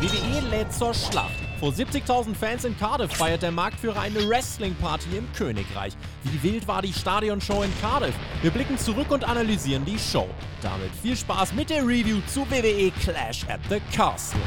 WWE 0.00 0.48
lädt 0.48 0.72
zur 0.72 0.94
Schlacht. 0.94 1.34
Vor 1.58 1.72
70.000 1.72 2.34
Fans 2.34 2.64
in 2.64 2.74
Cardiff 2.78 3.12
feiert 3.12 3.42
der 3.42 3.50
Marktführer 3.50 4.00
eine 4.00 4.26
Wrestling-Party 4.26 5.14
im 5.14 5.30
Königreich. 5.34 5.92
Wie 6.24 6.42
wild 6.42 6.66
war 6.66 6.80
die 6.80 6.92
Stadionshow 6.92 7.62
in 7.62 7.70
Cardiff? 7.82 8.14
Wir 8.40 8.50
blicken 8.50 8.78
zurück 8.78 9.10
und 9.10 9.28
analysieren 9.28 9.84
die 9.84 9.98
Show. 9.98 10.26
Damit 10.62 10.90
viel 11.02 11.14
Spaß 11.14 11.52
mit 11.52 11.68
der 11.68 11.82
Review 11.82 12.22
zu 12.28 12.50
WWE 12.50 12.90
Clash 13.02 13.44
at 13.46 13.60
the 13.68 13.78
Castle. 13.94 14.40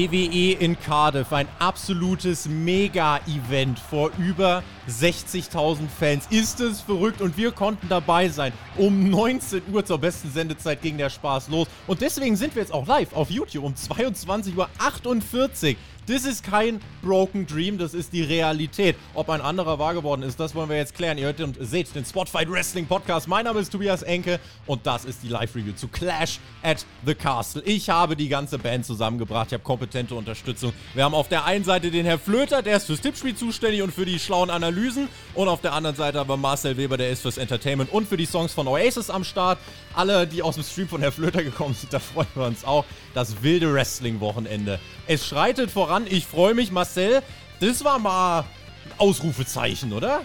WWE 0.00 0.52
in 0.58 0.80
Cardiff, 0.80 1.30
ein 1.30 1.46
absolutes 1.58 2.48
Mega-Event 2.48 3.78
vor 3.78 4.10
über 4.18 4.62
60.000 4.88 5.88
Fans. 5.88 6.26
Ist 6.30 6.60
es 6.60 6.80
verrückt 6.80 7.20
und 7.20 7.36
wir 7.36 7.52
konnten 7.52 7.86
dabei 7.90 8.30
sein. 8.30 8.54
Um 8.78 9.10
19 9.10 9.62
Uhr 9.70 9.84
zur 9.84 9.98
besten 9.98 10.30
Sendezeit 10.30 10.80
ging 10.80 10.96
der 10.96 11.10
Spaß 11.10 11.48
los. 11.48 11.68
Und 11.86 12.00
deswegen 12.00 12.34
sind 12.36 12.54
wir 12.54 12.62
jetzt 12.62 12.72
auch 12.72 12.86
live 12.86 13.12
auf 13.12 13.30
YouTube 13.30 13.64
um 13.64 13.74
22.48 13.74 14.56
Uhr. 14.56 15.76
Das 16.06 16.24
ist 16.24 16.42
kein 16.42 16.80
Broken 17.02 17.46
Dream, 17.46 17.78
das 17.78 17.94
ist 17.94 18.12
die 18.12 18.22
Realität. 18.22 18.96
Ob 19.14 19.28
ein 19.28 19.40
anderer 19.40 19.78
wahr 19.78 19.94
geworden 19.94 20.22
ist, 20.22 20.40
das 20.40 20.54
wollen 20.54 20.68
wir 20.68 20.76
jetzt 20.76 20.94
klären. 20.94 21.18
Ihr 21.18 21.26
hört 21.26 21.40
und 21.40 21.56
seht 21.60 21.94
den 21.94 22.04
Spotfight 22.04 22.50
Wrestling 22.50 22.86
Podcast. 22.86 23.28
Mein 23.28 23.44
Name 23.44 23.60
ist 23.60 23.70
Tobias 23.70 24.02
Enke 24.02 24.40
und 24.66 24.86
das 24.86 25.04
ist 25.04 25.22
die 25.22 25.28
Live-Review 25.28 25.74
zu 25.74 25.88
Clash 25.88 26.40
at 26.62 26.84
the 27.04 27.14
Castle. 27.14 27.62
Ich 27.64 27.90
habe 27.90 28.16
die 28.16 28.28
ganze 28.28 28.58
Band 28.58 28.86
zusammengebracht. 28.86 29.48
Ich 29.48 29.52
habe 29.52 29.62
kompetente 29.62 30.14
Unterstützung. 30.14 30.72
Wir 30.94 31.04
haben 31.04 31.14
auf 31.14 31.28
der 31.28 31.44
einen 31.44 31.64
Seite 31.64 31.90
den 31.90 32.06
Herr 32.06 32.18
Flöter, 32.18 32.62
der 32.62 32.78
ist 32.78 32.86
fürs 32.86 33.00
Tippspiel 33.00 33.36
zuständig 33.36 33.82
und 33.82 33.92
für 33.92 34.06
die 34.06 34.18
schlauen 34.18 34.50
Analysen. 34.50 35.08
Und 35.34 35.48
auf 35.48 35.60
der 35.60 35.74
anderen 35.74 35.96
Seite 35.96 36.18
aber 36.18 36.36
Marcel 36.36 36.76
Weber, 36.76 36.96
der 36.96 37.10
ist 37.10 37.22
fürs 37.22 37.38
Entertainment 37.38 37.92
und 37.92 38.08
für 38.08 38.16
die 38.16 38.26
Songs 38.26 38.52
von 38.52 38.66
Oasis 38.66 39.10
am 39.10 39.22
Start. 39.22 39.58
Alle, 39.94 40.26
die 40.26 40.42
aus 40.42 40.54
dem 40.54 40.64
Stream 40.64 40.88
von 40.88 41.00
Herr 41.02 41.12
Flöter 41.12 41.44
gekommen 41.44 41.74
sind, 41.74 41.92
da 41.92 41.98
freuen 41.98 42.28
wir 42.34 42.46
uns 42.46 42.64
auch. 42.64 42.84
Das 43.14 43.42
wilde 43.42 43.72
Wrestling-Wochenende. 43.72 44.80
Es 45.06 45.26
schreitet 45.26 45.70
voran. 45.70 45.89
Ich 46.08 46.24
freue 46.24 46.54
mich, 46.54 46.70
Marcel. 46.70 47.20
Das 47.58 47.82
war 47.82 47.98
mal 47.98 48.42
ein 48.42 48.92
Ausrufezeichen, 48.98 49.92
oder? 49.92 50.20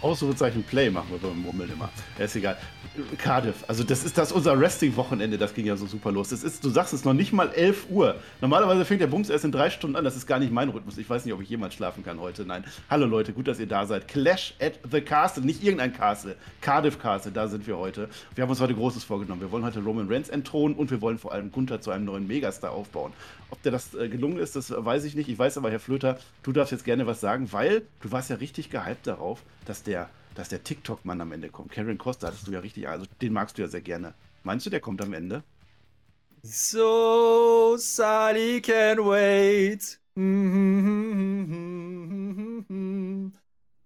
Ausrufezeichen 0.00 0.62
Play 0.62 0.90
machen 0.90 1.08
wir 1.10 1.18
beim 1.18 1.40
Murmeln 1.40 1.72
immer. 1.72 1.88
Ja, 2.18 2.26
ist 2.26 2.36
egal. 2.36 2.56
Cardiff, 3.18 3.64
also 3.66 3.82
das 3.82 4.04
ist 4.04 4.16
das 4.16 4.30
unser 4.30 4.60
Wrestling-Wochenende, 4.60 5.38
das 5.38 5.54
ging 5.54 5.66
ja 5.66 5.76
so 5.76 5.86
super 5.86 6.12
los. 6.12 6.28
Das 6.28 6.44
ist, 6.44 6.62
du 6.62 6.68
sagst 6.68 6.92
es 6.92 7.04
noch 7.04 7.14
nicht 7.14 7.32
mal 7.32 7.50
11 7.50 7.86
Uhr. 7.90 8.16
Normalerweise 8.40 8.84
fängt 8.84 9.00
der 9.00 9.06
Bums 9.08 9.30
erst 9.30 9.44
in 9.44 9.50
drei 9.50 9.70
Stunden 9.70 9.96
an. 9.96 10.04
Das 10.04 10.14
ist 10.14 10.26
gar 10.26 10.38
nicht 10.38 10.52
mein 10.52 10.68
Rhythmus. 10.68 10.98
Ich 10.98 11.08
weiß 11.08 11.24
nicht, 11.24 11.34
ob 11.34 11.40
ich 11.40 11.48
jemals 11.48 11.74
schlafen 11.74 12.04
kann 12.04 12.20
heute. 12.20 12.44
Nein. 12.44 12.64
Hallo 12.90 13.06
Leute, 13.06 13.32
gut, 13.32 13.48
dass 13.48 13.58
ihr 13.58 13.66
da 13.66 13.86
seid. 13.86 14.06
Clash 14.06 14.54
at 14.60 14.78
the 14.92 15.00
Castle, 15.00 15.42
nicht 15.42 15.64
irgendein 15.64 15.92
Castle. 15.92 16.36
Cardiff 16.60 17.00
Castle, 17.00 17.32
da 17.32 17.48
sind 17.48 17.66
wir 17.66 17.78
heute. 17.78 18.08
Wir 18.34 18.42
haben 18.42 18.50
uns 18.50 18.60
heute 18.60 18.74
Großes 18.74 19.02
vorgenommen. 19.02 19.40
Wir 19.40 19.50
wollen 19.50 19.64
heute 19.64 19.80
Roman 19.80 20.06
Reigns 20.06 20.28
entthronen 20.28 20.76
und 20.76 20.90
wir 20.90 21.00
wollen 21.00 21.18
vor 21.18 21.32
allem 21.32 21.50
Gunther 21.50 21.80
zu 21.80 21.90
einem 21.90 22.04
neuen 22.04 22.26
Megastar 22.26 22.72
aufbauen. 22.72 23.12
Ob 23.54 23.62
der 23.62 23.70
das 23.72 23.94
äh, 23.94 24.08
gelungen 24.08 24.38
ist, 24.38 24.56
das 24.56 24.70
weiß 24.70 25.04
ich 25.04 25.14
nicht. 25.14 25.28
Ich 25.28 25.38
weiß 25.38 25.58
aber, 25.58 25.70
Herr 25.70 25.78
Flöter, 25.78 26.18
du 26.42 26.50
darfst 26.52 26.72
jetzt 26.72 26.84
gerne 26.84 27.06
was 27.06 27.20
sagen, 27.20 27.52
weil 27.52 27.82
du 28.00 28.10
warst 28.10 28.28
ja 28.30 28.36
richtig 28.36 28.68
gehypt 28.68 29.06
darauf, 29.06 29.42
dass 29.64 29.82
der 29.84 30.10
dass 30.34 30.48
der 30.48 30.64
TikTok-Mann 30.64 31.20
am 31.20 31.30
Ende 31.30 31.48
kommt. 31.48 31.70
Karen 31.70 31.96
Costa 31.96 32.26
hattest 32.26 32.48
du 32.48 32.50
ja 32.50 32.58
richtig, 32.58 32.88
also 32.88 33.06
den 33.22 33.32
magst 33.32 33.56
du 33.56 33.62
ja 33.62 33.68
sehr 33.68 33.82
gerne. 33.82 34.14
Meinst 34.42 34.66
du, 34.66 34.70
der 34.70 34.80
kommt 34.80 35.00
am 35.00 35.12
Ende? 35.12 35.44
So, 36.44 37.76
Sally 37.76 38.60
can 38.60 39.04
wait. 39.04 39.98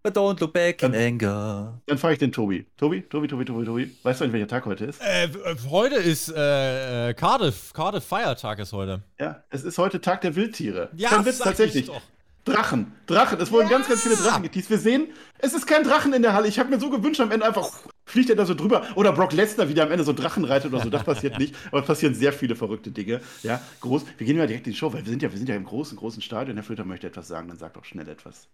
But 0.02 0.16
don't 0.16 0.40
look 0.40 0.52
back 0.52 0.82
in 0.82 0.94
anger. 0.94 1.80
Dann 1.86 1.98
frage 1.98 2.14
ich 2.14 2.18
den 2.20 2.30
Tobi. 2.30 2.66
Tobi, 2.76 3.02
Tobi, 3.02 3.26
Tobi, 3.26 3.44
Tobi, 3.44 3.64
Tobi. 3.64 3.96
Weißt 4.04 4.20
du 4.20 4.24
eigentlich, 4.24 4.34
welcher 4.34 4.48
Tag 4.48 4.64
heute 4.66 4.84
ist? 4.84 5.00
Äh, 5.00 5.28
heute 5.68 5.96
ist 5.96 6.28
äh, 6.28 7.14
Cardiff. 7.14 7.72
Cardiff 7.72 8.04
Feiertag 8.04 8.60
ist 8.60 8.72
heute. 8.72 9.02
Ja, 9.18 9.42
es 9.50 9.64
ist 9.64 9.76
heute 9.76 10.00
Tag 10.00 10.20
der 10.20 10.36
Wildtiere. 10.36 10.90
Ja, 10.94 11.10
Kein 11.10 11.24
Witz, 11.24 11.38
tatsächlich. 11.38 11.86
Doch. 11.86 12.00
Drachen. 12.44 12.92
Drachen. 13.06 13.40
Es 13.40 13.50
wurden 13.50 13.66
ja. 13.66 13.76
ganz, 13.76 13.88
ganz 13.88 14.02
viele 14.02 14.16
Drachen 14.16 14.42
geteased. 14.42 14.70
Wir 14.70 14.78
sehen, 14.78 15.08
es 15.38 15.52
ist 15.52 15.66
kein 15.66 15.82
Drachen 15.82 16.12
in 16.12 16.22
der 16.22 16.32
Halle. 16.32 16.48
Ich 16.48 16.58
habe 16.58 16.70
mir 16.70 16.80
so 16.80 16.90
gewünscht, 16.90 17.20
am 17.20 17.30
Ende 17.30 17.44
einfach 17.44 17.68
fliegt 18.06 18.30
er 18.30 18.36
da 18.36 18.46
so 18.46 18.54
drüber. 18.54 18.86
Oder 18.94 19.12
Brock 19.12 19.32
Lesnar 19.32 19.68
wieder 19.68 19.82
am 19.82 19.90
Ende 19.90 20.04
so 20.04 20.12
Drachen 20.12 20.44
reitet 20.44 20.72
oder 20.72 20.82
so. 20.82 20.90
Das 20.90 21.04
passiert 21.04 21.38
nicht. 21.40 21.54
Aber 21.70 21.80
es 21.80 21.86
passieren 21.86 22.14
sehr 22.14 22.32
viele 22.32 22.56
verrückte 22.56 22.90
Dinge. 22.90 23.20
Ja, 23.42 23.60
groß. 23.80 24.04
Wir 24.16 24.26
gehen 24.26 24.38
mal 24.38 24.46
direkt 24.46 24.66
in 24.66 24.72
die 24.72 24.78
Show, 24.78 24.92
weil 24.92 25.04
wir 25.04 25.10
sind 25.10 25.22
ja, 25.22 25.30
wir 25.30 25.38
sind 25.38 25.48
ja 25.48 25.56
im 25.56 25.64
großen, 25.64 25.96
großen 25.98 26.22
Stadion. 26.22 26.56
Herr 26.56 26.64
Flöter 26.64 26.84
möchte 26.84 27.06
etwas 27.06 27.28
sagen, 27.28 27.48
dann 27.48 27.58
sagt 27.58 27.76
doch 27.76 27.84
schnell 27.84 28.08
etwas. 28.08 28.48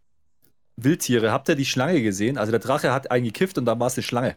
Wildtiere, 0.76 1.30
habt 1.32 1.48
ihr 1.48 1.54
die 1.54 1.64
Schlange 1.64 2.02
gesehen? 2.02 2.38
Also 2.38 2.50
der 2.50 2.60
Drache 2.60 2.92
hat 2.92 3.10
eingekifft 3.10 3.58
und 3.58 3.64
dann 3.64 3.78
war 3.78 3.86
es 3.86 3.96
eine 3.96 4.02
Schlange. 4.02 4.36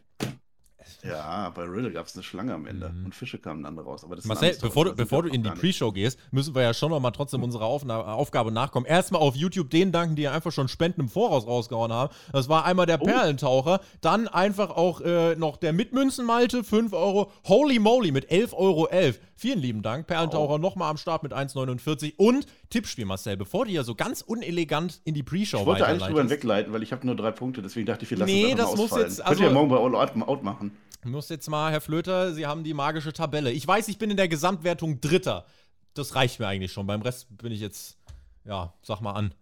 Ja, 1.04 1.50
bei 1.52 1.64
Riddle 1.64 1.92
gab 1.92 2.08
es 2.08 2.16
eine 2.16 2.24
Schlange 2.24 2.54
am 2.54 2.66
Ende 2.66 2.90
mhm. 2.90 3.06
und 3.06 3.16
Fische 3.16 3.38
kamen 3.38 3.64
dann 3.64 3.78
raus. 3.78 4.04
Aber 4.04 4.16
das 4.16 4.26
Marcel, 4.26 4.58
bevor, 4.60 4.86
du, 4.86 4.96
bevor 4.96 5.24
du 5.24 5.30
in 5.30 5.44
die 5.44 5.50
Pre-Show 5.50 5.92
gehst, 5.92 6.20
müssen 6.32 6.56
wir 6.56 6.64
ja 6.64 6.74
schon 6.74 6.90
noch 6.92 7.00
mal 7.00 7.12
trotzdem 7.12 7.44
unserer 7.44 7.66
Aufgabe 7.66 8.52
nachkommen. 8.52 8.86
Erstmal 8.86 9.22
auf 9.22 9.36
YouTube 9.36 9.70
den 9.70 9.92
danken, 9.92 10.16
die 10.16 10.24
ja 10.24 10.32
einfach 10.32 10.52
schon 10.52 10.68
Spenden 10.68 11.02
im 11.02 11.10
Voraus 11.10 11.46
rausgehauen 11.46 11.94
haben. 11.94 12.14
Das 12.32 12.50
war 12.50 12.66
einmal 12.66 12.86
der 12.86 13.02
oh. 13.02 13.06
Perlentaucher, 13.06 13.80
dann 14.02 14.28
einfach 14.28 14.72
auch 14.72 15.02
äh, 15.02 15.36
noch 15.36 15.58
der 15.58 15.72
Mitmünzenmalte, 15.72 16.64
5 16.64 16.94
Euro. 16.94 17.32
Holy 17.48 17.80
moly 17.80 18.12
mit 18.12 18.30
11,11 18.32 18.54
Euro. 18.54 18.88
11. 18.88 19.20
Vielen 19.36 19.60
lieben 19.60 19.84
Dank. 19.84 20.08
Perlentaucher 20.08 20.56
oh. 20.56 20.58
nochmal 20.58 20.90
am 20.90 20.98
Start 20.98 21.24
mit 21.24 21.34
1,49. 21.34 22.16
Und 22.18 22.48
Tippspiel, 22.70 23.06
Marcel, 23.06 23.38
bevor 23.38 23.66
du 23.66 23.72
ja 23.72 23.84
so 23.84 23.96
ganz 23.96 24.22
unelegant 24.22 25.02
in 25.06 25.14
die 25.14 25.24
Pre-Show 25.24 25.60
Ich 25.60 25.66
wollte 25.66 25.86
eigentlich 25.86 26.04
drüber 26.04 26.30
wegleiten, 26.30 26.74
weil 26.74 26.84
ich 26.84 26.92
habe 26.92 27.06
nur 27.06 27.16
drei 27.16 27.32
Punkte, 27.32 27.62
deswegen 27.62 27.86
dachte 27.86 28.04
ich, 28.04 28.12
wir 28.12 28.18
lassen 28.18 28.32
nee, 28.32 28.56
das, 28.56 28.72
das 28.72 28.78
muss 28.78 28.92
jetzt. 28.92 29.22
Also, 29.22 29.24
Könnt 29.24 29.40
ihr 29.40 29.48
ja 29.48 29.54
morgen 29.54 29.70
bei 29.70 29.78
All 29.78 29.96
Out 29.96 30.44
machen. 30.44 30.72
Muss 31.04 31.30
jetzt 31.30 31.50
mal, 31.50 31.72
Herr 31.72 31.82
Flöter, 31.82 32.34
Sie 32.34 32.46
haben 32.46 32.64
die 32.64 32.74
magische 32.74 33.14
Tabelle. 33.14 33.52
Ich 33.52 33.66
weiß, 33.66 33.88
ich 33.88 33.98
bin 33.98 34.12
in 34.12 34.18
der 34.18 34.28
Gesamtwertung 34.28 35.00
Dritter. 35.00 35.46
Das 35.94 36.16
reicht 36.16 36.40
mir 36.40 36.48
eigentlich 36.48 36.74
schon. 36.74 36.86
Beim 36.86 37.02
Rest 37.02 37.28
bin 37.38 37.52
ich 37.52 37.62
jetzt, 37.62 37.98
ja, 38.44 38.74
sag 38.82 39.02
mal 39.02 39.14
an. 39.14 39.34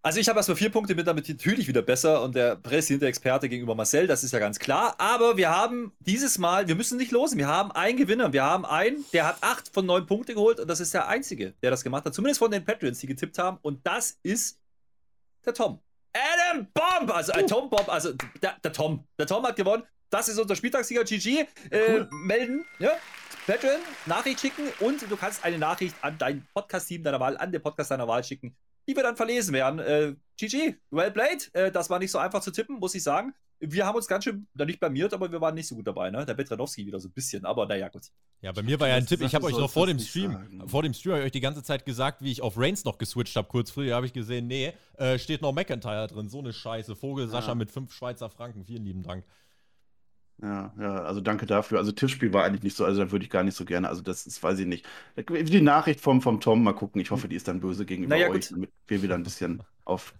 Also 0.00 0.20
ich 0.20 0.28
habe 0.28 0.38
erstmal 0.38 0.56
vier 0.56 0.70
Punkte 0.70 0.94
mit 0.94 1.06
damit 1.06 1.28
natürlich 1.28 1.66
wieder 1.66 1.82
besser 1.82 2.22
und 2.22 2.34
der 2.34 2.54
präsidente 2.54 3.06
Experte 3.06 3.48
gegenüber 3.48 3.74
Marcel, 3.74 4.06
das 4.06 4.22
ist 4.22 4.32
ja 4.32 4.38
ganz 4.38 4.58
klar. 4.58 4.94
Aber 4.98 5.36
wir 5.36 5.50
haben 5.50 5.92
dieses 5.98 6.38
Mal, 6.38 6.68
wir 6.68 6.76
müssen 6.76 6.98
nicht 6.98 7.10
losen, 7.10 7.36
wir 7.36 7.48
haben 7.48 7.72
einen 7.72 7.98
Gewinner. 7.98 8.32
Wir 8.32 8.44
haben 8.44 8.64
einen, 8.64 9.04
der 9.12 9.26
hat 9.26 9.38
acht 9.40 9.68
von 9.68 9.86
neun 9.86 10.06
Punkte 10.06 10.34
geholt 10.34 10.60
und 10.60 10.68
das 10.68 10.78
ist 10.78 10.94
der 10.94 11.08
einzige, 11.08 11.54
der 11.62 11.72
das 11.72 11.82
gemacht 11.82 12.04
hat. 12.04 12.14
Zumindest 12.14 12.38
von 12.38 12.50
den 12.50 12.64
Patreons, 12.64 13.00
die 13.00 13.08
getippt 13.08 13.38
haben. 13.38 13.58
Und 13.62 13.84
das 13.84 14.18
ist 14.22 14.60
der 15.44 15.54
Tom. 15.54 15.80
Adam 16.12 16.68
Bomb! 16.72 17.10
Also 17.10 17.32
äh, 17.32 17.44
Tom 17.44 17.68
Bomb, 17.68 17.88
also 17.88 18.12
der, 18.40 18.56
der, 18.62 18.72
Tom. 18.72 19.04
Der 19.18 19.26
Tom 19.26 19.44
hat 19.44 19.56
gewonnen. 19.56 19.82
Das 20.10 20.28
ist 20.28 20.38
unser 20.38 20.56
Spieltagssieger 20.56 21.04
GG. 21.04 21.46
Äh, 21.70 21.90
cool. 21.90 22.08
Melden, 22.12 22.64
ja? 22.78 22.92
Patreon, 23.46 23.80
Nachricht 24.06 24.40
schicken 24.40 24.64
und 24.80 25.10
du 25.10 25.16
kannst 25.16 25.42
eine 25.42 25.58
Nachricht 25.58 25.96
an 26.02 26.16
dein 26.18 26.46
Podcast-Team 26.52 27.02
deiner 27.02 27.18
Wahl, 27.18 27.36
an 27.38 27.50
den 27.50 27.62
Podcast 27.62 27.90
deiner 27.90 28.06
Wahl 28.06 28.22
schicken, 28.22 28.54
die 28.88 28.96
wir 28.96 29.02
dann 29.02 29.16
verlesen 29.16 29.52
werden. 29.52 29.78
Äh, 29.78 30.14
GG, 30.38 30.76
well 30.90 31.10
played. 31.10 31.50
Äh, 31.54 31.70
das 31.70 31.90
war 31.90 31.98
nicht 31.98 32.10
so 32.10 32.18
einfach 32.18 32.40
zu 32.40 32.50
tippen, 32.50 32.78
muss 32.78 32.94
ich 32.94 33.02
sagen 33.02 33.34
wir 33.60 33.86
haben 33.86 33.96
uns 33.96 34.06
ganz 34.06 34.24
schön, 34.24 34.46
da 34.54 34.64
nicht 34.64 34.78
blamiert, 34.78 35.12
aber 35.12 35.30
wir 35.30 35.40
waren 35.40 35.54
nicht 35.54 35.66
so 35.66 35.74
gut 35.74 35.86
dabei, 35.86 36.10
ne? 36.10 36.24
Der 36.24 36.34
Betranowski 36.34 36.86
wieder 36.86 37.00
so 37.00 37.08
ein 37.08 37.12
bisschen, 37.12 37.44
aber 37.44 37.66
naja, 37.66 37.88
gut. 37.88 38.02
Ja, 38.40 38.52
bei 38.52 38.62
mir 38.62 38.78
war 38.78 38.88
ja 38.88 38.94
ein 38.94 39.06
Tipp, 39.06 39.20
ich 39.20 39.34
habe 39.34 39.46
euch 39.46 39.56
noch 39.56 39.70
vor 39.70 39.86
dem 39.86 39.98
Stream, 39.98 40.32
sagen. 40.32 40.68
vor 40.68 40.82
dem 40.82 40.94
Stream 40.94 41.12
habe 41.12 41.22
ich 41.22 41.26
euch 41.26 41.32
die 41.32 41.40
ganze 41.40 41.62
Zeit 41.62 41.84
gesagt, 41.84 42.22
wie 42.22 42.30
ich 42.30 42.40
auf 42.40 42.56
Reigns 42.56 42.84
noch 42.84 42.98
geswitcht 42.98 43.34
habe, 43.36 43.48
kurz 43.48 43.70
früher 43.70 43.96
habe 43.96 44.06
ich 44.06 44.12
gesehen, 44.12 44.46
nee, 44.46 44.72
äh, 44.96 45.18
steht 45.18 45.42
noch 45.42 45.52
McIntyre 45.52 46.06
drin, 46.06 46.28
so 46.28 46.38
eine 46.38 46.52
Scheiße. 46.52 46.94
Vogel 46.94 47.24
ja. 47.26 47.30
Sascha 47.30 47.54
mit 47.54 47.70
fünf 47.70 47.92
Schweizer 47.92 48.30
Franken, 48.30 48.64
vielen 48.64 48.84
lieben 48.84 49.02
Dank. 49.02 49.24
Ja, 50.40 50.72
ja, 50.78 51.02
also 51.02 51.20
danke 51.20 51.46
dafür. 51.46 51.78
Also 51.78 51.90
Tippspiel 51.90 52.32
war 52.32 52.44
eigentlich 52.44 52.62
nicht 52.62 52.76
so, 52.76 52.84
also 52.84 53.02
da 53.04 53.10
würde 53.10 53.24
ich 53.24 53.30
gar 53.30 53.42
nicht 53.42 53.56
so 53.56 53.64
gerne, 53.64 53.88
also 53.88 54.02
das 54.02 54.26
ist, 54.26 54.40
weiß 54.42 54.60
ich 54.60 54.66
nicht. 54.66 54.86
Die 55.16 55.60
Nachricht 55.60 56.00
vom, 56.00 56.22
vom 56.22 56.40
Tom, 56.40 56.62
mal 56.62 56.74
gucken, 56.74 57.00
ich 57.00 57.10
hoffe, 57.10 57.28
die 57.28 57.34
ist 57.34 57.48
dann 57.48 57.60
böse 57.60 57.84
gegenüber 57.84 58.14
naja, 58.14 58.30
euch, 58.30 58.48
damit 58.48 58.70
wir 58.86 59.02
wieder 59.02 59.16
ein 59.16 59.24
bisschen 59.24 59.62
auf 59.84 60.14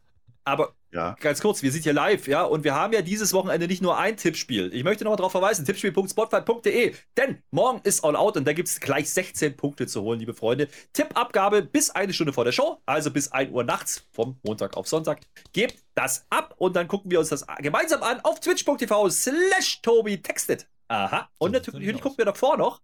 aber 0.45 0.75
ja. 0.93 1.17
ganz 1.21 1.41
kurz, 1.41 1.63
wir 1.63 1.73
sind 1.73 1.85
hier 1.85 1.93
live, 1.93 2.27
ja, 2.29 2.45
und 2.45 2.65
wir 2.65 2.75
haben 2.75 2.93
ja 2.93 3.03
dieses 3.03 3.33
Wochenende 3.33 3.67
nicht 3.67 3.83
nur 3.83 3.99
ein 3.99 4.17
Tippspiel. 4.17 4.73
Ich 4.75 4.85
möchte 4.85 5.05
noch 5.05 5.13
mal 5.13 5.17
darauf 5.17 5.33
verweisen, 5.33 5.65
tippspiel.spotfight.de, 5.65 6.95
denn 7.17 7.43
morgen 7.51 7.81
ist 7.85 8.05
All 8.05 8.17
Out 8.17 8.37
und 8.37 8.47
da 8.47 8.53
gibt 8.53 8.69
es 8.69 8.81
gleich 8.81 9.11
16 9.11 9.57
Punkte 9.57 9.87
zu 9.87 10.03
holen, 10.03 10.21
liebe 10.21 10.35
Freunde. 10.35 10.69
Tippabgabe 10.93 11.63
bis 11.63 11.91
eine 11.91 12.13
Stunde 12.13 12.33
vor 12.33 12.45
der 12.45 12.53
Show, 12.53 12.81
also 12.87 13.11
bis 13.11 13.33
1 13.33 13.53
Uhr 13.53 13.65
nachts, 13.65 14.07
vom 14.13 14.39
Montag 14.43 14.77
auf 14.77 14.89
Sonntag. 14.89 15.21
Gebt 15.53 15.85
das 15.95 16.27
ab 16.31 16.55
und 16.59 16.77
dann 16.77 16.89
gucken 16.89 17.11
wir 17.11 17.19
uns 17.19 17.29
das 17.29 17.47
gemeinsam 17.59 18.03
an 18.03 18.21
auf 18.21 18.41
twitch.tv 18.41 19.11
slash 19.11 19.81
Tobi 19.83 20.23
textet. 20.23 20.69
Aha. 20.89 21.29
Und 21.39 21.53
natürlich 21.53 22.01
gucken 22.01 22.19
wir 22.19 22.25
davor 22.25 22.57
noch 22.57 22.81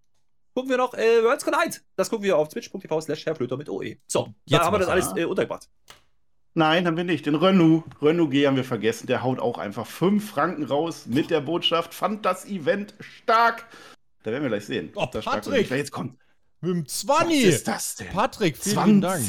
gucken 0.54 0.70
wir 0.70 0.76
noch 0.76 0.94
äh, 0.94 1.22
Worlds 1.22 1.44
Collide. 1.44 1.78
Das 1.96 2.08
gucken 2.08 2.24
wir 2.24 2.38
auf 2.38 2.48
twitch.tv 2.48 3.00
slash 3.00 3.26
Herrflöter 3.26 3.56
mit 3.56 3.68
OE. 3.68 3.96
So, 4.06 4.32
Jetzt 4.44 4.60
da 4.60 4.66
haben 4.66 4.74
wir 4.74 4.78
das 4.78 4.88
alles 4.88 5.12
äh, 5.16 5.24
untergebracht. 5.24 5.68
Nein, 6.54 6.86
haben 6.86 6.96
wir 6.96 7.04
nicht. 7.04 7.26
Den 7.26 7.34
Renault, 7.34 7.84
Renault 8.00 8.30
G 8.30 8.46
haben 8.46 8.56
wir 8.56 8.64
vergessen. 8.64 9.08
Der 9.08 9.22
haut 9.22 9.40
auch 9.40 9.58
einfach 9.58 9.86
5 9.86 10.30
Franken 10.30 10.64
raus 10.64 11.06
mit 11.06 11.30
der 11.30 11.40
Botschaft. 11.40 11.94
Fand 11.94 12.24
das 12.24 12.46
Event 12.46 12.94
stark. 13.00 13.66
Da 14.22 14.30
werden 14.30 14.44
wir 14.44 14.50
gleich 14.50 14.66
sehen. 14.66 14.92
Oh, 14.94 15.06
stark 15.08 15.24
Patrick! 15.24 15.68
Wer 15.68 15.78
jetzt 15.78 15.90
kommt. 15.90 16.16
Mit 16.60 16.70
dem 16.70 16.84
Was 16.84 16.92
20. 17.00 17.44
ist 17.44 17.68
das 17.68 17.96
denn? 17.96 18.08
Patrick, 18.08 18.56
vielen 18.56 18.86
lieben 18.86 19.00
Dank. 19.00 19.24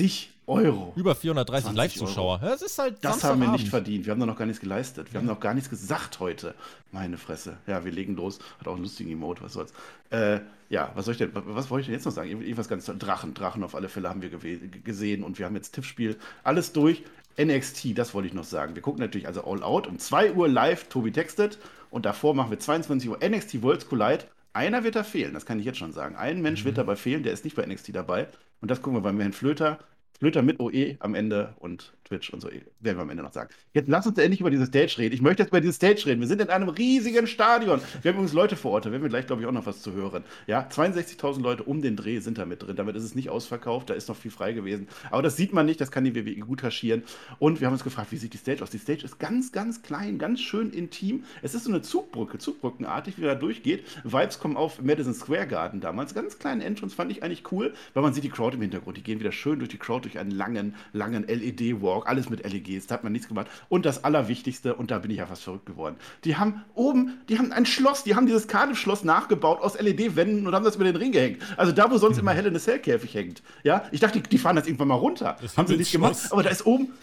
20 0.46 0.48
Euro. 0.48 0.94
Über 0.96 1.16
430 1.16 1.66
20 1.66 1.78
Live-Zuschauer. 1.78 2.40
Das 2.40 2.62
ist 2.62 2.78
halt 2.78 3.04
Das 3.04 3.24
haben 3.24 3.42
wir 3.42 3.50
nicht 3.50 3.68
verdient. 3.68 4.06
Wir 4.06 4.12
haben 4.12 4.20
da 4.20 4.26
noch 4.26 4.38
gar 4.38 4.46
nichts 4.46 4.62
geleistet. 4.62 5.12
Wir 5.12 5.20
haben 5.20 5.28
noch 5.28 5.40
gar 5.40 5.54
nichts 5.54 5.70
gesagt 5.70 6.20
heute. 6.20 6.56
Meine 6.92 7.18
Fresse. 7.18 7.58
Ja, 7.68 7.84
wir 7.84 7.92
legen 7.92 8.16
los. 8.16 8.40
Hat 8.60 8.68
auch 8.68 8.74
einen 8.74 8.84
lustigen 8.84 9.12
Emote, 9.12 9.42
was 9.42 9.54
soll's. 9.54 9.74
Äh, 10.12 10.40
ja, 10.70 10.92
was 10.96 11.06
soll 11.06 11.14
ich 11.14 11.18
denn, 11.18 11.32
was 11.34 11.70
wollte 11.70 11.82
ich 11.82 11.88
denn 11.88 11.96
jetzt 11.96 12.06
noch 12.06 12.12
sagen? 12.12 12.30
Irgendwas 12.30 12.68
ganz 12.68 12.86
toll. 12.86 12.98
Drachen, 12.98 13.34
Drachen 13.34 13.64
auf 13.64 13.76
alle 13.76 13.90
Fälle 13.90 14.10
haben 14.10 14.22
wir 14.22 14.30
gesehen 14.30 15.24
und 15.24 15.40
wir 15.40 15.46
haben 15.46 15.56
jetzt 15.56 15.74
Tippspiel. 15.74 16.18
Alles 16.44 16.74
durch. 16.74 17.04
NXT, 17.38 17.98
das 17.98 18.14
wollte 18.14 18.30
ich 18.30 18.34
noch 18.34 18.46
sagen. 18.46 18.76
Wir 18.76 18.82
gucken 18.82 19.02
natürlich 19.02 19.28
also 19.28 19.44
All 19.44 19.62
Out 19.62 19.88
um 19.88 20.00
2 20.00 20.34
Uhr 20.34 20.48
live, 20.48 20.88
Tobi 20.88 21.12
textet. 21.12 21.60
Und 21.90 22.06
davor 22.06 22.34
machen 22.34 22.50
wir 22.50 22.60
22 22.60 23.10
Uhr 23.10 23.20
NXT 23.22 23.62
Worlds 23.62 23.88
Collide. 23.90 24.26
Einer 24.54 24.86
wird 24.86 24.96
da 24.96 25.04
fehlen, 25.04 25.34
das 25.34 25.46
kann 25.46 25.60
ich 25.60 25.66
jetzt 25.66 25.80
schon 25.80 25.92
sagen. 25.92 26.16
Ein 26.16 26.42
Mensch 26.42 26.64
wird 26.64 26.78
dabei 26.78 26.96
fehlen, 26.96 27.24
der 27.24 27.34
ist 27.34 27.44
nicht 27.44 27.58
bei 27.58 27.66
NXT 27.66 27.94
dabei. 27.94 28.28
Und 28.62 28.72
das 28.72 28.82
gucken 28.82 28.98
wir 28.98 29.02
beim 29.02 29.20
Herrn 29.20 29.34
Flöter. 29.34 29.80
Flöter 30.20 30.42
mit 30.42 30.60
OE 30.60 30.96
am 31.00 31.14
Ende 31.14 31.56
und 31.60 31.95
Twitch 32.06 32.30
und 32.32 32.42
so 32.42 32.50
werden 32.50 32.98
wir 32.98 33.02
am 33.02 33.10
Ende 33.10 33.24
noch 33.24 33.34
sagen. 33.34 33.50
Jetzt 33.74 33.90
lass 33.90 34.08
uns 34.08 34.18
endlich 34.18 34.40
über 34.40 34.52
diese 34.52 34.66
Stage 34.66 34.96
reden. 34.98 35.14
Ich 35.14 35.22
möchte 35.22 35.44
jetzt 35.44 35.50
über 35.50 35.62
diese 35.62 35.74
Stage 35.74 36.06
reden. 36.06 36.22
Wir 36.22 36.28
sind 36.28 36.42
in 36.42 36.50
einem 36.50 36.70
riesigen 36.70 37.28
Stadion. 37.28 37.82
Wir 38.02 38.10
haben 38.10 38.18
übrigens 38.18 38.34
Leute 38.34 38.56
vor 38.56 38.72
Ort, 38.72 38.86
da 38.86 38.92
werden 38.92 39.02
wir 39.02 39.10
gleich, 39.10 39.28
glaube 39.28 39.42
ich, 39.42 39.48
auch 39.48 39.52
noch 39.52 39.66
was 39.66 39.82
zu 39.82 39.94
hören. 39.94 40.24
Ja, 40.48 40.68
62.000 40.70 41.42
Leute 41.42 41.64
um 41.64 41.82
den 41.82 41.96
Dreh 41.96 42.20
sind 42.20 42.38
da 42.38 42.46
mit 42.46 42.64
drin. 42.64 42.76
Damit 42.76 42.96
ist 42.96 43.04
es 43.04 43.16
nicht 43.16 43.30
ausverkauft, 43.30 43.90
da 43.90 43.94
ist 43.94 44.08
noch 44.08 44.16
viel 44.16 44.32
frei 44.32 44.54
gewesen. 44.54 44.88
Aber 45.10 45.22
das 45.22 45.36
sieht 45.36 45.54
man 45.54 45.66
nicht, 45.66 45.82
das 45.82 45.92
kann 45.92 46.04
die 46.04 46.16
WWE 46.16 46.36
gut 46.36 46.62
kaschieren. 46.62 47.04
Und 47.40 47.60
wir 47.60 47.68
haben 47.68 47.74
uns 47.74 47.84
gefragt, 47.84 48.12
wie 48.12 48.18
sieht 48.18 48.34
die 48.34 48.38
Stage 48.38 48.62
aus? 48.64 48.70
Die 48.70 48.80
Stage 48.80 49.04
ist 49.04 49.20
ganz, 49.20 49.52
ganz 49.52 49.82
klein, 49.82 50.18
ganz 50.18 50.42
schön 50.42 50.72
intim. 50.72 51.24
Es 51.42 51.56
ist 51.56 51.64
so 51.64 51.72
eine 51.72 51.82
Zugbrücke, 51.82 52.38
Zugbrückenartig, 52.38 53.18
wie 53.18 53.22
da 53.22 53.36
durchgeht. 53.36 53.86
Vibes 54.04 54.40
kommen 54.40 54.58
auf 54.58 54.82
Madison 54.82 55.14
Square 55.14 55.48
Garden 55.48 55.82
damals. 55.82 56.14
Ganz 56.14 56.38
kleinen 56.38 56.62
Entrance 56.62 56.96
fand 56.96 57.12
ich 57.12 57.24
eigentlich 57.24 57.52
cool, 57.52 57.74
weil 57.94 58.04
man 58.04 58.14
sieht 58.14 58.24
die 58.24 58.30
Crowd 58.30 58.56
im 58.56 58.62
Hintergrund. 58.62 58.98
Die 58.98 59.04
gehen 59.04 59.20
wieder 59.20 59.32
schön 59.32 59.60
durch 59.60 59.70
die 59.70 59.78
Crowd, 59.78 60.04
durch 60.04 60.20
einen 60.20 60.32
langen, 60.32 60.76
langen 60.94 61.26
LED-Walk. 61.28 61.95
Alles 62.04 62.30
mit 62.30 62.44
LEDs, 62.44 62.88
da 62.88 62.96
hat 62.96 63.04
man 63.04 63.12
nichts 63.14 63.28
gemacht. 63.28 63.48
Und 63.70 63.86
das 63.86 64.04
Allerwichtigste, 64.04 64.76
und 64.76 64.92
da 64.92 65.00
bin 65.00 65.12
ich 65.12 65.18
ja 65.18 65.26
fast 65.26 65.44
verrückt 65.44 65.66
geworden. 65.66 65.96
Die 66.24 66.38
haben 66.38 66.64
oben, 66.74 67.20
die 67.30 67.38
haben 67.38 67.52
ein 67.52 67.66
Schloss, 67.66 68.04
die 68.04 68.16
haben 68.16 68.26
dieses 68.26 68.48
Cardiff-Schloss 68.48 69.04
nachgebaut 69.04 69.62
aus 69.62 69.80
LED-Wänden 69.80 70.48
und 70.48 70.54
haben 70.54 70.66
das 70.66 70.76
über 70.76 70.86
den 70.86 70.96
Ring 70.96 71.12
gehängt. 71.12 71.42
Also 71.58 71.72
da, 71.72 71.90
wo 71.92 71.98
sonst 71.98 72.18
immer 72.18 72.32
Hell 72.32 72.46
in 72.46 72.56
a 72.56 72.60
Cell-Käfig 72.60 73.14
hängt. 73.14 73.42
Ja, 73.64 73.86
ich 73.92 74.00
dachte, 74.00 74.20
die, 74.20 74.30
die 74.30 74.38
fahren 74.38 74.56
das 74.56 74.68
irgendwann 74.68 74.90
mal 74.90 74.96
runter. 74.96 75.38
Das 75.42 75.58
haben 75.58 75.68
sie 75.68 75.78
nicht 75.78 75.92
Himmelsschloss. 75.92 76.30
gemacht. 76.30 76.34
Aber 76.34 76.44
da 76.44 76.50
ist 76.50 76.66
oben, 76.66 76.94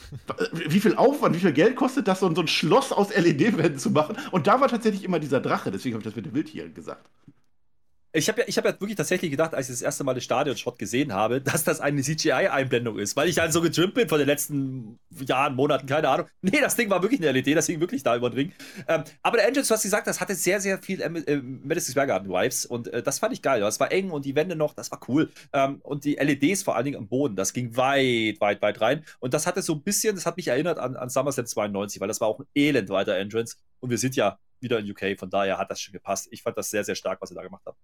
wie 0.53 0.81
viel 0.81 0.97
Aufwand, 0.97 1.35
wie 1.35 1.41
viel 1.41 1.53
Geld 1.53 1.77
kostet 1.77 2.09
das, 2.09 2.21
so 2.21 2.27
ein, 2.27 2.35
so 2.35 2.43
ein 2.43 2.49
Schloss 2.49 2.93
aus 2.93 3.15
LED-Wänden 3.15 3.79
zu 3.79 3.91
machen? 3.91 4.17
Und 4.31 4.47
da 4.47 4.61
war 4.61 4.69
tatsächlich 4.69 5.05
immer 5.05 5.19
dieser 5.19 5.41
Drache, 5.41 5.71
deswegen 5.71 5.95
habe 5.95 6.03
ich 6.03 6.07
das 6.07 6.17
mit 6.17 6.27
den 6.27 6.35
Wildtieren 6.35 6.75
gesagt. 6.75 7.09
Ich 8.15 8.29
habe 8.29 8.43
ja, 8.43 8.47
hab 8.47 8.65
ja 8.67 8.73
wirklich 8.73 8.97
tatsächlich 8.97 9.31
gedacht, 9.31 9.55
als 9.55 9.69
ich 9.69 9.75
das 9.75 9.83
erste 9.83 10.05
Mal 10.05 10.13
den 10.13 10.21
Stadion-Shot 10.21 10.79
gesehen 10.79 11.15
habe, 11.15 11.41
dass 11.43 11.65
das 11.65 11.81
eine 11.81 12.03
CGI-Einblendung 12.03 12.99
ist, 12.99 13.17
weil 13.17 13.29
ich 13.29 13.39
halt 13.39 13.53
so 13.53 13.63
getrimmt 13.63 13.95
bin 13.95 14.09
von 14.09 14.19
den 14.19 14.27
letzten 14.27 14.99
Jahren, 15.27 15.55
Monaten, 15.55 15.87
keine 15.87 16.09
Ahnung. 16.09 16.27
Nee, 16.43 16.61
das 16.61 16.77
Ding 16.77 16.91
war 16.91 17.03
wirklich 17.03 17.21
eine 17.21 17.33
LED, 17.33 17.57
das 17.57 17.67
hing 17.67 17.81
wirklich 17.81 18.03
da 18.03 18.17
über 18.17 18.29
den 18.29 18.37
Ring. 18.37 18.53
Ähm, 18.89 19.05
aber 19.23 19.39
der 19.39 19.47
Engine, 19.47 19.65
du 19.65 19.71
hast 19.71 19.83
gesagt, 19.83 20.07
das 20.07 20.21
hatte 20.21 20.35
sehr, 20.35 20.61
sehr 20.61 20.83
viel 20.83 21.01
äh, 21.01 21.07
äh, 21.07 21.37
Madison 21.37 21.93
Square 21.93 22.09
Garden-Vibes 22.09 22.67
und 22.67 22.89
äh, 22.89 23.03
das 23.03 23.19
fand 23.21 23.33
ich 23.33 23.41
geil. 23.41 23.61
Das 23.61 23.81
war 23.81 23.91
eng 23.93 24.11
und 24.11 24.25
die 24.25 24.35
Wände 24.35 24.57
noch, 24.57 24.75
das 24.75 24.91
war 24.91 25.01
cool. 25.09 25.31
Ähm, 25.53 25.81
und 25.83 26.05
die 26.05 26.17
LEDs 26.17 26.63
vor 26.63 26.77
allen 26.77 26.85
Dingen 26.85 26.99
am 26.99 27.09
Boden, 27.09 27.37
das 27.37 27.53
ging 27.53 27.77
weit, 27.77 28.41
weit, 28.41 28.61
weit 28.61 28.81
rein. 28.81 29.05
Und 29.21 29.33
das 29.33 29.47
hatte 29.47 29.63
so 29.63 29.75
ein 29.75 29.83
bisschen, 29.83 30.17
das 30.17 30.27
hat 30.27 30.37
mich 30.37 30.49
erinnert 30.49 30.79
an, 30.79 30.97
an 30.97 31.09
SummerSlam 31.09 31.47
92, 31.47 32.01
weil 32.01 32.09
das 32.09 32.21
war 32.21 32.29
auch 32.29 32.41
ein 32.41 32.47
elend 32.55 32.91
weiter 32.91 33.17
Entrance. 33.17 33.57
Und 33.81 33.91
wir 33.91 33.99
sind 33.99 34.17
ja 34.17 34.39
wieder 34.61 34.79
in 34.79 34.91
UK, 34.91 35.19
von 35.19 35.31
daher 35.31 35.59
hat 35.59 35.71
das 35.71 35.81
schon 35.81 35.93
gepasst. 35.93 36.29
Ich 36.31 36.43
fand 36.43 36.57
das 36.59 36.71
sehr, 36.71 36.85
sehr 36.85 36.95
stark, 36.95 37.21
was 37.21 37.31
sie 37.31 37.35
da 37.35 37.43
gemacht 37.43 37.63
haben. 37.67 37.77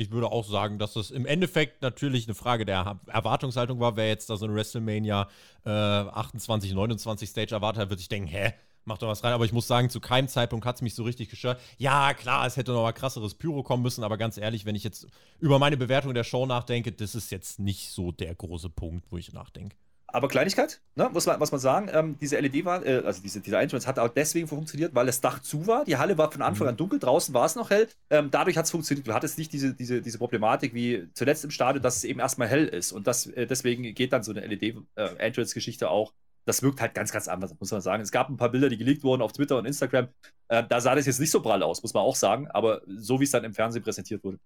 Ich 0.00 0.10
würde 0.10 0.32
auch 0.32 0.46
sagen, 0.46 0.78
dass 0.78 0.96
es 0.96 1.10
im 1.10 1.26
Endeffekt 1.26 1.82
natürlich 1.82 2.26
eine 2.26 2.34
Frage 2.34 2.64
der 2.64 2.98
Erwartungshaltung 3.06 3.80
war. 3.80 3.96
Wer 3.96 4.08
jetzt 4.08 4.30
da 4.30 4.38
so 4.38 4.46
eine 4.46 4.54
WrestleMania 4.54 5.28
äh, 5.66 5.68
28, 5.68 6.72
29 6.72 7.28
Stage 7.28 7.54
erwartet 7.54 7.82
hat, 7.82 7.90
wird 7.90 8.00
sich 8.00 8.08
denken, 8.08 8.26
hä? 8.26 8.54
Mach 8.86 8.96
doch 8.96 9.08
was 9.08 9.22
rein, 9.22 9.34
aber 9.34 9.44
ich 9.44 9.52
muss 9.52 9.66
sagen, 9.66 9.90
zu 9.90 10.00
keinem 10.00 10.26
Zeitpunkt 10.26 10.64
hat 10.64 10.76
es 10.76 10.80
mich 10.80 10.94
so 10.94 11.02
richtig 11.02 11.28
gestört. 11.28 11.60
Ja, 11.76 12.14
klar, 12.14 12.46
es 12.46 12.56
hätte 12.56 12.72
noch 12.72 12.80
mal 12.80 12.92
krasseres 12.92 13.34
Pyro 13.34 13.62
kommen 13.62 13.82
müssen, 13.82 14.02
aber 14.02 14.16
ganz 14.16 14.38
ehrlich, 14.38 14.64
wenn 14.64 14.74
ich 14.74 14.84
jetzt 14.84 15.06
über 15.38 15.58
meine 15.58 15.76
Bewertung 15.76 16.14
der 16.14 16.24
Show 16.24 16.46
nachdenke, 16.46 16.92
das 16.92 17.14
ist 17.14 17.30
jetzt 17.30 17.58
nicht 17.58 17.90
so 17.90 18.10
der 18.10 18.34
große 18.34 18.70
Punkt, 18.70 19.04
wo 19.12 19.18
ich 19.18 19.34
nachdenke. 19.34 19.76
Aber 20.12 20.28
Kleinigkeit, 20.28 20.80
ne, 20.96 21.08
muss, 21.12 21.26
man, 21.26 21.38
muss 21.38 21.52
man 21.52 21.60
sagen, 21.60 21.88
ähm, 21.92 22.16
diese 22.20 22.38
LED 22.38 22.64
war, 22.64 22.84
äh, 22.84 23.02
also 23.04 23.22
diese, 23.22 23.40
dieser 23.40 23.60
Entrance 23.60 23.86
hat 23.86 23.98
auch 23.98 24.08
deswegen 24.08 24.48
funktioniert, 24.48 24.94
weil 24.94 25.06
das 25.06 25.20
Dach 25.20 25.40
zu 25.40 25.66
war. 25.66 25.84
Die 25.84 25.96
Halle 25.96 26.18
war 26.18 26.32
von 26.32 26.42
Anfang 26.42 26.68
an 26.68 26.76
dunkel, 26.76 26.98
draußen 26.98 27.32
war 27.32 27.46
es 27.46 27.54
noch 27.54 27.70
hell. 27.70 27.88
Ähm, 28.10 28.30
dadurch 28.30 28.56
hat 28.56 28.64
es 28.64 28.70
funktioniert. 28.70 29.06
Du 29.06 29.14
hattest 29.14 29.38
nicht 29.38 29.52
diese, 29.52 29.72
diese, 29.74 30.02
diese 30.02 30.18
Problematik 30.18 30.74
wie 30.74 31.08
zuletzt 31.14 31.44
im 31.44 31.50
Stadion, 31.50 31.82
dass 31.82 31.96
es 31.96 32.04
eben 32.04 32.18
erstmal 32.18 32.48
hell 32.48 32.66
ist. 32.66 32.92
Und 32.92 33.06
das, 33.06 33.26
äh, 33.26 33.46
deswegen 33.46 33.82
geht 33.94 34.12
dann 34.12 34.22
so 34.22 34.32
eine 34.32 34.44
LED-Entrance-Geschichte 34.46 35.88
auch. 35.88 36.12
Das 36.44 36.62
wirkt 36.62 36.80
halt 36.80 36.94
ganz, 36.94 37.12
ganz 37.12 37.28
anders, 37.28 37.54
muss 37.60 37.70
man 37.70 37.80
sagen. 37.80 38.02
Es 38.02 38.10
gab 38.10 38.28
ein 38.28 38.36
paar 38.36 38.50
Bilder, 38.50 38.68
die 38.68 38.78
geleakt 38.78 39.04
wurden 39.04 39.22
auf 39.22 39.32
Twitter 39.32 39.58
und 39.58 39.66
Instagram. 39.66 40.08
Äh, 40.48 40.64
da 40.68 40.80
sah 40.80 40.94
das 40.94 41.06
jetzt 41.06 41.20
nicht 41.20 41.30
so 41.30 41.40
prall 41.40 41.62
aus, 41.62 41.82
muss 41.82 41.94
man 41.94 42.02
auch 42.02 42.16
sagen. 42.16 42.48
Aber 42.48 42.82
so 42.86 43.20
wie 43.20 43.24
es 43.24 43.30
dann 43.30 43.44
im 43.44 43.54
Fernsehen 43.54 43.82
präsentiert 43.82 44.24
wurde, 44.24 44.38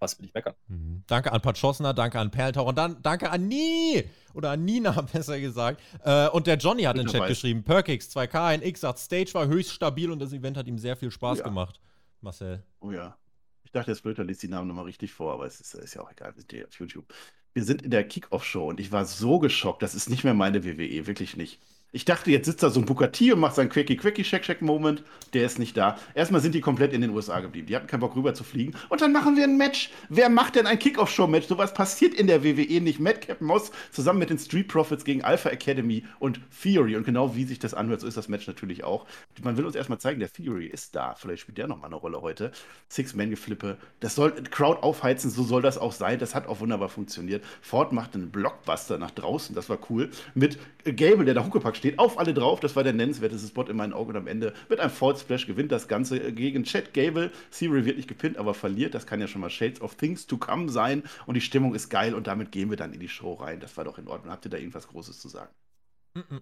was 0.00 0.18
will 0.18 0.26
ich 0.26 0.34
meckern. 0.34 0.54
Mhm. 0.68 1.02
Danke 1.06 1.32
an 1.32 1.40
Pachosna, 1.40 1.92
danke 1.92 2.18
an 2.18 2.30
Perltaucher 2.30 2.68
und 2.68 2.78
dann 2.78 3.02
danke 3.02 3.30
an 3.30 3.48
Nie 3.48 4.04
oder 4.34 4.50
an 4.50 4.64
Nina, 4.64 4.92
besser 5.12 5.40
gesagt. 5.40 5.80
Äh, 6.04 6.28
und 6.28 6.46
der 6.46 6.56
Johnny 6.56 6.82
hat 6.84 6.96
in 6.96 7.04
den 7.04 7.10
Chat 7.12 7.20
Weiß. 7.22 7.28
geschrieben: 7.28 7.62
Perkix 7.64 8.08
2K 8.16 8.54
NX 8.58 8.80
sagt, 8.80 8.98
Stage 8.98 9.34
war 9.34 9.46
höchst 9.46 9.72
stabil 9.72 10.10
und 10.10 10.18
das 10.20 10.32
Event 10.32 10.56
hat 10.56 10.66
ihm 10.66 10.78
sehr 10.78 10.96
viel 10.96 11.10
Spaß 11.10 11.38
Oh 11.38 11.42
ja. 11.42 11.48
gemacht. 11.48 11.80
Marcel. 12.20 12.62
Oh 12.80 12.90
ja. 12.90 13.16
Ich 13.64 13.72
dachte, 13.72 13.90
jetzt 13.90 14.02
Blöder 14.02 14.24
liest 14.24 14.42
die 14.42 14.48
Namen 14.48 14.66
nochmal 14.66 14.86
richtig 14.86 15.12
vor, 15.12 15.34
aber 15.34 15.46
es 15.46 15.60
ist, 15.60 15.74
ist 15.74 15.94
ja 15.94 16.02
auch 16.02 16.10
egal, 16.10 16.34
wir 16.34 16.40
sind 16.40 16.52
ja 16.52 16.64
auf 16.64 16.74
YouTube. 16.78 17.12
Wir 17.52 17.64
sind 17.64 17.82
in 17.82 17.90
der 17.90 18.02
Kickoff-Show 18.06 18.66
und 18.66 18.80
ich 18.80 18.92
war 18.92 19.04
so 19.04 19.38
geschockt, 19.38 19.82
das 19.82 19.94
ist 19.94 20.08
nicht 20.08 20.24
mehr 20.24 20.32
meine 20.34 20.64
WWE, 20.64 21.06
wirklich 21.06 21.36
nicht. 21.36 21.60
Ich 21.90 22.04
dachte, 22.04 22.30
jetzt 22.30 22.44
sitzt 22.44 22.62
da 22.62 22.68
so 22.68 22.80
ein 22.80 22.84
Bukati 22.84 23.32
und 23.32 23.40
macht 23.40 23.54
seinen 23.54 23.70
quickie 23.70 23.96
quickie 23.96 24.22
check 24.22 24.42
check 24.42 24.60
moment 24.60 25.02
Der 25.32 25.46
ist 25.46 25.58
nicht 25.58 25.74
da. 25.74 25.96
Erstmal 26.14 26.42
sind 26.42 26.54
die 26.54 26.60
komplett 26.60 26.92
in 26.92 27.00
den 27.00 27.10
USA 27.10 27.40
geblieben. 27.40 27.66
Die 27.66 27.74
hatten 27.74 27.86
keinen 27.86 28.00
Bock 28.00 28.14
rüber 28.14 28.34
zu 28.34 28.44
fliegen. 28.44 28.74
Und 28.90 29.00
dann 29.00 29.10
machen 29.10 29.36
wir 29.36 29.44
ein 29.44 29.56
Match. 29.56 29.90
Wer 30.10 30.28
macht 30.28 30.56
denn 30.56 30.66
ein 30.66 30.78
Kickoff-Show-Match? 30.78 31.46
Sowas 31.46 31.72
passiert 31.72 32.12
in 32.12 32.26
der 32.26 32.44
WWE 32.44 32.82
nicht. 32.82 33.00
Madcap 33.00 33.40
Moss 33.40 33.70
zusammen 33.90 34.18
mit 34.18 34.28
den 34.28 34.38
Street 34.38 34.68
Profits 34.68 35.02
gegen 35.02 35.24
Alpha 35.24 35.48
Academy 35.48 36.04
und 36.18 36.40
Theory. 36.62 36.94
Und 36.94 37.04
genau 37.04 37.34
wie 37.34 37.44
sich 37.44 37.58
das 37.58 37.72
anhört, 37.72 38.02
so 38.02 38.06
ist 38.06 38.18
das 38.18 38.28
Match 38.28 38.46
natürlich 38.46 38.84
auch. 38.84 39.06
Man 39.42 39.56
will 39.56 39.64
uns 39.64 39.74
erstmal 39.74 39.98
zeigen, 39.98 40.20
der 40.20 40.30
Theory 40.30 40.66
ist 40.66 40.94
da. 40.94 41.14
Vielleicht 41.14 41.40
spielt 41.40 41.56
der 41.56 41.68
nochmal 41.68 41.86
eine 41.86 41.96
Rolle 41.96 42.20
heute. 42.20 42.52
Six-Man-Geflippe. 42.90 43.78
Das 44.00 44.14
soll 44.14 44.32
Crowd 44.50 44.82
aufheizen, 44.82 45.30
so 45.30 45.42
soll 45.42 45.62
das 45.62 45.78
auch 45.78 45.92
sein. 45.92 46.18
Das 46.18 46.34
hat 46.34 46.48
auch 46.48 46.60
wunderbar 46.60 46.90
funktioniert. 46.90 47.42
Ford 47.62 47.92
macht 47.92 48.14
einen 48.14 48.30
Blockbuster 48.30 48.98
nach 48.98 49.10
draußen, 49.10 49.54
das 49.54 49.70
war 49.70 49.78
cool. 49.88 50.10
Mit 50.34 50.58
Gable, 50.84 51.24
der 51.24 51.32
da 51.32 51.46
Huckepack 51.46 51.77
steht, 51.78 51.98
auf 51.98 52.18
alle 52.18 52.34
drauf. 52.34 52.60
Das 52.60 52.76
war 52.76 52.84
der 52.84 52.92
nennenswerteste 52.92 53.48
Spot 53.48 53.62
in 53.62 53.76
meinen 53.76 53.94
Augen. 53.94 54.10
Und 54.10 54.16
am 54.16 54.26
Ende 54.26 54.52
mit 54.68 54.80
einem 54.80 54.90
Ford 54.90 55.18
Splash 55.18 55.46
gewinnt 55.46 55.72
das 55.72 55.88
Ganze 55.88 56.32
gegen 56.32 56.64
Chad 56.64 56.92
Gable. 56.92 57.30
Theory 57.50 57.86
wird 57.86 57.96
nicht 57.96 58.08
gepinnt, 58.08 58.36
aber 58.36 58.52
verliert. 58.52 58.94
Das 58.94 59.06
kann 59.06 59.20
ja 59.20 59.26
schon 59.26 59.40
mal 59.40 59.50
Shades 59.50 59.80
of 59.80 59.94
Things 59.94 60.26
to 60.26 60.36
Come 60.36 60.68
sein. 60.68 61.02
Und 61.26 61.34
die 61.34 61.40
Stimmung 61.40 61.74
ist 61.74 61.88
geil. 61.88 62.14
Und 62.14 62.26
damit 62.26 62.52
gehen 62.52 62.68
wir 62.68 62.76
dann 62.76 62.92
in 62.92 63.00
die 63.00 63.08
Show 63.08 63.32
rein. 63.34 63.60
Das 63.60 63.76
war 63.76 63.84
doch 63.84 63.96
in 63.98 64.08
Ordnung. 64.08 64.30
Habt 64.32 64.44
ihr 64.44 64.50
da 64.50 64.58
irgendwas 64.58 64.88
Großes 64.88 65.18
zu 65.18 65.28
sagen? 65.28 65.54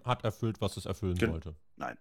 Hat 0.03 0.23
erfüllt, 0.23 0.59
was 0.59 0.75
es 0.77 0.85
erfüllen 0.85 1.15
Gen- 1.15 1.31
sollte. 1.31 1.55
Nein. 1.75 1.97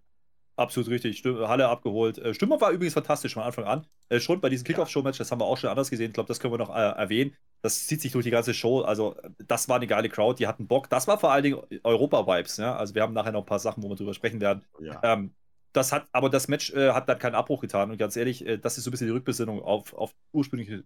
Absolut 0.58 0.88
richtig. 0.88 1.18
Stimme, 1.18 1.48
Halle 1.48 1.68
abgeholt. 1.68 2.16
Äh, 2.16 2.32
Stimmung 2.32 2.58
war 2.62 2.70
übrigens 2.70 2.94
fantastisch 2.94 3.34
von 3.34 3.42
Anfang 3.42 3.64
an. 3.64 3.86
Äh, 4.08 4.20
schon 4.20 4.40
bei 4.40 4.48
diesem 4.48 4.64
Kickoff-Show-Match, 4.64 5.18
das 5.18 5.30
haben 5.30 5.40
wir 5.40 5.44
auch 5.44 5.58
schon 5.58 5.68
anders 5.68 5.90
gesehen. 5.90 6.06
Ich 6.06 6.14
glaube, 6.14 6.28
das 6.28 6.40
können 6.40 6.54
wir 6.54 6.58
noch 6.58 6.74
äh, 6.74 6.80
erwähnen. 6.80 7.36
Das 7.62 7.86
zieht 7.86 8.00
sich 8.00 8.12
durch 8.12 8.24
die 8.24 8.30
ganze 8.30 8.54
Show. 8.54 8.82
Also, 8.82 9.16
das 9.38 9.68
war 9.68 9.76
eine 9.76 9.86
geile 9.86 10.08
Crowd. 10.08 10.38
Die 10.38 10.46
hatten 10.46 10.66
Bock. 10.66 10.88
Das 10.88 11.08
war 11.08 11.18
vor 11.18 11.32
allen 11.32 11.42
Dingen 11.42 11.60
Europa-Vibes. 11.82 12.58
Ja? 12.58 12.76
Also, 12.76 12.94
wir 12.94 13.02
haben 13.02 13.14
nachher 13.14 13.32
noch 13.32 13.42
ein 13.42 13.46
paar 13.46 13.58
Sachen, 13.58 13.82
wo 13.82 13.88
wir 13.88 13.96
drüber 13.96 14.14
sprechen 14.14 14.40
werden. 14.40 14.64
Ja. 14.80 15.00
Ähm, 15.02 15.34
das 15.72 15.92
hat, 15.92 16.08
aber 16.12 16.30
das 16.30 16.48
Match 16.48 16.72
äh, 16.72 16.92
hat 16.92 17.08
dann 17.08 17.18
keinen 17.18 17.34
Abbruch 17.34 17.60
getan. 17.60 17.90
Und 17.90 17.98
ganz 17.98 18.16
ehrlich, 18.16 18.46
äh, 18.46 18.58
das 18.58 18.78
ist 18.78 18.84
so 18.84 18.90
ein 18.90 18.92
bisschen 18.92 19.08
die 19.08 19.12
Rückbesinnung 19.12 19.62
auf, 19.62 19.92
auf 19.94 20.14
ursprüngliche, 20.32 20.84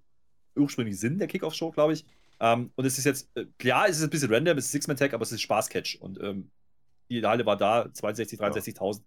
ursprünglichen 0.56 0.98
Sinn 0.98 1.18
der 1.18 1.28
Kickoff-Show, 1.28 1.70
glaube 1.70 1.92
ich. 1.92 2.04
Ähm, 2.40 2.72
und 2.74 2.84
es 2.84 2.98
ist 2.98 3.04
jetzt, 3.04 3.30
äh, 3.36 3.46
klar, 3.58 3.88
es 3.88 3.98
ist 3.98 4.02
ein 4.02 4.10
bisschen 4.10 4.32
random, 4.32 4.58
es 4.58 4.66
ist 4.66 4.72
Six-Man-Tag, 4.72 5.14
aber 5.14 5.22
es 5.22 5.32
ist 5.32 5.42
Spaß-Catch. 5.42 5.98
Und 6.00 6.20
ähm, 6.20 6.50
die 7.08 7.24
Halle 7.24 7.46
war 7.46 7.56
da, 7.56 7.92
62, 7.92 8.40
63.000. 8.40 9.02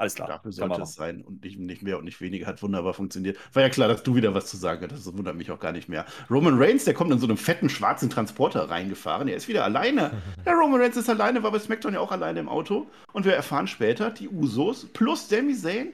Alles 0.00 0.14
klar. 0.14 0.28
Dafür 0.28 0.50
sollte 0.50 0.80
es 0.80 0.94
sein 0.94 1.20
und 1.20 1.44
nicht, 1.44 1.58
nicht 1.58 1.82
mehr 1.82 1.98
und 1.98 2.06
nicht 2.06 2.22
weniger. 2.22 2.46
Hat 2.46 2.62
wunderbar 2.62 2.94
funktioniert. 2.94 3.36
War 3.52 3.62
ja 3.62 3.68
klar, 3.68 3.86
dass 3.86 4.02
du 4.02 4.14
wieder 4.14 4.32
was 4.34 4.46
zu 4.46 4.56
sagen 4.56 4.82
hattest. 4.82 5.06
Das 5.06 5.14
wundert 5.14 5.36
mich 5.36 5.50
auch 5.50 5.60
gar 5.60 5.72
nicht 5.72 5.90
mehr. 5.90 6.06
Roman 6.30 6.54
Reigns, 6.56 6.86
der 6.86 6.94
kommt 6.94 7.12
in 7.12 7.18
so 7.18 7.26
einem 7.26 7.36
fetten 7.36 7.68
schwarzen 7.68 8.08
Transporter 8.08 8.70
reingefahren. 8.70 9.26
Der 9.26 9.36
ist 9.36 9.46
wieder 9.46 9.62
alleine. 9.62 10.12
Der 10.46 10.54
Roman 10.54 10.80
Reigns 10.80 10.96
ist 10.96 11.10
alleine, 11.10 11.42
war 11.42 11.52
bei 11.52 11.58
SmackDown 11.58 11.92
ja 11.92 12.00
auch 12.00 12.12
alleine 12.12 12.40
im 12.40 12.48
Auto. 12.48 12.86
Und 13.12 13.26
wir 13.26 13.34
erfahren 13.34 13.66
später, 13.66 14.10
die 14.10 14.30
Usos 14.30 14.86
plus 14.86 15.28
Sami 15.28 15.54
Zayn 15.54 15.92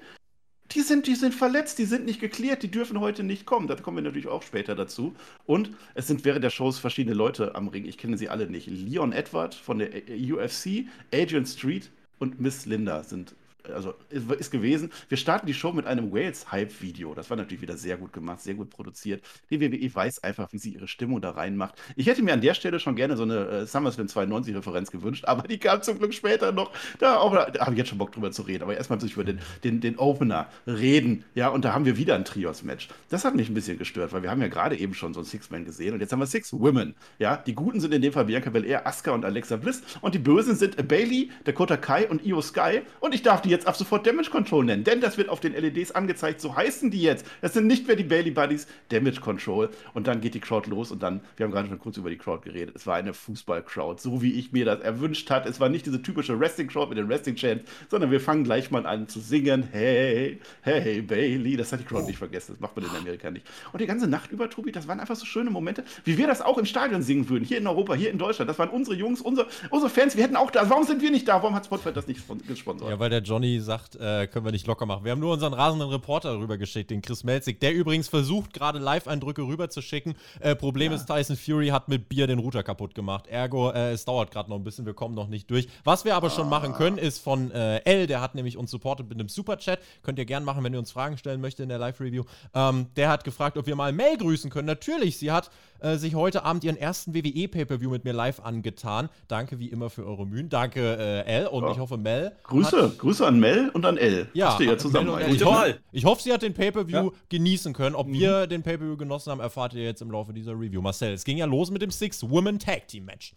Die 0.71 0.83
sind, 0.83 1.09
die 1.09 1.17
sind 1.17 1.35
verletzt, 1.35 1.81
die 1.81 1.85
sind 1.85 2.05
nicht 2.05 2.21
geklärt, 2.21 2.63
die 2.63 2.71
dürfen 2.71 3.01
heute 3.01 3.25
nicht 3.25 3.45
kommen. 3.45 3.67
Da 3.67 3.75
kommen 3.75 3.97
wir 3.97 4.05
natürlich 4.05 4.29
auch 4.29 4.45
später 4.45 4.77
dazu. 4.77 5.17
Und 5.47 5.71
es 5.95 6.07
sind 6.07 6.25
während 6.25 6.45
der 6.45 6.51
Shows 6.51 6.79
verschiedene 6.79 7.17
Leute 7.17 7.57
am 7.57 7.67
Ring. 7.67 7.85
Ich 7.87 7.99
kenne 7.99 8.17
sie 8.17 8.29
alle 8.29 8.47
nicht. 8.49 8.69
Leon 8.69 9.13
Edward 9.13 9.57
von 9.57 9.81
der 9.81 9.89
UFC, 9.89 10.87
Adrian 11.13 11.45
Street 11.45 11.91
und 12.21 12.41
Miss 12.41 12.67
Linda 12.67 13.03
sind 13.03 13.35
also 13.70 13.94
ist 14.11 14.50
gewesen. 14.50 14.90
Wir 15.08 15.18
starten 15.18 15.46
die 15.46 15.54
Show 15.54 15.73
mit 15.73 15.87
einem 15.87 16.12
Wales-Hype-Video. 16.12 17.14
Das 17.14 17.30
war 17.30 17.37
natürlich 17.37 17.62
wieder 17.62 17.76
sehr 17.76 17.96
gut 17.96 18.12
gemacht, 18.12 18.40
sehr 18.40 18.54
gut 18.54 18.70
produziert. 18.70 19.25
Die 19.50 19.61
WWE 19.61 19.94
weiß 19.94 20.23
einfach, 20.23 20.52
wie 20.52 20.58
sie 20.58 20.75
ihre 20.75 20.88
Stimmung 20.88 21.20
da 21.20 21.30
reinmacht. 21.30 21.75
Ich 21.96 22.06
hätte 22.06 22.23
mir 22.23 22.32
an 22.32 22.40
der 22.40 22.54
Stelle 22.54 22.80
schon 22.80 22.96
gerne 22.96 23.16
so 23.16 23.23
eine 23.23 23.49
äh, 23.49 23.66
SummerSlam 23.66 24.06
92-Referenz 24.06 24.90
gewünscht, 24.90 25.25
aber 25.26 25.46
die 25.49 25.58
kam 25.58 25.82
zum 25.82 25.99
Glück 25.99 26.14
später 26.14 26.52
noch. 26.52 26.70
Da, 26.99 27.16
da 27.52 27.61
habe 27.61 27.73
ich 27.73 27.78
jetzt 27.78 27.88
schon 27.88 27.99
Bock 27.99 28.12
drüber 28.12 28.30
zu 28.30 28.42
reden. 28.42 28.62
Aber 28.62 28.76
erstmal 28.76 28.96
muss 28.96 29.04
ich 29.04 29.14
über 29.14 29.25
den, 29.25 29.40
den, 29.64 29.80
den 29.80 29.99
Opener 29.99 30.49
reden. 30.66 31.25
Ja, 31.35 31.49
und 31.49 31.64
da 31.64 31.73
haben 31.73 31.85
wir 31.85 31.96
wieder 31.96 32.14
ein 32.14 32.25
Trios-Match. 32.25 32.88
Das 33.08 33.25
hat 33.25 33.35
mich 33.35 33.49
ein 33.49 33.54
bisschen 33.54 33.78
gestört, 33.78 34.12
weil 34.12 34.23
wir 34.23 34.30
haben 34.30 34.40
ja 34.40 34.49
gerade 34.49 34.76
eben 34.76 34.94
schon 34.94 35.14
so 35.14 35.20
ein 35.20 35.25
Six-Man 35.25 35.64
gesehen 35.64 35.94
und 35.94 36.00
jetzt 36.00 36.12
haben 36.12 36.20
wir 36.20 36.26
Six 36.26 36.52
Women. 36.52 36.94
Ja, 37.18 37.37
die 37.37 37.54
Guten 37.54 37.80
sind 37.80 37.92
in 37.94 38.02
dem 38.02 38.12
Fall 38.12 38.26
Bianca 38.26 38.50
Belair, 38.50 38.87
Asuka 38.87 39.12
und 39.12 39.25
Alexa 39.25 39.56
Bliss 39.56 39.82
und 40.00 40.14
die 40.14 40.18
Bösen 40.18 40.56
sind 40.56 40.88
Bailey, 40.88 41.30
Dakota 41.44 41.76
Kai 41.76 42.08
und 42.08 42.25
Io 42.25 42.40
Sky 42.40 42.82
und 43.00 43.14
ich 43.14 43.23
darf 43.23 43.42
die 43.42 43.50
jetzt 43.57 43.67
ab 43.67 43.77
sofort 43.77 44.07
Damage 44.07 44.31
Control 44.31 44.65
nennen, 44.65 44.85
denn 44.85 45.01
das 45.01 45.19
wird 45.19 45.29
auf 45.29 45.41
den 45.41 45.55
LEDs 45.55 45.93
angezeigt, 45.93 46.41
so 46.41 46.55
heißen 46.55 46.91
die 46.91 47.03
jetzt. 47.03 47.27
Das 47.41 47.55
sind 47.55 47.67
nicht 47.67 47.87
mehr 47.87 47.97
die 47.97 48.05
Bailey 48.05 48.31
Buddies, 48.31 48.67
Damage 48.91 49.21
Control. 49.21 49.71
Und 49.95 50.07
dann 50.07 50.21
geht 50.21 50.35
die 50.35 50.41
Crowd 50.41 50.69
los 50.71 50.91
und 50.93 51.03
dann, 51.03 51.21
wir 51.37 51.45
haben 51.45 51.53
gerade 51.53 51.69
schon 51.69 51.79
kurz 51.79 51.97
über 51.97 52.11
die 52.11 52.19
Crowd 52.19 52.43
geredet, 52.45 52.77
es 52.77 52.87
war 52.87 52.97
eine 52.97 53.15
Fußball-Crowd, 53.15 54.01
so 54.01 54.23
wie 54.23 54.33
ich 54.33 54.53
mir 54.53 54.65
das 54.65 54.81
erwünscht 54.81 55.31
hatte. 55.31 55.49
Es 55.49 55.59
war 55.59 55.69
nicht 55.69 55.87
diese 55.87 56.03
typische 56.03 56.39
Wrestling-Crowd 56.39 56.89
mit 56.89 56.99
den 56.99 57.09
Wrestling-Chants, 57.09 57.65
sondern 57.91 58.11
wir 58.11 58.21
fangen 58.21 58.45
gleich 58.45 58.71
mal 58.71 58.87
an 58.87 59.09
zu 59.09 59.21
singen. 59.21 59.69
Hey, 59.73 60.39
hey, 60.63 61.03
Bailey. 61.03 61.57
Das 61.57 61.73
hat 61.73 61.81
die 61.81 61.85
Crowd 61.85 62.07
nicht 62.07 62.19
vergessen, 62.19 62.53
das 62.53 62.61
macht 62.61 62.77
man 62.77 62.85
in 62.85 62.91
Amerika 62.97 63.31
nicht. 63.31 63.47
Und 63.73 63.81
die 63.81 63.87
ganze 63.87 64.07
Nacht 64.07 64.31
über, 64.31 64.51
Tobi, 64.51 64.73
das 64.73 64.87
waren 64.89 65.01
einfach 65.01 65.17
so 65.17 65.25
schöne 65.25 65.51
Momente, 65.51 65.85
wie 66.05 66.19
wir 66.19 66.27
das 66.27 66.43
auch 66.43 66.59
im 66.59 66.67
Stadion 66.67 67.03
singen 67.03 67.29
würden, 67.29 67.45
hier 67.45 67.59
in 67.59 67.67
Europa, 67.67 67.95
hier 67.95 68.11
in 68.11 68.19
Deutschland. 68.19 68.51
Das 68.51 68.59
waren 68.59 68.71
unsere 68.71 68.97
Jungs, 68.97 69.21
unsere, 69.21 69.49
unsere 69.71 69.91
Fans, 69.91 70.17
wir 70.17 70.25
hätten 70.25 70.37
auch 70.37 70.51
da. 70.51 70.69
Warum 70.69 70.85
sind 70.85 71.03
wir 71.03 71.11
nicht 71.11 71.27
da? 71.27 71.43
Warum 71.43 71.55
hat 71.55 71.67
Spotify 71.67 71.93
das 71.93 72.07
nicht 72.07 72.21
gesponsert? 72.47 72.91
Ja, 72.91 72.99
weil 72.99 73.11
der 73.11 73.23
Johnny 73.23 73.46
sagt, 73.61 73.76
sagt, 73.76 73.97
äh, 73.97 74.26
können 74.26 74.45
wir 74.45 74.53
nicht 74.53 74.67
locker 74.67 74.87
machen. 74.87 75.05
Wir 75.05 75.12
haben 75.12 75.21
nur 75.21 75.33
unseren 75.33 75.53
rasenden 75.53 75.88
Reporter 75.88 76.38
rübergeschickt, 76.38 76.91
den 76.91 77.03
Chris 77.03 77.25
Melzig, 77.25 77.61
der 77.61 77.75
übrigens 77.75 78.09
versucht, 78.09 78.53
gerade 78.53 78.79
Live-Eindrücke 78.79 79.43
rüberzuschicken. 79.43 80.15
Äh, 80.41 80.55
Problem 80.55 80.93
ja. 80.93 80.99
ist, 80.99 81.07
Tyson 81.07 81.37
Fury 81.37 81.69
hat 81.69 81.88
mit 81.88 82.09
Bier 82.09 82.26
den 82.26 82.38
Router 82.38 82.62
kaputt 82.62 82.95
gemacht. 82.95 83.26
Ergo, 83.26 83.71
äh, 83.71 83.93
es 83.93 84.05
dauert 84.05 84.31
gerade 84.31 84.50
noch 84.50 84.57
ein 84.57 84.65
bisschen, 84.65 84.87
wir 84.87 84.95
kommen 84.95 85.15
noch 85.15 85.29
nicht 85.29 85.50
durch. 85.50 85.69
Was 85.85 86.05
wir 86.05 86.17
aber 86.17 86.29
ah. 86.29 86.31
schon 86.31 86.49
machen 86.49 86.73
können, 86.73 86.99
ist 86.99 87.19
von 87.19 87.50
äh, 87.50 87.79
L, 87.85 88.07
der 88.07 88.21
hat 88.21 88.35
nämlich 88.35 88.57
uns 88.57 88.71
supportet 88.71 89.09
mit 89.09 89.19
einem 89.19 89.29
Superchat. 89.29 89.81
Könnt 90.03 90.19
ihr 90.19 90.26
gern 90.26 90.45
machen, 90.45 90.65
wenn 90.65 90.73
ihr 90.73 90.79
uns 90.79 90.93
Fragen 90.93 91.19
stellen 91.19 91.41
möchtet 91.41 91.65
in 91.65 91.69
der 91.69 91.79
Live-Review. 91.79 92.25
Ähm, 92.55 92.87
der 92.97 93.09
hat 93.09 93.25
gefragt, 93.25 93.57
ob 93.59 93.67
wir 93.67 93.76
mal 93.76 93.93
Mel 93.93 94.17
grüßen 94.17 94.50
können. 94.50 94.67
Natürlich, 94.67 95.19
sie 95.19 95.31
hat 95.31 95.50
äh, 95.81 95.97
sich 95.97 96.15
heute 96.15 96.45
Abend 96.45 96.65
ihren 96.65 96.76
ersten 96.76 97.15
WWE-Pay-Per-View 97.15 97.91
mit 97.91 98.05
mir 98.05 98.12
live 98.12 98.41
angetan. 98.41 99.09
Danke 99.29 99.59
wie 99.59 99.69
immer 99.69 99.91
für 99.91 100.07
eure 100.07 100.26
Mühen. 100.26 100.49
Danke, 100.49 100.97
äh, 100.99 101.41
L. 101.41 101.47
Und 101.49 101.65
ja. 101.65 101.73
ich 101.73 101.79
hoffe, 101.79 101.97
Mel. 101.99 102.33
Grüße, 102.45 102.95
Grüße 102.99 103.26
an 103.26 103.36
Mel 103.40 103.71
und 103.71 103.85
an 103.85 103.97
L. 103.97 104.28
Ja, 104.35 104.50
Hast 104.50 104.61
du 104.61 104.64
ja 104.64 104.76
zusammen. 104.78 105.19
Ich, 105.31 105.45
hoffe, 105.45 105.78
ich 105.93 106.05
hoffe, 106.05 106.23
sie 106.23 106.33
hat 106.33 106.43
den 106.43 106.55
Pay-Per-View 106.55 106.95
ja. 106.95 107.11
genießen 107.28 107.73
können. 107.73 107.95
Ob 107.95 108.07
mhm. 108.07 108.12
wir 108.12 108.47
den 108.47 108.62
Pay-Per-View 108.62 108.97
genossen 108.97 109.31
haben, 109.31 109.40
erfahrt 109.40 109.75
ihr 109.75 109.85
jetzt 109.85 110.02
im 110.02 110.11
Laufe 110.11 110.33
dieser 110.33 110.52
Review. 110.52 110.81
Marcel, 110.81 111.12
es 111.12 111.25
ging 111.25 111.38
ja 111.38 111.47
los 111.47 111.71
mit 111.71 111.83
dem 111.83 111.90
Six-Woman-Tag-Team-Match. 111.90 113.35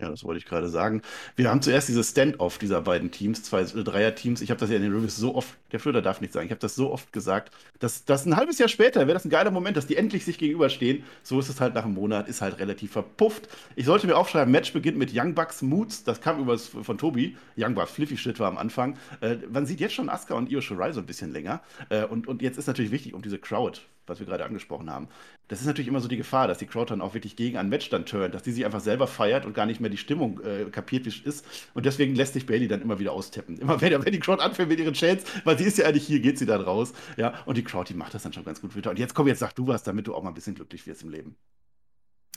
Ja, 0.00 0.08
das 0.10 0.22
wollte 0.22 0.38
ich 0.38 0.44
gerade 0.46 0.68
sagen. 0.68 1.02
Wir 1.34 1.50
haben 1.50 1.60
zuerst 1.60 1.88
dieses 1.88 2.10
Stand-off 2.10 2.58
dieser 2.58 2.82
beiden 2.82 3.10
Teams, 3.10 3.42
zwei 3.42 3.64
Dreier-Teams. 3.64 4.40
Ich 4.40 4.50
habe 4.50 4.60
das 4.60 4.70
ja 4.70 4.76
in 4.76 4.82
den 4.82 4.92
Reviews 4.92 5.16
so 5.16 5.34
oft, 5.34 5.56
der 5.72 5.80
Flöter 5.80 6.02
darf 6.02 6.20
nicht 6.20 6.32
sagen, 6.32 6.46
ich 6.46 6.52
habe 6.52 6.60
das 6.60 6.76
so 6.76 6.92
oft 6.92 7.12
gesagt, 7.12 7.52
dass 7.80 8.04
das 8.04 8.24
ein 8.24 8.36
halbes 8.36 8.58
Jahr 8.60 8.68
später 8.68 9.00
wäre 9.00 9.14
das 9.14 9.24
ein 9.24 9.30
geiler 9.30 9.50
Moment, 9.50 9.76
dass 9.76 9.88
die 9.88 9.96
endlich 9.96 10.24
sich 10.24 10.38
gegenüberstehen. 10.38 11.02
So 11.24 11.40
ist 11.40 11.48
es 11.48 11.60
halt 11.60 11.74
nach 11.74 11.84
einem 11.84 11.94
Monat, 11.94 12.28
ist 12.28 12.42
halt 12.42 12.60
relativ 12.60 12.92
verpufft. 12.92 13.48
Ich 13.74 13.86
sollte 13.86 14.06
mir 14.06 14.16
aufschreiben, 14.16 14.52
Match 14.52 14.72
beginnt 14.72 14.98
mit 14.98 15.10
Young 15.12 15.34
Bucks 15.34 15.62
Moods. 15.62 16.04
Das 16.04 16.20
kam 16.20 16.38
übrigens 16.38 16.68
von 16.68 16.96
Tobi. 16.96 17.36
Young 17.56 17.74
Bucks, 17.74 17.90
Fliffy 17.90 18.16
Shit 18.16 18.38
war 18.38 18.46
am 18.46 18.58
Anfang. 18.58 18.96
Äh, 19.20 19.38
man 19.50 19.66
sieht 19.66 19.80
jetzt 19.80 19.94
schon 19.94 20.08
Asuka 20.08 20.34
und 20.34 20.48
Io 20.48 20.60
Shirai 20.60 20.92
so 20.92 21.00
ein 21.00 21.06
bisschen 21.06 21.32
länger. 21.32 21.60
Äh, 21.88 22.04
und, 22.04 22.28
und 22.28 22.40
jetzt 22.40 22.56
ist 22.56 22.68
natürlich 22.68 22.92
wichtig, 22.92 23.14
um 23.14 23.22
diese 23.22 23.38
Crowd 23.38 23.80
was 24.08 24.18
wir 24.20 24.26
gerade 24.26 24.44
angesprochen 24.44 24.90
haben. 24.90 25.08
Das 25.48 25.60
ist 25.60 25.66
natürlich 25.66 25.88
immer 25.88 26.00
so 26.00 26.08
die 26.08 26.16
Gefahr, 26.16 26.48
dass 26.48 26.58
die 26.58 26.66
Crowd 26.66 26.90
dann 26.90 27.00
auch 27.00 27.14
wirklich 27.14 27.36
gegen 27.36 27.56
einen 27.56 27.68
Match 27.68 27.88
dann 27.90 28.06
turnt, 28.06 28.34
dass 28.34 28.42
die 28.42 28.52
sich 28.52 28.64
einfach 28.64 28.80
selber 28.80 29.06
feiert 29.06 29.46
und 29.46 29.54
gar 29.54 29.66
nicht 29.66 29.80
mehr 29.80 29.90
die 29.90 29.96
Stimmung 29.96 30.40
äh, 30.40 30.64
kapiert, 30.70 31.04
wie 31.06 31.10
es 31.10 31.20
ist. 31.20 31.46
Und 31.74 31.86
deswegen 31.86 32.14
lässt 32.14 32.34
sich 32.34 32.46
Bailey 32.46 32.68
dann 32.68 32.82
immer 32.82 32.98
wieder 32.98 33.12
austeppen. 33.12 33.58
Immer 33.58 33.80
wenn, 33.80 34.04
wenn 34.04 34.12
die 34.12 34.20
Crowd 34.20 34.42
anfängt 34.42 34.68
mit 34.68 34.80
ihren 34.80 34.94
Chants, 34.94 35.24
weil 35.44 35.58
sie 35.58 35.64
ist 35.64 35.78
ja 35.78 35.86
eigentlich 35.86 36.06
hier, 36.06 36.20
geht 36.20 36.38
sie 36.38 36.46
dann 36.46 36.60
raus. 36.60 36.92
Ja, 37.16 37.34
und 37.46 37.56
die 37.56 37.64
Crowd, 37.64 37.92
die 37.92 37.96
macht 37.96 38.14
das 38.14 38.22
dann 38.22 38.32
schon 38.32 38.44
ganz 38.44 38.60
gut 38.60 38.76
wieder. 38.76 38.90
Und 38.90 38.98
jetzt 38.98 39.14
komm, 39.14 39.26
jetzt 39.26 39.40
sag 39.40 39.54
du 39.54 39.66
was, 39.66 39.82
damit 39.82 40.06
du 40.06 40.14
auch 40.14 40.22
mal 40.22 40.30
ein 40.30 40.34
bisschen 40.34 40.54
glücklich 40.54 40.86
wirst 40.86 41.02
im 41.02 41.10
Leben. 41.10 41.36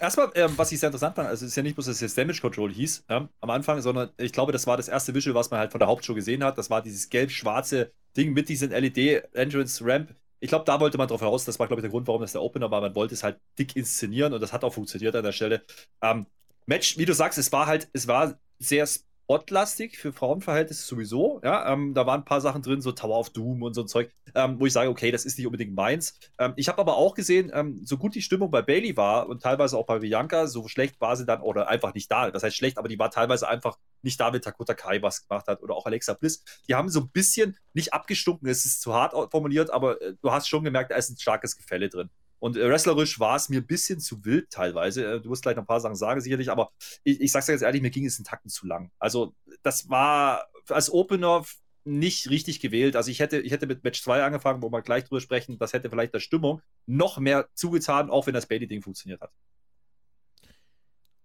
Erstmal, 0.02 0.32
ähm, 0.34 0.52
was 0.56 0.72
ich 0.72 0.80
sehr 0.80 0.88
interessant 0.88 1.16
fand, 1.16 1.28
also 1.28 1.46
es 1.46 1.52
ist 1.52 1.56
ja 1.56 1.62
nicht 1.62 1.76
bloß, 1.76 1.86
dass 1.86 1.96
es 1.98 2.02
jetzt 2.02 2.18
Damage 2.18 2.42
Control 2.42 2.74
hieß 2.74 3.06
ja, 3.08 3.30
am 3.40 3.50
Anfang, 3.52 3.82
sondern 3.82 4.10
ich 4.18 4.34
glaube, 4.34 4.52
das 4.52 4.66
war 4.66 4.76
das 4.76 4.88
erste 4.88 5.14
Visual, 5.14 5.36
was 5.36 5.52
man 5.52 5.60
halt 5.60 5.72
von 5.72 5.78
der 5.78 5.88
Hauptshow 5.88 6.16
gesehen 6.16 6.44
hat. 6.44 6.58
Das 6.58 6.72
war 6.72 6.82
dieses 6.82 7.10
gelb-schwarze 7.10 7.92
Ding 8.18 8.34
mit 8.34 8.50
diesem 8.50 8.72
LED-Entrance-Ramp 8.72 10.16
ich 10.42 10.50
glaube, 10.50 10.66
da 10.66 10.80
wollte 10.80 10.98
man 10.98 11.08
drauf 11.08 11.22
heraus. 11.22 11.46
Das 11.46 11.60
war, 11.60 11.68
glaube 11.68 11.80
ich, 11.80 11.84
der 11.84 11.92
Grund, 11.92 12.08
warum 12.08 12.22
das 12.22 12.34
der 12.34 12.42
Opener 12.42 12.72
war. 12.72 12.82
Man 12.82 12.96
wollte 12.96 13.14
es 13.14 13.24
halt 13.24 13.40
dick 13.60 13.76
inszenieren 13.76 14.34
und 14.34 14.42
das 14.42 14.52
hat 14.52 14.64
auch 14.64 14.74
funktioniert 14.74 15.16
an 15.16 15.24
der 15.24 15.32
Stelle. 15.32 15.64
Ähm, 16.02 16.26
Match, 16.66 16.98
wie 16.98 17.06
du 17.06 17.14
sagst, 17.14 17.38
es 17.38 17.52
war 17.52 17.68
halt, 17.68 17.90
es 17.94 18.08
war 18.08 18.40
sehr 18.60 18.88
spotlastig 19.24 19.98
für 19.98 20.12
Frauenverhältnisse 20.12 20.86
sowieso. 20.86 21.40
Ja, 21.44 21.72
ähm, 21.72 21.94
da 21.94 22.06
waren 22.06 22.22
ein 22.22 22.26
paar 22.26 22.42
Sachen 22.42 22.62
drin, 22.62 22.82
so 22.82 22.92
Tower 22.92 23.20
of 23.20 23.30
Doom 23.30 23.64
und 23.64 23.74
so 23.74 23.82
ein 23.82 23.88
Zeug, 23.88 24.12
ähm, 24.36 24.60
wo 24.60 24.66
ich 24.66 24.74
sage, 24.74 24.90
okay, 24.90 25.12
das 25.12 25.26
ist 25.26 25.38
nicht 25.38 25.48
unbedingt 25.48 25.74
meins. 25.74 26.20
Ähm, 26.38 26.54
ich 26.56 26.68
habe 26.68 26.80
aber 26.80 26.98
auch 26.98 27.16
gesehen, 27.16 27.52
ähm, 27.54 27.82
so 27.84 27.98
gut 27.98 28.16
die 28.16 28.22
Stimmung 28.22 28.52
bei 28.52 28.62
Bailey 28.62 28.98
war 28.98 29.30
und 29.30 29.42
teilweise 29.42 29.78
auch 29.78 29.86
bei 29.86 30.00
Bianca, 30.00 30.48
so 30.48 30.68
schlecht 30.68 31.00
war 31.00 31.16
sie 31.16 31.26
dann 31.26 31.42
oder 31.42 31.68
einfach 31.68 31.94
nicht 31.94 32.12
da. 32.12 32.30
Das 32.32 32.44
heißt 32.44 32.56
schlecht, 32.56 32.78
aber 32.78 32.88
die 32.88 33.00
war 33.00 33.12
teilweise 33.12 33.48
einfach 33.48 33.78
nicht 34.02 34.20
da, 34.20 34.34
wenn 34.34 34.42
Takota 34.42 34.74
Kai 34.74 35.02
was 35.02 35.28
gemacht 35.28 35.48
hat 35.48 35.62
oder 35.62 35.76
auch 35.76 35.86
Alexa 35.86 36.14
Bliss. 36.14 36.44
Die 36.68 36.76
haben 36.76 36.90
so 36.90 37.02
ein 37.02 37.10
bisschen 37.10 37.58
nicht 37.74 37.94
abgestunken, 37.94 38.50
es 38.50 38.66
ist 38.66 38.82
zu 38.82 38.94
hart 38.94 39.14
formuliert, 39.32 39.70
aber 39.70 40.02
äh, 40.02 40.16
du 40.22 40.32
hast 40.32 40.48
schon 40.48 40.64
gemerkt, 40.64 40.92
da 40.92 40.96
ist 40.96 41.10
ein 41.10 41.18
starkes 41.18 41.56
Gefälle 41.56 41.90
drin. 41.90 42.10
Und 42.42 42.58
äh, 42.58 42.68
wrestlerisch 42.68 43.20
war 43.20 43.36
es 43.36 43.50
mir 43.50 43.62
ein 43.62 43.68
bisschen 43.68 44.00
zu 44.00 44.26
wild 44.26 44.50
teilweise. 44.50 45.06
Äh, 45.06 45.22
du 45.22 45.30
wirst 45.30 45.44
gleich 45.44 45.56
noch 45.56 45.64
ein 45.64 45.68
paar 45.68 45.80
Sachen 45.80 45.96
sagen, 45.96 46.22
sicherlich, 46.22 46.50
aber 46.50 46.72
ich, 47.04 47.22
ich 47.22 47.32
sag's 47.32 47.46
dir 47.46 47.52
ganz 47.52 47.62
ehrlich, 47.62 47.84
mir 47.84 47.92
ging 47.92 48.06
es 48.06 48.18
in 48.18 48.26
Takten 48.26 48.50
zu 48.50 48.66
lang. 48.66 48.92
Also, 48.98 49.36
das 49.62 49.90
war 49.90 50.48
als 50.68 50.92
Opener 50.92 51.46
nicht 51.84 52.30
richtig 52.30 52.60
gewählt. 52.60 52.96
Also 52.96 53.12
ich 53.12 53.20
hätte, 53.20 53.40
ich 53.40 53.52
hätte 53.52 53.68
mit 53.68 53.84
Match 53.84 54.02
2 54.02 54.24
angefangen, 54.24 54.62
wo 54.62 54.72
wir 54.72 54.82
gleich 54.82 55.04
drüber 55.04 55.22
sprechen. 55.22 55.58
Das 55.60 55.74
hätte 55.74 55.90
vielleicht 55.90 56.14
der 56.14 56.20
Stimmung 56.20 56.62
noch 56.88 57.20
mehr 57.20 57.48
zugetan, 57.54 58.10
auch 58.10 58.28
wenn 58.28 58.34
das 58.34 58.48
Bailey-Ding 58.48 58.82
funktioniert 58.82 59.22
hat. 59.22 59.32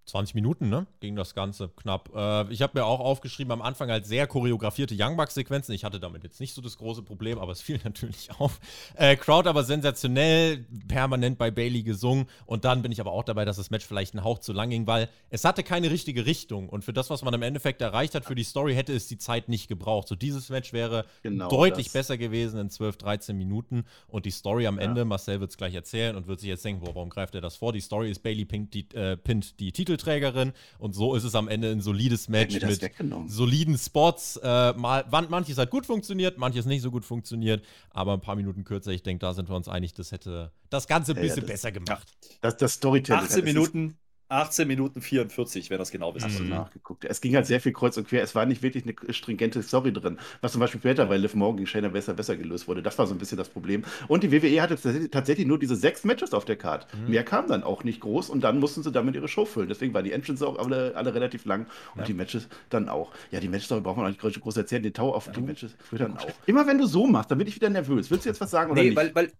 20 0.06 0.36
Minuten, 0.36 0.68
ne? 0.68 0.86
Ging 1.00 1.16
das 1.16 1.34
Ganze 1.34 1.68
knapp. 1.68 2.10
Äh, 2.14 2.52
ich 2.52 2.62
habe 2.62 2.78
mir 2.78 2.84
auch 2.84 3.00
aufgeschrieben, 3.00 3.52
am 3.52 3.60
Anfang 3.60 3.90
halt 3.90 4.06
sehr 4.06 4.28
choreografierte 4.28 4.94
Young 4.96 5.16
Bucks-Sequenzen. 5.16 5.74
Ich 5.74 5.84
hatte 5.84 5.98
damit 5.98 6.22
jetzt 6.22 6.38
nicht 6.38 6.54
so 6.54 6.62
das 6.62 6.78
große 6.78 7.02
Problem, 7.02 7.40
aber 7.40 7.50
es 7.50 7.60
fiel 7.60 7.80
natürlich 7.84 8.30
auf. 8.38 8.60
Äh, 8.94 9.16
Crowd 9.16 9.48
aber 9.48 9.64
sensationell, 9.64 10.64
permanent 10.86 11.38
bei 11.38 11.50
Bailey 11.50 11.82
gesungen. 11.82 12.26
Und 12.46 12.64
dann 12.64 12.82
bin 12.82 12.92
ich 12.92 13.00
aber 13.00 13.10
auch 13.10 13.24
dabei, 13.24 13.44
dass 13.44 13.56
das 13.56 13.70
Match 13.70 13.84
vielleicht 13.84 14.14
einen 14.14 14.22
Hauch 14.22 14.38
zu 14.38 14.52
lang 14.52 14.70
ging, 14.70 14.86
weil 14.86 15.08
es 15.30 15.44
hatte 15.44 15.64
keine 15.64 15.90
richtige 15.90 16.24
Richtung. 16.24 16.68
Und 16.68 16.84
für 16.84 16.92
das, 16.92 17.10
was 17.10 17.22
man 17.22 17.34
im 17.34 17.42
Endeffekt 17.42 17.82
erreicht 17.82 18.14
hat, 18.14 18.24
für 18.24 18.36
die 18.36 18.44
Story, 18.44 18.74
hätte 18.74 18.94
es 18.94 19.08
die 19.08 19.18
Zeit 19.18 19.48
nicht 19.48 19.66
gebraucht. 19.66 20.06
So 20.06 20.14
dieses 20.14 20.50
Match 20.50 20.72
wäre 20.72 21.04
genau 21.24 21.48
deutlich 21.48 21.86
das. 21.86 21.94
besser 21.94 22.16
gewesen 22.16 22.60
in 22.60 22.70
12, 22.70 22.96
13 22.96 23.36
Minuten. 23.36 23.84
Und 24.06 24.24
die 24.24 24.30
Story 24.30 24.68
am 24.68 24.78
ja. 24.78 24.84
Ende, 24.84 25.04
Marcel 25.04 25.40
wird 25.40 25.50
es 25.50 25.56
gleich 25.56 25.74
erzählen 25.74 26.14
und 26.14 26.28
wird 26.28 26.38
sich 26.38 26.48
jetzt 26.48 26.64
denken, 26.64 26.86
warum 26.86 27.10
greift 27.10 27.34
er 27.34 27.40
das 27.40 27.56
vor? 27.56 27.72
Die 27.72 27.80
Story 27.80 28.08
ist, 28.08 28.22
Bailey 28.22 28.44
pinnt 28.44 28.72
die, 28.72 28.88
äh, 28.94 29.16
pinnt 29.16 29.58
die 29.58 29.72
Titel 29.72 29.95
Titelträgerin 29.96 30.52
und 30.78 30.94
so 30.94 31.14
ist 31.14 31.24
es 31.24 31.34
am 31.34 31.48
Ende 31.48 31.70
ein 31.70 31.80
solides 31.80 32.28
Match 32.28 32.60
mit 32.60 32.92
soliden 33.26 33.78
Spots. 33.78 34.38
Äh, 34.42 34.72
mal, 34.74 35.04
manches 35.28 35.58
hat 35.58 35.70
gut 35.70 35.86
funktioniert, 35.86 36.38
manches 36.38 36.66
nicht 36.66 36.82
so 36.82 36.90
gut 36.90 37.04
funktioniert, 37.04 37.64
aber 37.90 38.14
ein 38.14 38.20
paar 38.20 38.36
Minuten 38.36 38.64
kürzer. 38.64 38.92
Ich 38.92 39.02
denke, 39.02 39.20
da 39.20 39.34
sind 39.34 39.48
wir 39.48 39.56
uns 39.56 39.68
einig, 39.68 39.94
das 39.94 40.12
hätte 40.12 40.52
das 40.70 40.86
Ganze 40.86 41.12
ein 41.12 41.20
bisschen 41.20 41.42
ja, 41.42 41.42
das, 41.42 41.50
besser 41.50 41.72
gemacht. 41.72 42.08
Das, 42.40 42.56
das 42.56 42.74
Storytelling. 42.74 43.24
18 43.24 43.44
Minuten 43.44 43.98
18 44.28 44.66
Minuten 44.66 45.00
44, 45.00 45.70
wenn 45.70 45.78
das 45.78 45.90
genau 45.90 46.14
wissen. 46.14 46.28
Hast 46.28 46.38
du 46.40 46.44
nachgeguckt. 46.44 47.04
Es 47.04 47.20
ging 47.20 47.36
halt 47.36 47.46
sehr 47.46 47.60
viel 47.60 47.72
kreuz 47.72 47.96
und 47.96 48.08
quer. 48.08 48.22
Es 48.22 48.34
war 48.34 48.44
nicht 48.44 48.62
wirklich 48.62 48.84
eine 48.84 49.14
stringente 49.14 49.62
Story 49.62 49.92
drin. 49.92 50.18
Was 50.40 50.52
zum 50.52 50.60
Beispiel 50.60 50.80
später 50.80 51.06
bei 51.06 51.16
Liv 51.16 51.34
Morgan 51.34 51.58
gegen 51.58 51.66
Shayna 51.66 51.88
besser, 51.88 52.14
besser 52.14 52.36
gelöst 52.36 52.66
wurde. 52.66 52.82
Das 52.82 52.98
war 52.98 53.06
so 53.06 53.14
ein 53.14 53.18
bisschen 53.18 53.38
das 53.38 53.48
Problem. 53.48 53.84
Und 54.08 54.24
die 54.24 54.32
WWE 54.32 54.60
hatte 54.60 54.76
tatsächlich 55.10 55.46
nur 55.46 55.58
diese 55.58 55.76
sechs 55.76 56.04
Matches 56.04 56.32
auf 56.32 56.44
der 56.44 56.56
Karte. 56.56 56.86
Mhm. 56.96 57.10
Mehr 57.10 57.24
kam 57.24 57.46
dann 57.46 57.62
auch 57.62 57.84
nicht 57.84 58.00
groß 58.00 58.30
und 58.30 58.42
dann 58.42 58.58
mussten 58.58 58.82
sie 58.82 58.90
damit 58.90 59.14
ihre 59.14 59.28
Show 59.28 59.44
füllen. 59.44 59.68
Deswegen 59.68 59.94
waren 59.94 60.04
die 60.04 60.12
Entrances 60.12 60.46
auch 60.46 60.58
alle, 60.58 60.96
alle 60.96 61.14
relativ 61.14 61.44
lang 61.44 61.66
und 61.94 62.00
ja. 62.00 62.06
die 62.06 62.14
Matches 62.14 62.48
dann 62.68 62.88
auch. 62.88 63.12
Ja, 63.30 63.38
die 63.38 63.48
Matches 63.48 63.68
braucht 63.68 63.96
man 63.96 64.06
auch 64.06 64.26
nicht 64.26 64.40
groß 64.40 64.56
erzählen. 64.56 64.82
Den 64.82 64.94
Tower 64.94 65.14
auf 65.14 65.26
ja. 65.26 65.32
die 65.34 65.42
Matches 65.42 65.76
dann 65.92 66.16
auch. 66.16 66.26
Immer 66.46 66.66
wenn 66.66 66.78
du 66.78 66.86
so 66.86 67.06
machst, 67.06 67.30
dann 67.30 67.38
bin 67.38 67.46
ich 67.46 67.54
wieder 67.54 67.70
nervös. 67.70 68.10
Willst 68.10 68.24
du 68.24 68.28
jetzt 68.28 68.40
was 68.40 68.50
sagen 68.50 68.72
oder 68.72 68.82
nee, 68.82 68.88
nicht? 68.88 68.96
Weil, 68.96 69.14
weil 69.14 69.32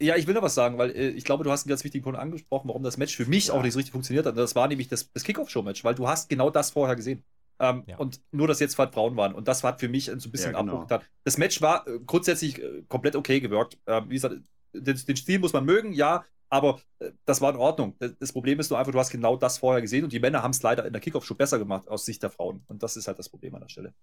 ja, 0.00 0.16
ich 0.16 0.26
will 0.26 0.34
noch 0.34 0.42
was 0.42 0.54
sagen, 0.54 0.78
weil 0.78 0.90
äh, 0.90 1.08
ich 1.08 1.24
glaube, 1.24 1.44
du 1.44 1.50
hast 1.50 1.64
einen 1.64 1.70
ganz 1.70 1.84
wichtigen 1.84 2.04
Punkt 2.04 2.18
angesprochen, 2.18 2.68
warum 2.68 2.82
das 2.82 2.96
Match 2.96 3.16
für 3.16 3.26
mich 3.26 3.48
ja. 3.48 3.54
auch 3.54 3.62
nicht 3.62 3.72
so 3.72 3.78
richtig 3.78 3.92
funktioniert 3.92 4.26
hat. 4.26 4.36
Das 4.36 4.54
war 4.54 4.68
nämlich 4.68 4.88
das, 4.88 5.10
das 5.12 5.24
Kickoff-Show-Match, 5.24 5.84
weil 5.84 5.94
du 5.94 6.08
hast 6.08 6.28
genau 6.28 6.50
das 6.50 6.70
vorher 6.70 6.96
gesehen. 6.96 7.24
Ähm, 7.60 7.82
ja. 7.86 7.96
Und 7.96 8.20
nur, 8.30 8.46
dass 8.46 8.60
jetzt 8.60 8.78
halt 8.78 8.94
Frauen 8.94 9.16
waren. 9.16 9.34
Und 9.34 9.48
das 9.48 9.64
hat 9.64 9.80
für 9.80 9.88
mich 9.88 10.06
so 10.06 10.12
ein 10.12 10.18
bisschen 10.30 10.52
ja, 10.52 10.60
genau. 10.60 10.74
Abbruch 10.74 10.88
getan. 10.88 11.02
Das 11.24 11.38
Match 11.38 11.60
war 11.60 11.86
äh, 11.88 11.98
grundsätzlich 12.06 12.62
äh, 12.62 12.82
komplett 12.88 13.16
okay 13.16 13.40
gewirkt. 13.40 13.78
Ähm, 13.86 14.04
wie 14.08 14.14
gesagt, 14.14 14.36
den, 14.72 14.96
den, 14.96 15.16
Stil 15.16 15.40
muss 15.40 15.52
man 15.52 15.64
mögen, 15.64 15.92
ja, 15.92 16.24
aber 16.50 16.80
äh, 17.00 17.10
das 17.24 17.40
war 17.40 17.50
in 17.50 17.56
Ordnung. 17.56 17.96
Das 17.98 18.32
Problem 18.32 18.60
ist 18.60 18.70
nur 18.70 18.78
einfach, 18.78 18.92
du 18.92 18.98
hast 18.98 19.10
genau 19.10 19.36
das 19.36 19.58
vorher 19.58 19.82
gesehen 19.82 20.04
und 20.04 20.12
die 20.12 20.20
Männer 20.20 20.42
haben 20.42 20.52
es 20.52 20.62
leider 20.62 20.86
in 20.86 20.92
der 20.92 21.02
Kickoff-Show 21.02 21.34
besser 21.34 21.58
gemacht 21.58 21.88
aus 21.88 22.04
Sicht 22.04 22.22
der 22.22 22.30
Frauen. 22.30 22.62
Und 22.68 22.82
das 22.82 22.96
ist 22.96 23.08
halt 23.08 23.18
das 23.18 23.28
Problem 23.28 23.54
an 23.56 23.62
der 23.62 23.68
Stelle. 23.68 23.94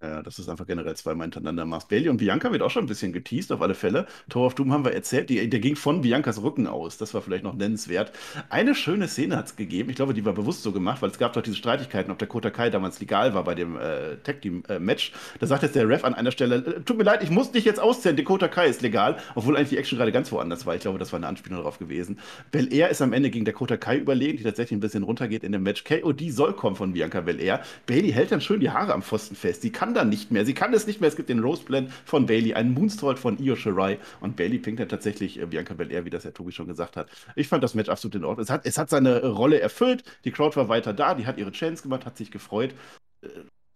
Ja, 0.00 0.22
das 0.22 0.38
ist 0.38 0.48
einfach 0.48 0.66
generell 0.66 0.94
zweimal 0.94 1.24
hintereinander 1.24 1.64
machst. 1.64 1.88
Bailey 1.88 2.08
und 2.08 2.18
Bianca 2.18 2.52
wird 2.52 2.62
auch 2.62 2.70
schon 2.70 2.84
ein 2.84 2.88
bisschen 2.88 3.12
geteased, 3.12 3.50
auf 3.50 3.60
alle 3.60 3.74
Fälle. 3.74 4.06
Tower 4.28 4.46
of 4.46 4.54
Doom 4.54 4.72
haben 4.72 4.84
wir 4.84 4.92
erzählt, 4.92 5.28
die, 5.28 5.50
der 5.50 5.58
ging 5.58 5.74
von 5.74 6.02
Biancas 6.02 6.40
Rücken 6.40 6.68
aus. 6.68 6.98
Das 6.98 7.14
war 7.14 7.20
vielleicht 7.20 7.42
noch 7.42 7.54
nennenswert. 7.54 8.12
Eine 8.48 8.76
schöne 8.76 9.08
Szene 9.08 9.36
hat 9.36 9.46
es 9.46 9.56
gegeben. 9.56 9.90
Ich 9.90 9.96
glaube, 9.96 10.14
die 10.14 10.24
war 10.24 10.34
bewusst 10.34 10.62
so 10.62 10.70
gemacht, 10.70 11.02
weil 11.02 11.10
es 11.10 11.18
gab 11.18 11.32
doch 11.32 11.42
diese 11.42 11.56
Streitigkeiten, 11.56 12.12
ob 12.12 12.18
der 12.20 12.28
Kota 12.28 12.50
Kai 12.50 12.70
damals 12.70 13.00
legal 13.00 13.34
war 13.34 13.42
bei 13.42 13.56
dem 13.56 13.76
äh, 13.76 14.18
Tag 14.22 14.40
Team 14.40 14.62
äh, 14.68 14.78
Match. 14.78 15.10
Da 15.40 15.48
sagt 15.48 15.64
jetzt 15.64 15.74
der 15.74 15.88
Ref 15.88 16.04
an 16.04 16.14
einer 16.14 16.30
Stelle: 16.30 16.56
äh, 16.58 16.80
Tut 16.82 16.96
mir 16.96 17.02
leid, 17.02 17.24
ich 17.24 17.30
muss 17.30 17.50
dich 17.50 17.64
jetzt 17.64 17.80
auszählen, 17.80 18.16
Dakota 18.16 18.46
Kai 18.46 18.68
ist 18.68 18.82
legal, 18.82 19.16
obwohl 19.34 19.56
eigentlich 19.56 19.70
die 19.70 19.78
Action 19.78 19.98
gerade 19.98 20.12
ganz 20.12 20.30
woanders 20.30 20.64
war. 20.64 20.76
Ich 20.76 20.82
glaube, 20.82 21.00
das 21.00 21.12
war 21.12 21.18
eine 21.18 21.26
Anspielung 21.26 21.58
darauf 21.58 21.80
gewesen. 21.80 22.20
Belair 22.52 22.88
ist 22.88 23.02
am 23.02 23.12
Ende 23.12 23.30
gegen 23.30 23.44
Dakota 23.44 23.76
Kai 23.76 23.96
überlegen, 23.96 24.38
die 24.38 24.44
tatsächlich 24.44 24.76
ein 24.76 24.80
bisschen 24.80 25.02
runtergeht 25.02 25.42
in 25.42 25.50
dem 25.50 25.64
Match. 25.64 25.82
KOD 25.82 26.30
soll 26.30 26.52
kommen 26.52 26.76
von 26.76 26.92
Bianca 26.92 27.20
Belair. 27.20 27.62
Bailey 27.86 28.12
hält 28.12 28.30
dann 28.30 28.40
schön 28.40 28.60
die 28.60 28.70
Haare 28.70 28.94
am 28.94 29.02
Pfosten 29.02 29.34
fest. 29.34 29.62
Sie 29.62 29.70
kann 29.70 29.87
dann 29.94 30.08
nicht 30.08 30.30
mehr. 30.30 30.46
Sie 30.46 30.54
kann 30.54 30.68
kann 30.68 30.74
es 30.74 30.86
nicht 30.86 31.00
mehr. 31.00 31.08
Es 31.08 31.16
gibt 31.16 31.30
den 31.30 31.40
Rose 31.40 31.64
Blend 31.64 31.90
von 32.04 32.26
Bailey, 32.26 32.52
einen 32.52 32.74
Moonsault 32.74 33.18
von 33.18 33.38
Io 33.38 33.56
Shirai 33.56 33.98
und 34.20 34.36
Bailey 34.36 34.58
pinkt 34.58 34.80
dann 34.80 34.88
tatsächlich 34.90 35.40
äh, 35.40 35.46
Bianca 35.46 35.72
Belair, 35.72 36.04
wie 36.04 36.10
das 36.10 36.24
ja 36.24 36.30
Tobi 36.30 36.52
schon 36.52 36.66
gesagt 36.66 36.98
hat. 36.98 37.08
Ich 37.36 37.48
fand 37.48 37.64
das 37.64 37.74
Match 37.74 37.88
absolut 37.88 38.16
in 38.16 38.24
Ordnung. 38.24 38.44
Es 38.44 38.50
hat, 38.50 38.66
es 38.66 38.76
hat 38.76 38.90
seine 38.90 39.24
Rolle 39.24 39.60
erfüllt. 39.60 40.04
Die 40.24 40.30
Crowd 40.30 40.56
war 40.56 40.68
weiter 40.68 40.92
da. 40.92 41.14
Die 41.14 41.26
hat 41.26 41.38
ihre 41.38 41.52
Chance 41.52 41.82
gemacht, 41.82 42.04
hat 42.04 42.18
sich 42.18 42.30
gefreut. 42.30 42.74
Äh, 43.22 43.28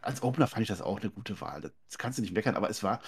als 0.03 0.23
Opener 0.23 0.49
fand 0.49 0.63
ich 0.63 0.69
das 0.69 0.83
auch 0.83 1.01
eine 1.01 1.09
gute 1.09 1.41
Wahl. 1.41 1.63
Das 1.63 1.97
kannst 1.97 2.19
du 2.19 2.23
nicht 2.23 2.35
meckern, 2.35 2.57
aber 2.57 2.69
es 2.69 2.83
war, 2.83 3.01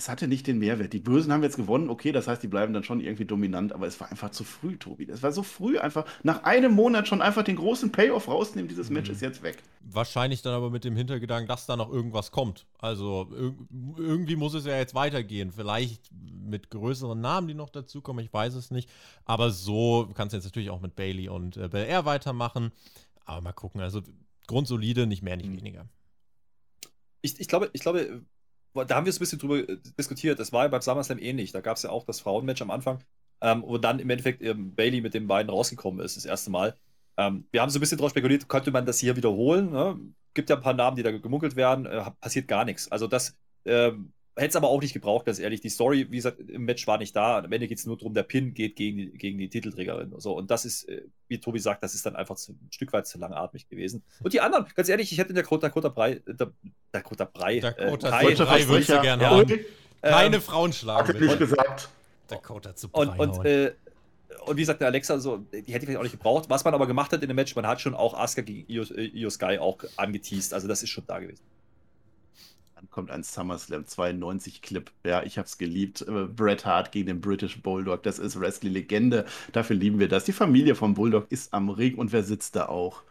es 0.00 0.08
hatte 0.08 0.28
nicht 0.28 0.46
den 0.46 0.58
Mehrwert. 0.58 0.94
Die 0.94 0.98
Bösen 0.98 1.30
haben 1.30 1.42
jetzt 1.42 1.58
gewonnen, 1.58 1.90
okay, 1.90 2.10
das 2.10 2.26
heißt, 2.26 2.42
die 2.42 2.48
bleiben 2.48 2.72
dann 2.72 2.84
schon 2.84 3.00
irgendwie 3.00 3.26
dominant, 3.26 3.74
aber 3.74 3.86
es 3.86 4.00
war 4.00 4.10
einfach 4.10 4.30
zu 4.30 4.44
früh, 4.44 4.78
Tobi. 4.78 5.06
Es 5.10 5.22
war 5.22 5.30
so 5.30 5.42
früh 5.42 5.78
einfach, 5.78 6.06
nach 6.22 6.42
einem 6.44 6.72
Monat 6.72 7.06
schon 7.06 7.20
einfach 7.20 7.42
den 7.42 7.56
großen 7.56 7.92
Payoff 7.92 8.26
rausnehmen, 8.26 8.66
dieses 8.66 8.88
Match 8.88 9.10
mhm. 9.10 9.14
ist 9.14 9.20
jetzt 9.20 9.42
weg. 9.42 9.58
Wahrscheinlich 9.80 10.40
dann 10.40 10.54
aber 10.54 10.70
mit 10.70 10.84
dem 10.84 10.96
Hintergedanken, 10.96 11.48
dass 11.48 11.66
da 11.66 11.76
noch 11.76 11.92
irgendwas 11.92 12.30
kommt. 12.30 12.66
Also 12.78 13.30
irgendwie 13.98 14.36
muss 14.36 14.54
es 14.54 14.64
ja 14.64 14.78
jetzt 14.78 14.94
weitergehen. 14.94 15.52
Vielleicht 15.52 16.10
mit 16.12 16.70
größeren 16.70 17.20
Namen, 17.20 17.48
die 17.48 17.54
noch 17.54 17.68
dazukommen, 17.68 18.24
ich 18.24 18.32
weiß 18.32 18.54
es 18.54 18.70
nicht. 18.70 18.88
Aber 19.26 19.50
so 19.50 20.08
kannst 20.14 20.32
du 20.32 20.38
jetzt 20.38 20.46
natürlich 20.46 20.70
auch 20.70 20.80
mit 20.80 20.96
Bailey 20.96 21.28
und 21.28 21.58
äh, 21.58 21.68
Bel 21.68 21.84
Air 21.84 22.06
weitermachen. 22.06 22.72
Aber 23.26 23.42
mal 23.42 23.52
gucken, 23.52 23.82
also 23.82 24.00
grundsolide, 24.46 25.06
nicht 25.06 25.22
mehr, 25.22 25.36
nicht 25.36 25.50
mhm. 25.50 25.58
weniger. 25.58 25.86
Ich, 27.20 27.38
ich, 27.38 27.48
glaube, 27.48 27.68
ich 27.74 27.82
glaube, 27.82 28.22
da 28.74 28.94
haben 28.96 29.06
wir 29.06 29.10
es 29.10 29.16
ein 29.16 29.20
bisschen 29.20 29.38
drüber 29.38 29.68
äh, 29.68 29.78
diskutiert. 29.98 30.38
Das 30.38 30.52
war 30.52 30.64
ja 30.64 30.68
beim 30.68 30.82
SummerSlam 30.82 31.18
ähnlich. 31.18 31.52
Da 31.52 31.60
gab 31.60 31.76
es 31.76 31.82
ja 31.82 31.90
auch 31.90 32.04
das 32.04 32.20
Frauenmatch 32.20 32.62
am 32.62 32.70
Anfang, 32.70 33.02
ähm, 33.40 33.62
wo 33.66 33.78
dann 33.78 33.98
im 33.98 34.10
Endeffekt 34.10 34.42
ähm, 34.42 34.74
Bailey 34.74 35.00
mit 35.00 35.14
den 35.14 35.26
beiden 35.26 35.50
rausgekommen 35.50 36.04
ist, 36.04 36.16
das 36.16 36.24
erste 36.24 36.50
Mal. 36.50 36.76
Ähm, 37.16 37.46
wir 37.50 37.62
haben 37.62 37.70
so 37.70 37.78
ein 37.78 37.80
bisschen 37.80 37.98
drauf 37.98 38.10
spekuliert, 38.10 38.48
könnte 38.48 38.70
man 38.70 38.86
das 38.86 38.98
hier 38.98 39.16
wiederholen? 39.16 39.70
Ne? 39.70 39.98
Gibt 40.34 40.50
ja 40.50 40.56
ein 40.56 40.62
paar 40.62 40.74
Namen, 40.74 40.96
die 40.96 41.02
da 41.02 41.10
gemunkelt 41.10 41.56
werden, 41.56 41.86
äh, 41.86 42.10
passiert 42.20 42.48
gar 42.48 42.64
nichts. 42.64 42.90
Also 42.90 43.06
das 43.06 43.36
ähm, 43.64 44.12
Hätte 44.36 44.50
es 44.50 44.56
aber 44.56 44.68
auch 44.68 44.80
nicht 44.80 44.92
gebraucht, 44.92 45.26
ganz 45.26 45.38
ehrlich. 45.38 45.60
Die 45.60 45.68
Story, 45.68 46.06
wie 46.10 46.16
gesagt, 46.16 46.38
im 46.38 46.64
Match 46.64 46.86
war 46.86 46.98
nicht 46.98 47.14
da. 47.16 47.38
Am 47.38 47.52
Ende 47.52 47.66
geht 47.66 47.78
es 47.78 47.86
nur 47.86 47.98
darum, 47.98 48.14
der 48.14 48.22
Pin 48.22 48.54
geht 48.54 48.76
gegen 48.76 48.96
die, 48.96 49.10
gegen 49.10 49.38
die 49.38 49.48
Titelträgerin. 49.48 50.14
So, 50.18 50.36
und 50.36 50.50
das 50.50 50.64
ist, 50.64 50.88
äh, 50.88 51.02
wie 51.28 51.38
Tobi 51.38 51.58
sagt, 51.58 51.82
das 51.82 51.94
ist 51.94 52.06
dann 52.06 52.16
einfach 52.16 52.36
zu, 52.36 52.52
ein 52.52 52.70
Stück 52.70 52.92
weit 52.92 53.06
zu 53.06 53.18
langatmig 53.18 53.68
gewesen. 53.68 54.02
Und 54.22 54.32
die 54.32 54.40
anderen, 54.40 54.66
ganz 54.74 54.88
ehrlich, 54.88 55.10
ich 55.10 55.18
hätte 55.18 55.30
in 55.30 55.34
der 55.34 55.42
Dakota, 55.42 55.68
Dakota 55.68 55.88
Brei, 55.88 56.22
der, 56.26 56.52
Dakota 56.92 57.24
Brei, 57.24 57.58
Dakota 57.58 58.20
äh, 58.20 58.34
Brei 58.34 58.68
würde 58.68 58.80
ich 58.80 58.86
gerne 58.86 59.22
ja, 59.22 59.30
haben. 59.30 59.60
Keine 60.00 60.36
ähm, 60.36 60.42
Frauen 60.42 60.72
schlagen. 60.72 61.08
Hatte 61.08 61.20
nicht 61.20 61.38
gesagt. 61.38 61.88
Dakota 62.28 62.74
zu 62.76 62.88
Brei. 62.88 63.08
Und, 63.08 63.18
und, 63.18 63.44
äh, 63.44 63.72
und 64.46 64.56
wie 64.56 64.62
gesagt, 64.62 64.80
der 64.80 64.88
Alexa, 64.88 65.18
so, 65.18 65.38
die 65.38 65.58
hätte 65.58 65.68
ich 65.68 65.80
vielleicht 65.80 65.98
auch 65.98 66.02
nicht 66.02 66.12
gebraucht. 66.12 66.48
Was 66.48 66.64
man 66.64 66.72
aber 66.72 66.86
gemacht 66.86 67.12
hat 67.12 67.20
in 67.22 67.28
dem 67.28 67.36
Match, 67.36 67.54
man 67.56 67.66
hat 67.66 67.80
schon 67.80 67.94
auch 67.94 68.14
Asuka 68.14 68.42
gegen 68.42 68.64
Io, 68.70 68.84
Io 68.84 69.28
Sky 69.28 69.58
auch 69.58 69.78
angeteased. 69.96 70.54
Also 70.54 70.68
das 70.68 70.82
ist 70.82 70.90
schon 70.90 71.04
da 71.06 71.18
gewesen. 71.18 71.42
Dann 72.80 72.88
kommt 72.88 73.10
ein 73.10 73.22
SummerSlam 73.22 73.86
92 73.86 74.62
Clip. 74.62 74.90
Ja, 75.04 75.22
ich 75.22 75.36
habe 75.36 75.46
es 75.46 75.58
geliebt. 75.58 76.00
Äh, 76.00 76.24
Bret 76.24 76.64
Hart 76.64 76.92
gegen 76.92 77.06
den 77.08 77.20
British 77.20 77.60
Bulldog. 77.60 78.02
Das 78.04 78.18
ist 78.18 78.40
Wrestling-Legende. 78.40 79.26
Dafür 79.52 79.76
lieben 79.76 79.98
wir 79.98 80.08
das. 80.08 80.24
Die 80.24 80.32
Familie 80.32 80.74
vom 80.74 80.94
Bulldog 80.94 81.26
ist 81.30 81.52
am 81.52 81.68
Ring 81.68 81.96
und 81.96 82.12
wer 82.12 82.22
sitzt 82.22 82.56
da 82.56 82.66
auch? 82.66 83.02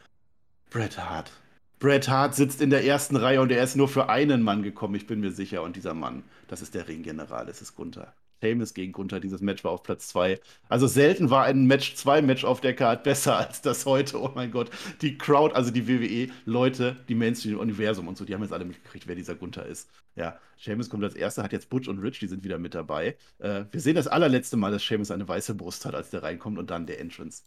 Bret 0.72 0.98
Hart. 0.98 1.32
Bret 1.78 2.10
Hart 2.10 2.34
sitzt 2.34 2.62
in 2.62 2.72
der 2.72 2.84
ersten 2.84 3.16
Reihe 3.16 3.42
und 3.42 3.52
er 3.52 3.64
ist 3.64 3.76
nur 3.76 3.88
für 3.88 4.10
einen 4.10 4.42
Mann 4.42 4.64
gekommen, 4.64 4.96
ich 4.96 5.06
bin 5.06 5.20
mir 5.20 5.32
sicher. 5.32 5.62
Und 5.62 5.76
dieser 5.76 5.94
Mann, 5.94 6.24
das 6.48 6.62
ist 6.64 6.74
der 6.74 6.88
Ringgeneral, 6.88 7.46
das 7.46 7.62
ist 7.62 7.76
Gunther. 7.76 8.14
Seamus 8.42 8.74
gegen 8.74 8.92
Gunther, 8.92 9.20
dieses 9.20 9.42
Match 9.42 9.64
war 9.64 9.72
auf 9.72 9.84
Platz 9.84 10.08
2. 10.10 10.40
Also 10.68 10.88
selten 10.88 11.30
war 11.30 11.46
ein 11.46 11.66
Match 11.66 11.96
2 11.96 12.22
Match 12.22 12.44
auf 12.44 12.62
der 12.62 12.76
Karte 12.76 13.04
besser 13.04 13.38
als 13.38 13.62
das 13.62 13.86
heute. 13.86 14.20
Oh 14.22 14.32
mein 14.36 14.52
Gott. 14.52 14.70
Die 15.02 15.18
Crowd, 15.18 15.56
also 15.56 15.72
die 15.72 15.88
WWE, 15.88 16.32
Leute, 16.46 16.98
die 17.08 17.16
Mainstream-Universum 17.16 18.08
und 18.08 18.18
so, 18.18 18.26
die 18.26 18.34
haben 18.34 18.42
jetzt 18.42 18.54
alle 18.54 18.66
mitgekriegt, 18.66 19.08
wer 19.08 19.16
dieser 19.16 19.36
Gunther 19.36 19.66
ist. 19.66 19.90
Ja, 20.16 20.40
Seamus 20.58 20.90
kommt 20.90 21.04
als 21.04 21.16
erster, 21.16 21.44
hat 21.44 21.54
jetzt 21.54 21.70
Butch 21.70 21.88
und 21.88 22.00
Rich, 22.00 22.20
die 22.20 22.28
sind 22.28 22.44
wieder 22.44 22.58
mit 22.58 22.76
dabei. 22.76 23.16
Äh, 23.40 23.66
wir 23.72 23.80
sehen 23.80 23.96
das 23.96 24.08
allerletzte 24.08 24.58
Mal, 24.58 24.72
dass 24.72 24.86
Seamus 24.86 25.12
eine 25.12 25.28
weiße 25.28 25.56
Brust 25.56 25.86
hat, 25.86 25.96
als 25.96 26.10
der 26.10 26.24
reinkommt 26.24 26.58
und 26.58 26.70
dann 26.70 26.86
der 26.86 27.00
Entrance. 27.00 27.44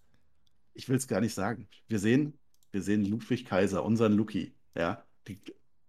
Ich 0.74 0.88
will 0.88 0.96
es 0.96 1.07
gar 1.09 1.20
nicht 1.20 1.35
sagen. 1.35 1.68
Wir 1.88 1.98
sehen, 1.98 2.38
wir 2.70 2.83
sehen 2.83 3.05
Ludwig 3.05 3.44
Kaiser, 3.44 3.85
unseren 3.85 4.14
Luki. 4.14 4.55
Ja, 4.74 5.05
die, 5.28 5.38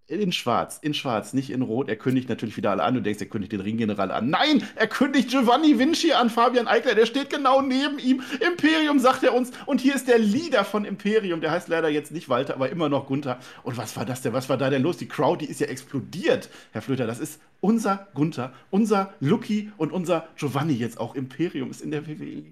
in 0.08 0.32
Schwarz, 0.34 0.80
in 0.82 0.94
Schwarz, 0.94 1.34
nicht 1.34 1.50
in 1.50 1.62
Rot. 1.62 1.88
Er 1.88 1.96
kündigt 1.96 2.28
natürlich 2.28 2.58
wieder 2.58 2.72
alle 2.72 2.84
an. 2.84 2.94
Du 2.94 3.02
denkst, 3.02 3.22
er 3.22 3.28
kündigt 3.28 3.54
den 3.54 3.62
Ringgeneral 3.62 4.12
an. 4.12 4.30
Nein, 4.30 4.64
er 4.76 4.88
kündigt 4.88 5.30
Giovanni 5.30 5.80
Vinci 5.80 6.12
an, 6.12 6.30
Fabian 6.30 6.68
Eichler. 6.68 6.96
Der 6.96 7.06
steht 7.06 7.30
genau 7.30 7.62
neben 7.62 8.00
ihm. 8.00 8.22
Imperium, 8.46 9.00
sagt 9.00 9.24
er 9.24 9.34
uns. 9.34 9.52
Und 9.66 9.80
hier 9.80 9.96
ist 9.96 10.08
der 10.08 10.20
Leader 10.20 10.66
von 10.66 10.84
Imperium. 10.84 11.40
Der 11.40 11.52
heißt 11.52 11.70
leider 11.70 11.90
jetzt 11.90 12.12
nicht 12.12 12.28
Walter, 12.28 12.56
aber 12.56 12.70
immer 12.70 12.90
noch 12.90 13.08
Gunther. 13.08 13.40
Und 13.64 13.78
was 13.78 13.96
war 13.96 14.06
das 14.06 14.22
denn? 14.22 14.34
Was 14.34 14.50
war 14.50 14.58
da 14.58 14.70
denn 14.70 14.84
los? 14.84 14.98
Die 14.98 15.08
Crowd, 15.08 15.44
die 15.44 15.50
ist 15.50 15.62
ja 15.62 15.68
explodiert, 15.68 16.50
Herr 16.72 16.82
Flöter. 16.82 17.08
Das 17.08 17.20
ist 17.20 17.40
unser 17.62 18.08
Gunther, 18.14 18.54
unser 18.72 19.14
Lucky 19.22 19.72
und 19.78 19.94
unser 19.94 20.28
Giovanni 20.36 20.74
jetzt 20.74 21.00
auch. 21.00 21.16
Imperium 21.16 21.72
ist 21.72 21.82
in 21.82 21.92
der 21.92 22.06
WWE. 22.08 22.52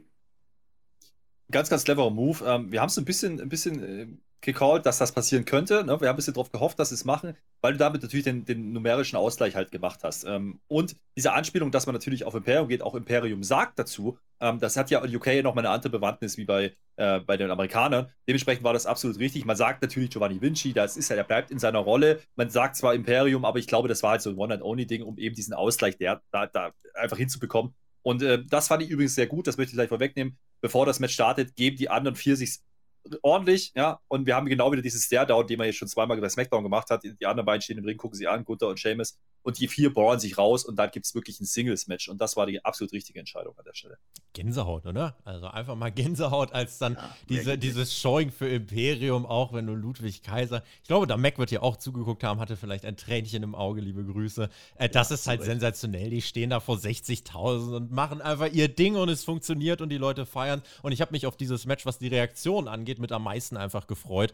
Ganz, 1.51 1.69
ganz 1.69 1.83
cleverer 1.83 2.11
Move. 2.11 2.45
Ähm, 2.45 2.71
wir 2.71 2.79
haben 2.79 2.87
es 2.87 2.97
ein 2.97 3.03
bisschen, 3.03 3.41
ein 3.41 3.49
bisschen 3.49 3.83
äh, 3.83 4.07
gecallt, 4.41 4.85
dass 4.85 4.97
das 4.97 5.11
passieren 5.11 5.45
könnte. 5.45 5.83
Ne? 5.83 6.01
Wir 6.01 6.07
haben 6.07 6.13
ein 6.13 6.15
bisschen 6.15 6.33
darauf 6.33 6.51
gehofft, 6.51 6.79
dass 6.79 6.89
sie 6.89 6.95
es 6.95 7.05
machen, 7.05 7.35
weil 7.61 7.73
du 7.73 7.79
damit 7.79 8.01
natürlich 8.01 8.23
den, 8.25 8.43
den 8.43 8.73
numerischen 8.73 9.15
Ausgleich 9.15 9.55
halt 9.55 9.71
gemacht 9.71 9.99
hast. 10.03 10.23
Ähm, 10.23 10.59
und 10.67 10.95
diese 11.15 11.33
Anspielung, 11.33 11.71
dass 11.71 11.85
man 11.85 11.93
natürlich 11.93 12.23
auf 12.25 12.33
Imperium 12.33 12.67
geht, 12.67 12.81
auch 12.81 12.95
Imperium 12.95 13.43
sagt 13.43 13.77
dazu, 13.77 14.17
ähm, 14.39 14.59
das 14.59 14.75
hat 14.75 14.89
ja 14.89 15.03
in 15.03 15.15
UK 15.15 15.43
nochmal 15.43 15.65
eine 15.65 15.73
andere 15.73 15.91
Bewandtnis 15.91 16.37
wie 16.37 16.45
bei, 16.45 16.75
äh, 16.95 17.19
bei 17.19 17.37
den 17.37 17.51
Amerikanern. 17.51 18.09
Dementsprechend 18.27 18.63
war 18.63 18.73
das 18.73 18.87
absolut 18.87 19.19
richtig. 19.19 19.45
Man 19.45 19.55
sagt 19.55 19.83
natürlich 19.83 20.09
Giovanni 20.09 20.41
Vinci, 20.41 20.73
das 20.73 20.97
ist 20.97 21.09
ja, 21.09 21.15
der 21.15 21.23
bleibt 21.23 21.51
in 21.51 21.59
seiner 21.59 21.79
Rolle. 21.79 22.21
Man 22.35 22.49
sagt 22.49 22.75
zwar 22.75 22.95
Imperium, 22.95 23.45
aber 23.45 23.59
ich 23.59 23.67
glaube, 23.67 23.87
das 23.87 24.01
war 24.01 24.11
halt 24.11 24.21
so 24.21 24.31
ein 24.31 24.37
One-and-Only-Ding, 24.37 25.03
um 25.03 25.17
eben 25.17 25.35
diesen 25.35 25.53
Ausgleich 25.53 25.97
der, 25.97 26.21
da, 26.31 26.47
da 26.47 26.71
einfach 26.95 27.17
hinzubekommen. 27.17 27.75
Und 28.01 28.23
äh, 28.23 28.43
das 28.43 28.67
fand 28.67 28.81
ich 28.81 28.89
übrigens 28.89 29.13
sehr 29.13 29.27
gut, 29.27 29.45
das 29.45 29.57
möchte 29.57 29.71
ich 29.71 29.75
gleich 29.75 29.89
vorwegnehmen. 29.89 30.37
Bevor 30.61 30.87
das 30.87 30.99
Match 30.99 31.13
startet, 31.13 31.55
geben 31.55 31.77
die 31.77 31.89
anderen 31.89 32.15
vier 32.15 32.35
sich 32.35 32.59
ordentlich, 33.21 33.71
ja. 33.75 33.99
Und 34.07 34.25
wir 34.25 34.35
haben 34.35 34.47
genau 34.47 34.71
wieder 34.71 34.81
dieses 34.81 35.05
Stare-Down, 35.05 35.47
den 35.47 35.57
man 35.57 35.67
jetzt 35.67 35.77
schon 35.77 35.87
zweimal 35.87 36.19
bei 36.19 36.29
SmackDown 36.29 36.63
gemacht 36.63 36.89
hat. 36.89 37.03
Die 37.03 37.25
anderen 37.25 37.45
beiden 37.45 37.61
stehen 37.61 37.77
im 37.77 37.85
Ring, 37.85 37.97
gucken 37.97 38.17
sie 38.17 38.27
an, 38.27 38.43
Gunther 38.43 38.67
und 38.67 38.79
Seamus. 38.79 39.17
Und 39.43 39.59
die 39.59 39.67
vier 39.67 39.93
bohren 39.93 40.19
sich 40.19 40.37
raus 40.37 40.65
und 40.65 40.75
dann 40.75 40.91
gibt 40.91 41.05
es 41.05 41.15
wirklich 41.15 41.39
ein 41.39 41.45
Singles-Match. 41.45 42.09
Und 42.09 42.19
das 42.21 42.35
war 42.35 42.45
die 42.45 42.63
absolut 42.63 42.93
richtige 42.93 43.19
Entscheidung 43.19 43.57
an 43.57 43.65
der 43.65 43.73
Stelle. 43.73 43.97
Gänsehaut, 44.33 44.85
oder? 44.85 45.15
Also 45.23 45.47
einfach 45.47 45.75
mal 45.75 45.91
Gänsehaut, 45.91 46.53
als 46.53 46.77
dann 46.77 46.93
ja, 46.93 47.15
diese, 47.29 47.57
dieses 47.57 47.97
Showing 47.97 48.31
für 48.31 48.47
Imperium, 48.47 49.25
auch 49.25 49.51
wenn 49.53 49.67
du 49.67 49.73
Ludwig 49.73 50.23
Kaiser. 50.23 50.63
Ich 50.81 50.87
glaube, 50.87 51.07
da 51.07 51.17
Mac 51.17 51.37
wird 51.37 51.51
ja 51.51 51.61
auch 51.61 51.77
zugeguckt 51.77 52.23
haben, 52.23 52.39
hatte 52.39 52.55
vielleicht 52.55 52.85
ein 52.85 52.97
Tränchen 52.97 53.43
im 53.43 53.55
Auge, 53.55 53.81
liebe 53.81 54.03
Grüße. 54.03 54.49
Äh, 54.75 54.89
das 54.89 55.09
ja, 55.09 55.15
ist 55.15 55.27
halt 55.27 55.43
sensationell. 55.43 56.09
Die 56.09 56.21
stehen 56.21 56.51
da 56.51 56.59
vor 56.59 56.77
60.000 56.77 57.75
und 57.75 57.91
machen 57.91 58.21
einfach 58.21 58.51
ihr 58.51 58.67
Ding 58.67 58.95
und 58.95 59.09
es 59.09 59.23
funktioniert 59.23 59.81
und 59.81 59.89
die 59.89 59.97
Leute 59.97 60.25
feiern. 60.25 60.61
Und 60.81 60.91
ich 60.91 61.01
habe 61.01 61.11
mich 61.11 61.25
auf 61.25 61.35
dieses 61.35 61.65
Match, 61.65 61.85
was 61.85 61.99
die 61.99 62.07
Reaktion 62.07 62.67
angeht, 62.67 62.99
mit 62.99 63.11
am 63.11 63.23
meisten 63.23 63.57
einfach 63.57 63.87
gefreut. 63.87 64.33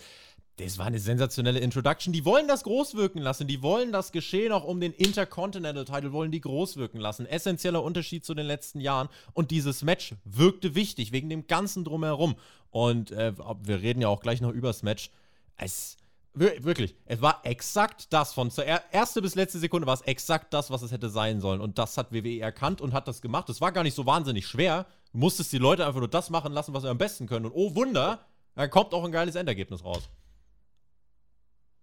Das 0.57 0.79
war 0.79 0.87
eine 0.87 0.99
sensationelle 0.99 1.59
Introduction. 1.59 2.11
Die 2.11 2.25
wollen 2.25 2.47
das 2.47 2.63
groß 2.63 2.95
wirken 2.95 3.19
lassen. 3.19 3.45
Die 3.45 3.61
wollen 3.61 3.91
das 3.91 4.11
Geschehen 4.11 4.51
auch 4.51 4.63
um 4.63 4.79
den 4.79 4.91
Intercontinental 4.91 5.85
Title, 5.85 6.11
wollen 6.13 6.31
die 6.31 6.41
groß 6.41 6.77
wirken 6.77 6.97
lassen. 6.97 7.27
Essentieller 7.27 7.83
Unterschied 7.83 8.25
zu 8.25 8.33
den 8.33 8.47
letzten 8.47 8.79
Jahren. 8.79 9.07
Und 9.33 9.51
dieses 9.51 9.83
Match 9.83 10.15
wirkte 10.25 10.73
wichtig, 10.73 11.11
wegen 11.11 11.29
dem 11.29 11.45
ganzen 11.45 11.83
Drumherum. 11.83 12.35
Und 12.71 13.11
äh, 13.11 13.33
wir 13.61 13.83
reden 13.83 14.01
ja 14.01 14.07
auch 14.07 14.19
gleich 14.19 14.41
noch 14.41 14.51
über 14.51 14.69
das 14.69 14.81
Match. 14.81 15.11
Es, 15.57 15.95
wirklich, 16.33 16.95
es 17.05 17.21
war 17.21 17.41
exakt 17.43 18.11
das. 18.11 18.33
Von 18.33 18.49
zur 18.49 18.65
erste 18.65 19.21
bis 19.21 19.35
letzte 19.35 19.59
Sekunde 19.59 19.85
war 19.85 19.93
es 19.93 20.01
exakt 20.01 20.55
das, 20.55 20.71
was 20.71 20.81
es 20.81 20.91
hätte 20.91 21.11
sein 21.11 21.39
sollen. 21.39 21.61
Und 21.61 21.77
das 21.77 21.97
hat 21.97 22.11
WWE 22.11 22.39
erkannt 22.39 22.81
und 22.81 22.93
hat 22.93 23.07
das 23.07 23.21
gemacht. 23.21 23.47
Es 23.49 23.61
war 23.61 23.71
gar 23.71 23.83
nicht 23.83 23.95
so 23.95 24.07
wahnsinnig 24.07 24.47
schwer. 24.47 24.87
Du 25.11 25.19
musstest 25.19 25.53
die 25.53 25.59
Leute 25.59 25.85
einfach 25.85 25.99
nur 25.99 26.09
das 26.09 26.31
machen 26.31 26.51
lassen, 26.51 26.73
was 26.73 26.81
sie 26.81 26.89
am 26.89 26.97
besten 26.97 27.27
können. 27.27 27.45
Und 27.45 27.51
oh 27.53 27.75
Wunder, 27.75 28.25
da 28.55 28.67
kommt 28.67 28.95
auch 28.95 29.03
ein 29.03 29.11
geiles 29.11 29.35
Endergebnis 29.35 29.83
raus. 29.83 30.09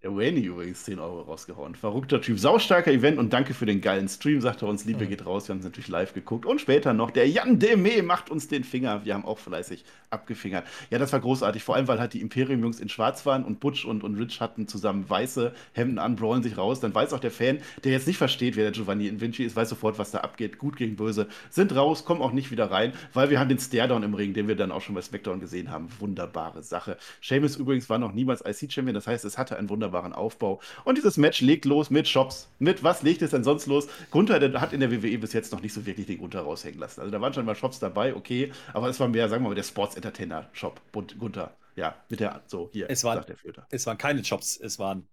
Der 0.04 0.14
Wayne 0.14 0.38
übrigens 0.38 0.84
10 0.84 0.98
Euro 0.98 1.22
rausgehauen. 1.22 1.74
Verrückter 1.74 2.20
Typ. 2.20 2.38
Saustarker 2.38 2.92
Event 2.92 3.16
und 3.16 3.32
danke 3.32 3.54
für 3.54 3.64
den 3.64 3.80
geilen 3.80 4.06
Stream, 4.06 4.42
sagt 4.42 4.60
er 4.60 4.68
uns. 4.68 4.84
Liebe 4.84 5.06
geht 5.06 5.24
raus. 5.24 5.48
Wir 5.48 5.54
haben 5.54 5.60
es 5.60 5.64
natürlich 5.64 5.88
live 5.88 6.12
geguckt. 6.12 6.44
Und 6.44 6.60
später 6.60 6.92
noch 6.92 7.10
der 7.10 7.26
Jan 7.26 7.58
Deme 7.58 8.02
macht 8.02 8.28
uns 8.28 8.46
den 8.46 8.64
Finger. 8.64 9.02
Wir 9.06 9.14
haben 9.14 9.24
auch 9.24 9.38
fleißig 9.38 9.82
abgefingert. 10.10 10.66
Ja, 10.90 10.98
das 10.98 11.14
war 11.14 11.20
großartig. 11.20 11.62
Vor 11.62 11.74
allem, 11.74 11.88
weil 11.88 12.00
halt 12.00 12.12
die 12.12 12.20
Imperium-Jungs 12.20 12.80
in 12.80 12.90
schwarz 12.90 13.24
waren 13.24 13.44
und 13.44 13.60
Butch 13.60 13.86
und, 13.86 14.04
und 14.04 14.16
Rich 14.16 14.42
hatten 14.42 14.68
zusammen 14.68 15.08
weiße 15.08 15.54
Hemden 15.72 15.98
an, 15.98 16.16
brawlen 16.16 16.42
sich 16.42 16.58
raus. 16.58 16.80
Dann 16.80 16.94
weiß 16.94 17.14
auch 17.14 17.20
der 17.20 17.30
Fan, 17.30 17.60
der 17.82 17.92
jetzt 17.92 18.06
nicht 18.06 18.18
versteht, 18.18 18.56
wer 18.56 18.64
der 18.64 18.72
Giovanni 18.72 19.08
in 19.08 19.22
Vinci 19.22 19.42
ist, 19.42 19.56
weiß 19.56 19.70
sofort, 19.70 19.98
was 19.98 20.10
da 20.10 20.18
abgeht. 20.18 20.58
Gut 20.58 20.76
gegen 20.76 20.96
böse. 20.96 21.28
Sind 21.48 21.74
raus, 21.74 22.04
kommen 22.04 22.20
auch 22.20 22.32
nicht 22.32 22.50
wieder 22.50 22.70
rein, 22.70 22.92
weil 23.14 23.30
wir 23.30 23.40
haben 23.40 23.48
den 23.48 23.58
Stairdown 23.58 24.02
im 24.02 24.12
Ring, 24.12 24.34
den 24.34 24.48
wir 24.48 24.54
dann 24.54 24.70
auch 24.70 24.82
schon 24.82 24.94
bei 24.94 25.00
SmackDown 25.00 25.40
gesehen 25.40 25.70
haben. 25.70 25.88
Wunderbare 25.98 26.62
Sache. 26.62 26.98
Seamus 27.22 27.56
übrigens 27.56 27.88
war 27.88 27.98
noch 27.98 28.12
niemals 28.12 28.44
IC-Champion. 28.44 28.94
Das 28.94 29.06
heißt, 29.06 29.24
es 29.24 29.38
hatte 29.38 29.56
einen 29.56 29.70
wunderbaren 29.94 30.12
Aufbau. 30.12 30.61
Und 30.85 30.98
dieses 30.98 31.16
Match 31.16 31.40
legt 31.40 31.64
los 31.64 31.90
mit 31.90 32.09
Shops. 32.09 32.48
Mit 32.59 32.83
was 32.83 33.02
legt 33.02 33.22
es 33.22 33.30
denn 33.30 33.44
sonst 33.44 33.66
los? 33.66 33.87
Gunther 34.11 34.38
der 34.38 34.61
hat 34.61 34.72
in 34.72 34.80
der 34.80 34.90
WWE 34.90 35.18
bis 35.18 35.33
jetzt 35.33 35.52
noch 35.52 35.62
nicht 35.62 35.72
so 35.72 35.87
wirklich 35.87 36.07
den 36.07 36.18
Gunther 36.18 36.40
raushängen 36.40 36.80
lassen. 36.80 37.00
Also 37.00 37.12
da 37.12 37.20
waren 37.20 37.33
schon 37.33 37.44
mal 37.44 37.54
Shops 37.54 37.78
dabei, 37.78 38.14
okay, 38.14 38.52
aber 38.72 38.88
es 38.88 38.98
war 39.00 39.09
mehr, 39.09 39.28
sagen 39.28 39.44
wir 39.44 39.50
mal, 39.50 39.54
der 39.54 39.62
Sports 39.62 39.96
Entertainer 39.96 40.48
Shop 40.52 40.80
Gunther. 40.92 41.52
Ja, 41.76 41.96
mit 42.09 42.20
der, 42.20 42.42
so, 42.46 42.70
hier, 42.72 42.88
es 42.88 43.02
waren. 43.02 43.24
Es 43.70 43.87
waren 43.87 43.98
keine 43.98 44.24
Shops, 44.24 44.59
es 44.61 44.78
waren 44.78 45.09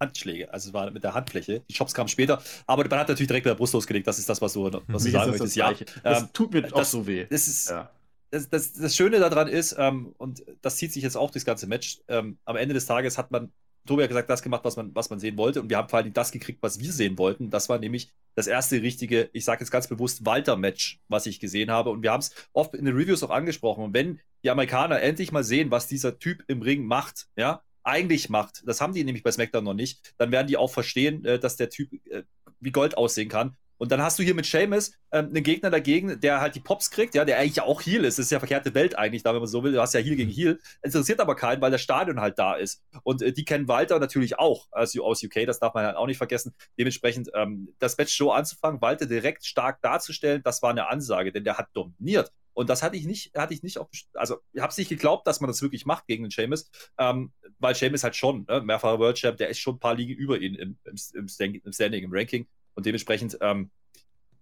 Handschläge, 0.00 0.52
also 0.52 0.70
es 0.70 0.74
war 0.74 0.90
mit 0.90 1.04
der 1.04 1.14
Handfläche. 1.14 1.62
Die 1.68 1.74
Shops 1.74 1.94
kamen 1.94 2.08
später, 2.08 2.42
aber 2.66 2.88
man 2.88 2.98
hat 2.98 3.08
natürlich 3.08 3.28
direkt 3.28 3.46
mit 3.46 3.52
der 3.52 3.58
Brust 3.58 3.74
losgelegt. 3.74 4.06
Das 4.06 4.18
ist 4.18 4.28
das, 4.28 4.42
was 4.42 4.54
du, 4.54 4.70
was 4.88 5.04
du 5.04 5.10
sagen 5.10 5.30
möchtest. 5.30 5.54
Ja, 5.54 5.72
das 6.02 6.22
ähm, 6.22 6.28
tut 6.32 6.52
mir 6.52 6.62
das, 6.62 6.72
auch 6.72 6.84
so 6.84 7.06
weh. 7.06 7.26
Das 7.30 7.46
ist, 7.46 7.70
ja. 7.70 7.90
das, 8.30 8.48
das, 8.50 8.72
das, 8.72 8.96
Schöne 8.96 9.20
daran 9.20 9.46
ist, 9.46 9.76
ähm, 9.78 10.14
und 10.18 10.42
das 10.62 10.76
zieht 10.76 10.92
sich 10.92 11.04
jetzt 11.04 11.16
auch 11.16 11.30
durchs 11.30 11.44
ganze 11.44 11.68
Match, 11.68 12.00
ähm, 12.08 12.38
am 12.44 12.56
Ende 12.56 12.74
des 12.74 12.86
Tages 12.86 13.18
hat 13.18 13.30
man 13.30 13.52
Tobi 13.86 14.02
hat 14.02 14.08
gesagt, 14.08 14.30
das 14.30 14.42
gemacht, 14.42 14.64
was 14.64 14.76
man, 14.76 14.94
was 14.94 15.10
man 15.10 15.18
sehen 15.18 15.36
wollte. 15.36 15.60
Und 15.60 15.68
wir 15.68 15.76
haben 15.76 15.88
vor 15.88 15.98
allem 15.98 16.12
das 16.12 16.32
gekriegt, 16.32 16.62
was 16.62 16.80
wir 16.80 16.92
sehen 16.92 17.18
wollten. 17.18 17.50
Das 17.50 17.68
war 17.68 17.78
nämlich 17.78 18.12
das 18.34 18.46
erste 18.46 18.82
richtige, 18.82 19.30
ich 19.32 19.44
sage 19.44 19.60
jetzt 19.60 19.70
ganz 19.70 19.88
bewusst, 19.88 20.24
Walter-Match, 20.24 21.00
was 21.08 21.26
ich 21.26 21.38
gesehen 21.40 21.70
habe. 21.70 21.90
Und 21.90 22.02
wir 22.02 22.12
haben 22.12 22.20
es 22.20 22.34
oft 22.52 22.74
in 22.74 22.84
den 22.84 22.96
Reviews 22.96 23.22
auch 23.22 23.30
angesprochen. 23.30 23.84
Und 23.84 23.94
wenn 23.94 24.20
die 24.42 24.50
Amerikaner 24.50 25.00
endlich 25.00 25.32
mal 25.32 25.44
sehen, 25.44 25.70
was 25.70 25.86
dieser 25.86 26.18
Typ 26.18 26.42
im 26.48 26.62
Ring 26.62 26.84
macht, 26.84 27.26
ja, 27.36 27.62
eigentlich 27.82 28.30
macht, 28.30 28.62
das 28.66 28.80
haben 28.80 28.94
die 28.94 29.04
nämlich 29.04 29.22
bei 29.22 29.30
SmackDown 29.30 29.64
noch 29.64 29.74
nicht, 29.74 30.14
dann 30.16 30.32
werden 30.32 30.46
die 30.46 30.56
auch 30.56 30.70
verstehen, 30.70 31.24
äh, 31.24 31.38
dass 31.38 31.56
der 31.56 31.68
Typ 31.68 31.92
äh, 32.10 32.22
wie 32.60 32.72
Gold 32.72 32.96
aussehen 32.96 33.28
kann. 33.28 33.56
Und 33.78 33.92
dann 33.92 34.02
hast 34.02 34.18
du 34.18 34.22
hier 34.22 34.34
mit 34.34 34.46
Seamus 34.46 34.92
ähm, 35.12 35.26
einen 35.26 35.42
Gegner 35.42 35.70
dagegen, 35.70 36.20
der 36.20 36.40
halt 36.40 36.54
die 36.54 36.60
Pops 36.60 36.90
kriegt, 36.90 37.14
ja, 37.14 37.24
der 37.24 37.38
eigentlich 37.38 37.60
auch 37.60 37.82
Heal 37.82 38.04
ist. 38.04 38.18
Das 38.18 38.26
ist 38.26 38.30
ja 38.30 38.38
verkehrte 38.38 38.74
Welt 38.74 38.96
eigentlich, 38.96 39.22
da 39.22 39.32
wenn 39.32 39.40
man 39.40 39.48
so 39.48 39.62
will. 39.64 39.72
Du 39.72 39.80
hast 39.80 39.94
ja 39.94 40.00
Heal 40.00 40.16
gegen 40.16 40.30
Heal. 40.30 40.58
Interessiert 40.82 41.20
aber 41.20 41.34
keinen, 41.34 41.60
weil 41.60 41.70
das 41.70 41.82
Stadion 41.82 42.20
halt 42.20 42.38
da 42.38 42.54
ist. 42.54 42.82
Und 43.02 43.22
äh, 43.22 43.32
die 43.32 43.44
kennen 43.44 43.68
Walter 43.68 43.98
natürlich 43.98 44.38
auch 44.38 44.68
also 44.70 45.04
aus 45.04 45.22
UK, 45.22 45.46
das 45.46 45.58
darf 45.58 45.74
man 45.74 45.84
halt 45.84 45.96
auch 45.96 46.06
nicht 46.06 46.18
vergessen. 46.18 46.54
Dementsprechend 46.78 47.30
ähm, 47.34 47.74
das 47.78 47.98
Match 47.98 48.16
so 48.16 48.32
anzufangen, 48.32 48.80
Walter 48.80 49.06
direkt 49.06 49.44
stark 49.44 49.82
darzustellen, 49.82 50.42
das 50.44 50.62
war 50.62 50.70
eine 50.70 50.88
Ansage, 50.88 51.32
denn 51.32 51.44
der 51.44 51.58
hat 51.58 51.68
dominiert. 51.74 52.32
Und 52.54 52.70
das 52.70 52.82
hatte 52.82 52.96
ich 52.96 53.04
nicht, 53.04 53.36
hatte 53.36 53.52
ich 53.52 53.62
nicht 53.64 53.78
auch, 53.78 53.88
also 54.14 54.38
ich 54.52 54.62
habe 54.62 54.70
es 54.70 54.78
nicht 54.78 54.88
geglaubt, 54.88 55.26
dass 55.26 55.40
man 55.40 55.48
das 55.48 55.60
wirklich 55.60 55.86
macht 55.86 56.06
gegen 56.06 56.22
den 56.22 56.30
Seamus, 56.30 56.70
ähm, 56.98 57.32
weil 57.58 57.74
Seamus 57.74 58.04
halt 58.04 58.14
schon, 58.14 58.46
ne, 58.48 58.62
mehrfacher 58.62 59.00
World 59.00 59.16
Champ, 59.16 59.36
der 59.38 59.48
ist 59.48 59.58
schon 59.58 59.74
ein 59.76 59.80
paar 59.80 59.96
Ligen 59.96 60.14
über 60.14 60.38
ihn 60.38 60.54
im, 60.54 60.78
im, 60.84 60.94
im 61.14 61.28
Standing, 61.28 62.04
im 62.04 62.12
Ranking. 62.12 62.46
Und 62.74 62.86
dementsprechend 62.86 63.38
ähm, 63.40 63.70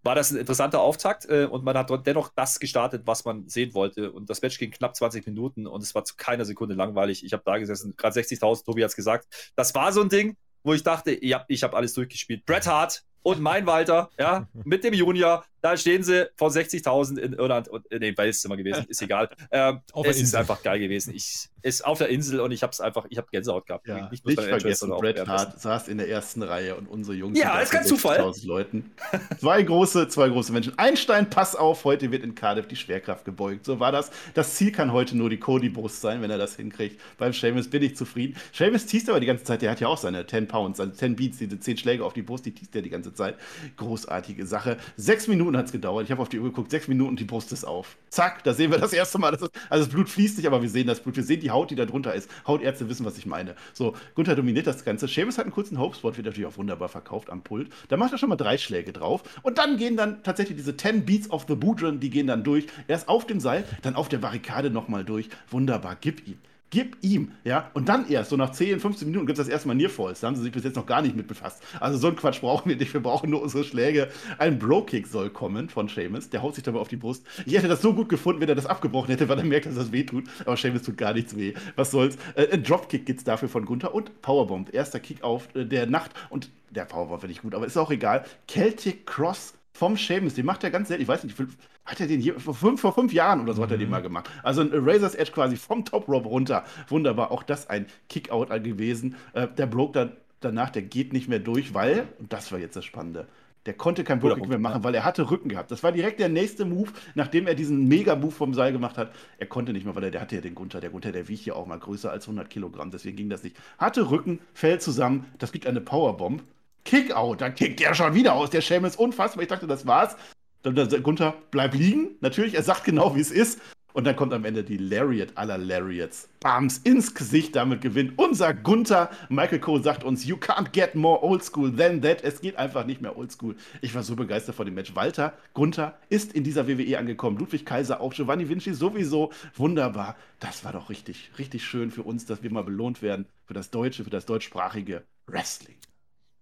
war 0.02 0.14
das 0.14 0.32
ein 0.32 0.38
interessanter 0.38 0.80
Auftakt 0.80 1.26
äh, 1.28 1.44
und 1.44 1.64
man 1.64 1.76
hat 1.76 1.90
dort 1.90 2.06
dennoch 2.06 2.30
das 2.34 2.58
gestartet, 2.58 3.02
was 3.06 3.24
man 3.24 3.48
sehen 3.48 3.72
wollte. 3.74 4.10
Und 4.12 4.28
das 4.28 4.42
Match 4.42 4.58
ging 4.58 4.70
knapp 4.70 4.96
20 4.96 5.26
Minuten 5.26 5.66
und 5.66 5.82
es 5.82 5.94
war 5.94 6.04
zu 6.04 6.14
keiner 6.16 6.44
Sekunde 6.44 6.74
langweilig. 6.74 7.24
Ich 7.24 7.32
habe 7.32 7.42
da 7.44 7.58
gesessen, 7.58 7.94
gerade 7.96 8.18
60.000, 8.18 8.64
Tobi 8.64 8.82
hat 8.82 8.90
es 8.90 8.96
gesagt. 8.96 9.52
Das 9.54 9.74
war 9.74 9.92
so 9.92 10.02
ein 10.02 10.08
Ding, 10.08 10.36
wo 10.64 10.74
ich 10.74 10.82
dachte, 10.82 11.24
ja, 11.24 11.44
ich 11.48 11.62
habe 11.62 11.76
alles 11.76 11.94
durchgespielt. 11.94 12.44
Bret 12.46 12.66
Hart 12.66 13.04
und 13.22 13.40
mein 13.40 13.66
Walter, 13.66 14.10
ja, 14.18 14.48
mit 14.64 14.84
dem 14.84 14.94
Junior, 14.94 15.44
da 15.62 15.76
stehen 15.76 16.02
sie 16.02 16.28
vor 16.36 16.50
60.000 16.50 17.18
in 17.18 17.32
Irland 17.32 17.68
und 17.68 17.90
äh, 17.90 17.98
nee, 17.98 18.16
Wales 18.16 18.44
immer 18.44 18.56
gewesen, 18.56 18.84
ist 18.88 19.00
egal. 19.00 19.28
Ähm, 19.50 19.80
es 20.04 20.20
ist 20.20 20.34
einfach 20.34 20.62
geil 20.62 20.78
gewesen. 20.78 21.14
Ich 21.14 21.50
ist 21.62 21.84
auf 21.84 21.98
der 21.98 22.08
Insel 22.08 22.40
und 22.40 22.50
ich 22.50 22.62
habe 22.62 22.72
es 22.72 22.80
einfach, 22.80 23.06
ich 23.08 23.18
habe 23.18 23.28
Gänsehaut 23.30 23.66
gehabt. 23.66 23.86
Ja, 23.86 24.08
nicht, 24.10 24.26
nicht 24.26 24.40
vergessen, 24.40 24.90
Bret 24.90 25.26
Hart 25.26 25.60
saß 25.60 25.88
in 25.88 25.98
der 25.98 26.08
ersten 26.08 26.42
Reihe 26.42 26.74
und 26.74 26.86
unsere 26.88 27.16
Jungs 27.16 27.38
ja, 27.38 27.60
ist 27.60 27.70
kein 27.70 27.84
Zufall. 27.84 28.32
Leuten. 28.42 28.90
Zwei 29.38 29.62
große, 29.62 30.08
zwei 30.08 30.28
große 30.28 30.52
Menschen. 30.52 30.76
Einstein, 30.78 31.30
pass 31.30 31.54
auf, 31.54 31.84
heute 31.84 32.10
wird 32.10 32.24
in 32.24 32.34
Cardiff 32.34 32.66
die 32.66 32.76
Schwerkraft 32.76 33.24
gebeugt. 33.24 33.64
So 33.64 33.78
war 33.78 33.92
das. 33.92 34.10
Das 34.34 34.54
Ziel 34.54 34.72
kann 34.72 34.92
heute 34.92 35.16
nur 35.16 35.30
die 35.30 35.38
Cody-Brust 35.38 36.00
sein, 36.00 36.20
wenn 36.22 36.30
er 36.30 36.38
das 36.38 36.56
hinkriegt. 36.56 37.00
Beim 37.18 37.32
Seamus 37.32 37.70
bin 37.70 37.82
ich 37.82 37.96
zufrieden. 37.96 38.36
Seamus 38.52 38.86
teast 38.86 39.08
aber 39.08 39.20
die 39.20 39.26
ganze 39.26 39.44
Zeit, 39.44 39.62
der 39.62 39.70
hat 39.70 39.80
ja 39.80 39.88
auch 39.88 39.98
seine 39.98 40.26
10 40.26 40.48
Pounds, 40.48 40.80
also 40.80 40.92
10 40.92 41.16
Beats, 41.16 41.38
diese 41.38 41.58
10 41.58 41.76
Schläge 41.76 42.04
auf 42.04 42.12
die 42.12 42.22
Brust, 42.22 42.44
die 42.46 42.52
teast 42.52 42.74
er 42.74 42.82
die 42.82 42.90
ganze 42.90 43.14
Zeit. 43.14 43.36
Großartige 43.76 44.46
Sache. 44.46 44.78
Sechs 44.96 45.28
Minuten 45.28 45.51
hat 45.56 45.66
es 45.66 45.72
gedauert. 45.72 46.04
Ich 46.04 46.10
habe 46.10 46.22
auf 46.22 46.28
die 46.28 46.38
Uhr 46.38 46.48
geguckt, 46.48 46.70
sechs 46.70 46.88
Minuten, 46.88 47.16
die 47.16 47.24
Brust 47.24 47.52
ist 47.52 47.64
auf. 47.64 47.96
Zack, 48.08 48.44
da 48.44 48.54
sehen 48.54 48.70
wir 48.70 48.78
das 48.78 48.92
erste 48.92 49.18
Mal. 49.18 49.30
Das 49.32 49.42
ist, 49.42 49.50
also 49.68 49.84
das 49.84 49.92
Blut 49.92 50.08
fließt 50.08 50.36
nicht, 50.38 50.46
aber 50.46 50.62
wir 50.62 50.68
sehen 50.68 50.86
das 50.86 51.00
Blut. 51.00 51.16
Wir 51.16 51.22
sehen 51.22 51.40
die 51.40 51.50
Haut, 51.50 51.70
die 51.70 51.74
da 51.74 51.84
drunter 51.84 52.14
ist. 52.14 52.30
Hautärzte 52.46 52.88
wissen, 52.88 53.04
was 53.06 53.18
ich 53.18 53.26
meine. 53.26 53.54
So, 53.72 53.94
Gunther 54.14 54.34
dominiert 54.34 54.66
das 54.66 54.84
Ganze. 54.84 55.08
Seamus 55.08 55.38
hat 55.38 55.44
einen 55.44 55.52
kurzen 55.52 55.78
Hope-Spot, 55.78 56.16
wird 56.16 56.26
natürlich 56.26 56.46
auch 56.46 56.56
wunderbar 56.56 56.88
verkauft 56.88 57.30
am 57.30 57.42
Pult. 57.42 57.68
Da 57.88 57.96
macht 57.96 58.12
er 58.12 58.18
schon 58.18 58.28
mal 58.28 58.36
drei 58.36 58.58
Schläge 58.58 58.92
drauf. 58.92 59.22
Und 59.42 59.58
dann 59.58 59.76
gehen 59.76 59.96
dann 59.96 60.22
tatsächlich 60.22 60.56
diese 60.56 60.76
10 60.76 61.04
Beats 61.04 61.30
of 61.30 61.46
the 61.48 61.54
Boudron, 61.54 62.00
die 62.00 62.10
gehen 62.10 62.26
dann 62.26 62.44
durch. 62.44 62.66
Erst 62.88 63.08
auf 63.08 63.26
dem 63.26 63.40
Seil, 63.40 63.64
dann 63.82 63.94
auf 63.94 64.08
der 64.08 64.18
Barrikade 64.18 64.70
nochmal 64.70 65.04
durch. 65.04 65.28
Wunderbar, 65.50 65.96
gib 66.00 66.26
ihm. 66.26 66.38
Gib 66.72 66.96
ihm, 67.02 67.32
ja, 67.44 67.70
und 67.74 67.90
dann 67.90 68.08
erst, 68.08 68.30
so 68.30 68.36
nach 68.38 68.48
10, 68.48 68.80
15 68.80 69.06
Minuten 69.06 69.26
gibt 69.26 69.38
es 69.38 69.44
das 69.44 69.52
erstmal 69.52 69.76
Nearfalls. 69.76 70.20
Da 70.20 70.28
haben 70.28 70.36
sie 70.36 70.42
sich 70.42 70.52
bis 70.52 70.64
jetzt 70.64 70.76
noch 70.76 70.86
gar 70.86 71.02
nicht 71.02 71.14
mit 71.14 71.28
befasst. 71.28 71.62
Also 71.78 71.98
so 71.98 72.06
einen 72.06 72.16
Quatsch 72.16 72.40
brauchen 72.40 72.66
wir 72.70 72.76
nicht. 72.76 72.94
Wir 72.94 73.02
brauchen 73.02 73.28
nur 73.28 73.42
unsere 73.42 73.62
Schläge. 73.62 74.08
Ein 74.38 74.58
Bro-Kick 74.58 75.06
soll 75.06 75.28
kommen 75.28 75.68
von 75.68 75.88
Seamus. 75.88 76.30
Der 76.30 76.40
haut 76.40 76.54
sich 76.54 76.64
dabei 76.64 76.78
auf 76.78 76.88
die 76.88 76.96
Brust. 76.96 77.26
Ich 77.44 77.52
hätte 77.52 77.68
das 77.68 77.82
so 77.82 77.92
gut 77.92 78.08
gefunden, 78.08 78.40
wenn 78.40 78.48
er 78.48 78.54
das 78.54 78.64
abgebrochen 78.64 79.10
hätte, 79.10 79.28
weil 79.28 79.36
er 79.36 79.44
merkt, 79.44 79.66
dass 79.66 79.74
das 79.74 79.92
weh 79.92 80.04
tut. 80.04 80.24
Aber 80.46 80.56
Seamus 80.56 80.80
tut 80.80 80.96
gar 80.96 81.12
nichts 81.12 81.36
weh. 81.36 81.52
Was 81.76 81.90
soll's. 81.90 82.16
Äh, 82.36 82.50
ein 82.50 82.62
Dropkick 82.62 83.04
gibt's 83.04 83.24
dafür 83.24 83.50
von 83.50 83.66
Gunther 83.66 83.94
und 83.94 84.22
Powerbomb. 84.22 84.72
Erster 84.72 84.98
Kick 84.98 85.22
auf 85.22 85.54
äh, 85.54 85.66
der 85.66 85.86
Nacht. 85.86 86.12
Und 86.30 86.48
der 86.70 86.86
Powerbomb 86.86 87.20
finde 87.20 87.32
ich 87.32 87.42
gut, 87.42 87.54
aber 87.54 87.66
ist 87.66 87.76
auch 87.76 87.90
egal. 87.90 88.24
Celtic 88.50 89.04
Cross 89.04 89.52
vom 89.74 89.98
Seamus. 89.98 90.32
Den 90.32 90.46
macht 90.46 90.64
er 90.64 90.70
ganz 90.70 90.88
selten. 90.88 91.02
Ich 91.02 91.08
weiß 91.08 91.24
nicht, 91.24 91.36
hat 91.84 92.00
er 92.00 92.06
den 92.06 92.20
hier 92.20 92.38
vor 92.38 92.54
fünf, 92.54 92.80
vor 92.80 92.94
fünf 92.94 93.12
Jahren 93.12 93.40
oder 93.40 93.54
so 93.54 93.60
mhm. 93.60 93.64
hat 93.64 93.70
er 93.72 93.78
den 93.78 93.86
mhm. 93.86 93.92
mal 93.92 94.02
gemacht. 94.02 94.30
Also 94.42 94.62
ein 94.62 94.70
Razor's 94.72 95.14
Edge 95.14 95.32
quasi 95.32 95.56
vom 95.56 95.84
Top 95.84 96.08
Rope 96.08 96.28
runter. 96.28 96.64
Wunderbar. 96.88 97.30
Auch 97.30 97.42
das 97.42 97.68
ein 97.68 97.86
Kickout 98.08 98.48
gewesen. 98.62 99.16
Äh, 99.32 99.48
der 99.48 99.66
Broke 99.66 99.92
dann 99.92 100.12
danach, 100.44 100.70
der 100.70 100.82
geht 100.82 101.12
nicht 101.12 101.28
mehr 101.28 101.38
durch, 101.38 101.74
weil, 101.74 102.08
und 102.18 102.32
das 102.32 102.52
war 102.52 102.58
jetzt 102.58 102.76
das 102.76 102.84
Spannende, 102.84 103.26
der 103.66 103.74
konnte 103.74 104.02
kein 104.02 104.18
Broke 104.18 104.44
mehr 104.48 104.58
machen, 104.58 104.82
weil 104.82 104.94
er 104.94 105.04
hatte 105.04 105.30
Rücken 105.30 105.48
gehabt. 105.48 105.70
Das 105.70 105.84
war 105.84 105.92
direkt 105.92 106.18
der 106.18 106.28
nächste 106.28 106.64
Move, 106.64 106.90
nachdem 107.14 107.46
er 107.46 107.54
diesen 107.54 107.86
Mega-Move 107.86 108.32
vom 108.32 108.54
Seil 108.54 108.72
gemacht 108.72 108.98
hat. 108.98 109.12
Er 109.38 109.46
konnte 109.46 109.72
nicht 109.72 109.84
mehr, 109.84 109.94
weil 109.94 110.02
er 110.02 110.10
der 110.10 110.20
hatte 110.20 110.34
ja 110.34 110.40
den 110.40 110.56
Gunther. 110.56 110.80
Der 110.80 110.90
Gunther, 110.90 111.12
der 111.12 111.28
wiegt 111.28 111.46
ja 111.46 111.54
auch 111.54 111.66
mal 111.66 111.78
größer 111.78 112.10
als 112.10 112.24
100 112.24 112.50
Kilogramm. 112.50 112.90
Deswegen 112.90 113.16
ging 113.16 113.30
das 113.30 113.44
nicht. 113.44 113.56
Hatte 113.78 114.10
Rücken, 114.10 114.40
fällt 114.52 114.82
zusammen. 114.82 115.26
Das 115.38 115.52
gibt 115.52 115.68
eine 115.68 115.80
Powerbomb. 115.80 116.42
Kickout, 116.84 117.40
dann 117.40 117.54
kickt 117.54 117.78
der 117.78 117.94
schon 117.94 118.14
wieder 118.14 118.32
aus. 118.32 118.50
Der 118.50 118.62
Schelm 118.62 118.84
ist 118.84 118.98
unfassbar. 118.98 119.42
Ich 119.42 119.48
dachte, 119.48 119.68
das 119.68 119.86
war's. 119.86 120.16
Dann, 120.62 120.74
dann, 120.74 121.02
Gunther, 121.02 121.34
bleib 121.50 121.74
liegen. 121.74 122.16
Natürlich, 122.20 122.54
er 122.54 122.62
sagt 122.62 122.84
genau, 122.84 123.16
wie 123.16 123.20
es 123.20 123.30
ist. 123.30 123.58
Und 123.94 124.04
dann 124.04 124.16
kommt 124.16 124.32
am 124.32 124.44
Ende 124.44 124.64
die 124.64 124.78
Lariat 124.78 125.36
aller 125.36 125.58
Lariats. 125.58 126.28
Bams 126.40 126.78
ins 126.78 127.14
Gesicht, 127.14 127.54
damit 127.56 127.82
gewinnt 127.82 128.18
unser 128.18 128.54
Gunther. 128.54 129.10
Michael 129.28 129.60
Cole 129.60 129.82
sagt 129.82 130.02
uns, 130.02 130.24
you 130.24 130.36
can't 130.36 130.72
get 130.72 130.94
more 130.94 131.22
old 131.22 131.44
school 131.44 131.74
than 131.74 132.00
that. 132.00 132.22
Es 132.24 132.40
geht 132.40 132.56
einfach 132.56 132.86
nicht 132.86 133.02
mehr 133.02 133.16
old 133.16 133.30
school. 133.30 133.54
Ich 133.82 133.94
war 133.94 134.02
so 134.02 134.16
begeistert 134.16 134.54
von 134.54 134.64
dem 134.64 134.74
Match. 134.74 134.94
Walter 134.94 135.34
Gunther 135.52 135.98
ist 136.08 136.32
in 136.32 136.42
dieser 136.42 136.66
WWE 136.66 136.98
angekommen. 136.98 137.36
Ludwig 137.36 137.66
Kaiser 137.66 138.00
auch, 138.00 138.14
Giovanni 138.14 138.48
Vinci 138.48 138.72
sowieso. 138.72 139.30
Wunderbar. 139.56 140.16
Das 140.40 140.64
war 140.64 140.72
doch 140.72 140.88
richtig, 140.88 141.30
richtig 141.38 141.64
schön 141.64 141.90
für 141.90 142.02
uns, 142.02 142.24
dass 142.24 142.42
wir 142.42 142.50
mal 142.50 142.64
belohnt 142.64 143.02
werden 143.02 143.26
für 143.44 143.54
das 143.54 143.70
deutsche, 143.70 144.04
für 144.04 144.10
das 144.10 144.24
deutschsprachige 144.24 145.04
Wrestling. 145.26 145.76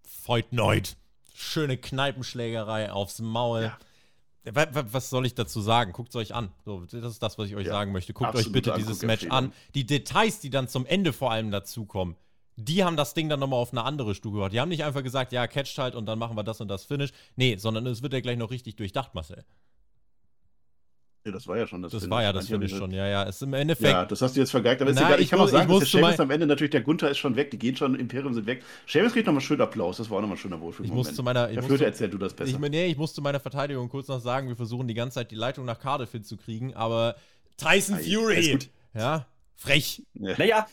Freut 0.04 0.52
Neut. 0.52 0.96
Schöne 1.34 1.78
Kneipenschlägerei 1.78 2.92
aufs 2.92 3.18
Maul. 3.18 3.62
Ja 3.62 3.78
was 4.44 5.10
soll 5.10 5.26
ich 5.26 5.34
dazu 5.34 5.60
sagen? 5.60 5.92
Guckt 5.92 6.10
es 6.10 6.16
euch 6.16 6.34
an. 6.34 6.50
So, 6.64 6.80
das 6.80 7.12
ist 7.12 7.22
das, 7.22 7.38
was 7.38 7.48
ich 7.48 7.56
euch 7.56 7.66
ja, 7.66 7.72
sagen 7.72 7.92
möchte. 7.92 8.12
Guckt 8.12 8.34
euch 8.34 8.50
bitte 8.50 8.72
dieses 8.76 9.02
Match 9.02 9.26
an. 9.28 9.52
Die 9.74 9.84
Details, 9.84 10.40
die 10.40 10.50
dann 10.50 10.68
zum 10.68 10.86
Ende 10.86 11.12
vor 11.12 11.30
allem 11.30 11.50
dazukommen, 11.50 12.16
die 12.56 12.84
haben 12.84 12.96
das 12.96 13.14
Ding 13.14 13.28
dann 13.28 13.40
nochmal 13.40 13.58
auf 13.58 13.72
eine 13.72 13.84
andere 13.84 14.14
Stufe 14.14 14.36
gebracht. 14.36 14.52
Die 14.52 14.60
haben 14.60 14.68
nicht 14.68 14.84
einfach 14.84 15.02
gesagt, 15.02 15.32
ja, 15.32 15.46
catcht 15.46 15.78
halt 15.78 15.94
und 15.94 16.06
dann 16.06 16.18
machen 16.18 16.36
wir 16.36 16.42
das 16.42 16.60
und 16.60 16.68
das 16.68 16.84
Finish. 16.84 17.12
Nee, 17.36 17.56
sondern 17.56 17.86
es 17.86 18.02
wird 18.02 18.12
ja 18.12 18.20
gleich 18.20 18.38
noch 18.38 18.50
richtig 18.50 18.76
durchdacht, 18.76 19.14
Marcel. 19.14 19.44
Ja, 21.24 21.32
das 21.32 21.46
war 21.46 21.58
ja 21.58 21.66
schon 21.66 21.82
das 21.82 21.92
Das 21.92 22.02
Finish. 22.02 22.10
war 22.14 22.22
ja 22.22 22.32
das 22.32 22.48
Finish 22.48 22.74
schon, 22.74 22.90
ja, 22.92 23.06
ja. 23.06 23.22
Ist 23.24 23.42
im 23.42 23.52
Endeffekt. 23.52 23.92
Ja, 23.92 24.06
das 24.06 24.22
hast 24.22 24.36
du 24.36 24.40
jetzt 24.40 24.50
vergeigt. 24.50 24.80
Aber 24.80 24.90
ist 24.90 24.96
egal. 24.96 25.16
Ich, 25.16 25.24
ich 25.24 25.30
kann 25.30 25.40
auch 25.40 25.48
sagen, 25.48 25.68
dass 25.68 25.78
der 25.80 25.86
Seamus 25.86 26.18
am 26.20 26.30
Ende 26.30 26.46
natürlich, 26.46 26.70
der 26.70 26.80
Gunther 26.80 27.10
ist 27.10 27.18
schon 27.18 27.36
weg, 27.36 27.50
die 27.50 27.58
gehen 27.58 27.76
schon, 27.76 27.94
Imperium 27.94 28.32
sind 28.32 28.46
weg. 28.46 28.62
Seamus 28.86 29.12
kriegt 29.12 29.26
nochmal 29.26 29.42
schön 29.42 29.60
Applaus, 29.60 29.98
das 29.98 30.08
war 30.08 30.16
auch 30.16 30.20
nochmal 30.22 30.36
ein 30.36 30.40
schöner 30.40 30.60
Wohlfühl. 30.60 30.86
Ich 30.86 30.92
muss 30.92 31.14
zu 31.14 31.22
meiner. 31.22 31.48
Der 31.48 31.62
Flöte 31.62 31.84
erzähl 31.84 32.08
du 32.08 32.16
das 32.16 32.32
besser. 32.32 32.50
Ich, 32.50 32.58
nee, 32.58 32.86
ich 32.86 32.96
muss 32.96 33.12
zu 33.12 33.20
meiner 33.20 33.40
Verteidigung 33.40 33.88
kurz 33.88 34.08
noch 34.08 34.20
sagen, 34.20 34.48
wir 34.48 34.56
versuchen 34.56 34.88
die 34.88 34.94
ganze 34.94 35.16
Zeit 35.16 35.30
die 35.30 35.36
Leitung 35.36 35.66
nach 35.66 35.78
Cardiff 35.78 36.10
hinzukriegen, 36.12 36.74
aber 36.74 37.16
Tyson 37.58 37.98
Fury. 37.98 38.58
Ja, 38.94 39.26
frech. 39.56 40.02
Ja. 40.14 40.34
Naja, 40.38 40.66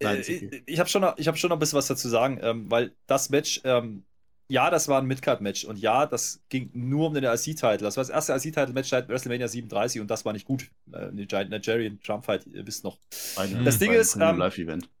Nein, 0.00 0.20
okay. 0.20 0.62
Ich 0.66 0.78
habe 0.78 0.88
schon, 0.88 1.02
noch, 1.02 1.16
hab 1.18 1.38
schon 1.38 1.48
noch 1.48 1.56
ein 1.56 1.58
bisschen 1.58 1.76
was 1.78 1.88
dazu 1.88 2.08
sagen, 2.08 2.38
ähm, 2.42 2.70
weil 2.70 2.92
das 3.06 3.30
Match, 3.30 3.60
ähm, 3.64 4.04
ja, 4.48 4.70
das 4.70 4.88
war 4.88 5.00
ein 5.00 5.06
Midcard-Match 5.06 5.64
und 5.64 5.78
ja, 5.78 6.06
das 6.06 6.42
ging 6.48 6.70
nur 6.72 7.08
um 7.08 7.14
den 7.14 7.24
IC-Title. 7.24 7.78
Das 7.78 7.96
war 7.96 8.04
das 8.04 8.10
erste 8.10 8.32
IC-Title-Match 8.32 8.88
seit 8.88 9.08
WrestleMania 9.08 9.46
37 9.46 10.00
und 10.00 10.10
das 10.10 10.24
war 10.24 10.32
nicht 10.32 10.46
gut. 10.46 10.70
Äh, 10.92 11.10
Nigerian 11.12 12.00
Trump 12.00 12.24
Fight, 12.24 12.46
ihr 12.46 12.66
wisst 12.66 12.84
noch. 12.84 12.98
Ein, 13.36 13.64
das 13.64 13.78
Ding 13.78 13.92
ist, 13.92 14.16
ähm, 14.16 14.42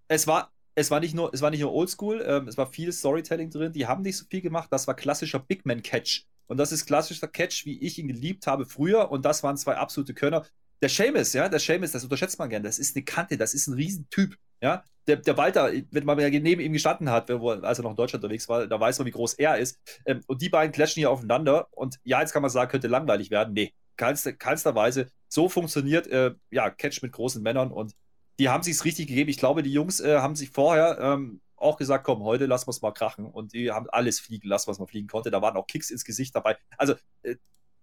es 0.08 0.26
war, 0.26 0.52
es 0.74 0.90
war 0.90 1.00
nicht 1.00 1.14
nur, 1.14 1.32
es 1.32 1.40
war 1.40 1.50
nicht 1.50 1.60
nur 1.60 1.72
Oldschool, 1.72 2.22
ähm, 2.26 2.46
es 2.46 2.58
war 2.58 2.66
viel 2.66 2.92
Storytelling 2.92 3.50
drin. 3.50 3.72
Die 3.72 3.86
haben 3.86 4.02
nicht 4.02 4.18
so 4.18 4.26
viel 4.28 4.42
gemacht. 4.42 4.68
Das 4.70 4.86
war 4.86 4.94
klassischer 4.94 5.38
Big 5.38 5.64
Man 5.64 5.82
Catch 5.82 6.26
und 6.48 6.56
das 6.56 6.72
ist 6.72 6.86
klassischer 6.86 7.28
Catch, 7.28 7.64
wie 7.66 7.78
ich 7.78 7.98
ihn 7.98 8.08
geliebt 8.08 8.46
habe 8.46 8.66
früher. 8.66 9.10
Und 9.10 9.24
das 9.24 9.42
waren 9.42 9.56
zwei 9.56 9.76
absolute 9.76 10.14
Könner. 10.14 10.44
Der 10.80 10.88
Seamus, 10.88 11.32
ja, 11.32 11.48
der 11.48 11.60
Seamus, 11.60 11.92
das 11.92 12.04
unterschätzt 12.04 12.38
man 12.38 12.48
gerne. 12.48 12.64
Das 12.64 12.78
ist 12.78 12.96
eine 12.96 13.04
Kante, 13.04 13.36
das 13.36 13.54
ist 13.54 13.66
ein 13.66 13.74
Riesentyp. 13.74 14.36
Ja, 14.60 14.84
der, 15.08 15.16
der 15.16 15.36
Walter, 15.36 15.72
wenn 15.90 16.04
man 16.04 16.18
neben 16.18 16.60
ihm 16.60 16.72
gestanden 16.72 17.10
hat, 17.10 17.30
als 17.30 17.78
er 17.78 17.82
noch 17.82 17.90
in 17.90 17.96
Deutschland 17.96 18.22
unterwegs 18.22 18.48
war, 18.48 18.66
da 18.66 18.78
weiß 18.78 18.98
man, 18.98 19.06
wie 19.06 19.12
groß 19.12 19.34
er 19.34 19.56
ist. 19.56 19.80
Ähm, 20.04 20.22
und 20.26 20.42
die 20.42 20.50
beiden 20.50 20.72
clashen 20.72 21.00
hier 21.00 21.10
aufeinander. 21.10 21.68
Und 21.72 21.98
ja, 22.04 22.20
jetzt 22.20 22.32
kann 22.32 22.42
man 22.42 22.50
sagen, 22.50 22.70
könnte 22.70 22.88
langweilig 22.88 23.30
werden. 23.30 23.54
Nee, 23.54 23.72
keinster, 23.96 24.34
keinster 24.34 24.74
Weise. 24.74 25.08
So 25.28 25.48
funktioniert, 25.48 26.06
äh, 26.08 26.34
ja, 26.50 26.70
Catch 26.70 27.02
mit 27.02 27.12
großen 27.12 27.42
Männern. 27.42 27.72
Und 27.72 27.94
die 28.38 28.48
haben 28.48 28.62
sich's 28.62 28.84
richtig 28.84 29.08
gegeben. 29.08 29.30
Ich 29.30 29.38
glaube, 29.38 29.62
die 29.62 29.72
Jungs 29.72 30.00
äh, 30.00 30.18
haben 30.18 30.36
sich 30.36 30.50
vorher 30.50 30.98
ähm, 31.00 31.40
auch 31.56 31.76
gesagt, 31.76 32.04
komm, 32.04 32.22
heute 32.22 32.46
lassen 32.46 32.66
wir 32.66 32.70
es 32.70 32.82
mal 32.82 32.92
krachen. 32.92 33.26
Und 33.26 33.54
die 33.54 33.70
haben 33.70 33.88
alles 33.90 34.20
fliegen 34.20 34.48
lassen, 34.48 34.68
was 34.68 34.78
man 34.78 34.88
fliegen 34.88 35.08
konnte. 35.08 35.30
Da 35.30 35.42
waren 35.42 35.56
auch 35.56 35.66
Kicks 35.66 35.90
ins 35.90 36.04
Gesicht 36.04 36.34
dabei. 36.36 36.56
Also, 36.76 36.94
äh, 37.22 37.36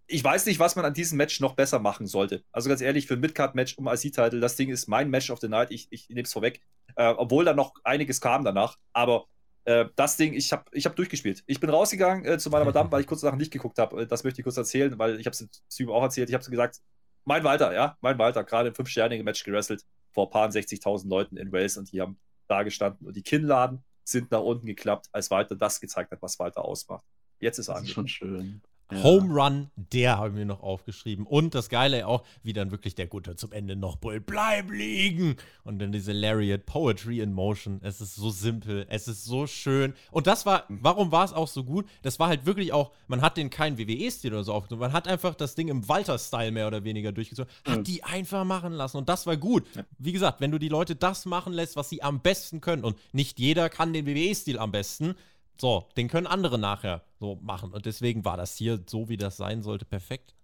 ich 0.07 0.23
weiß 0.23 0.45
nicht, 0.45 0.59
was 0.59 0.75
man 0.75 0.85
an 0.85 0.93
diesem 0.93 1.17
Match 1.17 1.39
noch 1.39 1.53
besser 1.53 1.79
machen 1.79 2.05
sollte. 2.05 2.43
Also 2.51 2.69
ganz 2.69 2.81
ehrlich, 2.81 3.07
für 3.07 3.15
ein 3.15 3.19
Midcard-Match 3.19 3.77
um 3.77 3.87
IC-Title, 3.87 4.39
das 4.39 4.55
Ding 4.55 4.69
ist 4.69 4.87
mein 4.87 5.09
Match 5.09 5.29
of 5.29 5.39
the 5.39 5.47
Night. 5.47 5.71
Ich, 5.71 5.87
ich 5.89 6.09
nehme 6.09 6.23
es 6.23 6.33
vorweg. 6.33 6.61
Äh, 6.95 7.13
obwohl 7.17 7.45
da 7.45 7.53
noch 7.53 7.73
einiges 7.83 8.21
kam 8.21 8.43
danach. 8.43 8.77
Aber 8.93 9.25
äh, 9.65 9.85
das 9.95 10.17
Ding, 10.17 10.33
ich 10.33 10.51
habe 10.51 10.65
ich 10.71 10.85
hab 10.85 10.95
durchgespielt. 10.95 11.43
Ich 11.47 11.59
bin 11.59 11.69
rausgegangen 11.69 12.25
äh, 12.25 12.37
zu 12.37 12.49
meiner 12.49 12.65
Madame, 12.65 12.91
weil 12.91 13.01
ich 13.01 13.07
kurz 13.07 13.23
nachher 13.23 13.35
nicht 13.35 13.51
geguckt 13.51 13.79
habe. 13.79 14.03
Äh, 14.03 14.07
das 14.07 14.23
möchte 14.23 14.41
ich 14.41 14.43
kurz 14.43 14.57
erzählen, 14.57 14.97
weil 14.99 15.19
ich 15.19 15.25
habe 15.25 15.35
es 15.35 15.47
Stream 15.71 15.89
auch 15.89 16.03
erzählt. 16.03 16.29
Ich 16.29 16.35
habe 16.35 16.45
gesagt, 16.45 16.81
mein 17.23 17.43
Walter, 17.43 17.73
ja, 17.73 17.97
mein 18.01 18.19
Walter, 18.19 18.43
gerade 18.43 18.69
im 18.69 18.75
fünfsternigen 18.75 19.25
Match 19.25 19.43
gerestelt 19.43 19.83
vor 20.11 20.27
ein 20.27 20.29
paar 20.29 20.49
60.000 20.49 21.09
Leuten 21.09 21.37
in 21.37 21.51
Wales 21.51 21.77
und 21.77 21.91
die 21.91 21.99
haben 21.99 22.19
da 22.47 22.61
gestanden 22.61 23.07
und 23.07 23.15
die 23.15 23.23
Kinnladen 23.23 23.83
sind 24.03 24.29
nach 24.29 24.41
unten 24.41 24.67
geklappt, 24.67 25.07
als 25.11 25.31
Walter 25.31 25.55
das 25.55 25.81
gezeigt 25.81 26.11
hat, 26.11 26.21
was 26.21 26.37
Walter 26.37 26.63
ausmacht. 26.63 27.03
Jetzt 27.39 27.57
ist 27.57 27.69
er 27.69 27.81
ist 27.81 27.89
schon 27.89 28.07
schön. 28.07 28.61
Ja. 28.91 29.01
Home 29.01 29.33
Run, 29.33 29.71
der 29.75 30.17
haben 30.19 30.35
wir 30.35 30.45
noch 30.45 30.61
aufgeschrieben. 30.61 31.25
Und 31.25 31.55
das 31.55 31.69
Geile 31.69 32.05
auch, 32.07 32.23
wie 32.43 32.53
dann 32.53 32.69
wirklich 32.69 32.93
der 32.93 33.07
Gute 33.07 33.35
zum 33.35 33.51
Ende 33.51 33.75
noch 33.75 33.97
brüllt, 33.97 34.27
bleib 34.27 34.69
liegen! 34.69 35.37
Und 35.63 35.79
dann 35.79 35.91
diese 35.91 36.11
Lariat, 36.11 36.67
Poetry 36.67 37.19
in 37.19 37.33
Motion. 37.33 37.79
Es 37.81 37.99
ist 37.99 38.13
so 38.13 38.29
simpel, 38.29 38.85
es 38.89 39.07
ist 39.07 39.25
so 39.25 39.47
schön. 39.47 39.95
Und 40.11 40.27
das 40.27 40.45
war, 40.45 40.65
warum 40.69 41.11
war 41.11 41.25
es 41.25 41.33
auch 41.33 41.47
so 41.47 41.63
gut? 41.63 41.87
Das 42.03 42.19
war 42.19 42.27
halt 42.27 42.45
wirklich 42.45 42.73
auch, 42.73 42.91
man 43.07 43.21
hat 43.21 43.37
den 43.37 43.49
keinen 43.49 43.79
WWE-Stil 43.79 44.31
oder 44.31 44.43
so 44.43 44.53
aufgenommen. 44.53 44.81
Man 44.81 44.93
hat 44.93 45.07
einfach 45.07 45.33
das 45.33 45.55
Ding 45.55 45.67
im 45.67 45.87
Walter-Style 45.87 46.51
mehr 46.51 46.67
oder 46.67 46.83
weniger 46.83 47.11
durchgezogen. 47.11 47.51
Hat 47.65 47.79
mhm. 47.79 47.83
die 47.85 48.03
einfach 48.03 48.43
machen 48.43 48.71
lassen. 48.71 48.97
Und 48.97 49.09
das 49.09 49.25
war 49.25 49.35
gut. 49.35 49.65
Ja. 49.75 49.83
Wie 49.97 50.11
gesagt, 50.11 50.41
wenn 50.41 50.51
du 50.51 50.59
die 50.59 50.69
Leute 50.69 50.95
das 50.95 51.25
machen 51.25 51.53
lässt, 51.53 51.75
was 51.75 51.89
sie 51.89 52.03
am 52.03 52.19
besten 52.21 52.61
können. 52.61 52.83
Und 52.83 52.97
nicht 53.13 53.39
jeder 53.39 53.69
kann 53.69 53.93
den 53.93 54.05
WWE-Stil 54.05 54.59
am 54.59 54.71
besten 54.71 55.15
so, 55.57 55.87
den 55.97 56.07
können 56.07 56.27
andere 56.27 56.57
nachher 56.59 57.03
so 57.19 57.35
machen. 57.41 57.73
Und 57.73 57.85
deswegen 57.85 58.25
war 58.25 58.37
das 58.37 58.55
hier 58.55 58.83
so, 58.87 59.09
wie 59.09 59.17
das 59.17 59.37
sein 59.37 59.63
sollte, 59.63 59.85
perfekt. 59.85 60.35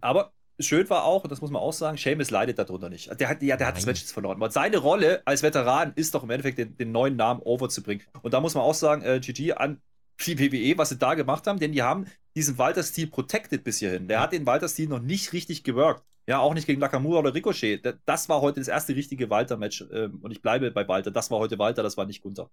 Aber 0.00 0.32
schön 0.58 0.88
war 0.90 1.04
auch, 1.04 1.24
und 1.24 1.30
das 1.30 1.40
muss 1.40 1.50
man 1.50 1.62
auch 1.62 1.72
sagen, 1.72 1.96
Seamus 1.96 2.30
leidet 2.30 2.58
darunter 2.58 2.88
nicht. 2.88 3.08
Der 3.20 3.28
hat, 3.28 3.42
ja, 3.42 3.56
der 3.56 3.68
hat 3.68 3.76
das 3.76 3.86
Match 3.86 4.00
jetzt 4.00 4.12
verloren. 4.12 4.40
Und 4.40 4.52
seine 4.52 4.78
Rolle 4.78 5.22
als 5.24 5.42
Veteran 5.42 5.92
ist 5.96 6.14
doch 6.14 6.22
im 6.22 6.30
Endeffekt 6.30 6.58
den, 6.58 6.76
den 6.76 6.92
neuen 6.92 7.16
Namen 7.16 7.40
overzubringen. 7.40 8.04
Und 8.22 8.34
da 8.34 8.40
muss 8.40 8.54
man 8.54 8.64
auch 8.64 8.74
sagen, 8.74 9.02
äh, 9.02 9.20
GG 9.20 9.54
an 9.54 9.80
die 10.26 10.38
WWE, 10.38 10.76
was 10.78 10.88
sie 10.88 10.98
da 10.98 11.14
gemacht 11.14 11.46
haben, 11.46 11.60
denn 11.60 11.72
die 11.72 11.82
haben 11.82 12.06
diesen 12.34 12.58
Walter-Stil 12.58 13.08
protected 13.08 13.62
bis 13.64 13.78
hierhin. 13.78 14.08
Der 14.08 14.20
hat 14.20 14.32
den 14.32 14.46
Walter-Stil 14.46 14.88
noch 14.88 15.00
nicht 15.00 15.32
richtig 15.32 15.62
gewirkt. 15.64 16.04
Ja, 16.26 16.40
auch 16.40 16.52
nicht 16.52 16.66
gegen 16.66 16.80
Nakamura 16.80 17.20
oder 17.20 17.34
Ricochet. 17.34 17.82
Das 18.04 18.28
war 18.28 18.42
heute 18.42 18.60
das 18.60 18.68
erste 18.68 18.94
richtige 18.94 19.30
Walter-Match. 19.30 19.86
Ähm, 19.92 20.18
und 20.20 20.30
ich 20.30 20.42
bleibe 20.42 20.70
bei 20.70 20.86
Walter. 20.86 21.10
Das 21.10 21.30
war 21.30 21.38
heute 21.38 21.58
Walter, 21.58 21.82
das 21.82 21.96
war 21.96 22.04
nicht 22.04 22.20
Gunther. 22.20 22.50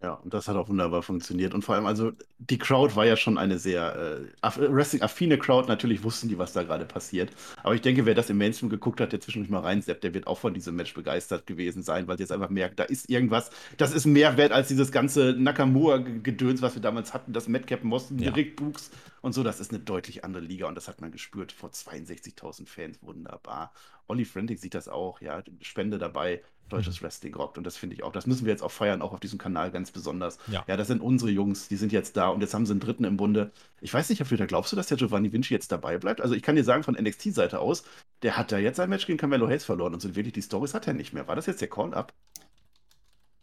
Ja, 0.00 0.12
und 0.12 0.32
das 0.32 0.46
hat 0.46 0.54
auch 0.54 0.68
wunderbar 0.68 1.02
funktioniert. 1.02 1.54
Und 1.54 1.64
vor 1.64 1.74
allem, 1.74 1.84
also 1.84 2.12
die 2.38 2.56
Crowd 2.58 2.94
war 2.94 3.04
ja 3.04 3.16
schon 3.16 3.36
eine 3.36 3.58
sehr 3.58 4.20
äh, 4.44 4.48
Wrestling-affine 4.56 5.38
Crowd. 5.38 5.66
Natürlich 5.66 6.04
wussten 6.04 6.28
die, 6.28 6.38
was 6.38 6.52
da 6.52 6.62
gerade 6.62 6.84
passiert. 6.84 7.30
Aber 7.64 7.74
ich 7.74 7.80
denke, 7.80 8.06
wer 8.06 8.14
das 8.14 8.30
im 8.30 8.38
Mainstream 8.38 8.70
geguckt 8.70 9.00
hat, 9.00 9.10
der 9.10 9.20
zwischendurch 9.20 9.50
mal 9.50 9.58
reinseppt, 9.58 10.04
der 10.04 10.14
wird 10.14 10.28
auch 10.28 10.38
von 10.38 10.54
diesem 10.54 10.76
Match 10.76 10.94
begeistert 10.94 11.48
gewesen 11.48 11.82
sein, 11.82 12.06
weil 12.06 12.16
sie 12.16 12.22
jetzt 12.22 12.30
einfach 12.30 12.48
merkt, 12.48 12.78
da 12.78 12.84
ist 12.84 13.10
irgendwas, 13.10 13.50
das 13.76 13.92
ist 13.92 14.06
mehr 14.06 14.36
wert 14.36 14.52
als 14.52 14.68
dieses 14.68 14.92
ganze 14.92 15.34
Nakamura-Gedöns, 15.36 16.62
was 16.62 16.76
wir 16.76 16.82
damals 16.82 17.12
hatten, 17.12 17.32
das 17.32 17.48
Madcap 17.48 17.82
Mosten, 17.82 18.20
ja. 18.20 18.30
Rick 18.30 18.54
Books 18.54 18.92
und 19.20 19.32
so. 19.32 19.42
Das 19.42 19.58
ist 19.58 19.72
eine 19.72 19.80
deutlich 19.80 20.24
andere 20.24 20.44
Liga 20.44 20.68
und 20.68 20.76
das 20.76 20.86
hat 20.86 21.00
man 21.00 21.10
gespürt 21.10 21.50
vor 21.50 21.70
62.000 21.70 22.68
Fans. 22.68 22.98
Wunderbar. 23.02 23.72
Olli 24.06 24.24
Frantic 24.24 24.60
sieht 24.60 24.74
das 24.74 24.88
auch, 24.88 25.20
ja, 25.20 25.42
Spende 25.60 25.98
dabei 25.98 26.40
deutsches 26.68 27.02
Wrestling 27.02 27.34
rockt. 27.34 27.58
Und 27.58 27.64
das 27.64 27.76
finde 27.76 27.94
ich 27.94 28.02
auch, 28.02 28.12
das 28.12 28.26
müssen 28.26 28.44
wir 28.44 28.52
jetzt 28.52 28.62
auch 28.62 28.70
feiern, 28.70 29.02
auch 29.02 29.12
auf 29.12 29.20
diesem 29.20 29.38
Kanal 29.38 29.70
ganz 29.70 29.90
besonders. 29.90 30.38
Ja. 30.50 30.64
ja, 30.66 30.76
das 30.76 30.88
sind 30.88 31.00
unsere 31.00 31.30
Jungs, 31.30 31.68
die 31.68 31.76
sind 31.76 31.92
jetzt 31.92 32.16
da 32.16 32.28
und 32.28 32.40
jetzt 32.40 32.54
haben 32.54 32.66
sie 32.66 32.72
einen 32.72 32.80
dritten 32.80 33.04
im 33.04 33.16
Bunde. 33.16 33.50
Ich 33.80 33.92
weiß 33.92 34.08
nicht, 34.08 34.20
Herr 34.20 34.46
glaubst 34.46 34.72
du, 34.72 34.76
dass 34.76 34.86
der 34.86 34.96
Giovanni 34.96 35.32
Vinci 35.32 35.54
jetzt 35.54 35.72
dabei 35.72 35.98
bleibt? 35.98 36.20
Also 36.20 36.34
ich 36.34 36.42
kann 36.42 36.56
dir 36.56 36.64
sagen, 36.64 36.82
von 36.82 36.94
NXT-Seite 36.94 37.60
aus, 37.60 37.84
der 38.22 38.36
hat 38.36 38.52
da 38.52 38.58
jetzt 38.58 38.76
sein 38.76 38.90
Match 38.90 39.06
gegen 39.06 39.18
Camelo 39.18 39.48
Hayes 39.48 39.64
verloren 39.64 39.94
und 39.94 40.00
so 40.00 40.14
wirklich 40.14 40.34
die 40.34 40.42
Stories 40.42 40.74
hat 40.74 40.86
er 40.86 40.94
nicht 40.94 41.12
mehr. 41.12 41.26
War 41.28 41.36
das 41.36 41.46
jetzt 41.46 41.60
der 41.60 41.68
Call-Up? 41.68 42.12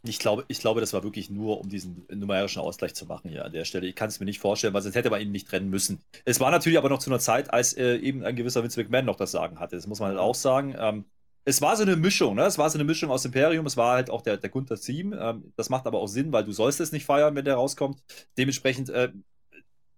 Ich 0.07 0.19
glaube, 0.19 0.45
ich 0.47 0.59
glaube, 0.59 0.81
das 0.81 0.93
war 0.93 1.03
wirklich 1.03 1.29
nur, 1.29 1.59
um 1.59 1.69
diesen 1.69 2.05
numerischen 2.13 2.61
Ausgleich 2.61 2.93
zu 2.93 3.05
machen 3.07 3.29
hier 3.29 3.43
an 3.43 3.51
der 3.51 3.65
Stelle. 3.65 3.87
Ich 3.87 3.95
kann 3.95 4.09
es 4.09 4.19
mir 4.19 4.25
nicht 4.25 4.39
vorstellen, 4.39 4.73
weil 4.73 4.83
sonst 4.83 4.95
hätte 4.95 5.09
man 5.09 5.19
ihn 5.19 5.31
nicht 5.31 5.47
trennen 5.47 5.69
müssen. 5.69 5.99
Es 6.25 6.39
war 6.39 6.51
natürlich 6.51 6.77
aber 6.77 6.89
noch 6.89 6.99
zu 6.99 7.09
einer 7.09 7.19
Zeit, 7.19 7.51
als 7.51 7.73
äh, 7.73 7.95
eben 7.97 8.23
ein 8.23 8.35
gewisser 8.35 8.61
Vince 8.61 8.79
McMahon 8.79 9.05
noch 9.05 9.15
das 9.15 9.31
Sagen 9.31 9.59
hatte. 9.59 9.75
Das 9.75 9.87
muss 9.87 9.99
man 9.99 10.09
halt 10.09 10.19
auch 10.19 10.35
sagen. 10.35 10.75
Ähm, 10.77 11.05
es 11.45 11.61
war 11.61 11.75
so 11.75 11.83
eine 11.83 11.95
Mischung, 11.95 12.35
ne? 12.35 12.43
Es 12.43 12.57
war 12.57 12.69
so 12.69 12.77
eine 12.77 12.83
Mischung 12.83 13.11
aus 13.11 13.23
Imperium, 13.23 13.65
es 13.67 13.77
war 13.77 13.93
halt 13.93 14.09
auch 14.09 14.23
der, 14.23 14.37
der 14.37 14.49
Gunther 14.49 14.77
Team. 14.77 15.13
Ähm, 15.13 15.53
das 15.55 15.69
macht 15.69 15.85
aber 15.85 15.99
auch 15.99 16.07
Sinn, 16.07 16.31
weil 16.33 16.43
du 16.43 16.51
sollst 16.51 16.79
es 16.79 16.91
nicht 16.91 17.05
feiern, 17.05 17.35
wenn 17.35 17.45
der 17.45 17.55
rauskommt. 17.55 18.01
Dementsprechend 18.37 18.89
äh, 18.89 19.11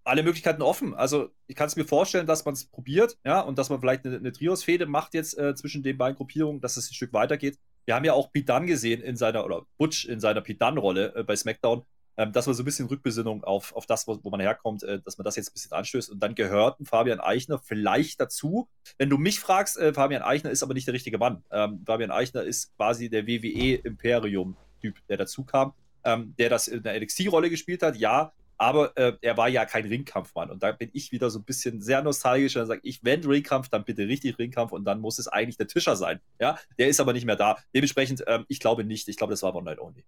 alle 0.04 0.24
Möglichkeiten 0.24 0.62
offen. 0.62 0.94
Also 0.94 1.30
ich 1.48 1.56
kann 1.56 1.68
es 1.68 1.76
mir 1.76 1.86
vorstellen, 1.86 2.28
dass 2.28 2.46
man 2.46 2.54
es 2.54 2.66
probiert, 2.66 3.18
ja, 3.26 3.40
und 3.40 3.58
dass 3.58 3.70
man 3.70 3.80
vielleicht 3.80 4.06
eine, 4.06 4.18
eine 4.18 4.32
Trios-Fehde 4.32 4.86
macht 4.86 5.14
jetzt 5.14 5.38
äh, 5.38 5.56
zwischen 5.56 5.84
den 5.84 5.98
beiden 5.98 6.18
Gruppierungen, 6.18 6.62
dass 6.62 6.78
es 6.78 6.90
ein 6.92 6.94
Stück 6.94 7.14
weitergeht. 7.14 7.58
Wir 7.86 7.96
haben 7.96 8.06
ja 8.06 8.14
auch 8.14 8.30
Dunne 8.34 8.66
gesehen 8.66 9.02
in 9.02 9.16
seiner, 9.16 9.46
oder 9.46 9.66
Butch 9.78 10.06
in 10.06 10.20
seiner 10.20 10.42
Pete 10.42 10.60
Dunne-Rolle 10.60 11.16
äh, 11.16 11.24
bei 11.24 11.36
SmackDown 11.36 11.84
ähm, 12.18 12.32
dass 12.32 12.48
man 12.48 12.56
so 12.56 12.64
ein 12.64 12.66
bisschen 12.66 12.88
Rückbesinnung 12.88 13.44
auf, 13.44 13.76
auf 13.76 13.86
das, 13.86 14.08
wo, 14.08 14.20
wo 14.24 14.30
man 14.32 14.40
herkommt, 14.40 14.84
äh, 14.84 15.00
dass 15.00 15.18
man 15.18 15.26
das 15.26 15.36
jetzt 15.36 15.50
ein 15.50 15.54
bisschen 15.54 15.72
anstößt. 15.72 16.10
Und 16.10 16.20
dann 16.20 16.34
gehört 16.36 16.80
ein 16.80 16.86
Fabian 16.86 17.20
Eichner 17.20 17.60
vielleicht 17.60 18.20
dazu. 18.20 18.68
Wenn 18.98 19.10
du 19.10 19.18
mich 19.18 19.40
fragst, 19.40 19.78
äh, 19.78 19.94
Fabian 19.94 20.24
Eichner 20.24 20.50
ist 20.50 20.64
aber 20.64 20.74
nicht 20.74 20.88
der 20.88 20.96
richtige 20.96 21.20
Mann. 21.20 21.44
Ähm, 21.52 21.84
Fabian 21.86 22.12
Eichner 22.12 22.44
ist 22.44 22.76
quasi 22.76 23.10
der 23.10 23.28
WWE-Imperium-Typ, 23.28 24.96
der 25.08 25.18
dazu 25.18 25.44
kam, 25.44 25.74
ähm, 26.04 26.34
der 26.40 26.50
das 26.50 26.68
in 26.68 26.82
der 26.82 27.00
NXT-Rolle 27.00 27.50
gespielt 27.50 27.84
hat, 27.84 27.96
ja. 27.96 28.34
Aber 28.60 28.98
äh, 28.98 29.14
er 29.22 29.38
war 29.38 29.50
ja 29.50 29.66
kein 29.66 29.86
Ringkampfmann. 29.86 30.50
Und 30.50 30.64
da 30.64 30.72
bin 30.72 30.90
ich 30.94 31.12
wieder 31.12 31.30
so 31.30 31.38
ein 31.38 31.44
bisschen 31.44 31.80
sehr 31.80 32.02
nostalgisch 32.02 32.56
und 32.56 32.66
sage 32.66 32.82
ich, 32.82 33.04
wenn 33.04 33.24
Ringkampf, 33.24 33.70
dann 33.70 33.86
bitte 33.86 34.08
richtig 34.08 34.40
Ringkampf 34.40 34.72
und 34.72 34.84
dann 34.86 35.00
muss 35.00 35.20
es 35.20 35.28
eigentlich 35.28 35.58
der 35.58 35.68
Tischer 35.68 35.96
sein. 35.96 36.20
Ja, 36.42 36.58
der 36.80 36.88
ist 36.88 37.00
aber 37.00 37.14
nicht 37.14 37.26
mehr 37.26 37.36
da. 37.36 37.58
Dementsprechend, 37.76 38.24
ähm, 38.26 38.46
ich 38.48 38.60
glaube 38.60 38.84
nicht. 38.84 39.08
Ich 39.10 39.18
glaube, 39.18 39.30
das 39.30 39.44
war 39.44 39.54
One 39.54 39.66
Night 39.66 39.78
Only. 39.78 40.04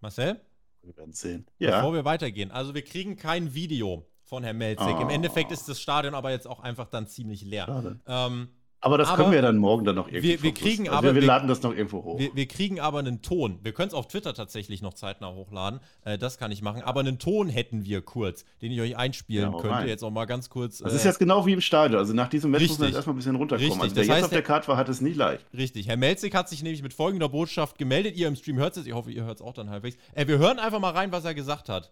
Marcel? 0.00 0.40
Wir 0.84 0.96
werden 0.96 1.12
sehen. 1.12 1.46
Ja. 1.58 1.76
Bevor 1.76 1.94
wir 1.94 2.04
weitergehen, 2.04 2.50
also 2.50 2.74
wir 2.74 2.82
kriegen 2.82 3.16
kein 3.16 3.54
Video 3.54 4.06
von 4.22 4.42
Herrn 4.42 4.58
Melzig. 4.58 4.94
Oh. 4.98 5.02
Im 5.02 5.10
Endeffekt 5.10 5.52
ist 5.52 5.68
das 5.68 5.80
Stadion 5.80 6.14
aber 6.14 6.30
jetzt 6.30 6.46
auch 6.46 6.60
einfach 6.60 6.88
dann 6.88 7.06
ziemlich 7.06 7.42
leer. 7.42 7.98
Ähm, 8.06 8.48
aber 8.84 8.98
das 8.98 9.08
aber 9.08 9.16
können 9.16 9.32
wir 9.32 9.40
dann 9.40 9.56
morgen 9.56 9.86
dann 9.86 9.96
noch 9.96 10.08
irgendwie. 10.08 10.28
Wir, 10.28 10.42
wir 10.42 10.52
kriegen 10.52 10.88
also 10.88 10.98
aber, 10.98 11.14
wir, 11.14 11.22
wir, 11.22 11.26
laden 11.26 11.48
das 11.48 11.62
noch 11.62 11.74
irgendwo 11.74 12.04
hoch. 12.04 12.18
Wir, 12.18 12.34
wir 12.34 12.46
kriegen 12.46 12.80
aber 12.80 12.98
einen 12.98 13.22
Ton. 13.22 13.58
Wir 13.62 13.72
können 13.72 13.88
es 13.88 13.94
auf 13.94 14.08
Twitter 14.08 14.34
tatsächlich 14.34 14.82
noch 14.82 14.92
zeitnah 14.92 15.32
hochladen. 15.32 15.80
Äh, 16.04 16.18
das 16.18 16.36
kann 16.36 16.52
ich 16.52 16.60
machen. 16.60 16.82
Aber 16.82 17.00
einen 17.00 17.18
Ton 17.18 17.48
hätten 17.48 17.86
wir 17.86 18.02
kurz, 18.02 18.44
den 18.60 18.72
ich 18.72 18.80
euch 18.82 18.94
einspielen 18.94 19.52
ja, 19.52 19.58
könnte. 19.58 19.74
Rein. 19.74 19.88
Jetzt 19.88 20.04
auch 20.04 20.10
mal 20.10 20.26
ganz 20.26 20.50
kurz. 20.50 20.78
Das 20.78 20.92
äh, 20.92 20.96
ist 20.96 21.04
jetzt 21.04 21.18
genau 21.18 21.46
wie 21.46 21.54
im 21.54 21.62
Stadion. 21.62 21.98
Also 21.98 22.12
nach 22.12 22.28
diesem 22.28 22.50
Match 22.50 22.60
richtig, 22.60 22.72
muss 22.72 22.78
man 22.80 22.88
jetzt 22.88 22.96
erstmal 22.96 23.14
ein 23.14 23.16
bisschen 23.16 23.36
runterkommen. 23.36 23.72
Richtig, 23.72 23.82
also 23.82 23.96
wer 23.96 24.16
jetzt 24.16 24.24
auf 24.24 24.30
der 24.30 24.42
Karte 24.42 24.68
war, 24.68 24.76
hat 24.76 24.90
es 24.90 25.00
nicht 25.00 25.16
leicht. 25.16 25.46
Richtig. 25.56 25.88
Herr 25.88 25.96
Melzig 25.96 26.34
hat 26.34 26.50
sich 26.50 26.62
nämlich 26.62 26.82
mit 26.82 26.92
folgender 26.92 27.30
Botschaft 27.30 27.78
gemeldet. 27.78 28.16
Ihr 28.16 28.28
im 28.28 28.36
Stream 28.36 28.58
hört 28.58 28.76
es. 28.76 28.86
Ich 28.86 28.92
hoffe, 28.92 29.10
ihr 29.10 29.24
hört 29.24 29.38
es 29.38 29.42
auch 29.42 29.54
dann 29.54 29.70
halbwegs. 29.70 29.96
Äh, 30.14 30.26
wir 30.26 30.36
hören 30.36 30.58
einfach 30.58 30.78
mal 30.80 30.90
rein, 30.90 31.10
was 31.10 31.24
er 31.24 31.34
gesagt 31.34 31.70
hat. 31.70 31.90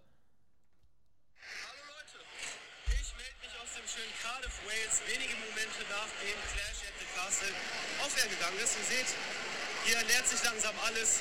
Langsam 10.45 10.75
alles. 10.87 11.19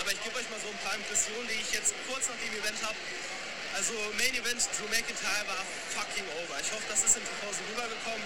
Aber 0.00 0.12
ich 0.12 0.20
gebe 0.24 0.36
euch 0.36 0.48
mal 0.48 0.60
so 0.60 0.68
ein 0.68 0.80
paar 0.80 0.96
Impressionen, 0.96 1.48
die 1.48 1.60
ich 1.60 1.72
jetzt 1.72 1.92
kurz 2.08 2.28
nach 2.28 2.40
dem 2.40 2.52
Event 2.56 2.80
habe. 2.80 2.96
Also 3.76 3.92
Main 4.16 4.32
Event 4.32 4.60
Drew 4.76 4.88
McIntyre 4.88 5.44
war 5.44 5.60
fucking 5.92 6.24
over. 6.40 6.56
Ich 6.60 6.70
hoffe, 6.72 6.86
das 6.88 7.04
ist 7.04 7.16
in 7.20 7.24
Pause 7.44 7.60
rübergekommen. 7.68 8.24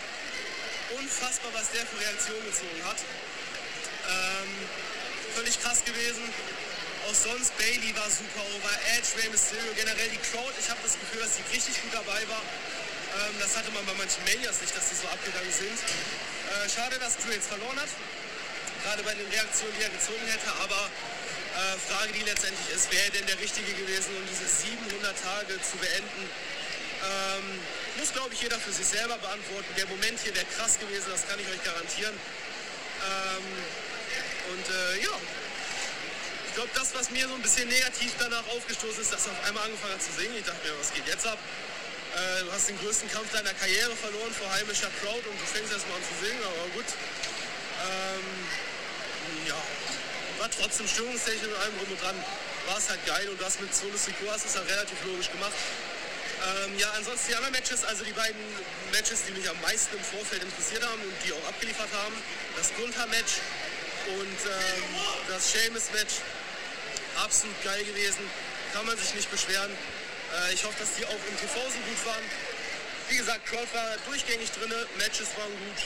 Unfassbar, 0.95 1.51
was 1.55 1.71
der 1.75 1.83
für 1.87 1.99
Reaktionen 1.99 2.45
gezogen 2.47 2.83
hat. 2.87 2.99
Ähm, 3.03 4.51
völlig 5.35 5.59
krass 5.59 5.83
gewesen. 5.83 6.23
Auch 7.09 7.15
sonst, 7.15 7.57
Bailey 7.59 7.91
war 7.97 8.07
super 8.11 8.45
over, 8.55 8.73
Edge, 8.95 9.11
Rey 9.19 9.31
Mysterio, 9.31 9.73
generell 9.75 10.11
die 10.11 10.23
Crowd. 10.31 10.53
Ich 10.61 10.69
habe 10.71 10.79
das 10.83 10.95
Gefühl, 10.95 11.23
dass 11.23 11.35
sie 11.35 11.43
richtig 11.51 11.83
gut 11.83 11.95
dabei 11.95 12.23
war. 12.31 12.43
Ähm, 13.19 13.35
das 13.41 13.57
hatte 13.57 13.71
man 13.75 13.83
bei 13.87 13.95
manchen 13.95 14.23
Manias 14.23 14.61
nicht, 14.61 14.75
dass 14.77 14.91
sie 14.91 14.99
so 14.99 15.09
abgegangen 15.09 15.51
sind. 15.51 15.75
Äh, 15.75 16.69
schade, 16.69 16.99
dass 16.99 17.17
Drew 17.19 17.33
jetzt 17.35 17.49
verloren 17.49 17.79
hat. 17.79 17.91
Gerade 18.85 19.03
bei 19.03 19.15
den 19.15 19.29
Reaktionen, 19.29 19.73
die 19.79 19.85
er 19.85 19.91
gezogen 19.91 20.25
hätte. 20.27 20.51
Aber 20.63 20.89
äh, 20.89 21.77
Frage, 21.91 22.13
die 22.13 22.25
letztendlich 22.25 22.69
ist, 22.75 22.91
wäre 22.93 23.11
denn 23.11 23.27
der 23.27 23.39
Richtige 23.39 23.73
gewesen, 23.75 24.17
um 24.17 24.25
diese 24.27 24.49
700 24.49 25.13
Tage 25.21 25.61
zu 25.61 25.77
beenden? 25.77 26.23
Ähm, 27.01 27.61
muss, 27.99 28.13
glaube 28.13 28.33
ich, 28.33 28.41
jeder 28.41 28.59
für 28.59 28.73
sich 28.73 28.87
selber 28.87 29.17
beantworten. 29.19 29.69
Der 29.77 29.87
Moment 29.87 30.21
hier 30.21 30.35
wäre 30.35 30.47
krass 30.57 30.79
gewesen, 30.79 31.09
das 31.11 31.27
kann 31.29 31.41
ich 31.41 31.49
euch 31.49 31.63
garantieren. 31.65 32.13
Ähm, 32.13 33.47
und 34.53 34.67
äh, 34.69 35.05
ja, 35.05 35.15
ich 36.49 36.55
glaube, 36.55 36.71
das, 36.75 36.95
was 36.95 37.11
mir 37.11 37.29
so 37.29 37.35
ein 37.35 37.43
bisschen 37.43 37.69
negativ 37.69 38.13
danach 38.19 38.47
aufgestoßen 38.49 39.01
ist, 39.01 39.13
dass 39.13 39.27
er 39.27 39.33
auf 39.33 39.45
einmal 39.47 39.65
angefangen 39.65 39.95
hat 39.95 40.03
zu 40.03 40.13
singen. 40.13 40.35
Ich 40.37 40.45
dachte 40.45 40.67
mir, 40.67 40.75
was 40.79 40.93
geht 40.93 41.07
jetzt 41.07 41.27
ab? 41.27 41.39
Äh, 41.39 42.45
du 42.45 42.53
hast 42.53 42.69
den 42.69 42.79
größten 42.81 43.11
Kampf 43.11 43.31
deiner 43.33 43.55
Karriere 43.55 43.95
verloren 43.97 44.35
vor 44.35 44.51
heimischer 44.53 44.91
Crowd 45.01 45.23
und 45.25 45.37
du 45.41 45.47
fängst 45.47 45.73
erst 45.73 45.89
mal 45.89 45.97
an 45.97 46.05
zu 46.05 46.27
singen, 46.27 46.43
aber 46.43 46.67
gut. 46.75 46.89
Ähm, 47.81 48.70
ja, 49.51 49.59
war 50.39 50.51
trotzdem 50.51 50.87
stimmungstechnisch 50.87 51.51
und 51.51 51.59
allem 51.59 51.77
drum 51.79 51.91
und 51.91 52.03
dran. 52.03 52.17
War 52.67 52.79
es 52.79 52.89
halt 52.89 53.05
geil 53.07 53.29
und 53.29 53.41
das 53.41 53.59
mit 53.59 53.75
Secure 53.75 54.31
hast 54.31 54.47
es 54.47 54.55
halt 54.55 54.71
relativ 54.71 54.99
logisch 55.05 55.31
gemacht. 55.31 55.55
Ähm, 56.41 56.79
ja, 56.79 56.89
ansonsten 56.97 57.29
die 57.29 57.37
anderen 57.37 57.53
Matches, 57.53 57.85
also 57.85 58.05
die 58.05 58.13
beiden 58.13 58.41
Matches, 58.93 59.25
die 59.27 59.33
mich 59.33 59.49
am 59.49 59.61
meisten 59.61 59.97
im 59.97 60.05
Vorfeld 60.05 60.43
interessiert 60.43 60.83
haben 60.83 61.03
und 61.03 61.17
die 61.25 61.33
auch 61.33 61.49
abgeliefert 61.49 61.91
haben, 61.93 62.17
das 62.57 62.73
Gunther-Match 62.77 63.45
und 64.17 64.39
ähm, 64.49 64.83
das 65.29 65.53
Sheamus-Match, 65.53 66.15
absolut 67.21 67.57
geil 67.63 67.85
gewesen, 67.85 68.25
kann 68.73 68.87
man 68.87 68.97
sich 68.97 69.13
nicht 69.15 69.31
beschweren. 69.31 69.71
Äh, 69.71 70.55
ich 70.55 70.65
hoffe, 70.65 70.77
dass 70.79 70.95
die 70.97 71.05
auch 71.05 71.23
im 71.29 71.37
TV 71.37 71.53
so 71.61 71.81
gut 71.85 72.01
waren. 72.07 72.25
Wie 73.09 73.17
gesagt, 73.19 73.45
Crowd 73.45 73.69
war 73.75 73.97
durchgängig 74.07 74.51
drin, 74.53 74.73
Matches 74.97 75.29
waren 75.37 75.53
gut. 75.53 75.81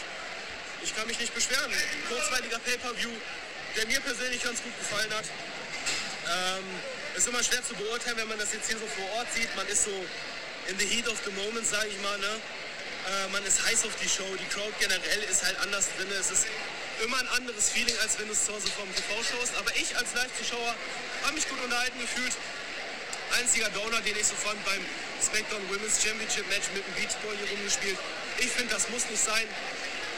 Ich 0.85 0.95
kann 0.95 1.07
mich 1.09 1.19
nicht 1.19 1.35
beschweren. 1.35 1.73
Kurzweiliger 2.09 2.59
Pay-Per-View, 2.61 3.11
der 3.77 3.87
mir 3.87 4.01
persönlich 4.01 4.43
ganz 4.43 4.63
gut 4.63 4.73
gefallen 4.79 5.13
hat. 5.15 5.25
Ähm, 5.25 6.65
ist 7.17 7.29
immer 7.29 7.43
schwer 7.43 7.63
zu 7.63 7.75
beurteilen, 7.75 8.17
wenn 8.17 8.29
man 8.29 8.39
das 8.39 8.53
jetzt 8.53 8.69
hier 8.69 8.79
so 8.79 8.87
vor 8.87 9.07
Ort 9.19 9.29
sieht. 9.35 9.55
Man 9.57 9.67
ist 9.69 9.85
so 9.85 9.95
in 10.69 10.79
the 10.79 10.87
heat 10.87 11.07
of 11.09 11.19
the 11.25 11.31
moment, 11.33 11.67
sage 11.67 11.89
ich 11.89 12.01
mal. 12.03 12.19
Ne? 12.19 12.27
Äh, 12.27 13.29
man 13.29 13.45
ist 13.45 13.65
heiß 13.65 13.85
auf 13.85 13.95
die 14.03 14.09
Show. 14.09 14.27
Die 14.41 14.49
Crowd 14.49 14.73
generell 14.81 15.23
ist 15.31 15.45
halt 15.45 15.59
anders 15.61 15.89
drin. 15.97 16.09
Es 16.19 16.31
ist 16.31 16.47
immer 17.05 17.19
ein 17.19 17.29
anderes 17.29 17.71
Feeling, 17.71 17.95
als 18.03 18.19
wenn 18.19 18.27
du 18.27 18.33
es 18.33 18.45
zu 18.47 18.55
Hause 18.55 18.69
vom 18.69 18.89
TV 18.95 19.11
schaust. 19.23 19.53
Aber 19.59 19.71
ich 19.77 19.97
als 19.97 20.15
Live-Zuschauer 20.15 20.75
habe 21.25 21.35
mich 21.35 21.49
gut 21.49 21.61
unterhalten 21.63 22.01
gefühlt. 22.01 22.33
Einziger 23.39 23.69
Downer, 23.71 24.01
den 24.01 24.17
ich 24.17 24.27
so 24.27 24.35
fand 24.37 24.63
beim 24.65 24.81
SmackDown 25.21 25.63
Women's 25.69 26.03
Championship 26.03 26.47
Match 26.49 26.71
mit 26.75 26.87
dem 26.87 26.95
Beachball 26.95 27.35
hier 27.37 27.51
rumgespielt. 27.51 27.99
Ich 28.39 28.51
finde, 28.51 28.75
das 28.75 28.89
muss 28.91 29.09
nicht 29.11 29.23
sein. 29.23 29.47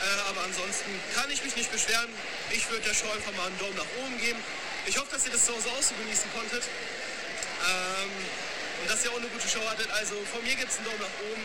Äh, 0.03 0.31
aber 0.31 0.45
ansonsten 0.45 0.91
kann 1.15 1.31
ich 1.31 1.43
mich 1.43 1.57
nicht 1.57 1.73
beschweren. 1.73 2.09
Ich 2.51 2.69
würde 2.71 2.85
der 2.85 2.95
Show 2.95 3.11
einfach 3.11 3.33
mal 3.33 3.47
einen 3.47 3.59
Daumen 3.59 3.77
nach 3.77 3.91
oben 4.05 4.19
geben. 4.21 4.39
Ich 4.87 4.99
hoffe, 4.99 5.09
dass 5.13 5.25
ihr 5.27 5.33
das 5.33 5.45
zu 5.45 5.55
Hause 5.55 5.69
auch 5.71 5.83
so 5.83 5.95
genießen 5.97 6.31
konntet. 6.33 6.63
Ähm, 6.63 8.11
und 8.83 8.91
dass 8.91 9.05
ihr 9.05 9.11
auch 9.11 9.17
eine 9.17 9.29
gute 9.29 9.49
Show 9.49 9.65
hattet. 9.69 9.91
Also 9.91 10.15
von 10.31 10.43
mir 10.45 10.55
gibt 10.55 10.71
es 10.71 10.77
einen 10.79 10.87
Daumen 10.87 11.01
nach 11.01 11.17
oben. 11.33 11.45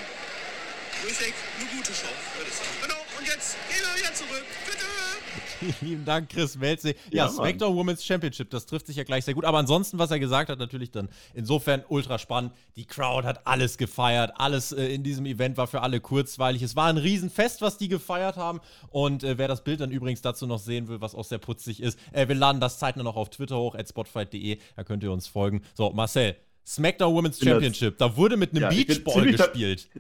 Durchweg 1.01 1.33
eine 1.59 1.69
gute 1.77 1.93
Show, 1.93 2.05
würde 2.37 2.49
ich 2.49 2.55
sagen. 2.55 2.69
Genau, 2.83 3.01
und 3.17 3.27
jetzt 3.27 3.57
gehen 3.69 3.79
wir 3.81 3.99
wieder 4.01 4.13
zurück. 4.13 4.45
Bitte! 4.65 5.75
Lieben 5.85 6.05
Dank, 6.05 6.29
Chris 6.29 6.55
Melze. 6.57 6.89
Ja, 7.09 7.25
Ja, 7.25 7.29
SmackDown 7.29 7.75
Women's 7.75 8.03
Championship, 8.03 8.49
das 8.49 8.65
trifft 8.65 8.87
sich 8.87 8.95
ja 8.97 9.03
gleich 9.03 9.25
sehr 9.25 9.33
gut. 9.33 9.45
Aber 9.45 9.57
ansonsten, 9.57 9.97
was 9.99 10.11
er 10.11 10.19
gesagt 10.19 10.49
hat, 10.49 10.59
natürlich 10.59 10.91
dann 10.91 11.09
insofern 11.33 11.83
ultra 11.87 12.19
spannend. 12.19 12.53
Die 12.75 12.85
Crowd 12.85 13.27
hat 13.27 13.47
alles 13.47 13.77
gefeiert. 13.77 14.33
Alles 14.35 14.71
äh, 14.71 14.85
in 14.93 15.03
diesem 15.03 15.25
Event 15.25 15.57
war 15.57 15.67
für 15.67 15.81
alle 15.81 15.99
kurzweilig. 16.01 16.61
Es 16.61 16.75
war 16.75 16.87
ein 16.87 16.97
Riesenfest, 16.97 17.61
was 17.61 17.77
die 17.77 17.87
gefeiert 17.87 18.37
haben. 18.37 18.59
Und 18.89 19.23
äh, 19.23 19.37
wer 19.37 19.47
das 19.47 19.63
Bild 19.63 19.81
dann 19.81 19.91
übrigens 19.91 20.21
dazu 20.21 20.45
noch 20.45 20.59
sehen 20.59 20.87
will, 20.87 21.01
was 21.01 21.15
auch 21.15 21.25
sehr 21.25 21.39
putzig 21.39 21.81
ist, 21.81 21.97
äh, 22.11 22.27
wir 22.27 22.35
laden 22.35 22.59
das 22.61 22.79
zeitnah 22.79 23.03
noch 23.03 23.15
auf 23.15 23.29
Twitter 23.29 23.57
hoch, 23.57 23.75
at 23.75 23.87
spotfight.de. 23.89 24.59
Da 24.75 24.83
könnt 24.83 25.03
ihr 25.03 25.11
uns 25.11 25.27
folgen. 25.27 25.63
So, 25.73 25.89
Marcel. 25.91 26.35
SmackDown 26.67 27.15
Women's 27.15 27.39
Championship, 27.39 27.97
da 27.97 28.15
wurde 28.15 28.37
mit 28.37 28.51
einem 28.51 28.61
Ja, 28.61 28.71
ich 28.71 28.85
Beachball 28.85 29.25
gespielt. 29.25 29.89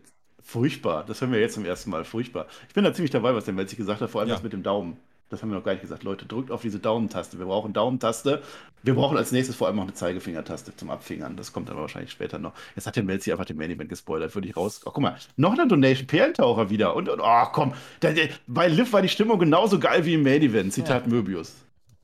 Furchtbar. 0.51 1.05
Das 1.07 1.21
hören 1.21 1.31
wir 1.31 1.39
jetzt 1.39 1.53
zum 1.53 1.63
ersten 1.63 1.89
Mal. 1.91 2.03
Furchtbar. 2.03 2.45
Ich 2.67 2.73
bin 2.73 2.83
da 2.83 2.93
ziemlich 2.93 3.11
dabei, 3.11 3.33
was 3.33 3.45
der 3.45 3.53
Melzig 3.53 3.77
gesagt 3.77 4.01
hat, 4.01 4.09
vor 4.09 4.19
allem 4.19 4.29
Ja. 4.29 4.35
das 4.35 4.43
mit 4.43 4.51
dem 4.51 4.63
Daumen. 4.63 4.97
Das 5.29 5.41
haben 5.41 5.49
wir 5.49 5.55
noch 5.55 5.63
gar 5.63 5.71
nicht 5.71 5.81
gesagt. 5.81 6.03
Leute, 6.03 6.25
drückt 6.25 6.51
auf 6.51 6.61
diese 6.61 6.77
Daumentaste. 6.77 7.39
Wir 7.39 7.45
brauchen 7.45 7.71
Daumentaste. 7.71 8.41
Wir 8.83 8.93
brauchen 8.95 9.15
als 9.15 9.31
nächstes 9.31 9.55
vor 9.55 9.67
allem 9.67 9.77
noch 9.77 9.83
eine 9.83 9.93
Zeigefingertaste 9.93 10.75
zum 10.75 10.89
Abfingern. 10.89 11.37
Das 11.37 11.53
kommt 11.53 11.69
aber 11.69 11.79
wahrscheinlich 11.79 12.11
später 12.11 12.37
noch. 12.37 12.51
Jetzt 12.75 12.85
hat 12.85 12.97
der 12.97 13.03
Melzi 13.03 13.31
einfach 13.31 13.45
den 13.45 13.55
Main 13.55 13.71
Event 13.71 13.87
gespoilert. 13.89 14.35
Würde 14.35 14.49
ich 14.49 14.57
raus. 14.57 14.81
Oh, 14.83 14.91
guck 14.91 15.01
mal, 15.01 15.15
noch 15.37 15.53
eine 15.53 15.69
Donation. 15.69 16.05
Perlentaucher 16.07 16.69
wieder. 16.69 16.97
Und, 16.97 17.07
und 17.07 17.21
oh, 17.23 17.45
komm. 17.53 17.73
Der, 18.01 18.11
der, 18.11 18.27
bei 18.45 18.67
Liv 18.67 18.91
war 18.91 19.01
die 19.01 19.07
Stimmung 19.07 19.39
genauso 19.39 19.79
geil 19.79 20.03
wie 20.05 20.15
im 20.15 20.23
Main 20.23 20.41
Event. 20.41 20.73
Zitat 20.73 21.07
Möbius. 21.07 21.55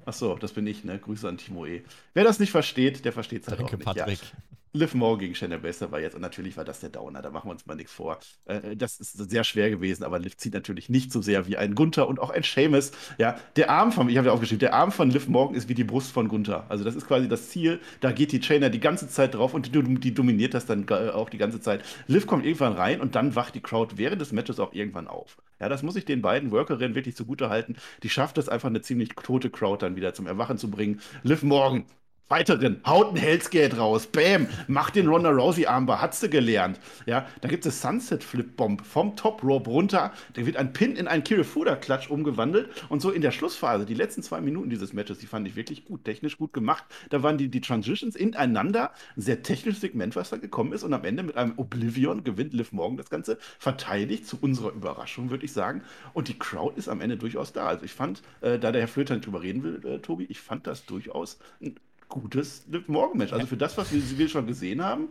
Ach 0.08 0.14
so, 0.14 0.36
das 0.36 0.54
bin 0.54 0.66
ich, 0.66 0.86
ne? 0.86 0.98
Grüße 0.98 1.28
an 1.28 1.38
Timo 1.38 1.66
E. 1.66 1.84
Wer 2.14 2.24
das 2.24 2.40
nicht 2.40 2.52
versteht, 2.52 3.04
der 3.04 3.12
versteht 3.12 3.42
es 3.42 3.50
halt 3.50 3.60
Danke, 3.60 3.74
auch 3.74 3.78
nicht. 3.78 3.86
Patrick. 3.86 4.20
Ja. 4.22 4.58
Liv 4.72 4.94
Morgan 4.94 5.20
gegen 5.20 5.36
Shayna 5.36 5.58
Baszler 5.58 5.92
war 5.92 6.00
jetzt 6.00 6.16
und 6.16 6.22
natürlich 6.22 6.56
war 6.56 6.64
das 6.64 6.80
der 6.80 6.90
Downer, 6.90 7.22
da 7.22 7.30
machen 7.30 7.48
wir 7.48 7.52
uns 7.52 7.66
mal 7.66 7.76
nichts 7.76 7.92
vor. 7.92 8.20
Äh, 8.46 8.78
das 8.78 9.02
ist 9.02 9.18
sehr 9.30 9.44
schwer 9.44 9.70
gewesen, 9.70 10.06
aber 10.06 10.20
Liv 10.20 10.38
zieht 10.38 10.54
natürlich 10.54 10.88
nicht 10.88 11.12
so 11.12 11.22
sehr 11.22 11.46
wie 11.46 11.58
ein 11.58 11.76
Gunther 11.76 12.08
und 12.08 12.20
auch 12.20 12.30
ein 12.30 12.44
Seamus. 12.44 12.92
Ja, 13.18 13.38
der 13.58 13.70
Arm 13.70 13.92
von, 13.92 14.08
ich 14.08 14.18
habe 14.18 14.28
ja 14.28 14.34
aufgeschrieben, 14.34 14.60
der 14.60 14.76
Arm 14.76 14.94
von 14.94 15.10
Liv 15.10 15.28
Morgan 15.28 15.56
ist 15.56 15.68
wie 15.68 15.74
die 15.74 15.84
Brust 15.84 16.12
von 16.12 16.30
Gunther. 16.30 16.66
Also 16.70 16.86
das 16.86 16.96
ist 16.96 17.06
quasi 17.06 17.28
das 17.28 17.50
Ziel, 17.50 17.82
da 18.00 18.14
geht 18.14 18.32
die 18.32 18.42
Shayna 18.42 18.70
die 18.70 18.80
ganze 18.80 19.10
Zeit 19.10 19.36
drauf 19.36 19.54
und 19.54 19.66
die, 19.66 20.00
die 20.00 20.14
dominiert 20.14 20.54
das 20.54 20.66
dann 20.66 20.86
äh, 20.90 21.10
auch 21.10 21.30
die 21.30 21.38
ganze 21.38 21.60
Zeit. 21.60 21.84
Liv 22.08 22.28
kommt 22.28 22.46
irgendwann 22.46 22.74
rein 22.74 23.02
und 23.02 23.16
dann 23.16 23.36
wacht 23.36 23.56
die 23.56 23.62
Crowd 23.62 23.98
während 23.98 24.22
des 24.22 24.32
Matches 24.32 24.60
auch 24.60 24.74
irgendwann 24.74 25.08
auf. 25.08 25.38
Ja, 25.60 25.70
das 25.70 25.84
muss 25.84 25.96
ich 25.96 26.06
den 26.06 26.22
beiden 26.22 26.52
Workerinnen 26.52 26.96
wirklich 26.96 27.16
zugute 27.16 27.50
halten. 27.50 27.76
Die 28.04 28.10
schafft 28.10 28.38
es 28.38 28.50
einfach 28.50 28.70
eine 28.70 28.82
ziemlich 28.82 29.10
tote 29.10 29.50
Crowd 29.50 29.84
dann 29.84 29.96
wieder 29.96 30.14
zum 30.14 30.28
Erwachen 30.28 30.58
zu 30.58 30.70
bringen. 30.70 31.02
Liv 31.24 31.44
Morgan, 31.44 31.86
Weiterin, 32.30 32.82
haut 32.86 33.14
ein 33.14 33.16
Hell's 33.16 33.50
Gate 33.50 33.78
raus, 33.78 34.08
bam, 34.08 34.48
macht 34.68 34.96
den 34.96 35.08
Ronda 35.08 35.30
Rousey 35.30 35.66
Armbar, 35.66 36.02
hat 36.02 36.14
sie 36.14 36.30
gelernt. 36.30 36.78
Ja, 37.06 37.26
da 37.40 37.48
gibt 37.48 37.66
es 37.66 37.82
Sunset 37.82 38.22
Flip 38.22 38.56
Bomb 38.58 38.86
vom 38.86 39.16
Top 39.16 39.44
Rope 39.46 39.70
runter, 39.70 40.12
da 40.34 40.46
wird 40.46 40.58
ein 40.58 40.74
Pin 40.74 40.98
in 40.98 41.08
einen 41.08 41.24
Kirifuda 41.24 41.78
Klatsch 41.78 42.10
umgewandelt. 42.10 42.70
Und 42.90 43.02
so 43.02 43.12
in 43.12 43.22
der 43.22 43.32
Schlussphase, 43.32 43.86
die 43.86 43.94
letzten 43.94 44.24
zwei 44.24 44.42
Minuten 44.42 44.70
dieses 44.70 44.92
Matches, 44.92 45.20
die 45.20 45.26
fand 45.26 45.48
ich 45.48 45.56
wirklich 45.56 45.86
gut, 45.86 46.04
technisch 46.04 46.38
gut 46.38 46.52
gemacht. 46.52 46.84
Da 47.10 47.24
waren 47.24 47.38
die, 47.38 47.48
die 47.48 47.62
Transitions 47.62 48.16
ineinander, 48.16 48.92
ein 49.16 49.22
sehr 49.22 49.42
technisches 49.42 49.80
Segment, 49.80 50.18
was 50.18 50.30
da 50.30 50.36
gekommen 50.36 50.74
ist. 50.74 50.84
Und 50.84 50.94
am 50.94 51.06
Ende 51.06 51.24
mit 51.24 51.38
einem 51.38 51.54
Oblivion 51.56 52.26
gewinnt 52.26 52.54
Liv 52.54 52.74
Morgan 52.74 52.98
das 52.98 53.10
Ganze, 53.10 53.38
verteidigt 53.58 54.28
zu 54.28 54.38
unserer 54.42 54.74
Überraschung, 54.74 55.30
würde 55.30 55.46
ich 55.46 55.54
sagen. 55.54 55.82
Und 56.14 56.28
die 56.28 56.38
Crowd 56.38 56.78
ist 56.78 56.90
am 56.90 57.00
Ende 57.00 57.16
durchaus 57.16 57.54
da. 57.54 57.68
Also 57.68 57.86
ich 57.86 57.94
fand, 57.94 58.22
äh, 58.42 58.60
da 58.60 58.74
der 58.74 58.82
Herr 58.82 58.88
Flöter 58.90 59.14
nicht 59.14 59.26
drüber 59.26 59.42
reden 59.42 59.64
will, 59.64 59.86
äh, 59.86 60.00
Tobi, 60.00 60.26
ich 60.26 60.42
fand 60.42 60.68
das 60.68 60.86
durchaus 60.86 61.40
ein 61.62 61.76
gutes 62.10 62.66
Liv 62.68 62.88
Morgan 62.88 63.18
Match. 63.18 63.34
Also 63.34 63.48
für 63.48 63.58
das, 63.58 63.78
was 63.78 63.92
wir, 63.92 64.18
wir 64.18 64.30
schon 64.30 64.48
gesehen 64.48 64.84
haben, 64.84 65.10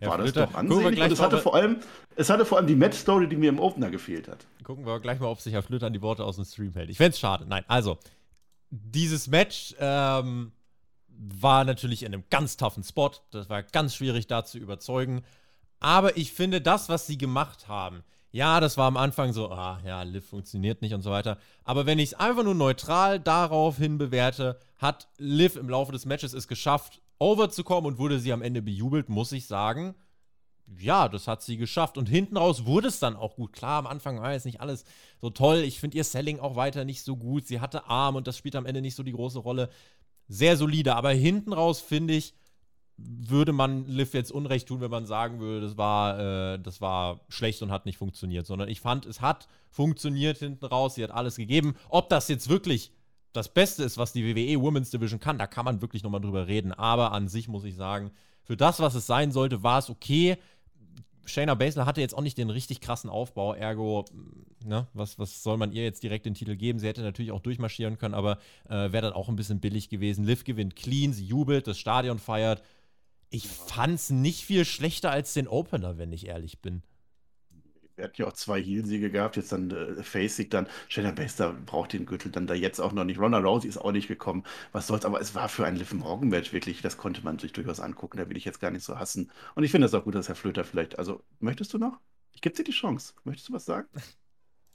Ja, 0.00 0.08
war 0.08 0.18
das 0.18 0.30
Flöter, 0.30 0.46
doch 0.46 0.54
ansehnlich. 0.54 1.00
Und 1.00 1.12
es 1.12 1.20
hatte 1.20 1.38
vor 1.38 1.54
allem, 1.54 1.78
es 2.14 2.30
hatte 2.30 2.44
vor 2.44 2.58
allem 2.58 2.66
die 2.66 2.76
Match-Story, 2.76 3.28
die 3.28 3.36
mir 3.36 3.50
im 3.50 3.58
Opener 3.58 3.90
gefehlt 3.90 4.28
hat. 4.28 4.46
Gucken 4.62 4.86
wir 4.86 5.00
gleich 5.00 5.20
mal, 5.20 5.28
ob 5.28 5.40
sich 5.40 5.52
Herr 5.52 5.62
Flöter 5.62 5.86
an 5.86 5.92
die 5.92 6.02
Worte 6.02 6.24
aus 6.24 6.36
dem 6.36 6.44
Stream 6.44 6.72
hält. 6.72 6.90
Ich 6.90 6.98
fände 6.98 7.10
es 7.10 7.18
schade. 7.18 7.46
Nein, 7.46 7.64
also, 7.68 7.98
dieses 8.70 9.28
Match 9.28 9.74
ähm, 9.78 10.52
war 11.08 11.64
natürlich 11.64 12.02
in 12.02 12.12
einem 12.12 12.24
ganz 12.30 12.56
toughen 12.56 12.82
Spot. 12.84 13.10
Das 13.30 13.48
war 13.48 13.62
ganz 13.62 13.94
schwierig 13.94 14.26
da 14.26 14.44
zu 14.44 14.58
überzeugen. 14.58 15.22
Aber 15.80 16.16
ich 16.16 16.32
finde, 16.32 16.60
das, 16.60 16.88
was 16.88 17.06
sie 17.06 17.18
gemacht 17.18 17.68
haben, 17.68 18.02
ja, 18.36 18.60
das 18.60 18.76
war 18.76 18.86
am 18.86 18.98
Anfang 18.98 19.32
so, 19.32 19.50
ah, 19.50 19.80
ja, 19.82 20.02
Liv 20.02 20.28
funktioniert 20.28 20.82
nicht 20.82 20.92
und 20.92 21.00
so 21.00 21.10
weiter. 21.10 21.38
Aber 21.64 21.86
wenn 21.86 21.98
ich 21.98 22.10
es 22.10 22.14
einfach 22.14 22.44
nur 22.44 22.54
neutral 22.54 23.18
daraufhin 23.18 23.96
bewerte, 23.96 24.60
hat 24.76 25.08
Liv 25.16 25.56
im 25.56 25.70
Laufe 25.70 25.90
des 25.90 26.04
Matches 26.04 26.34
es 26.34 26.46
geschafft, 26.46 27.00
overzukommen 27.18 27.90
und 27.90 27.98
wurde 27.98 28.18
sie 28.18 28.34
am 28.34 28.42
Ende 28.42 28.60
bejubelt, 28.60 29.08
muss 29.08 29.32
ich 29.32 29.46
sagen, 29.46 29.94
ja, 30.78 31.08
das 31.08 31.28
hat 31.28 31.40
sie 31.40 31.56
geschafft. 31.56 31.96
Und 31.96 32.10
hinten 32.10 32.36
raus 32.36 32.66
wurde 32.66 32.88
es 32.88 32.98
dann 32.98 33.16
auch 33.16 33.36
gut. 33.36 33.54
Klar, 33.54 33.78
am 33.78 33.86
Anfang 33.86 34.20
war 34.20 34.34
jetzt 34.34 34.44
nicht 34.44 34.60
alles 34.60 34.84
so 35.18 35.30
toll. 35.30 35.60
Ich 35.60 35.80
finde 35.80 35.96
ihr 35.96 36.04
Selling 36.04 36.38
auch 36.38 36.56
weiter 36.56 36.84
nicht 36.84 37.04
so 37.04 37.16
gut. 37.16 37.46
Sie 37.46 37.60
hatte 37.60 37.86
Arm 37.86 38.16
und 38.16 38.26
das 38.26 38.36
spielt 38.36 38.56
am 38.56 38.66
Ende 38.66 38.82
nicht 38.82 38.96
so 38.96 39.02
die 39.02 39.12
große 39.12 39.38
Rolle. 39.38 39.70
Sehr 40.28 40.58
solide. 40.58 40.94
Aber 40.94 41.10
hinten 41.10 41.54
raus, 41.54 41.80
finde 41.80 42.12
ich, 42.12 42.34
würde 42.98 43.52
man 43.52 43.86
Liv 43.86 44.14
jetzt 44.14 44.32
Unrecht 44.32 44.68
tun, 44.68 44.80
wenn 44.80 44.90
man 44.90 45.06
sagen 45.06 45.38
würde, 45.38 45.66
das 45.66 45.76
war, 45.76 46.18
äh, 46.54 46.58
das 46.58 46.80
war 46.80 47.20
schlecht 47.28 47.62
und 47.62 47.70
hat 47.70 47.86
nicht 47.86 47.98
funktioniert. 47.98 48.46
Sondern 48.46 48.68
ich 48.68 48.80
fand, 48.80 49.06
es 49.06 49.20
hat 49.20 49.48
funktioniert 49.70 50.38
hinten 50.38 50.64
raus. 50.64 50.94
Sie 50.94 51.04
hat 51.04 51.10
alles 51.10 51.36
gegeben. 51.36 51.74
Ob 51.88 52.08
das 52.08 52.28
jetzt 52.28 52.48
wirklich 52.48 52.92
das 53.32 53.52
Beste 53.52 53.84
ist, 53.84 53.98
was 53.98 54.12
die 54.12 54.24
WWE 54.24 54.62
Women's 54.62 54.90
Division 54.90 55.20
kann, 55.20 55.36
da 55.36 55.46
kann 55.46 55.66
man 55.66 55.82
wirklich 55.82 56.02
nochmal 56.02 56.22
drüber 56.22 56.46
reden. 56.46 56.72
Aber 56.72 57.12
an 57.12 57.28
sich 57.28 57.48
muss 57.48 57.64
ich 57.64 57.76
sagen, 57.76 58.10
für 58.42 58.56
das, 58.56 58.80
was 58.80 58.94
es 58.94 59.06
sein 59.06 59.32
sollte, 59.32 59.62
war 59.62 59.78
es 59.78 59.90
okay 59.90 60.38
Shayna 61.26 61.54
Baszler 61.54 61.86
hatte 61.86 62.00
jetzt 62.00 62.14
auch 62.16 62.22
nicht 62.22 62.38
den 62.38 62.50
richtig 62.50 62.80
krassen 62.80 63.10
Aufbau, 63.10 63.54
ergo, 63.54 64.04
ne, 64.64 64.86
was, 64.94 65.18
was 65.18 65.42
soll 65.42 65.56
man 65.56 65.72
ihr 65.72 65.82
jetzt 65.82 66.02
direkt 66.02 66.26
den 66.26 66.34
Titel 66.34 66.56
geben? 66.56 66.78
Sie 66.78 66.86
hätte 66.86 67.02
natürlich 67.02 67.32
auch 67.32 67.40
durchmarschieren 67.40 67.98
können, 67.98 68.14
aber 68.14 68.38
äh, 68.68 68.92
wäre 68.92 69.02
dann 69.02 69.12
auch 69.12 69.28
ein 69.28 69.36
bisschen 69.36 69.60
billig 69.60 69.88
gewesen. 69.88 70.24
Liv 70.24 70.44
gewinnt 70.44 70.76
clean, 70.76 71.12
sie 71.12 71.24
jubelt, 71.24 71.66
das 71.66 71.78
Stadion 71.78 72.18
feiert. 72.18 72.62
Ich 73.30 73.48
fand's 73.48 74.10
nicht 74.10 74.44
viel 74.44 74.64
schlechter 74.64 75.10
als 75.10 75.34
den 75.34 75.48
Opener, 75.48 75.98
wenn 75.98 76.12
ich 76.12 76.26
ehrlich 76.26 76.60
bin. 76.60 76.82
Wir 77.96 78.04
hatten 78.04 78.20
ja 78.20 78.26
auch 78.26 78.34
zwei 78.34 78.62
Heal-Siege 78.62 79.10
gehabt, 79.10 79.36
jetzt 79.36 79.52
dann 79.52 79.70
äh, 79.70 80.02
Face-Sieg, 80.02 80.50
dann 80.50 80.68
Shayna 80.88 81.12
Baszler 81.12 81.54
braucht 81.54 81.94
den 81.94 82.04
Gürtel 82.04 82.30
dann 82.30 82.46
da 82.46 82.52
jetzt 82.52 82.78
auch 82.78 82.92
noch 82.92 83.04
nicht. 83.04 83.18
Ronda 83.18 83.38
Rousey 83.38 83.68
ist 83.68 83.78
auch 83.78 83.90
nicht 83.90 84.06
gekommen. 84.06 84.44
Was 84.72 84.86
soll's, 84.86 85.06
aber 85.06 85.18
es 85.20 85.34
war 85.34 85.48
für 85.48 85.64
ein 85.64 85.76
Liv 85.76 85.94
Morgan-Match 85.94 86.52
wirklich, 86.52 86.82
das 86.82 86.98
konnte 86.98 87.22
man 87.22 87.38
sich 87.38 87.54
durchaus 87.54 87.80
angucken, 87.80 88.18
da 88.18 88.28
will 88.28 88.36
ich 88.36 88.44
jetzt 88.44 88.60
gar 88.60 88.70
nicht 88.70 88.84
so 88.84 88.98
hassen. 88.98 89.30
Und 89.54 89.64
ich 89.64 89.70
finde 89.70 89.86
es 89.86 89.94
auch 89.94 90.04
gut, 90.04 90.14
dass 90.14 90.28
Herr 90.28 90.34
Flöter 90.34 90.64
vielleicht, 90.64 90.98
also, 90.98 91.22
möchtest 91.40 91.72
du 91.72 91.78
noch? 91.78 91.98
Ich 92.32 92.42
gebe 92.42 92.54
dir 92.54 92.64
die 92.64 92.72
Chance. 92.72 93.14
Möchtest 93.24 93.48
du 93.48 93.54
was 93.54 93.64
sagen? 93.64 93.88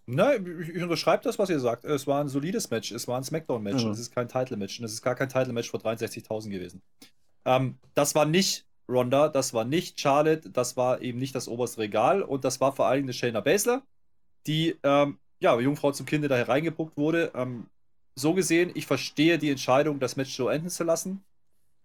Nein, 0.08 0.60
ich, 0.64 0.70
ich 0.70 0.82
unterschreibe 0.82 1.24
das, 1.24 1.38
was 1.38 1.52
ihr 1.52 1.60
sagt. 1.60 1.86
Es 1.86 2.08
war 2.08 2.22
ein 2.24 2.28
solides 2.28 2.72
Match, 2.72 2.92
es 2.92 3.08
war 3.08 3.18
ein 3.18 3.24
Smackdown-Match, 3.24 3.84
Ja. 3.84 3.92
es 3.92 4.00
ist 4.00 4.12
kein 4.16 4.28
Title-Match 4.28 4.80
und 4.80 4.86
es 4.86 4.94
ist 4.94 5.04
gar 5.04 5.14
kein 5.14 5.30
Title-Match 5.30 5.70
vor 5.70 5.80
63.000 5.80 6.50
gewesen. 6.50 6.82
Ähm, 7.46 7.78
das 7.94 8.16
war 8.16 8.26
nicht 8.26 8.66
Ronda, 8.90 9.30
das 9.30 9.54
war 9.54 9.66
nicht 9.66 10.00
Charlotte, 10.00 10.50
das 10.50 10.78
war 10.78 11.02
eben 11.02 11.20
nicht 11.20 11.36
das 11.36 11.48
oberste 11.48 11.82
Regal 11.82 12.22
und 12.24 12.44
das 12.46 12.60
war 12.62 12.74
vor 12.76 12.88
allem 12.88 13.04
eine 13.04 13.14
Shayna 13.14 13.42
Baszler, 13.42 13.84
die, 14.48 14.78
ähm, 14.84 15.20
ja, 15.42 15.60
Jungfrau 15.60 15.92
zum 15.92 16.06
Kinde 16.06 16.28
da 16.28 16.36
hereingepuckt 16.38 16.98
wurde. 16.98 17.32
Ähm, 17.36 17.68
so 18.16 18.34
gesehen, 18.34 18.72
ich 18.76 18.86
verstehe 18.88 19.38
die 19.40 19.50
Entscheidung, 19.50 20.00
das 20.00 20.16
Match 20.18 20.36
so 20.36 20.50
enden 20.50 20.70
zu 20.70 20.84
lassen. 20.84 21.24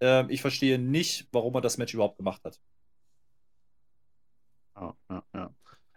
Ähm, 0.01 0.31
ich 0.31 0.41
verstehe 0.43 0.79
nicht, 0.79 1.29
warum 1.33 1.55
er 1.55 1.61
das 1.63 1.79
Match 1.79 1.95
überhaupt 1.95 2.19
gemacht 2.19 2.43
hat. 2.45 2.61
Ja, 4.77 4.95
ja, 5.11 5.23
ja. 5.35 5.51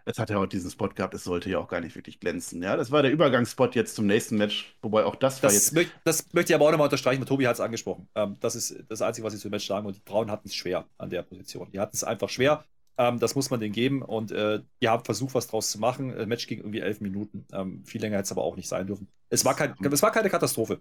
Es 0.04 0.18
hat 0.18 0.30
ja 0.30 0.38
auch 0.38 0.46
diesen 0.46 0.70
Spot 0.70 0.88
gehabt, 0.88 1.14
es 1.14 1.24
sollte 1.24 1.50
ja 1.50 1.58
auch 1.58 1.68
gar 1.68 1.80
nicht 1.80 1.94
wirklich 1.94 2.20
glänzen. 2.20 2.62
Ja, 2.62 2.76
das 2.76 2.90
war 2.90 3.02
der 3.02 3.10
Übergangsspot 3.12 3.74
jetzt 3.74 3.94
zum 3.94 4.06
nächsten 4.06 4.36
Match, 4.36 4.74
wobei 4.82 5.04
auch 5.04 5.16
das 5.16 5.42
war 5.42 5.48
Das, 5.48 5.54
jetzt. 5.54 5.72
möcht, 5.74 5.92
das 6.04 6.32
möchte 6.32 6.52
ich 6.52 6.54
aber 6.54 6.66
auch 6.66 6.70
nochmal 6.70 6.86
unterstreichen, 6.86 7.20
weil 7.20 7.28
Tobi 7.28 7.46
hat 7.46 7.54
es 7.54 7.60
angesprochen. 7.60 8.08
Ähm, 8.14 8.36
das 8.40 8.54
ist 8.56 8.82
das 8.88 9.02
Einzige, 9.02 9.26
was 9.26 9.34
ich 9.34 9.40
zu 9.40 9.48
dem 9.48 9.52
Match 9.52 9.66
sagen 9.66 9.84
muss. 9.86 9.96
Die 9.96 10.02
Frauen 10.10 10.30
hatten 10.30 10.48
es 10.48 10.54
schwer 10.54 10.86
an 10.98 11.10
der 11.10 11.22
Position. 11.22 11.70
Die 11.72 11.78
hatten 11.80 11.94
es 11.94 12.04
einfach 12.04 12.28
schwer. 12.28 12.64
Ähm, 12.98 13.18
das 13.18 13.34
muss 13.34 13.50
man 13.50 13.60
denen 13.60 13.72
geben. 13.72 14.02
Und 14.02 14.32
äh, 14.32 14.60
die 14.82 14.88
haben 14.88 15.04
versucht, 15.04 15.34
was 15.34 15.46
draus 15.46 15.70
zu 15.70 15.78
machen. 15.78 16.14
Das 16.16 16.26
Match 16.26 16.46
ging 16.46 16.58
irgendwie 16.58 16.80
elf 16.80 17.00
Minuten. 17.00 17.46
Ähm, 17.52 17.84
viel 17.84 18.00
länger 18.00 18.16
hätte 18.16 18.24
es 18.24 18.32
aber 18.32 18.42
auch 18.42 18.56
nicht 18.56 18.68
sein 18.68 18.86
dürfen. 18.86 19.08
Es 19.28 19.44
war, 19.44 19.54
kein, 19.54 19.74
es 19.90 20.02
war 20.02 20.10
keine 20.12 20.28
Katastrophe. 20.30 20.80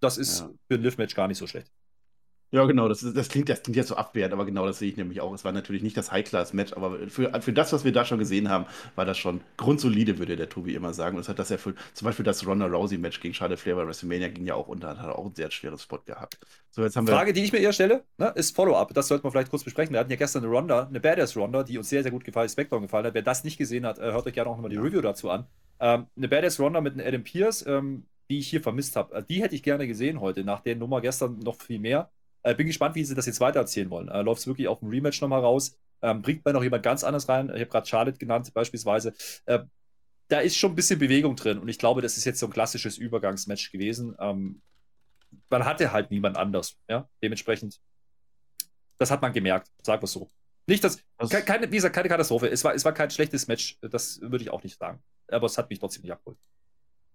Das 0.00 0.18
ist 0.18 0.40
Ja. 0.40 0.50
für 0.68 0.74
ein 0.74 0.82
Live-Match 0.82 1.14
gar 1.14 1.28
nicht 1.28 1.38
so 1.38 1.46
schlecht. 1.46 1.70
Ja, 2.56 2.64
genau, 2.64 2.88
das, 2.88 3.02
ist, 3.02 3.14
das, 3.14 3.28
klingt, 3.28 3.50
das 3.50 3.62
klingt 3.62 3.76
jetzt 3.76 3.88
so 3.88 3.96
abwertend, 3.96 4.32
aber 4.32 4.46
genau 4.46 4.64
das 4.64 4.78
sehe 4.78 4.88
ich 4.88 4.96
nämlich 4.96 5.20
auch. 5.20 5.34
Es 5.34 5.44
war 5.44 5.52
natürlich 5.52 5.82
nicht 5.82 5.94
das 5.94 6.10
High-Class-Match, 6.10 6.72
aber 6.72 7.06
für, 7.06 7.30
für 7.42 7.52
das, 7.52 7.74
was 7.74 7.84
wir 7.84 7.92
da 7.92 8.06
schon 8.06 8.18
gesehen 8.18 8.48
haben, 8.48 8.64
war 8.94 9.04
das 9.04 9.18
schon 9.18 9.42
grundsolide, 9.58 10.18
würde 10.18 10.36
der 10.36 10.48
Tobi 10.48 10.74
immer 10.74 10.94
sagen. 10.94 11.16
Und 11.16 11.20
es 11.20 11.28
hat 11.28 11.38
das 11.38 11.50
erfüllt. 11.50 11.76
Zum 11.92 12.06
Beispiel 12.06 12.24
das 12.24 12.46
Ronda 12.46 12.64
Rousey-Match 12.64 13.20
gegen 13.20 13.34
Charlotte 13.34 13.60
Flair 13.60 13.76
bei 13.76 13.86
WrestleMania 13.86 14.28
ging 14.28 14.46
ja 14.46 14.54
auch 14.54 14.68
unter, 14.68 14.96
hat 14.96 15.10
auch 15.10 15.26
einen 15.26 15.34
sehr 15.34 15.50
schweres 15.50 15.82
Spot 15.82 15.98
gehabt. 15.98 16.38
So, 16.70 16.82
jetzt 16.82 16.96
haben 16.96 17.06
wir. 17.06 17.12
Frage, 17.12 17.34
die 17.34 17.44
ich 17.44 17.52
mir 17.52 17.58
eher 17.58 17.74
stelle, 17.74 18.04
ne, 18.16 18.32
ist 18.36 18.56
Follow-up. 18.56 18.94
Das 18.94 19.08
sollten 19.08 19.24
wir 19.24 19.30
vielleicht 19.32 19.50
kurz 19.50 19.62
besprechen. 19.62 19.92
Wir 19.92 20.00
hatten 20.00 20.10
ja 20.10 20.16
gestern 20.16 20.42
eine 20.42 20.50
Ronda, 20.50 20.86
eine 20.86 20.98
Badass-Ronda, 20.98 21.62
die 21.62 21.76
uns 21.76 21.90
sehr, 21.90 22.04
sehr 22.04 22.10
gut 22.10 22.24
gefallen, 22.24 22.48
Smackdown 22.48 22.80
gefallen 22.80 23.04
hat. 23.04 23.12
Wer 23.12 23.20
das 23.20 23.44
nicht 23.44 23.58
gesehen 23.58 23.84
hat, 23.84 23.98
äh, 23.98 24.12
hört 24.12 24.26
euch 24.26 24.32
gerne 24.32 24.48
auch 24.48 24.56
nochmal 24.56 24.70
die. 24.70 24.78
Review 24.78 25.02
dazu 25.02 25.28
an. 25.28 25.44
Ähm, 25.78 26.06
eine 26.16 26.28
Badass-Ronda 26.28 26.80
mit 26.80 26.94
einem 26.94 27.06
Adam 27.06 27.22
Pierce, 27.22 27.66
ähm, 27.66 28.06
die 28.30 28.38
ich 28.38 28.48
hier 28.48 28.62
vermisst 28.62 28.96
habe. 28.96 29.14
Äh, 29.14 29.24
die 29.28 29.42
hätte 29.42 29.54
ich 29.54 29.62
gerne 29.62 29.86
gesehen 29.86 30.22
heute, 30.22 30.42
nach 30.42 30.60
der 30.60 30.76
Nummer 30.76 31.02
gestern 31.02 31.38
noch 31.40 31.56
viel 31.56 31.78
mehr. 31.78 32.10
Äh, 32.46 32.54
bin 32.54 32.66
gespannt, 32.68 32.94
wie 32.94 33.02
sie 33.04 33.14
das 33.16 33.26
jetzt 33.26 33.40
weitererzählen 33.40 33.90
wollen. 33.90 34.08
Äh, 34.08 34.22
Läuft 34.22 34.40
es 34.42 34.46
wirklich 34.46 34.68
auf 34.68 34.78
dem 34.78 34.88
Rematch 34.88 35.20
nochmal 35.20 35.40
raus? 35.40 35.76
Ähm, 36.02 36.22
bringt 36.22 36.44
man 36.44 36.54
noch 36.54 36.62
jemand 36.62 36.82
ganz 36.84 37.02
anderes 37.02 37.28
rein? 37.28 37.46
Ich 37.48 37.54
habe 37.60 37.66
gerade 37.66 37.86
Charlotte 37.88 38.18
genannt, 38.18 38.52
beispielsweise. 38.54 39.14
Äh, 39.46 39.60
da 40.28 40.40
ist 40.40 40.56
schon 40.56 40.72
ein 40.72 40.74
bisschen 40.76 40.98
Bewegung 40.98 41.34
drin 41.36 41.58
und 41.58 41.68
ich 41.68 41.78
glaube, 41.78 42.02
das 42.02 42.16
ist 42.16 42.24
jetzt 42.24 42.38
so 42.38 42.46
ein 42.46 42.52
klassisches 42.52 42.98
Übergangsmatch 42.98 43.72
gewesen. 43.72 44.14
Ähm, 44.20 44.60
man 45.50 45.64
hatte 45.64 45.92
halt 45.92 46.10
niemand 46.10 46.36
anders. 46.36 46.76
Ja? 46.88 47.08
Dementsprechend, 47.22 47.80
das 48.98 49.10
hat 49.10 49.22
man 49.22 49.32
gemerkt, 49.32 49.68
sagen 49.82 50.00
wir 50.02 50.04
es 50.04 50.12
so. 50.12 50.28
Nicht, 50.68 50.82
dass, 50.84 50.98
Das- 51.18 51.30
ke- 51.30 51.42
keine, 51.42 51.70
wie 51.70 51.76
gesagt, 51.76 51.94
keine 51.94 52.08
Katastrophe. 52.08 52.48
Es 52.48 52.62
war, 52.64 52.74
es 52.74 52.84
war 52.84 52.92
kein 52.92 53.10
schlechtes 53.10 53.46
Match, 53.46 53.78
das 53.80 54.20
würde 54.20 54.42
ich 54.42 54.50
auch 54.50 54.62
nicht 54.62 54.78
sagen. 54.78 55.00
Aber 55.28 55.46
es 55.46 55.58
hat 55.58 55.70
mich 55.70 55.78
trotzdem 55.78 56.02
nicht 56.02 56.12
abgeholt. 56.12 56.38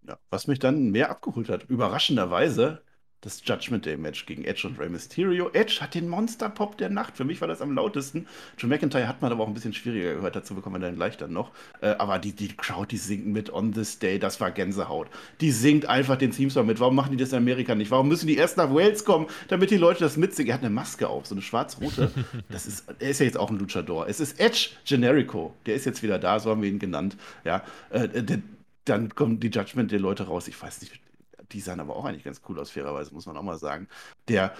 Ja, 0.08 0.18
was 0.30 0.48
mich 0.48 0.60
dann 0.60 0.90
mehr 0.92 1.10
abgeholt 1.10 1.50
hat, 1.50 1.64
überraschenderweise, 1.70 2.82
das 3.22 3.42
Judgment 3.46 3.86
Day 3.86 3.98
Match 3.98 4.26
gegen 4.26 4.44
Edge 4.44 4.68
und 4.68 4.80
Rey 4.80 4.90
Mysterio. 4.90 5.52
Edge 5.54 5.78
hat 5.80 5.94
den 5.94 6.10
Monster-Pop 6.10 6.78
der 6.78 6.90
Nacht. 6.90 7.16
Für 7.16 7.24
mich 7.24 7.40
war 7.40 7.48
das 7.48 7.62
am 7.62 7.74
lautesten. 7.74 8.28
Joe 8.58 8.68
McIntyre 8.68 9.08
hat 9.08 9.22
man 9.22 9.32
aber 9.32 9.44
auch 9.44 9.48
ein 9.48 9.54
bisschen 9.54 9.74
schwieriger 9.74 10.16
gehört. 10.16 10.36
Dazu 10.36 10.56
bekommen 10.56 10.82
wir 10.82 10.88
dann 10.88 10.96
gleich 10.96 11.18
dann 11.18 11.32
noch. 11.32 11.52
Äh, 11.82 11.90
aber 12.00 12.18
die, 12.18 12.34
die 12.34 12.50
Crowd, 12.50 12.88
die 12.90 12.98
singt 12.98 13.28
mit 13.28 13.54
On 13.54 13.74
This 13.74 14.00
Day. 14.00 14.18
Das 14.18 14.42
war 14.42 14.50
Gänsehaut. 14.50 15.08
Die 15.40 15.52
singt 15.52 15.86
einfach 15.86 16.18
den 16.18 16.32
Theme-Song 16.32 16.66
mit. 16.66 16.80
Warum 16.80 16.96
machen 16.96 17.12
die 17.12 17.18
das 17.18 17.32
in 17.32 17.38
Amerika 17.38 17.76
nicht? 17.76 17.92
Warum 17.92 18.08
müssen 18.08 18.26
die 18.26 18.38
erst 18.38 18.58
nach 18.58 18.74
Wales 18.74 19.06
kommen, 19.06 19.28
damit 19.50 19.70
die 19.70 19.78
Leute 19.78 20.00
das 20.00 20.18
mitsingen? 20.18 20.50
Er 20.50 20.56
hat 20.56 20.62
eine 20.62 20.72
Maske 20.72 21.08
auf, 21.08 21.28
so 21.28 21.36
eine 21.36 21.42
schwarz-rote. 21.42 22.12
Das 22.50 22.66
ist, 22.66 22.86
er 23.00 23.10
ist 23.10 23.20
ja 23.20 23.26
jetzt 23.26 23.38
auch 23.38 23.50
ein 23.50 23.60
Luchador. 23.60 24.08
Es 24.08 24.20
ist 24.20 24.40
Edge 24.40 24.70
Generico. 24.86 25.54
Der 25.66 25.76
ist 25.76 25.86
jetzt 25.86 26.02
wieder 26.02 26.18
da, 26.18 26.40
so 26.40 26.50
haben 26.50 26.62
wir 26.62 26.70
ihn 26.70 26.80
genannt. 26.80 27.18
Ja, 27.44 27.64
äh, 27.90 28.08
der, 28.08 28.40
dann 28.86 29.14
kommen 29.14 29.40
die 29.40 29.50
Judgment 29.50 29.92
der 29.92 30.00
Leute 30.00 30.24
raus. 30.24 30.48
Ich 30.48 30.62
weiß 30.62 30.82
nicht, 30.82 31.00
die 31.54 31.60
sahen 31.60 31.80
aber 31.80 31.96
auch 31.96 32.06
eigentlich 32.06 32.24
ganz 32.24 32.42
cool 32.50 32.60
aus, 32.60 32.72
fairerweise, 32.72 33.14
muss 33.14 33.26
man 33.26 33.38
auch 33.38 33.44
mal 33.44 33.58
sagen. 33.58 33.88
Der 34.28 34.54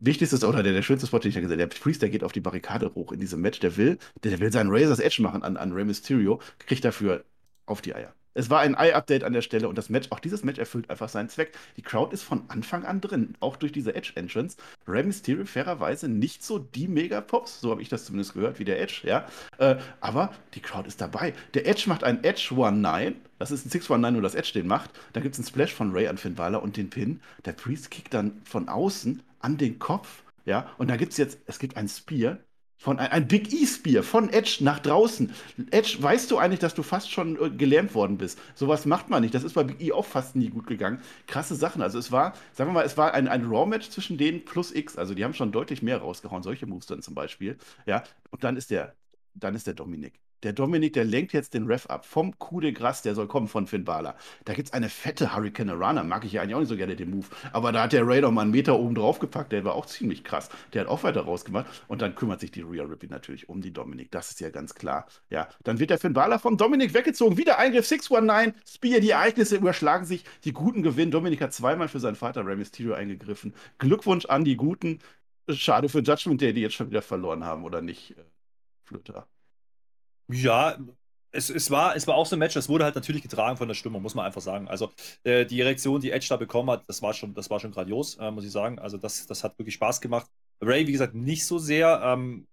wichtigste 0.00 0.46
oder 0.46 0.62
der, 0.62 0.72
der 0.72 0.82
schönste 0.82 1.06
Spot, 1.06 1.18
den 1.18 1.28
ich 1.28 1.34
ja 1.34 1.40
gesehen 1.40 1.60
habe, 1.60 1.68
der 1.68 1.78
Priest, 1.78 2.02
der 2.02 2.10
geht 2.10 2.24
auf 2.24 2.32
die 2.32 2.40
Barrikade 2.40 2.92
hoch 2.94 3.12
in 3.12 3.20
diesem 3.20 3.40
Match, 3.40 3.60
der 3.60 3.76
will, 3.76 3.98
der 4.24 4.38
will 4.40 4.52
seinen 4.52 4.70
Razor's 4.70 4.98
Edge 5.00 5.22
machen 5.22 5.42
an, 5.42 5.56
an 5.56 5.72
Rey 5.72 5.84
Mysterio, 5.84 6.40
kriegt 6.58 6.84
dafür 6.84 7.24
auf 7.66 7.82
die 7.82 7.94
Eier. 7.94 8.14
Es 8.32 8.48
war 8.48 8.60
ein 8.60 8.74
Eye-Update 8.74 9.24
an 9.24 9.32
der 9.32 9.42
Stelle 9.42 9.68
und 9.68 9.76
das 9.76 9.90
Match, 9.90 10.08
auch 10.10 10.20
dieses 10.20 10.44
Match 10.44 10.58
erfüllt 10.58 10.88
einfach 10.88 11.08
seinen 11.08 11.28
Zweck. 11.28 11.52
Die 11.76 11.82
Crowd 11.82 12.14
ist 12.14 12.22
von 12.22 12.44
Anfang 12.48 12.84
an 12.84 13.00
drin, 13.00 13.34
auch 13.40 13.56
durch 13.56 13.72
diese 13.72 13.94
Edge-Entrance. 13.94 14.56
Rey 14.86 15.02
Mysterio 15.02 15.44
fairerweise 15.44 16.08
nicht 16.08 16.44
so 16.44 16.58
die 16.60 16.86
Mega-Pops, 16.86 17.60
so 17.60 17.72
habe 17.72 17.82
ich 17.82 17.88
das 17.88 18.04
zumindest 18.04 18.34
gehört, 18.34 18.60
wie 18.60 18.64
der 18.64 18.80
Edge, 18.80 19.00
ja. 19.04 19.26
Äh, 19.58 19.76
aber 20.00 20.32
die 20.54 20.60
Crowd 20.60 20.86
ist 20.86 21.00
dabei. 21.00 21.34
Der 21.54 21.66
Edge 21.66 21.84
macht 21.88 22.04
ein 22.04 22.22
Edge 22.22 22.54
19, 22.54 23.16
das 23.38 23.50
ist 23.50 23.66
ein 23.66 23.70
619, 23.70 24.12
nur 24.12 24.22
das 24.22 24.36
Edge 24.36 24.52
den 24.54 24.68
macht. 24.68 24.90
Da 25.12 25.20
gibt 25.20 25.34
es 25.34 25.40
einen 25.40 25.48
Splash 25.48 25.74
von 25.74 25.92
Ray 25.92 26.06
an 26.06 26.18
Finn 26.18 26.36
Balor 26.36 26.62
und 26.62 26.76
den 26.76 26.88
Pin. 26.88 27.20
Der 27.44 27.52
Priest 27.52 27.90
kickt 27.90 28.14
dann 28.14 28.40
von 28.44 28.68
außen 28.68 29.22
an 29.40 29.56
den 29.56 29.78
Kopf, 29.80 30.22
ja. 30.44 30.70
Und 30.78 30.88
da 30.88 30.96
gibt 30.96 31.12
es 31.12 31.18
jetzt, 31.18 31.38
es 31.46 31.58
gibt 31.58 31.76
ein 31.76 31.88
Spear, 31.88 32.38
von 32.80 32.98
ein, 32.98 33.12
ein 33.12 33.28
Big 33.28 33.52
E-Spear 33.52 34.02
von 34.02 34.30
Edge 34.30 34.58
nach 34.60 34.78
draußen. 34.78 35.30
Edge, 35.70 35.98
weißt 36.00 36.30
du 36.30 36.38
eigentlich, 36.38 36.60
dass 36.60 36.74
du 36.74 36.82
fast 36.82 37.10
schon 37.10 37.38
äh, 37.38 37.50
gelähmt 37.50 37.94
worden 37.94 38.16
bist? 38.16 38.38
Sowas 38.54 38.86
macht 38.86 39.10
man 39.10 39.20
nicht. 39.20 39.34
Das 39.34 39.44
ist 39.44 39.52
bei 39.52 39.64
Big 39.64 39.82
E 39.82 39.92
auch 39.92 40.06
fast 40.06 40.34
nie 40.34 40.48
gut 40.48 40.66
gegangen. 40.66 40.98
Krasse 41.26 41.54
Sachen. 41.54 41.82
Also 41.82 41.98
es 41.98 42.10
war, 42.10 42.32
sagen 42.54 42.70
wir 42.70 42.74
mal, 42.74 42.86
es 42.86 42.96
war 42.96 43.12
ein, 43.12 43.28
ein 43.28 43.44
Raw-Match 43.44 43.90
zwischen 43.90 44.16
denen 44.16 44.46
plus 44.46 44.74
X. 44.74 44.96
Also 44.96 45.12
die 45.14 45.24
haben 45.24 45.34
schon 45.34 45.52
deutlich 45.52 45.82
mehr 45.82 45.98
rausgehauen. 45.98 46.42
Solche 46.42 46.64
Moves 46.64 46.86
dann 46.86 47.02
zum 47.02 47.14
Beispiel. 47.14 47.58
Ja. 47.84 48.02
Und 48.30 48.44
dann 48.44 48.56
ist 48.56 48.70
der, 48.70 48.94
dann 49.34 49.54
ist 49.54 49.66
der 49.66 49.74
Dominik. 49.74 50.14
Der 50.42 50.54
Dominik, 50.54 50.94
der 50.94 51.04
lenkt 51.04 51.32
jetzt 51.32 51.52
den 51.52 51.66
Ref 51.66 51.86
ab 51.86 52.06
vom 52.06 52.38
Coup 52.38 52.62
de 52.62 52.72
Grace, 52.72 53.02
der 53.02 53.14
soll 53.14 53.26
kommen 53.26 53.46
von 53.46 53.66
Finn 53.66 53.84
Balor. 53.84 54.14
Da 54.44 54.54
gibt 54.54 54.68
es 54.68 54.72
eine 54.72 54.88
fette 54.88 55.34
Hurricane 55.34 55.70
Rana, 55.70 56.02
mag 56.02 56.24
ich 56.24 56.32
ja 56.32 56.42
eigentlich 56.42 56.54
auch 56.54 56.60
nicht 56.60 56.68
so 56.68 56.76
gerne 56.76 56.96
den 56.96 57.10
Move. 57.10 57.26
Aber 57.52 57.72
da 57.72 57.82
hat 57.82 57.92
der 57.92 58.06
Ray 58.06 58.22
noch 58.22 58.30
mal 58.30 58.42
einen 58.42 58.50
Meter 58.50 58.78
oben 58.78 58.94
drauf 58.94 59.18
gepackt, 59.18 59.52
der 59.52 59.64
war 59.64 59.74
auch 59.74 59.86
ziemlich 59.86 60.24
krass. 60.24 60.48
Der 60.72 60.82
hat 60.82 60.88
auch 60.88 61.02
weiter 61.02 61.22
rausgemacht. 61.22 61.66
Und 61.88 62.00
dann 62.00 62.14
kümmert 62.14 62.40
sich 62.40 62.50
die 62.50 62.62
Rhea 62.62 62.84
Ripley 62.84 63.10
natürlich 63.10 63.48
um 63.48 63.60
die 63.60 63.72
Dominik, 63.72 64.10
das 64.10 64.30
ist 64.30 64.40
ja 64.40 64.50
ganz 64.50 64.74
klar. 64.74 65.06
Ja, 65.28 65.48
dann 65.64 65.78
wird 65.78 65.90
der 65.90 65.98
Finn 65.98 66.14
Balor 66.14 66.38
vom 66.38 66.56
Dominik 66.56 66.94
weggezogen. 66.94 67.36
Wieder 67.36 67.58
Eingriff 67.58 67.86
619, 67.86 68.54
Spear, 68.66 69.00
die 69.00 69.10
Ereignisse 69.10 69.56
überschlagen 69.56 70.06
sich. 70.06 70.24
Die 70.44 70.52
Guten 70.52 70.82
gewinnen. 70.82 71.10
Dominik 71.10 71.40
hat 71.42 71.52
zweimal 71.52 71.88
für 71.88 72.00
seinen 72.00 72.16
Vater 72.16 72.46
Rey 72.46 72.56
Mysterio 72.56 72.94
eingegriffen. 72.94 73.54
Glückwunsch 73.78 74.24
an 74.26 74.44
die 74.44 74.56
Guten. 74.56 75.00
Schade 75.48 75.88
für 75.88 76.00
Judgment 76.00 76.40
Day, 76.40 76.52
die 76.52 76.60
jetzt 76.60 76.74
schon 76.74 76.90
wieder 76.90 77.02
verloren 77.02 77.44
haben, 77.44 77.64
oder 77.64 77.82
nicht, 77.82 78.12
äh, 78.12 78.22
Flöter? 78.84 79.26
Ja, 80.32 80.78
es, 81.32 81.50
es, 81.50 81.70
war, 81.70 81.94
es 81.96 82.06
war 82.06 82.16
auch 82.16 82.26
so 82.26 82.36
ein 82.36 82.38
Match, 82.38 82.54
das 82.54 82.68
wurde 82.68 82.84
halt 82.84 82.94
natürlich 82.94 83.22
getragen 83.22 83.56
von 83.56 83.68
der 83.68 83.74
Stimmung, 83.74 84.02
muss 84.02 84.14
man 84.14 84.26
einfach 84.26 84.40
sagen. 84.40 84.68
Also 84.68 84.92
äh, 85.22 85.46
die 85.46 85.62
Reaktion, 85.62 86.00
die 86.00 86.10
Edge 86.10 86.26
da 86.28 86.36
bekommen 86.36 86.70
hat, 86.70 86.84
das 86.88 87.02
war 87.02 87.14
schon, 87.14 87.34
das 87.34 87.50
war 87.50 87.60
schon 87.60 87.72
grandios, 87.72 88.16
äh, 88.16 88.30
muss 88.30 88.44
ich 88.44 88.50
sagen. 88.50 88.78
Also 88.78 88.96
das, 88.98 89.26
das 89.26 89.44
hat 89.44 89.58
wirklich 89.58 89.74
Spaß 89.74 90.00
gemacht. 90.00 90.26
Ray, 90.60 90.86
wie 90.86 90.92
gesagt, 90.92 91.14
nicht 91.14 91.46
so 91.46 91.58
sehr, 91.58 92.00
ähm, 92.04 92.46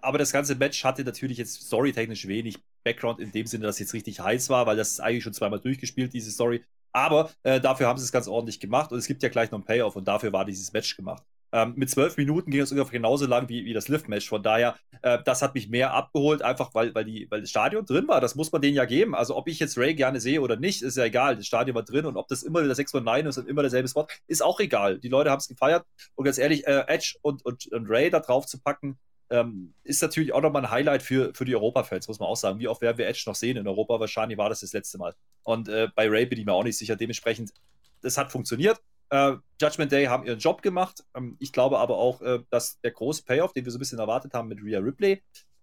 aber 0.00 0.18
das 0.18 0.32
ganze 0.32 0.54
Match 0.54 0.84
hatte 0.84 1.04
natürlich 1.04 1.38
jetzt 1.38 1.66
storytechnisch 1.66 2.26
wenig 2.26 2.58
Background 2.82 3.20
in 3.20 3.32
dem 3.32 3.46
Sinne, 3.46 3.64
dass 3.64 3.76
es 3.76 3.80
jetzt 3.80 3.94
richtig 3.94 4.20
heiß 4.20 4.50
war, 4.50 4.66
weil 4.66 4.76
das 4.76 4.92
ist 4.92 5.00
eigentlich 5.00 5.24
schon 5.24 5.34
zweimal 5.34 5.60
durchgespielt, 5.60 6.12
diese 6.12 6.30
Story. 6.30 6.64
Aber 6.92 7.30
äh, 7.42 7.60
dafür 7.60 7.88
haben 7.88 7.98
sie 7.98 8.04
es 8.04 8.12
ganz 8.12 8.28
ordentlich 8.28 8.60
gemacht 8.60 8.92
und 8.92 8.98
es 8.98 9.06
gibt 9.06 9.22
ja 9.22 9.28
gleich 9.28 9.50
noch 9.50 9.58
einen 9.58 9.64
Payoff 9.66 9.96
und 9.96 10.06
dafür 10.06 10.32
war 10.32 10.44
dieses 10.44 10.72
Match 10.72 10.96
gemacht. 10.96 11.22
Ähm, 11.54 11.74
mit 11.76 11.88
zwölf 11.88 12.16
Minuten 12.16 12.50
ging 12.50 12.60
es 12.62 12.72
ungefähr 12.72 12.98
genauso 12.98 13.26
lang 13.26 13.48
wie, 13.48 13.64
wie 13.64 13.72
das 13.72 13.86
Lift-Match. 13.86 14.28
Von 14.28 14.42
daher, 14.42 14.74
äh, 15.02 15.20
das 15.24 15.40
hat 15.40 15.54
mich 15.54 15.68
mehr 15.68 15.94
abgeholt, 15.94 16.42
einfach 16.42 16.74
weil, 16.74 16.92
weil, 16.96 17.04
die, 17.04 17.28
weil 17.30 17.42
das 17.42 17.50
Stadion 17.50 17.86
drin 17.86 18.08
war. 18.08 18.20
Das 18.20 18.34
muss 18.34 18.50
man 18.50 18.60
denen 18.60 18.74
ja 18.76 18.84
geben. 18.86 19.14
Also, 19.14 19.36
ob 19.36 19.46
ich 19.46 19.60
jetzt 19.60 19.78
Ray 19.78 19.94
gerne 19.94 20.20
sehe 20.20 20.40
oder 20.40 20.56
nicht, 20.56 20.82
ist 20.82 20.96
ja 20.96 21.04
egal. 21.04 21.36
Das 21.36 21.46
Stadion 21.46 21.76
war 21.76 21.84
drin 21.84 22.06
und 22.06 22.16
ob 22.16 22.26
das 22.26 22.42
immer 22.42 22.60
der 22.62 22.74
619 22.74 23.28
ist 23.28 23.38
und 23.38 23.48
immer 23.48 23.62
derselbe 23.62 23.88
Spot, 23.88 24.08
ist 24.26 24.42
auch 24.42 24.58
egal. 24.58 24.98
Die 24.98 25.08
Leute 25.08 25.30
haben 25.30 25.38
es 25.38 25.46
gefeiert. 25.46 25.86
Und 26.16 26.24
ganz 26.24 26.38
ehrlich, 26.38 26.66
äh, 26.66 26.84
Edge 26.88 27.14
und, 27.22 27.44
und, 27.44 27.68
und 27.72 27.86
Ray 27.88 28.10
da 28.10 28.18
drauf 28.20 28.46
zu 28.46 28.58
packen, 28.60 28.98
Ähm, 29.30 29.74
ist 29.84 30.02
natürlich 30.02 30.32
auch 30.34 30.42
nochmal 30.42 30.64
ein 30.64 30.70
Highlight 30.70 31.02
für, 31.02 31.32
für 31.34 31.44
die 31.46 31.54
Europa-Fans, 31.54 32.08
muss 32.08 32.18
man 32.20 32.28
auch 32.28 32.36
sagen. 32.36 32.58
Wie 32.58 32.68
oft 32.68 32.82
werden 32.82 32.98
wir 32.98 33.06
Edge 33.06 33.24
noch 33.26 33.34
sehen 33.34 33.56
in 33.56 33.66
Europa? 33.66 33.98
Wahrscheinlich 33.98 34.38
war 34.38 34.50
das 34.50 34.60
das 34.60 34.72
letzte 34.74 34.98
Mal. 34.98 35.14
Und 35.44 35.68
äh, 35.68 35.88
bei 35.94 36.08
Ray 36.08 36.26
bin 36.26 36.38
ich 36.38 36.44
mir 36.46 36.52
auch 36.52 36.64
nicht 36.64 36.76
sicher. 36.76 36.94
Dementsprechend, 36.96 37.52
das 38.02 38.18
hat 38.18 38.32
funktioniert. 38.32 38.80
Äh, 39.10 39.34
Judgment 39.60 39.92
Day 39.92 40.06
haben 40.06 40.26
ihren 40.26 40.38
Job 40.38 40.62
gemacht. 40.62 41.04
Ähm, 41.14 41.36
ich 41.40 41.52
glaube 41.52 41.78
aber 41.78 41.96
auch, 41.96 42.20
äh, 42.22 42.40
dass 42.50 42.80
der 42.80 42.90
große 42.90 43.24
Payoff, 43.24 43.52
den 43.52 43.64
wir 43.64 43.72
so 43.72 43.78
ein 43.78 43.80
bisschen 43.80 43.98
erwartet 43.98 44.34
haben 44.34 44.48
mit 44.48 44.62
Rhea 44.62 44.78
Ripley, 44.78 45.22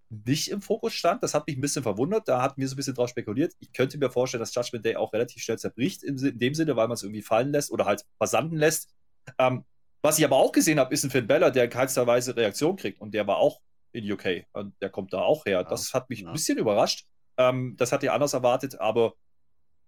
nicht 0.10 0.50
im 0.50 0.62
Fokus 0.62 0.94
stand. 0.94 1.24
Das 1.24 1.34
hat 1.34 1.48
mich 1.48 1.58
ein 1.58 1.62
bisschen 1.62 1.84
verwundert. 1.84 2.28
Da 2.28 2.42
hatten 2.42 2.60
wir 2.60 2.68
so 2.68 2.74
ein 2.74 2.78
bisschen 2.78 2.96
drauf 2.96 3.10
spekuliert. 3.10 3.54
Ich 3.60 3.72
könnte 3.72 3.98
mir 3.98 4.10
vorstellen, 4.10 4.42
dass 4.42 4.54
Judgment 4.54 4.86
Day 4.86 4.96
auch 4.98 5.14
relativ 5.14 5.42
schnell 5.42 5.58
zerbricht, 5.58 6.04
in, 6.04 6.18
in 6.18 6.38
dem 6.38 6.54
Sinne, 6.54 6.76
weil 6.76 6.88
man 6.88 6.96
es 6.96 7.04
irgendwie 7.04 7.22
fallen 7.22 7.52
lässt 7.52 7.72
oder 7.72 7.86
halt 7.86 8.06
versanden 8.18 8.58
lässt. 8.58 8.90
Ähm, 9.38 9.64
was 10.02 10.20
ich 10.20 10.26
aber 10.26 10.36
auch 10.36 10.52
gesehen 10.52 10.80
habe, 10.80 10.94
ist 10.94 11.04
ein 11.04 11.12
Finn 11.12 11.28
Bella, 11.28 11.50
der 11.50 11.66
in 11.66 11.70
keinster 11.70 12.08
Weise 12.08 12.36
Reaktion 12.36 12.76
kriegt. 12.76 13.00
Und 13.00 13.14
der 13.14 13.28
war 13.28 13.38
auch 13.38 13.62
in 13.94 14.10
UK. 14.10 14.46
Und 14.52 14.74
der 14.82 14.90
kommt 14.90 15.14
da 15.14 15.20
auch 15.20 15.46
her. 15.46 15.64
Das 15.64 15.94
hat 15.94 16.10
mich 16.10 16.22
ja. 16.22 16.28
ein 16.28 16.34
bisschen 16.34 16.58
überrascht. 16.58 17.06
Ähm, 17.38 17.76
das 17.78 17.92
hatte 17.92 18.08
ich 18.08 18.12
anders 18.12 18.34
erwartet. 18.34 18.80
Aber 18.80 19.14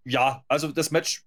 ja, 0.05 0.43
also 0.47 0.71
das 0.71 0.91
Match, 0.91 1.25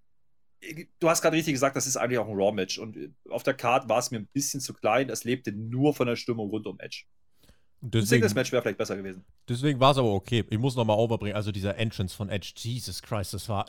du 0.99 1.09
hast 1.09 1.21
gerade 1.21 1.35
richtig 1.35 1.53
gesagt, 1.53 1.75
das 1.75 1.87
ist 1.87 1.97
eigentlich 1.97 2.19
auch 2.19 2.27
ein 2.27 2.35
Raw-Match. 2.35 2.79
Und 2.79 2.97
auf 3.29 3.43
der 3.43 3.53
Card 3.53 3.89
war 3.89 3.99
es 3.99 4.11
mir 4.11 4.17
ein 4.17 4.27
bisschen 4.27 4.59
zu 4.59 4.73
klein. 4.73 5.09
Es 5.09 5.23
lebte 5.23 5.51
nur 5.51 5.93
von 5.93 6.07
der 6.07 6.15
Stimmung 6.15 6.49
rund 6.49 6.67
um 6.67 6.79
Edge. 6.79 7.05
Deswegen, 7.81 8.23
das 8.23 8.33
Match 8.33 8.51
wäre 8.51 8.61
vielleicht 8.61 8.79
besser 8.79 8.97
gewesen. 8.97 9.23
Deswegen 9.47 9.79
war 9.79 9.91
es 9.91 9.97
aber 9.97 10.11
okay. 10.11 10.43
Ich 10.49 10.57
muss 10.57 10.75
nochmal 10.75 10.97
overbringen. 10.97 11.35
Also 11.35 11.51
dieser 11.51 11.77
Entrance 11.77 12.15
von 12.15 12.29
Edge, 12.29 12.53
Jesus 12.57 13.01
Christ, 13.01 13.33
das 13.33 13.47
war 13.49 13.65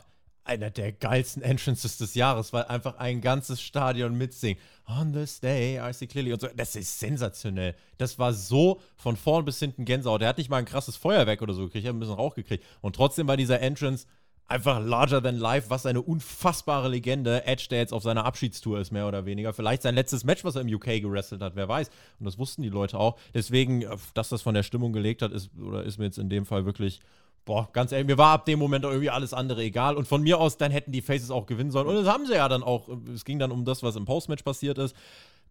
einer 0.49 0.71
der 0.71 0.91
geilsten 0.91 1.43
Entrances 1.43 1.97
des 1.97 2.15
Jahres, 2.15 2.53
weil 2.53 2.63
einfach 2.65 2.97
ein 2.97 3.21
ganzes 3.21 3.61
Stadion 3.61 4.17
mitsingt. 4.17 4.59
On 4.87 5.13
this 5.13 5.39
day, 5.39 5.79
I 5.79 5.93
see 5.93 6.07
clearly 6.07 6.33
und 6.33 6.41
so. 6.41 6.47
Das 6.55 6.75
ist 6.75 6.99
sensationell. 6.99 7.75
Das 7.99 8.17
war 8.17 8.33
so 8.33 8.81
von 8.95 9.15
vorn 9.15 9.45
bis 9.45 9.59
hinten 9.59 9.85
Gänsehaut. 9.85 10.21
Der 10.21 10.29
hat 10.29 10.39
nicht 10.39 10.49
mal 10.49 10.57
ein 10.57 10.65
krasses 10.65 10.95
Feuerwerk 10.95 11.43
oder 11.43 11.53
so 11.53 11.65
gekriegt, 11.65 11.85
er 11.85 11.89
hat 11.89 11.95
ein 11.95 11.99
bisschen 11.99 12.15
Rauch 12.15 12.33
gekriegt. 12.33 12.65
Und 12.81 12.95
trotzdem 12.95 13.27
war 13.27 13.37
dieser 13.37 13.59
Entrance 13.61 14.07
einfach 14.49 14.83
larger 14.83 15.21
than 15.21 15.37
life. 15.37 15.69
Was 15.69 15.85
eine 15.85 16.01
unfassbare 16.01 16.89
Legende. 16.89 17.45
Edge, 17.45 17.67
der 17.69 17.79
jetzt 17.79 17.93
auf 17.93 18.03
seiner 18.03 18.25
Abschiedstour 18.25 18.79
ist, 18.79 18.91
mehr 18.91 19.07
oder 19.07 19.25
weniger. 19.25 19.53
Vielleicht 19.53 19.83
sein 19.83 19.95
letztes 19.95 20.23
Match, 20.23 20.43
was 20.43 20.55
er 20.55 20.61
im 20.61 20.73
UK 20.73 21.01
gewrestelt 21.01 21.41
hat, 21.41 21.55
wer 21.55 21.67
weiß. 21.67 21.89
Und 22.19 22.25
das 22.25 22.37
wussten 22.37 22.61
die 22.61 22.69
Leute 22.69 22.99
auch. 22.99 23.17
Deswegen, 23.33 23.85
dass 24.13 24.29
das 24.29 24.41
von 24.41 24.53
der 24.53 24.63
Stimmung 24.63 24.93
gelegt 24.93 25.21
hat, 25.21 25.31
ist, 25.31 25.51
oder 25.57 25.83
ist 25.83 25.97
mir 25.97 26.05
jetzt 26.05 26.17
in 26.17 26.29
dem 26.29 26.45
Fall 26.45 26.65
wirklich 26.65 26.99
boah, 27.49 27.67
ganz 27.73 27.91
ehrlich, 27.91 28.05
mir 28.05 28.19
war 28.19 28.33
ab 28.33 28.45
dem 28.45 28.59
Moment 28.59 28.85
irgendwie 28.85 29.09
alles 29.09 29.33
andere 29.33 29.63
egal. 29.63 29.95
Und 29.95 30.07
von 30.07 30.21
mir 30.21 30.39
aus, 30.39 30.57
dann 30.57 30.71
hätten 30.71 30.91
die 30.91 31.01
Faces 31.01 31.31
auch 31.31 31.47
gewinnen 31.47 31.71
sollen. 31.71 31.87
Und 31.87 31.95
das 31.95 32.07
haben 32.07 32.27
sie 32.27 32.35
ja 32.35 32.47
dann 32.47 32.61
auch. 32.61 32.89
Es 33.13 33.25
ging 33.25 33.39
dann 33.39 33.51
um 33.51 33.65
das, 33.65 33.81
was 33.81 33.95
im 33.95 34.05
Postmatch 34.05 34.43
passiert 34.43 34.77
ist. 34.77 34.95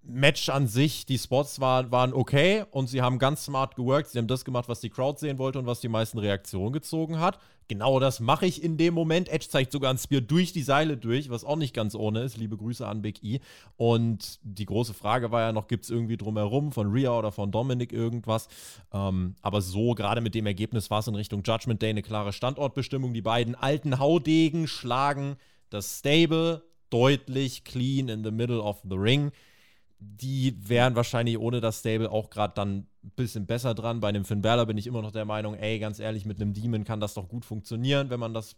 Match 0.03 0.49
an 0.49 0.67
sich, 0.67 1.05
die 1.05 1.19
Spots 1.19 1.61
war, 1.61 1.91
waren 1.91 2.15
okay 2.15 2.65
und 2.71 2.89
sie 2.89 3.03
haben 3.03 3.19
ganz 3.19 3.45
smart 3.45 3.77
geworkt. 3.77 4.09
Sie 4.09 4.19
haben 4.19 4.27
das 4.27 4.45
gemacht, 4.45 4.69
was 4.69 4.81
die 4.81 4.91
Crowd 4.91 5.19
sehen 5.19 5.39
wollte 5.39 5.59
und 5.59 5.67
was 5.67 5.81
die 5.81 5.89
meisten 5.89 6.19
Reaktionen 6.19 6.73
gezogen 6.73 7.19
hat. 7.21 7.39
Genau 7.69 8.01
das 8.01 8.19
mache 8.19 8.47
ich 8.47 8.65
in 8.65 8.79
dem 8.79 8.95
Moment. 8.95 9.29
Edge 9.29 9.47
zeigt 9.51 9.73
sogar 9.73 9.93
ein 9.93 9.99
Spear 9.99 10.23
durch 10.23 10.55
die 10.55 10.63
Seile 10.63 10.97
durch, 10.97 11.29
was 11.29 11.45
auch 11.45 11.57
nicht 11.57 11.75
ganz 11.75 11.95
ohne 11.95 12.23
ist. 12.23 12.39
Liebe 12.39 12.57
Grüße 12.57 12.87
an 12.87 13.03
Big 13.03 13.23
E. 13.23 13.41
Und 13.77 14.39
die 14.43 14.65
große 14.65 14.95
Frage 14.95 15.31
war 15.31 15.43
ja 15.43 15.53
noch, 15.53 15.69
gibt 15.69 15.85
es 15.85 15.91
irgendwie 15.91 16.17
drumherum 16.17 16.73
von 16.73 16.91
Rhea 16.91 17.11
oder 17.11 17.31
von 17.31 17.53
Dominic 17.53 17.93
irgendwas? 17.93 18.49
Ähm, 18.91 19.37
aber 19.43 19.61
so, 19.61 19.95
gerade 19.95 20.23
mit 20.23 20.35
dem 20.35 20.47
Ergebnis, 20.47 20.91
war 20.91 21.01
es 21.01 21.09
in 21.09 21.15
Richtung 21.15 21.43
Judgment 21.45 21.83
Day 21.83 21.91
eine 21.91 22.03
klare 22.03 22.33
Standortbestimmung. 22.33 23.13
Die 23.13 23.21
beiden 23.21 23.55
alten 23.55 23.99
Haudegen 23.99 24.67
schlagen 24.67 25.37
das 25.69 25.99
Stable 25.99 26.63
deutlich 26.89 27.65
clean 27.65 28.09
in 28.09 28.25
the 28.25 28.31
middle 28.31 28.63
of 28.63 28.81
the 28.89 28.97
ring 28.97 29.31
die 30.01 30.57
wären 30.69 30.95
wahrscheinlich 30.95 31.39
ohne 31.39 31.61
das 31.61 31.81
Stable 31.81 32.11
auch 32.11 32.31
gerade 32.31 32.55
dann 32.55 32.87
ein 33.03 33.11
bisschen 33.17 33.47
besser 33.47 33.75
dran. 33.75 34.01
Bei 34.01 34.09
einem 34.09 34.25
Finn 34.25 34.43
Balor 34.43 34.67
bin 34.67 34.79
ich 34.79 34.87
immer 34.87 35.03
noch 35.03 35.11
der 35.11 35.25
Meinung, 35.25 35.55
ey, 35.55 35.79
ganz 35.79 35.99
ehrlich, 35.99 36.25
mit 36.25 36.41
einem 36.41 36.55
Demon 36.55 36.85
kann 36.85 37.01
das 37.01 37.15
doch 37.15 37.29
gut 37.29 37.45
funktionieren, 37.45 38.11
wenn 38.11 38.21
man 38.21 38.33
das 38.33 38.57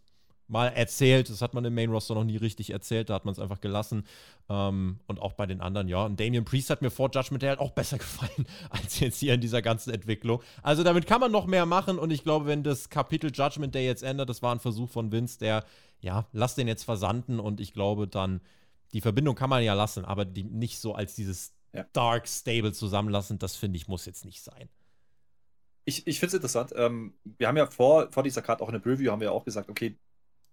mal 0.51 0.67
erzählt. 0.67 1.31
Das 1.31 1.41
hat 1.41 1.55
man 1.55 1.65
im 1.65 1.75
Main 1.75 1.91
Roster 1.91 2.15
noch 2.15 2.25
nie 2.25 2.37
richtig 2.37 2.71
erzählt, 2.71 3.09
da 3.09 3.15
hat 3.15 3.25
man 3.25 3.33
es 3.33 3.39
einfach 3.39 3.61
gelassen. 3.61 4.05
Ähm, 4.49 4.99
und 5.07 5.21
auch 5.21 5.33
bei 5.33 5.47
den 5.47 5.61
anderen, 5.61 5.89
ja. 5.89 6.05
Und 6.05 6.21
Damian 6.21 6.45
Priest 6.45 6.69
hat 6.69 6.83
mir 6.83 6.91
vor 6.91 7.11
Judgment 7.11 7.43
Day 7.43 7.49
halt 7.49 7.61
auch 7.61 7.71
besser 7.71 7.99
gefallen 7.99 8.47
als 8.69 9.01
jetzt 9.01 9.19
hier 9.19 9.35
in 9.35 9.41
dieser 9.41 9.63
ganzen 9.63 9.95
Entwicklung. 9.95 10.43
Also 10.63 10.83
damit 10.83 11.07
kann 11.07 11.21
man 11.21 11.33
noch 11.33 11.47
mehr 11.47 11.65
machen 11.65 11.99
und 11.99 12.11
ich 12.11 12.23
glaube, 12.23 12.47
wenn 12.47 12.63
das 12.63 12.91
Kapitel 12.91 13.31
Judgment 13.33 13.75
Day 13.75 13.87
jetzt 13.87 14.03
ändert, 14.03 14.29
das 14.29 14.43
war 14.43 14.55
ein 14.55 14.61
Versuch 14.61 14.91
von 14.91 15.13
Vince, 15.13 15.39
der, 15.39 15.65
ja, 16.01 16.27
lass 16.33 16.55
den 16.55 16.69
jetzt 16.69 16.85
versanden 16.85 17.41
und 17.41 17.61
ich 17.61 17.73
glaube 17.73 18.09
dann 18.09 18.41
die 18.93 19.01
Verbindung 19.01 19.35
kann 19.35 19.51
man 19.51 19.63
ja 19.63 19.75
lassen, 19.75 20.05
aber 20.05 20.25
die 20.25 20.45
nicht 20.45 20.79
so 20.79 20.95
als 20.95 21.15
dieses 21.15 21.53
ja. 21.73 21.85
Dark 21.93 22.27
Stable 22.29 22.73
zusammenlassen, 22.73 23.39
das 23.39 23.57
finde 23.57 23.77
ich, 23.77 23.89
muss 23.89 24.07
jetzt 24.07 24.25
nicht 24.25 24.43
sein. 24.43 24.69
Ich, 25.85 26.07
ich 26.07 26.19
finde 26.19 26.29
es 26.29 26.35
interessant. 26.35 26.73
Ähm, 26.77 27.15
wir 27.39 27.49
haben 27.49 27.57
ja 27.57 27.67
vor, 27.67 28.11
vor 28.11 28.23
dieser 28.23 28.43
Karte 28.43 28.63
auch 28.63 28.69
in 28.69 28.75
der 28.75 28.81
Preview 28.81 29.11
haben 29.11 29.21
wir 29.21 29.33
auch 29.33 29.45
gesagt, 29.45 29.69
okay, 29.71 29.97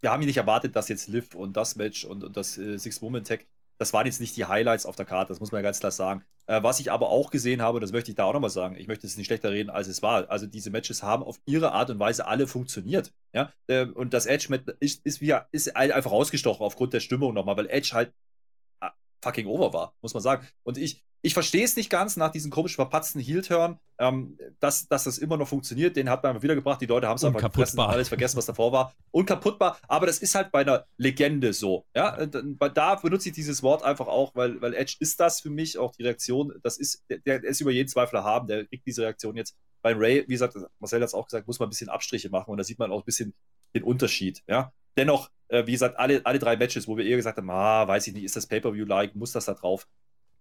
wir 0.01 0.11
haben 0.11 0.21
ja 0.21 0.27
nicht 0.27 0.37
erwartet, 0.37 0.75
dass 0.75 0.89
jetzt 0.89 1.07
Liv 1.07 1.35
und 1.35 1.57
das 1.57 1.75
Match 1.75 2.05
und, 2.05 2.23
und 2.23 2.37
das 2.37 2.57
äh, 2.57 2.77
Six-Woman-Tag 2.77 3.45
das 3.77 3.93
waren 3.93 4.05
jetzt 4.05 4.19
nicht 4.19 4.35
die 4.35 4.45
Highlights 4.45 4.85
auf 4.85 4.95
der 4.95 5.05
Karte, 5.05 5.29
das 5.29 5.39
muss 5.39 5.51
man 5.51 5.59
ja 5.59 5.63
ganz 5.63 5.79
klar 5.79 5.91
sagen. 5.91 6.23
Äh, 6.47 6.63
was 6.63 6.79
ich 6.79 6.91
aber 6.91 7.09
auch 7.09 7.29
gesehen 7.29 7.61
habe, 7.61 7.79
das 7.79 7.91
möchte 7.91 8.11
ich 8.11 8.15
da 8.15 8.25
auch 8.25 8.33
nochmal 8.33 8.49
sagen, 8.49 8.75
ich 8.77 8.87
möchte 8.87 9.05
es 9.05 9.17
nicht 9.17 9.27
schlechter 9.27 9.51
reden, 9.51 9.69
als 9.69 9.87
es 9.87 10.01
war. 10.01 10.29
Also 10.29 10.47
diese 10.47 10.71
Matches 10.71 11.03
haben 11.03 11.23
auf 11.23 11.39
ihre 11.45 11.71
Art 11.71 11.89
und 11.89 11.99
Weise 11.99 12.25
alle 12.25 12.47
funktioniert. 12.47 13.13
Ja? 13.33 13.51
Äh, 13.67 13.85
und 13.85 14.13
das 14.13 14.25
Edge-Match 14.25 14.63
ist, 14.79 15.05
ist, 15.05 15.21
ist 15.51 15.75
einfach 15.75 16.11
rausgestochen 16.11 16.65
aufgrund 16.65 16.93
der 16.93 16.99
Stimmung 16.99 17.33
nochmal, 17.33 17.57
weil 17.57 17.69
Edge 17.69 17.91
halt 17.93 18.13
fucking 19.21 19.47
over 19.47 19.73
war, 19.73 19.93
muss 20.01 20.13
man 20.13 20.23
sagen. 20.23 20.47
Und 20.63 20.77
ich, 20.77 21.03
ich 21.21 21.33
verstehe 21.33 21.63
es 21.63 21.75
nicht 21.75 21.89
ganz 21.89 22.15
nach 22.15 22.31
diesem 22.31 22.51
komisch 22.51 22.75
verpatzten 22.75 23.19
Heel-Turn, 23.19 23.79
ähm, 23.99 24.37
dass, 24.59 24.87
dass 24.87 25.05
das 25.05 25.17
immer 25.17 25.37
noch 25.37 25.47
funktioniert. 25.47 25.95
Den 25.95 26.09
hat 26.09 26.23
man 26.23 26.31
einfach 26.31 26.43
wiedergebracht. 26.43 26.79
Die 26.79 26.85
Leute 26.85 27.07
haben 27.07 27.17
es 27.17 27.23
einfach 27.23 27.41
gefressen, 27.41 27.79
alles 27.79 28.07
vergessen, 28.07 28.37
was 28.37 28.45
davor 28.45 28.71
war. 28.71 28.93
Unkaputtbar. 29.11 29.77
Aber 29.87 30.05
das 30.05 30.19
ist 30.19 30.35
halt 30.35 30.51
bei 30.51 30.61
einer 30.61 30.85
Legende 30.97 31.53
so. 31.53 31.85
Ja, 31.95 32.25
da 32.25 32.95
benutze 32.95 33.29
ich 33.29 33.35
dieses 33.35 33.63
Wort 33.63 33.83
einfach 33.83 34.07
auch, 34.07 34.35
weil, 34.35 34.61
weil 34.61 34.73
Edge 34.73 34.97
ist 34.99 35.19
das 35.19 35.41
für 35.41 35.49
mich 35.49 35.77
auch 35.77 35.91
die 35.93 36.03
Reaktion. 36.03 36.53
Das 36.61 36.77
ist, 36.77 37.03
der, 37.09 37.19
der 37.19 37.43
ist 37.43 37.61
über 37.61 37.71
jeden 37.71 37.89
Zweifler 37.89 38.23
haben. 38.23 38.47
Der 38.47 38.65
kriegt 38.65 38.85
diese 38.85 39.01
Reaktion 39.01 39.35
jetzt. 39.35 39.55
Bei 39.81 39.93
Ray, 39.93 40.23
wie 40.27 40.33
gesagt, 40.33 40.55
Marcel 40.79 41.01
hat 41.01 41.07
es 41.07 41.13
auch 41.13 41.25
gesagt, 41.25 41.47
muss 41.47 41.59
man 41.59 41.67
ein 41.67 41.71
bisschen 41.71 41.89
Abstriche 41.89 42.29
machen 42.29 42.51
und 42.51 42.57
da 42.57 42.63
sieht 42.63 42.79
man 42.79 42.91
auch 42.91 43.01
ein 43.01 43.05
bisschen 43.05 43.33
den 43.75 43.83
Unterschied. 43.83 44.43
Ja, 44.47 44.71
dennoch, 44.97 45.29
äh, 45.47 45.65
wie 45.65 45.71
gesagt, 45.71 45.97
alle, 45.97 46.25
alle 46.25 46.39
drei 46.39 46.57
Matches, 46.57 46.87
wo 46.87 46.97
wir 46.97 47.05
eher 47.05 47.17
gesagt 47.17 47.37
haben, 47.37 47.49
ah, 47.49 47.87
weiß 47.87 48.07
ich 48.07 48.13
nicht, 48.13 48.23
ist 48.23 48.35
das 48.35 48.47
Pay-Per-View-like, 48.47 49.15
muss 49.15 49.31
das 49.31 49.45
da 49.45 49.53
drauf? 49.53 49.87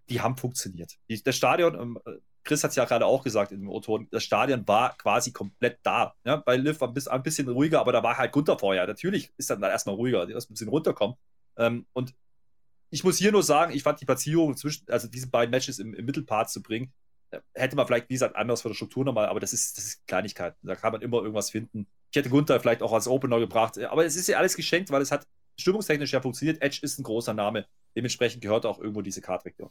Die 0.08 0.20
haben 0.20 0.36
funktioniert. 0.36 0.94
Die, 1.08 1.22
das 1.22 1.36
Stadion, 1.36 1.74
ähm, 1.74 1.98
Chris 2.44 2.62
hat 2.62 2.70
es 2.70 2.76
ja 2.76 2.84
gerade 2.84 3.04
auch 3.04 3.24
gesagt 3.24 3.52
im 3.52 3.68
O-Ton, 3.68 4.08
das 4.10 4.24
Stadion 4.24 4.66
war 4.66 4.96
quasi 4.96 5.32
komplett 5.32 5.80
da. 5.82 6.14
Ja? 6.24 6.36
Bei 6.36 6.56
Liv 6.56 6.80
war 6.80 6.88
ein 6.88 7.22
bisschen, 7.22 7.48
ruhiger, 7.48 7.80
aber 7.80 7.92
da 7.92 8.02
war 8.02 8.16
halt 8.16 8.32
Gunther 8.32 8.58
vorher. 8.58 8.86
Natürlich 8.86 9.32
ist 9.36 9.50
dann, 9.50 9.60
dann 9.60 9.70
erstmal 9.70 9.96
ruhiger, 9.96 10.28
erst 10.28 10.50
ein 10.50 10.54
bisschen 10.54 10.68
runterkommen. 10.68 11.16
Ähm, 11.58 11.86
und 11.92 12.14
ich 12.90 13.04
muss 13.04 13.18
hier 13.18 13.32
nur 13.32 13.42
sagen, 13.42 13.74
ich 13.74 13.82
fand 13.82 14.00
die 14.00 14.04
Platzierung 14.04 14.56
zwischen, 14.56 14.88
also 14.88 15.08
diese 15.08 15.28
beiden 15.28 15.50
Matches 15.50 15.78
im, 15.78 15.92
im 15.92 16.04
Mittelpart 16.06 16.48
zu 16.48 16.62
bringen, 16.62 16.92
äh, 17.30 17.40
hätte 17.54 17.74
man 17.76 17.86
vielleicht, 17.86 18.08
wie 18.08 18.14
gesagt, 18.14 18.36
anders 18.36 18.62
von 18.62 18.70
der 18.70 18.76
Struktur 18.76 19.04
nochmal, 19.04 19.26
aber 19.26 19.40
das 19.40 19.52
ist, 19.52 19.76
das 19.76 19.84
ist 19.84 20.06
Kleinigkeit. 20.06 20.54
Da 20.62 20.76
kann 20.76 20.92
man 20.92 21.02
immer 21.02 21.18
irgendwas 21.18 21.50
finden. 21.50 21.88
Ich 22.10 22.16
hätte 22.16 22.30
Gunther 22.30 22.60
vielleicht 22.60 22.82
auch 22.82 22.92
als 22.92 23.08
Opener 23.08 23.38
gebracht, 23.38 23.78
aber 23.78 24.04
es 24.04 24.16
ist 24.16 24.28
ja 24.28 24.38
alles 24.38 24.56
geschenkt, 24.56 24.90
weil 24.90 25.02
es 25.02 25.10
hat 25.10 25.26
stimmungstechnisch 25.58 26.12
ja 26.12 26.20
funktioniert. 26.20 26.62
Edge 26.62 26.80
ist 26.82 26.98
ein 26.98 27.02
großer 27.02 27.34
Name. 27.34 27.66
Dementsprechend 27.94 28.42
gehört 28.42 28.66
auch 28.66 28.78
irgendwo 28.78 29.02
diese 29.02 29.20
Kartregion. 29.20 29.70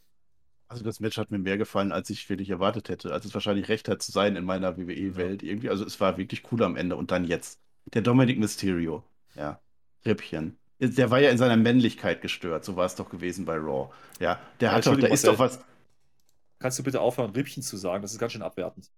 Also 0.68 0.84
das 0.84 1.00
Match 1.00 1.18
hat 1.18 1.30
mir 1.30 1.38
mehr 1.38 1.58
gefallen, 1.58 1.92
als 1.92 2.10
ich 2.10 2.28
wirklich 2.30 2.50
erwartet 2.50 2.90
hätte, 2.90 3.14
als 3.14 3.26
es 3.26 3.34
wahrscheinlich 3.34 3.70
recht 3.70 3.88
hat 3.88 4.02
zu 4.02 4.12
sein 4.12 4.36
in 4.36 4.46
meiner 4.46 4.78
WWE-Welt 4.78 5.44
ja. 5.44 5.50
irgendwie. 5.50 5.70
Also 5.70 5.86
es 5.86 6.00
war 6.02 6.18
wirklich 6.18 6.52
cool 6.52 6.64
am 6.64 6.76
Ende. 6.76 6.96
Und 6.96 7.12
dann 7.12 7.26
jetzt. 7.26 7.60
Der 7.94 8.02
Dominic 8.02 8.40
Mysterio. 8.40 9.04
Ja. 9.36 9.60
Rippchen. 10.06 10.58
Der 10.80 11.12
war 11.12 11.20
ja 11.20 11.30
in 11.30 11.38
seiner 11.38 11.56
Männlichkeit 11.56 12.22
gestört. 12.22 12.66
So 12.66 12.76
war 12.76 12.86
es 12.86 12.96
doch 12.96 13.10
gewesen 13.10 13.46
bei 13.46 13.56
Raw. 13.56 13.94
Ja. 14.20 14.40
Der 14.60 14.70
ja, 14.70 14.76
hat 14.76 14.88
doch, 14.88 14.98
da 14.98 15.08
ist 15.08 15.28
doch 15.28 15.38
was. 15.38 15.60
Kannst 16.58 16.80
du 16.80 16.84
bitte 16.84 17.00
aufhören, 17.00 17.32
Rippchen 17.32 17.62
zu 17.62 17.78
sagen? 17.78 18.02
Das 18.02 18.12
ist 18.12 18.20
ganz 18.20 18.34
schön 18.34 18.42
abwertend. 18.42 18.90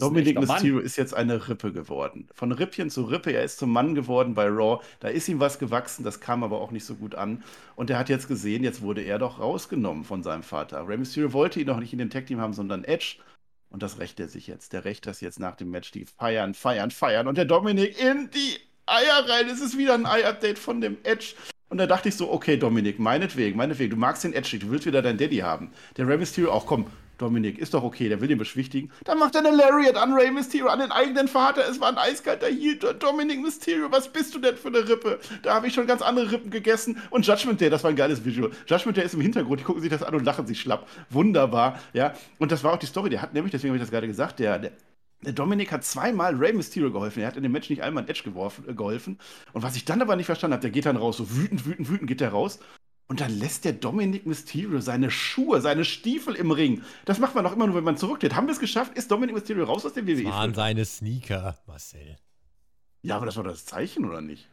Dominik 0.00 0.38
Mysterio 0.38 0.78
ist 0.78 0.96
jetzt 0.96 1.14
eine 1.14 1.48
Rippe 1.48 1.72
geworden. 1.72 2.28
Von 2.34 2.52
Rippchen 2.52 2.90
zu 2.90 3.04
Rippe, 3.04 3.32
er 3.32 3.44
ist 3.44 3.58
zum 3.58 3.70
Mann 3.70 3.94
geworden 3.94 4.34
bei 4.34 4.46
Raw. 4.46 4.82
Da 5.00 5.08
ist 5.08 5.28
ihm 5.28 5.40
was 5.40 5.58
gewachsen, 5.58 6.04
das 6.04 6.20
kam 6.20 6.42
aber 6.44 6.60
auch 6.60 6.70
nicht 6.70 6.84
so 6.84 6.94
gut 6.94 7.14
an. 7.14 7.42
Und 7.76 7.90
er 7.90 7.98
hat 7.98 8.08
jetzt 8.08 8.28
gesehen, 8.28 8.64
jetzt 8.64 8.82
wurde 8.82 9.02
er 9.02 9.18
doch 9.18 9.40
rausgenommen 9.40 10.04
von 10.04 10.22
seinem 10.22 10.42
Vater. 10.42 10.86
Rey 10.86 10.96
Mysterio 10.96 11.32
wollte 11.32 11.60
ihn 11.60 11.66
noch 11.66 11.80
nicht 11.80 11.92
in 11.92 11.98
dem 11.98 12.10
Tag-Team 12.10 12.40
haben, 12.40 12.52
sondern 12.52 12.84
Edge. 12.84 13.16
Und 13.70 13.82
das 13.82 13.98
rächt 13.98 14.20
er 14.20 14.28
sich 14.28 14.46
jetzt. 14.46 14.72
Der 14.74 14.84
rächt 14.84 15.06
das 15.06 15.20
jetzt 15.20 15.40
nach 15.40 15.56
dem 15.56 15.70
Match. 15.70 15.90
Die 15.92 16.04
feiern, 16.04 16.52
feiern, 16.54 16.90
feiern. 16.90 17.26
Und 17.26 17.38
der 17.38 17.46
Dominik 17.46 17.98
in 17.98 18.28
die 18.30 18.58
Eier 18.86 19.28
rein. 19.28 19.48
Es 19.48 19.60
ist 19.60 19.78
wieder 19.78 19.94
ein 19.94 20.06
Ei-Update 20.06 20.58
von 20.58 20.80
dem 20.80 20.98
Edge. 21.04 21.34
Und 21.68 21.78
da 21.78 21.86
dachte 21.86 22.10
ich 22.10 22.16
so, 22.16 22.30
okay, 22.30 22.58
Dominik, 22.58 22.98
meinetwegen, 22.98 23.56
meinetwegen, 23.56 23.90
du 23.90 23.96
magst 23.96 24.24
den 24.24 24.34
Edge, 24.34 24.58
du 24.58 24.70
willst 24.70 24.84
wieder 24.84 25.00
deinen 25.00 25.16
Daddy 25.16 25.38
haben. 25.38 25.70
Der 25.96 26.06
Rey 26.06 26.18
Mysterio 26.18 26.52
auch, 26.52 26.66
komm, 26.66 26.86
Dominik, 27.22 27.58
ist 27.58 27.72
doch 27.74 27.82
okay, 27.82 28.08
der 28.08 28.20
will 28.20 28.28
den 28.28 28.38
beschwichtigen. 28.38 28.90
Dann 29.04 29.18
macht 29.18 29.34
er 29.34 29.46
eine 29.46 29.56
Lariat 29.56 29.96
an 29.96 30.12
Rey 30.12 30.30
Mysterio, 30.30 30.66
an 30.66 30.80
den 30.80 30.90
eigenen 30.90 31.28
Vater. 31.28 31.62
Es 31.68 31.80
war 31.80 31.88
ein 31.88 31.98
eiskalter 31.98 32.48
Heal. 32.48 32.76
Dominik 32.98 33.40
Mysterio, 33.40 33.90
was 33.90 34.08
bist 34.08 34.34
du 34.34 34.38
denn 34.38 34.56
für 34.56 34.68
eine 34.68 34.88
Rippe? 34.88 35.20
Da 35.42 35.54
habe 35.54 35.68
ich 35.68 35.74
schon 35.74 35.86
ganz 35.86 36.02
andere 36.02 36.32
Rippen 36.32 36.50
gegessen. 36.50 37.00
Und 37.10 37.26
Judgment 37.26 37.60
Day, 37.60 37.70
das 37.70 37.84
war 37.84 37.90
ein 37.90 37.96
geiles 37.96 38.24
Visual. 38.24 38.50
Judgment 38.66 38.96
Day 38.96 39.04
ist 39.04 39.14
im 39.14 39.20
Hintergrund, 39.20 39.60
die 39.60 39.64
gucken 39.64 39.82
sich 39.82 39.90
das 39.90 40.02
an 40.02 40.14
und 40.14 40.24
lachen 40.24 40.46
sich 40.46 40.60
schlapp. 40.60 40.88
Wunderbar, 41.10 41.78
ja. 41.92 42.14
Und 42.38 42.52
das 42.52 42.64
war 42.64 42.72
auch 42.72 42.78
die 42.78 42.86
Story, 42.86 43.10
der 43.10 43.22
hat 43.22 43.34
nämlich, 43.34 43.52
deswegen 43.52 43.70
habe 43.70 43.76
ich 43.76 43.82
das 43.82 43.90
gerade 43.90 44.08
gesagt, 44.08 44.38
der, 44.38 44.58
der 44.58 44.72
der 45.24 45.32
Dominik 45.32 45.70
hat 45.70 45.84
zweimal 45.84 46.34
Rey 46.34 46.52
Mysterio 46.52 46.90
geholfen. 46.90 47.20
Er 47.20 47.28
hat 47.28 47.36
in 47.36 47.44
dem 47.44 47.52
Match 47.52 47.70
nicht 47.70 47.82
einmal 47.82 48.02
ein 48.02 48.08
Edge 48.08 48.22
geworfen, 48.24 48.64
äh, 48.68 48.74
geholfen. 48.74 49.18
Und 49.52 49.62
was 49.62 49.76
ich 49.76 49.84
dann 49.84 50.02
aber 50.02 50.16
nicht 50.16 50.26
verstanden 50.26 50.54
habe, 50.54 50.62
der 50.62 50.70
geht 50.70 50.86
dann 50.86 50.96
raus, 50.96 51.16
so 51.16 51.36
wütend, 51.36 51.64
wütend, 51.64 51.88
wütend 51.88 52.08
geht 52.08 52.20
der 52.20 52.30
raus. 52.30 52.58
Und 53.08 53.20
dann 53.20 53.36
lässt 53.38 53.64
der 53.64 53.74
Dominik 53.74 54.26
Mysterio 54.26 54.80
seine 54.80 55.10
Schuhe, 55.10 55.60
seine 55.60 55.84
Stiefel 55.84 56.34
im 56.34 56.50
Ring. 56.50 56.82
Das 57.04 57.18
macht 57.18 57.34
man 57.34 57.44
doch 57.44 57.52
immer 57.52 57.66
nur, 57.66 57.76
wenn 57.76 57.84
man 57.84 57.96
zurücktritt. 57.96 58.34
Haben 58.34 58.46
wir 58.46 58.52
es 58.52 58.60
geschafft? 58.60 58.96
Ist 58.96 59.10
Dominik 59.10 59.34
Mysterio 59.34 59.64
raus 59.64 59.84
aus 59.84 59.92
dem 59.92 60.06
WWE? 60.06 60.24
Das 60.24 60.32
waren 60.32 60.54
seine 60.54 60.84
Sneaker, 60.84 61.58
Marcel. 61.66 62.16
Ja, 63.02 63.16
aber 63.16 63.26
das 63.26 63.36
war 63.36 63.44
das 63.44 63.66
Zeichen, 63.66 64.04
oder 64.04 64.20
nicht? 64.20 64.48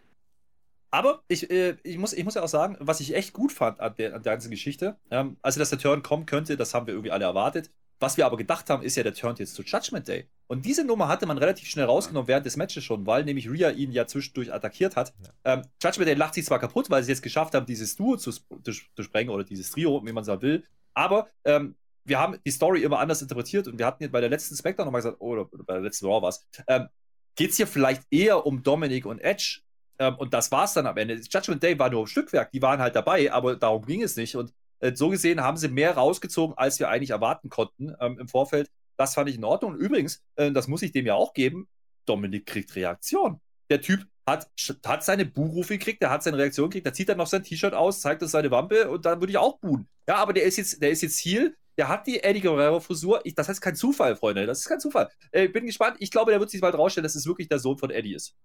Aber 0.92 1.24
ich, 1.28 1.50
äh, 1.52 1.78
ich, 1.84 1.98
muss, 1.98 2.14
ich 2.14 2.24
muss 2.24 2.34
ja 2.34 2.42
auch 2.42 2.50
sagen, 2.50 2.76
was 2.80 3.00
ich 3.00 3.16
echt 3.16 3.34
gut 3.34 3.52
fand 3.52 3.80
an 3.80 3.94
der, 3.98 4.16
an 4.16 4.24
der 4.24 4.34
ganzen 4.34 4.50
Geschichte, 4.50 4.98
ähm, 5.12 5.38
also 5.42 5.60
dass 5.60 5.70
der 5.70 5.80
Turn 5.80 6.02
kommen 6.02 6.26
könnte, 6.26 6.58
das 6.58 6.74
haben 6.74 6.88
wir 6.88 6.94
irgendwie 6.94 7.12
alle 7.12 7.26
erwartet. 7.26 7.72
Was 8.00 8.18
wir 8.18 8.26
aber 8.26 8.38
gedacht 8.38 8.70
haben, 8.70 8.82
ist 8.82 8.96
ja, 8.96 9.04
der 9.04 9.14
turnt 9.14 9.40
jetzt 9.40 9.54
zu 9.54 9.62
Judgment 9.62 10.08
Day. 10.08 10.28
Und 10.52 10.66
diese 10.66 10.84
Nummer 10.84 11.08
hatte 11.08 11.28
man 11.28 11.38
relativ 11.38 11.70
schnell 11.70 11.86
rausgenommen 11.86 12.28
während 12.28 12.44
des 12.44 12.58
Matches 12.58 12.84
schon, 12.84 13.06
weil 13.06 13.24
nämlich 13.24 13.48
Rhea 13.48 13.70
ihn 13.70 13.92
ja 13.92 14.08
zwischendurch 14.08 14.52
attackiert 14.52 14.96
hat. 14.96 15.14
Ja. 15.24 15.54
Ähm, 15.54 15.62
Judgment 15.82 16.08
Day 16.08 16.16
lacht 16.16 16.34
sich 16.34 16.46
zwar 16.46 16.58
kaputt, 16.58 16.90
weil 16.90 17.04
sie 17.04 17.12
es 17.12 17.22
geschafft 17.22 17.54
haben, 17.54 17.68
dieses 17.68 17.96
Duo 17.96 18.18
zu, 18.18 18.32
zu, 18.32 19.04
sprengen 19.04 19.30
oder 19.30 19.44
dieses 19.44 19.70
Trio, 19.70 20.04
wie 20.04 20.12
man 20.12 20.24
es 20.24 20.42
will. 20.42 20.64
Aber 20.96 21.28
ähm, 21.46 21.76
wir 22.04 22.20
haben 22.20 22.40
die 22.44 22.50
Story 22.50 22.82
immer 22.82 22.98
anders 22.98 23.22
interpretiert 23.22 23.68
und 23.68 23.78
wir 23.78 23.86
hatten 23.86 24.02
jetzt 24.02 24.12
bei 24.12 24.22
der 24.22 24.30
letzten 24.32 24.56
Spectre 24.56 24.86
nochmal 24.86 25.02
gesagt, 25.02 25.22
oder 25.22 25.46
bei 25.46 25.74
der 25.74 25.84
letzten 25.84 26.08
Raw 26.08 26.24
war 26.24 26.30
es, 26.30 26.44
ähm, 26.68 26.88
geht 27.36 27.52
es 27.52 27.58
hier 27.58 27.68
vielleicht 27.68 28.02
eher 28.10 28.44
um 28.44 28.64
Dominic 28.64 29.06
und 29.06 29.20
Edge? 29.20 29.62
Ähm, 30.00 30.16
und 30.16 30.34
das 30.34 30.52
war 30.52 30.64
es 30.64 30.74
dann 30.74 30.88
am 30.88 30.98
Ende. 30.98 31.14
Judgment 31.14 31.62
Day 31.62 31.78
war 31.78 31.92
nur 31.92 32.06
ein 32.06 32.08
Stückwerk, 32.08 32.52
die 32.52 32.62
waren 32.64 32.80
halt 32.80 32.96
dabei, 32.96 33.32
aber 33.32 33.56
darum 33.56 33.86
ging 33.86 34.02
es 34.02 34.16
nicht. 34.16 34.36
Und 34.36 34.52
äh, 34.80 34.96
so 34.96 35.10
gesehen 35.10 35.42
haben 35.42 35.58
sie 35.58 35.68
mehr 35.68 35.94
rausgezogen, 35.94 36.58
als 36.58 36.80
wir 36.80 36.90
eigentlich 36.90 37.12
erwarten 37.12 37.50
konnten 37.50 37.94
ähm, 38.00 38.18
im 38.20 38.28
Vorfeld. 38.28 38.72
Das 39.00 39.14
fand 39.14 39.30
ich 39.30 39.38
in 39.38 39.46
Ordnung. 39.46 39.76
Und 39.76 39.80
übrigens, 39.80 40.22
äh, 40.36 40.52
das 40.52 40.68
muss 40.68 40.82
ich 40.82 40.92
dem 40.92 41.06
ja 41.06 41.14
auch 41.14 41.34
geben, 41.34 41.70
Dominik 42.06 42.46
kriegt 42.46 42.76
Reaktion. 42.76 43.40
Der 43.70 43.80
Typ 43.80 44.06
hat, 44.28 44.52
hat 44.86 45.06
seine 45.06 45.26
Buhrufe 45.26 45.78
gekriegt, 45.78 46.02
der 46.02 46.10
hat 46.10 46.22
seine 46.22 46.38
Reaktion 46.38 46.70
gekriegt, 46.70 46.86
der 46.86 46.94
zieht 46.94 47.08
dann 47.08 47.18
noch 47.18 47.28
sein 47.28 47.42
T-Shirt 47.42 47.74
aus, 47.74 48.02
zeigt 48.02 48.22
uns 48.22 48.32
seine 48.32 48.52
Wampe 48.52 48.90
und 48.90 49.06
dann 49.06 49.22
würde 49.22 49.32
ich 49.32 49.38
auch 49.38 49.58
buhen. 49.60 49.88
Ja, 50.06 50.16
aber 50.16 50.34
der 50.34 50.44
ist 50.44 50.58
jetzt, 50.58 50.82
der 50.82 50.92
ist 50.92 51.02
jetzt 51.02 51.24
Heal, 51.24 51.56
der 51.78 51.88
hat 51.88 52.08
die 52.08 52.22
Eddie 52.22 52.42
Guerrero-Frisur. 52.42 53.22
Das 53.36 53.48
heißt 53.48 53.62
kein 53.62 53.76
Zufall, 53.76 54.18
Freunde. 54.18 54.46
Das 54.46 54.60
ist 54.60 54.68
kein 54.68 54.82
Zufall. 54.82 55.10
Äh, 55.32 55.46
ich 55.46 55.54
bin 55.54 55.66
gespannt. 55.66 55.96
Ich 56.00 56.12
glaube, 56.12 56.32
der 56.32 56.42
wird 56.42 56.50
sich 56.50 56.60
bald 56.60 56.76
rausstellen, 56.76 57.04
dass 57.04 57.16
es 57.16 57.26
wirklich 57.26 57.48
der 57.48 57.60
Sohn 57.60 57.78
von 57.78 57.92
Eddie 57.92 58.16
ist. 58.16 58.36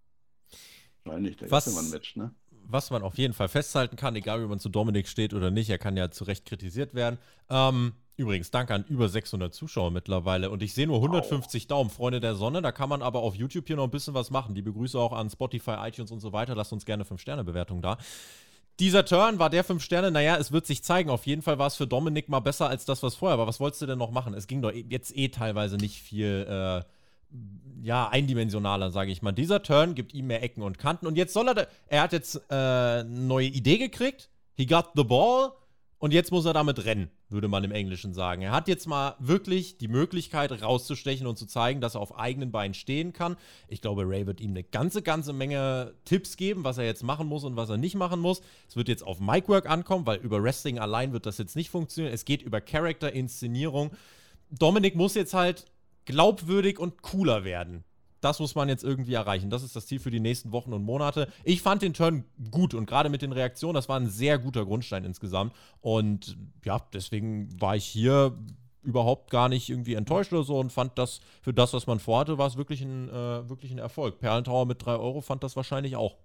Nicht. 1.19 1.41
Der 1.41 1.51
Was, 1.51 1.67
ist 1.67 1.73
immer 1.73 1.83
ein 1.83 1.91
Match, 1.91 2.15
ne? 2.15 2.33
was 2.67 2.91
man 2.91 3.03
auf 3.03 3.19
jeden 3.19 3.35
Fall 3.35 3.49
festhalten 3.49 3.97
kann, 3.97 4.17
egal 4.17 4.41
wie 4.43 4.47
man 4.47 4.59
zu 4.59 4.69
Dominik 4.69 5.09
steht 5.09 5.35
oder 5.35 5.51
nicht, 5.51 5.69
er 5.69 5.79
kann 5.79 5.97
ja 5.97 6.11
zu 6.11 6.25
Recht 6.25 6.47
kritisiert 6.47 6.95
werden. 6.95 7.19
Ähm, 7.51 7.93
übrigens, 8.17 8.51
danke 8.51 8.75
an 8.75 8.85
über 8.89 9.09
600 9.09 9.55
Zuschauer 9.55 9.91
mittlerweile 9.91 10.51
und 10.51 10.62
ich 10.62 10.75
sehe 10.75 10.87
nur 10.87 10.97
150 10.97 11.65
wow. 11.65 11.69
Daumen, 11.69 11.91
Freunde 11.91 12.21
der 12.21 12.35
Sonne. 12.35 12.62
Da 12.62 12.73
kann 12.73 12.89
man 12.89 13.03
aber 13.03 13.21
auf 13.21 13.35
YouTube 13.35 13.67
hier 13.67 13.77
noch 13.77 13.85
ein 13.85 13.91
bisschen 13.91 14.15
was 14.15 14.31
machen. 14.31 14.55
Die 14.55 14.62
Begrüße 14.62 14.99
auch 14.99 15.12
an 15.12 15.31
Spotify, 15.31 15.77
iTunes 15.81 16.11
und 16.11 16.21
so 16.21 16.33
weiter. 16.33 16.55
Lasst 16.55 16.73
uns 16.73 16.85
gerne 16.85 17.05
5-Sterne-Bewertung 17.05 17.83
da. 17.83 17.99
Dieser 18.81 19.05
Turn 19.05 19.39
war 19.39 19.51
der 19.51 19.62
5 19.62 19.83
Sterne, 19.83 20.11
naja, 20.11 20.37
es 20.37 20.51
wird 20.51 20.67
sich 20.67 20.83
zeigen. 20.83 21.09
Auf 21.09 21.27
jeden 21.27 21.43
Fall 21.43 21.59
war 21.59 21.69
es 21.69 21.77
für 21.77 21.87
Dominik 21.87 22.29
mal 22.29 22.41
besser 22.41 22.69
als 22.69 22.85
das, 22.85 23.03
was 23.05 23.15
vorher 23.15 23.39
war. 23.39 23.47
Was 23.47 23.61
wolltest 23.61 23.83
du 23.83 23.87
denn 23.87 23.99
noch 23.99 24.11
machen? 24.11 24.35
Es 24.35 24.49
ging 24.49 24.62
doch 24.62 24.73
jetzt 24.73 25.17
eh 25.17 25.29
teilweise 25.29 25.77
nicht 25.77 26.03
viel. 26.03 26.47
Äh, 26.49 26.85
ja, 27.83 28.09
eindimensionaler, 28.09 28.91
sage 28.91 29.12
ich 29.12 29.23
mal. 29.23 29.33
Dieser 29.33 29.62
Turn 29.62 29.95
gibt 29.95 30.15
ihm 30.15 30.27
mehr 30.27 30.43
Ecken 30.43 30.62
und 30.62 30.79
Kanten. 30.79 31.07
Und 31.07 31.17
jetzt 31.17 31.35
soll 31.35 31.49
er, 31.49 31.69
er 31.87 32.03
hat 32.03 32.12
jetzt 32.12 32.37
äh, 32.51 32.55
eine 32.55 33.05
neue 33.05 33.47
Idee 33.47 33.79
gekriegt. 33.79 34.31
He 34.55 34.67
got 34.67 34.91
the 34.97 35.05
ball. 35.05 35.53
Und 36.05 36.13
jetzt 36.13 36.33
muss 36.33 36.45
er 36.45 36.53
damit 36.53 36.85
rennen, 36.85 37.09
würde 37.31 37.49
man 37.49 37.65
im 37.65 37.73
Englischen 37.73 38.13
sagen. 38.13 38.43
Er 38.43 38.53
hat 38.53 38.69
jetzt 38.69 38.87
mal 38.87 39.17
wirklich 39.21 39.79
die 39.79 39.89
Möglichkeit 39.89 40.53
rauszustechen 40.61 41.27
und 41.27 41.39
zu 41.39 41.47
zeigen, 41.47 41.81
dass 41.81 41.95
er 41.95 42.03
auf 42.03 42.19
eigenen 42.19 42.53
Beinen 42.53 42.75
stehen 42.75 43.15
kann. 43.15 43.39
Ich 43.69 43.81
glaube, 43.81 44.07
Ray 44.07 44.27
wird 44.27 44.39
ihm 44.43 44.51
eine 44.51 44.65
ganze, 44.65 45.01
ganze 45.01 45.33
Menge 45.33 45.95
Tipps 46.05 46.37
geben, 46.37 46.63
was 46.63 46.77
er 46.77 46.85
jetzt 46.85 47.05
machen 47.05 47.27
muss 47.27 47.43
und 47.43 47.57
was 47.57 47.71
er 47.71 47.79
nicht 47.79 47.95
machen 47.95 48.21
muss. 48.21 48.43
Es 48.69 48.77
wird 48.77 48.89
jetzt 48.89 49.03
auf 49.03 49.19
Micwork 49.19 49.67
ankommen, 49.67 50.07
weil 50.07 50.19
über 50.19 50.43
Wrestling 50.43 50.79
allein 50.79 51.15
wird 51.15 51.25
das 51.25 51.39
jetzt 51.39 51.57
nicht 51.57 51.71
funktionieren. 51.71 52.13
Es 52.13 52.27
geht 52.27 52.43
über 52.43 52.61
Charakter, 52.61 53.11
Inszenierung. 53.11 53.91
Dominik 54.51 54.97
muss 54.97 55.15
jetzt 55.15 55.33
halt 55.33 55.65
glaubwürdig 56.05 56.79
und 56.79 57.01
cooler 57.01 57.45
werden. 57.45 57.83
Das 58.25 58.41
muss 58.41 58.55
man 58.55 58.70
jetzt 58.70 58.85
irgendwie 58.85 59.12
erreichen. 59.12 59.51
Das 59.51 59.62
ist 59.62 59.77
das 59.77 59.87
Ziel 59.87 59.99
für 59.99 60.11
die 60.11 60.20
nächsten 60.20 60.51
Wochen 60.51 60.72
und 60.72 60.83
Monate. 60.83 61.29
Ich 61.45 61.61
fand 61.61 61.83
den 61.83 61.93
Turn 61.93 62.25
gut 62.51 62.72
und 62.72 62.87
gerade 62.87 63.11
mit 63.11 63.20
den 63.20 63.33
Reaktionen, 63.33 63.75
das 63.75 63.89
war 63.89 64.01
ein 64.01 64.09
sehr 64.09 64.39
guter 64.39 64.64
Grundstein 64.64 65.05
insgesamt. 65.05 65.53
Und 65.83 66.37
ja, 66.64 66.81
deswegen 66.95 67.61
war 67.61 67.77
ich 67.77 67.85
hier 67.85 68.37
überhaupt 68.83 69.31
gar 69.31 69.49
nicht 69.49 69.68
irgendwie 69.68 69.95
enttäuscht 69.95 70.33
oder 70.33 70.45
so 70.45 70.59
und 70.59 70.72
fand 70.72 70.99
das 70.99 71.20
für 71.43 71.53
das, 71.53 71.72
was 71.72 71.87
man 71.87 71.99
vorhatte, 71.99 72.39
war 72.39 72.47
es 72.47 72.57
wirklich 72.57 72.83
ein, 72.83 73.09
äh, 73.09 73.49
wirklich 73.49 73.72
ein 73.72 73.79
Erfolg. 73.79 74.18
Perlentower 74.20 74.66
mit 74.66 74.85
3 74.85 74.93
Euro 74.93 75.20
fand 75.20 75.43
das 75.43 75.57
wahrscheinlich 75.57 75.97
auch. 75.97 76.16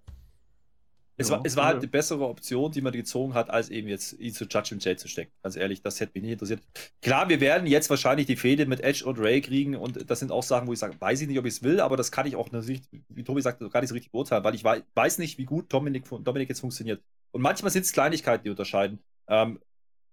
Es, 1.20 1.30
war, 1.30 1.42
es 1.44 1.58
war 1.58 1.66
halt 1.66 1.84
die 1.84 1.88
bessere 1.88 2.26
Option, 2.26 2.72
die 2.72 2.82
man 2.82 2.94
gezogen 2.94 3.34
hat, 3.34 3.50
als 3.50 3.70
eben 3.70 3.90
jetzt 3.90 4.14
ihn 4.14 4.34
zu 4.34 4.46
Judgment 4.46 4.86
Day 4.86 4.96
zu 4.96 5.10
stecken. 5.10 5.32
Ganz 5.44 5.58
ehrlich, 5.58 5.82
das 5.82 6.00
hätte 6.00 6.14
mich 6.16 6.24
nicht 6.24 6.32
interessiert. 6.32 6.62
Klar, 7.02 7.28
wir 7.28 7.42
werden 7.42 7.68
jetzt 7.68 7.90
wahrscheinlich 7.90 8.26
die 8.26 8.38
Fehde 8.38 8.66
mit 8.66 8.80
Edge 8.80 9.06
und 9.06 9.20
Ray 9.20 9.42
kriegen 9.42 9.76
und 9.76 10.10
das 10.10 10.20
sind 10.20 10.32
auch 10.32 10.44
Sachen, 10.44 10.68
wo 10.68 10.74
ich 10.74 10.80
sage, 10.80 10.96
weiß 11.00 11.20
ich 11.22 11.28
nicht, 11.28 11.38
ob 11.38 11.46
ich 11.46 11.56
es 11.56 11.64
will, 11.64 11.82
aber 11.82 11.98
das 11.98 12.12
kann 12.12 12.26
ich 12.26 12.38
auch 12.38 12.52
nicht, 12.52 12.90
wie 13.10 13.24
Tobi 13.24 13.42
sagt, 13.42 13.60
gar 13.60 13.82
nicht 13.82 13.90
so 13.90 13.96
richtig 13.96 14.12
beurteilen, 14.12 14.44
weil 14.44 14.56
ich 14.56 14.64
weiß 14.64 15.18
nicht, 15.18 15.38
wie 15.38 15.46
gut 15.46 15.72
Dominik, 15.74 16.06
Dominik 16.24 16.48
jetzt 16.48 16.62
funktioniert. 16.62 17.04
Und 17.32 17.42
manchmal 17.42 17.72
sind 17.72 17.84
es 17.84 17.92
Kleinigkeiten, 17.92 18.46
die 18.46 18.50
unterscheiden. 18.50 19.00
Ähm, 19.28 19.60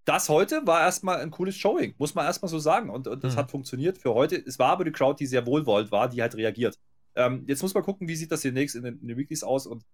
das 0.05 0.29
heute 0.29 0.67
war 0.67 0.81
erstmal 0.81 1.21
ein 1.21 1.31
cooles 1.31 1.57
Showing, 1.57 1.95
muss 1.99 2.15
man 2.15 2.27
erstmal 2.27 2.49
so 2.49 2.59
sagen. 2.59 2.91
Und, 2.91 3.09
und 3.09 3.23
das 3.25 3.35
mhm. 3.35 3.39
hat 3.39 3.51
funktioniert 3.51 3.99
für 3.99 4.15
heute. 4.15 4.37
Es 4.37 4.59
war 4.59 4.71
aber 4.71 4.85
die 4.85 4.93
Crowd, 4.93 5.19
die 5.19 5.27
sehr 5.27 5.47
wohlwollend 5.47 5.91
war, 5.91 6.09
die 6.09 6.23
halt 6.23 6.37
reagiert. 6.37 6.79
Ähm, 7.17 7.45
jetzt 7.49 7.63
muss 7.63 7.75
man 7.75 7.83
gucken, 7.83 8.07
wie 8.09 8.15
sieht 8.15 8.31
das 8.31 8.43
demnächst 8.43 8.77
in 8.77 8.85
den, 8.85 9.01
in 9.01 9.09
den 9.09 9.17
Weeklies 9.17 9.43
aus 9.43 9.67
und 9.67 9.85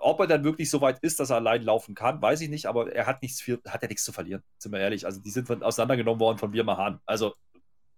ob 0.00 0.20
er 0.20 0.26
dann 0.26 0.44
wirklich 0.44 0.70
so 0.70 0.80
weit 0.80 0.98
ist, 1.00 1.20
dass 1.20 1.30
er 1.30 1.36
allein 1.36 1.62
laufen 1.62 1.94
kann, 1.94 2.20
weiß 2.20 2.40
ich 2.40 2.48
nicht, 2.48 2.66
aber 2.66 2.92
er 2.92 3.06
hat 3.06 3.22
nichts 3.22 3.40
viel, 3.40 3.60
hat 3.66 3.82
ja 3.82 3.88
nichts 3.88 4.04
zu 4.04 4.12
verlieren, 4.12 4.42
sind 4.58 4.72
wir 4.72 4.80
ehrlich. 4.80 5.06
Also 5.06 5.20
die 5.20 5.30
sind 5.30 5.46
von, 5.46 5.62
auseinandergenommen 5.62 6.20
worden 6.20 6.38
von 6.38 6.50
Birma 6.50 6.76
Hahn. 6.76 7.00
Also 7.06 7.34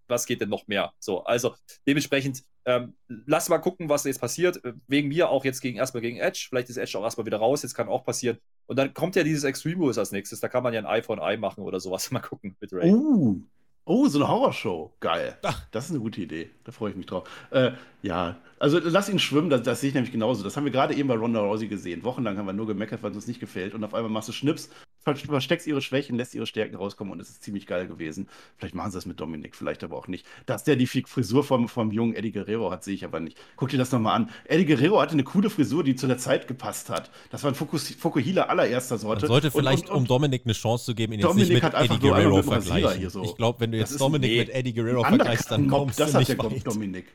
was 0.09 0.27
geht 0.27 0.41
denn 0.41 0.49
noch 0.49 0.67
mehr? 0.67 0.93
So, 0.99 1.25
also 1.25 1.55
dementsprechend, 1.87 2.43
ähm, 2.65 2.95
lass 3.07 3.49
mal 3.49 3.59
gucken, 3.59 3.89
was 3.89 4.05
jetzt 4.05 4.21
passiert. 4.21 4.65
Äh, 4.65 4.73
wegen 4.87 5.09
mir 5.09 5.29
auch 5.29 5.45
jetzt 5.45 5.61
gegen 5.61 5.79
erstmal 5.79 6.01
gegen 6.01 6.19
Edge. 6.19 6.47
Vielleicht 6.49 6.71
ist 6.71 6.77
Edge 6.77 6.99
auch 6.99 7.05
erstmal 7.05 7.27
wieder 7.27 7.39
raus, 7.39 7.63
jetzt 7.63 7.75
kann 7.75 7.89
auch 7.89 8.05
passieren. 8.05 8.39
Und 8.67 8.79
dann 8.79 8.93
kommt 8.93 9.17
ja 9.17 9.23
dieses 9.23 9.45
Extreme 9.45 9.77
Rules 9.77 9.99
als 9.99 10.13
nächstes. 10.13 10.41
Da 10.41 10.49
kann 10.49 10.63
man 10.63 10.75
ja 10.75 10.81
ein 10.81 10.87
Eye 10.87 11.03
for 11.03 11.17
machen 11.39 11.63
oder 11.63 11.81
sowas. 11.81 12.11
Mal 12.11 12.21
gucken 12.21 12.57
mit 12.61 12.73
Ray. 12.73 12.93
Uh, 12.93 13.41
Oh, 13.89 14.07
so 14.07 14.19
eine 14.19 14.29
Horrorshow. 14.29 14.93
Geil. 15.01 15.39
Ach. 15.43 15.63
Das 15.71 15.87
ist 15.87 15.93
eine 15.93 16.01
gute 16.01 16.21
Idee. 16.21 16.51
Da 16.65 16.73
freue 16.73 16.91
ich 16.91 16.97
mich 16.97 17.07
drauf. 17.07 17.27
Äh, 17.51 17.71
ja, 18.03 18.37
also 18.59 18.79
lass 18.79 19.09
ihn 19.09 19.19
schwimmen, 19.19 19.49
das, 19.49 19.63
das, 19.63 19.81
sehe 19.81 19.89
ich 19.89 19.95
nämlich 19.95 20.13
genauso. 20.13 20.45
Das 20.45 20.59
haben 20.59 20.65
wir 20.65 20.73
gerade 20.73 20.93
eben 20.95 21.09
bei 21.09 21.15
Ronda 21.15 21.41
Rousey 21.41 21.69
gesehen. 21.69 22.05
Wochenlang 22.05 22.37
haben 22.37 22.45
wir 22.45 22.53
nur 22.53 22.67
gemeckert, 22.67 23.03
weil 23.03 23.13
es 23.13 23.17
uns 23.17 23.27
nicht 23.27 23.41
gefällt. 23.41 23.73
Und 23.73 23.83
auf 23.85 23.95
einmal 23.95 24.11
machst 24.11 24.29
du 24.29 24.33
Schnips, 24.33 24.69
versteckst 25.17 25.67
ihre 25.67 25.81
Schwächen, 25.81 26.17
lässt 26.17 26.35
ihre 26.35 26.47
Stärken 26.47 26.77
rauskommen 26.77 27.13
und 27.13 27.21
es 27.21 27.31
ist 27.31 27.43
ziemlich 27.43 27.67
geil 27.67 27.87
gewesen. 27.87 28.29
Vielleicht 28.57 28.75
machen 28.75 28.91
sie 28.91 28.99
das 28.99 29.07
mit 29.07 29.21
Dominik, 29.21 29.57
vielleicht 29.57 29.85
aber 29.85 29.97
auch 29.97 30.09
nicht. 30.09 30.27
Dass 30.47 30.65
der 30.65 30.77
die 30.77 30.87
Frisur 30.87 31.45
vom, 31.45 31.69
vom 31.69 31.91
jungen 31.91 32.15
Eddie 32.15 32.33
Guerrero 32.33 32.71
hat, 32.71 32.85
sehe 32.85 32.95
ich 32.95 33.05
aber 33.05 33.21
nicht. 33.21 33.39
Guck 33.57 33.71
dir 33.71 33.79
das 33.79 33.93
nochmal 33.93 34.17
an. 34.17 34.31
Eddie 34.45 34.67
Guerrero 34.67 35.01
hatte 35.01 35.13
eine 35.13 35.25
coole 35.25 35.51
Frisur, 35.51 35.85
die 35.85 35.97
zu 35.97 36.07
der 36.07 36.19
Zeit 36.19 36.49
gepasst 36.49 36.91
hat. 36.91 37.11
Das 37.31 37.45
war 37.45 37.53
ein 37.53 37.55
Fukuhila 37.55 38.45
allererster 38.45 38.99
Sorte. 38.99 39.23
Man 39.23 39.29
sollte 39.29 39.51
vielleicht, 39.51 39.89
und, 39.89 39.95
und, 39.95 39.97
um 40.03 40.07
Dominik 40.07 40.43
eine 40.45 40.55
Chance 40.55 40.87
zu 40.87 40.95
geben, 40.95 41.15
ihn 41.15 41.21
jetzt 41.21 41.29
Dominik 41.29 41.51
nicht 41.51 41.63
mit 41.63 41.75
Eddie 41.75 41.99
Guerrero 41.99 42.43
vergleichen. 42.43 43.11
So. 43.11 43.23
Ich 43.25 43.37
glaube, 43.37 43.61
wenn 43.61 43.73
du 43.73 43.79
jetzt 43.79 44.01
Dominik 44.01 44.39
mit 44.39 44.51
Eddie 44.51 44.73
Guerrero 44.75 45.05
vergleichst, 45.05 45.51
dann 45.51 45.69
kommst 45.69 46.01
das 46.01 46.13
du 46.13 46.19
nicht 46.19 46.31
hat 46.31 46.53
der 46.53 46.61
Dominik. 46.61 47.07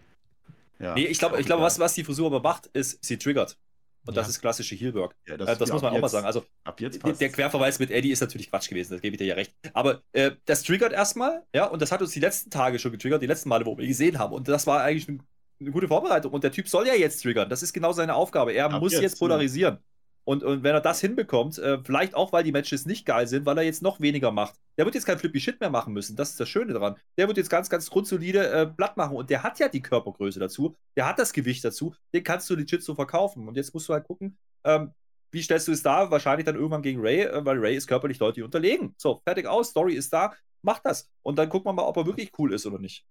Ja, 0.80 0.96
nee, 0.96 1.06
ich 1.06 1.20
glaube, 1.20 1.40
ich 1.40 1.46
glaub, 1.46 1.62
was, 1.62 1.80
was 1.80 1.94
die 1.94 2.04
Frisur 2.04 2.28
aber 2.28 2.42
macht, 2.42 2.68
ist, 2.68 3.04
sie 3.04 3.18
triggert. 3.18 3.58
Und 4.06 4.16
ja. 4.16 4.22
das 4.22 4.30
ist 4.30 4.42
klassische 4.42 4.76
Heelwork. 4.76 5.16
Ja, 5.28 5.38
das, 5.38 5.50
äh, 5.50 5.58
das 5.58 5.72
muss 5.72 5.82
man 5.82 5.94
auch 5.94 6.02
mal 6.02 6.10
sagen. 6.10 6.26
Also, 6.26 6.44
der 6.78 7.30
Querverweis 7.30 7.80
mit 7.80 7.90
Eddie 7.90 8.12
ist 8.12 8.20
natürlich 8.20 8.50
Quatsch 8.50 8.70
gewesen, 8.70 8.94
das 8.94 9.02
gebe 9.02 9.16
ich 9.16 9.18
dir 9.18 9.28
ja 9.28 9.36
recht. 9.36 9.54
Aber 9.74 10.02
äh, 10.12 10.32
das 10.46 10.64
triggert 10.64 10.92
erstmal, 10.92 11.44
ja, 11.54 11.66
und 11.66 11.82
das 11.82 11.92
hat 11.92 12.02
uns 12.02 12.12
die 12.12 12.20
letzten 12.20 12.50
Tage 12.50 12.80
schon 12.80 12.92
getriggert, 12.92 13.22
die 13.22 13.28
letzten 13.28 13.50
Male, 13.50 13.66
wo 13.66 13.78
wir 13.78 13.84
ihn 13.84 13.90
gesehen 13.90 14.20
haben. 14.20 14.34
Und 14.34 14.48
das 14.48 14.68
war 14.68 14.82
eigentlich 14.82 15.08
ein, 15.08 15.24
eine 15.62 15.72
gute 15.72 15.88
Vorbereitung. 15.88 16.34
Und 16.34 16.44
der 16.44 16.52
Typ 16.52 16.68
soll 16.68 16.86
ja 16.86 16.96
jetzt 16.96 17.22
triggern. 17.22 17.50
Das 17.50 17.64
ist 17.64 17.72
genau 17.72 17.94
seine 17.94 18.16
Aufgabe. 18.16 18.52
Er 18.52 18.66
ab 18.66 18.82
muss 18.82 18.92
jetzt, 18.92 19.02
jetzt 19.02 19.20
polarisieren. 19.20 19.78
Und, 20.26 20.44
und 20.44 20.64
wenn 20.64 20.74
er 20.74 20.82
das 20.82 21.02
hinbekommt, 21.02 21.58
äh, 21.58 21.80
vielleicht 21.84 22.16
auch, 22.16 22.32
weil 22.32 22.44
die 22.44 22.52
Matches 22.52 22.86
nicht 22.86 23.06
geil 23.06 23.28
sind, 23.28 23.46
weil 23.46 23.58
er 23.58 23.64
jetzt 23.64 23.82
noch 23.82 24.00
weniger 24.00 24.32
macht. 24.32 24.56
Der 24.78 24.86
wird 24.86 24.96
jetzt 24.96 25.06
kein 25.06 25.20
Flippy 25.20 25.40
Shit 25.40 25.60
mehr 25.60 25.70
machen 25.70 25.94
müssen. 25.94 26.16
Das 26.16 26.30
ist 26.30 26.40
das 26.40 26.48
Schöne 26.48 26.74
daran. 26.74 26.96
Der 27.18 27.28
wird 27.28 27.38
jetzt 27.38 27.50
ganz, 27.50 27.70
ganz 27.70 27.90
grundsolide 27.90 28.52
äh, 28.52 28.66
Blatt 28.66 28.96
machen. 28.96 29.18
Und 29.18 29.30
der 29.30 29.44
hat 29.44 29.60
ja 29.60 29.68
die 29.68 29.82
Körpergröße 29.82 30.40
dazu. 30.40 30.76
Der 30.96 31.08
hat 31.08 31.20
das 31.20 31.34
Gewicht 31.34 31.64
dazu. 31.66 31.94
Den 32.14 32.24
kannst 32.24 32.50
du 32.50 32.56
legit 32.56 32.84
so 32.84 32.96
verkaufen. 32.96 33.48
Und 33.48 33.58
jetzt 33.58 33.74
musst 33.74 33.90
du 33.90 33.94
halt 33.94 34.06
gucken, 34.06 34.38
ähm, 34.64 34.94
wie 35.32 35.42
stellst 35.42 35.68
du 35.68 35.72
es 35.72 35.84
da? 35.84 36.10
Wahrscheinlich 36.10 36.46
dann 36.46 36.56
irgendwann 36.56 36.84
gegen 36.84 37.02
Ray, 37.02 37.24
äh, 37.24 37.46
weil 37.46 37.60
Ray 37.60 37.76
ist 37.76 37.88
körperlich 37.88 38.18
deutlich 38.18 38.46
unterlegen. 38.46 38.96
So, 38.98 39.22
fertig 39.26 39.46
aus. 39.48 39.70
Story 39.70 39.96
ist 39.96 40.14
da. 40.14 40.34
macht 40.62 40.86
das. 40.86 41.10
Und 41.22 41.38
dann 41.38 41.50
gucken 41.50 41.70
wir 41.70 41.74
mal, 41.74 41.84
ob 41.84 41.98
er 41.98 42.06
wirklich 42.06 42.32
cool 42.38 42.54
ist 42.54 42.66
oder 42.66 42.80
nicht. 42.80 43.06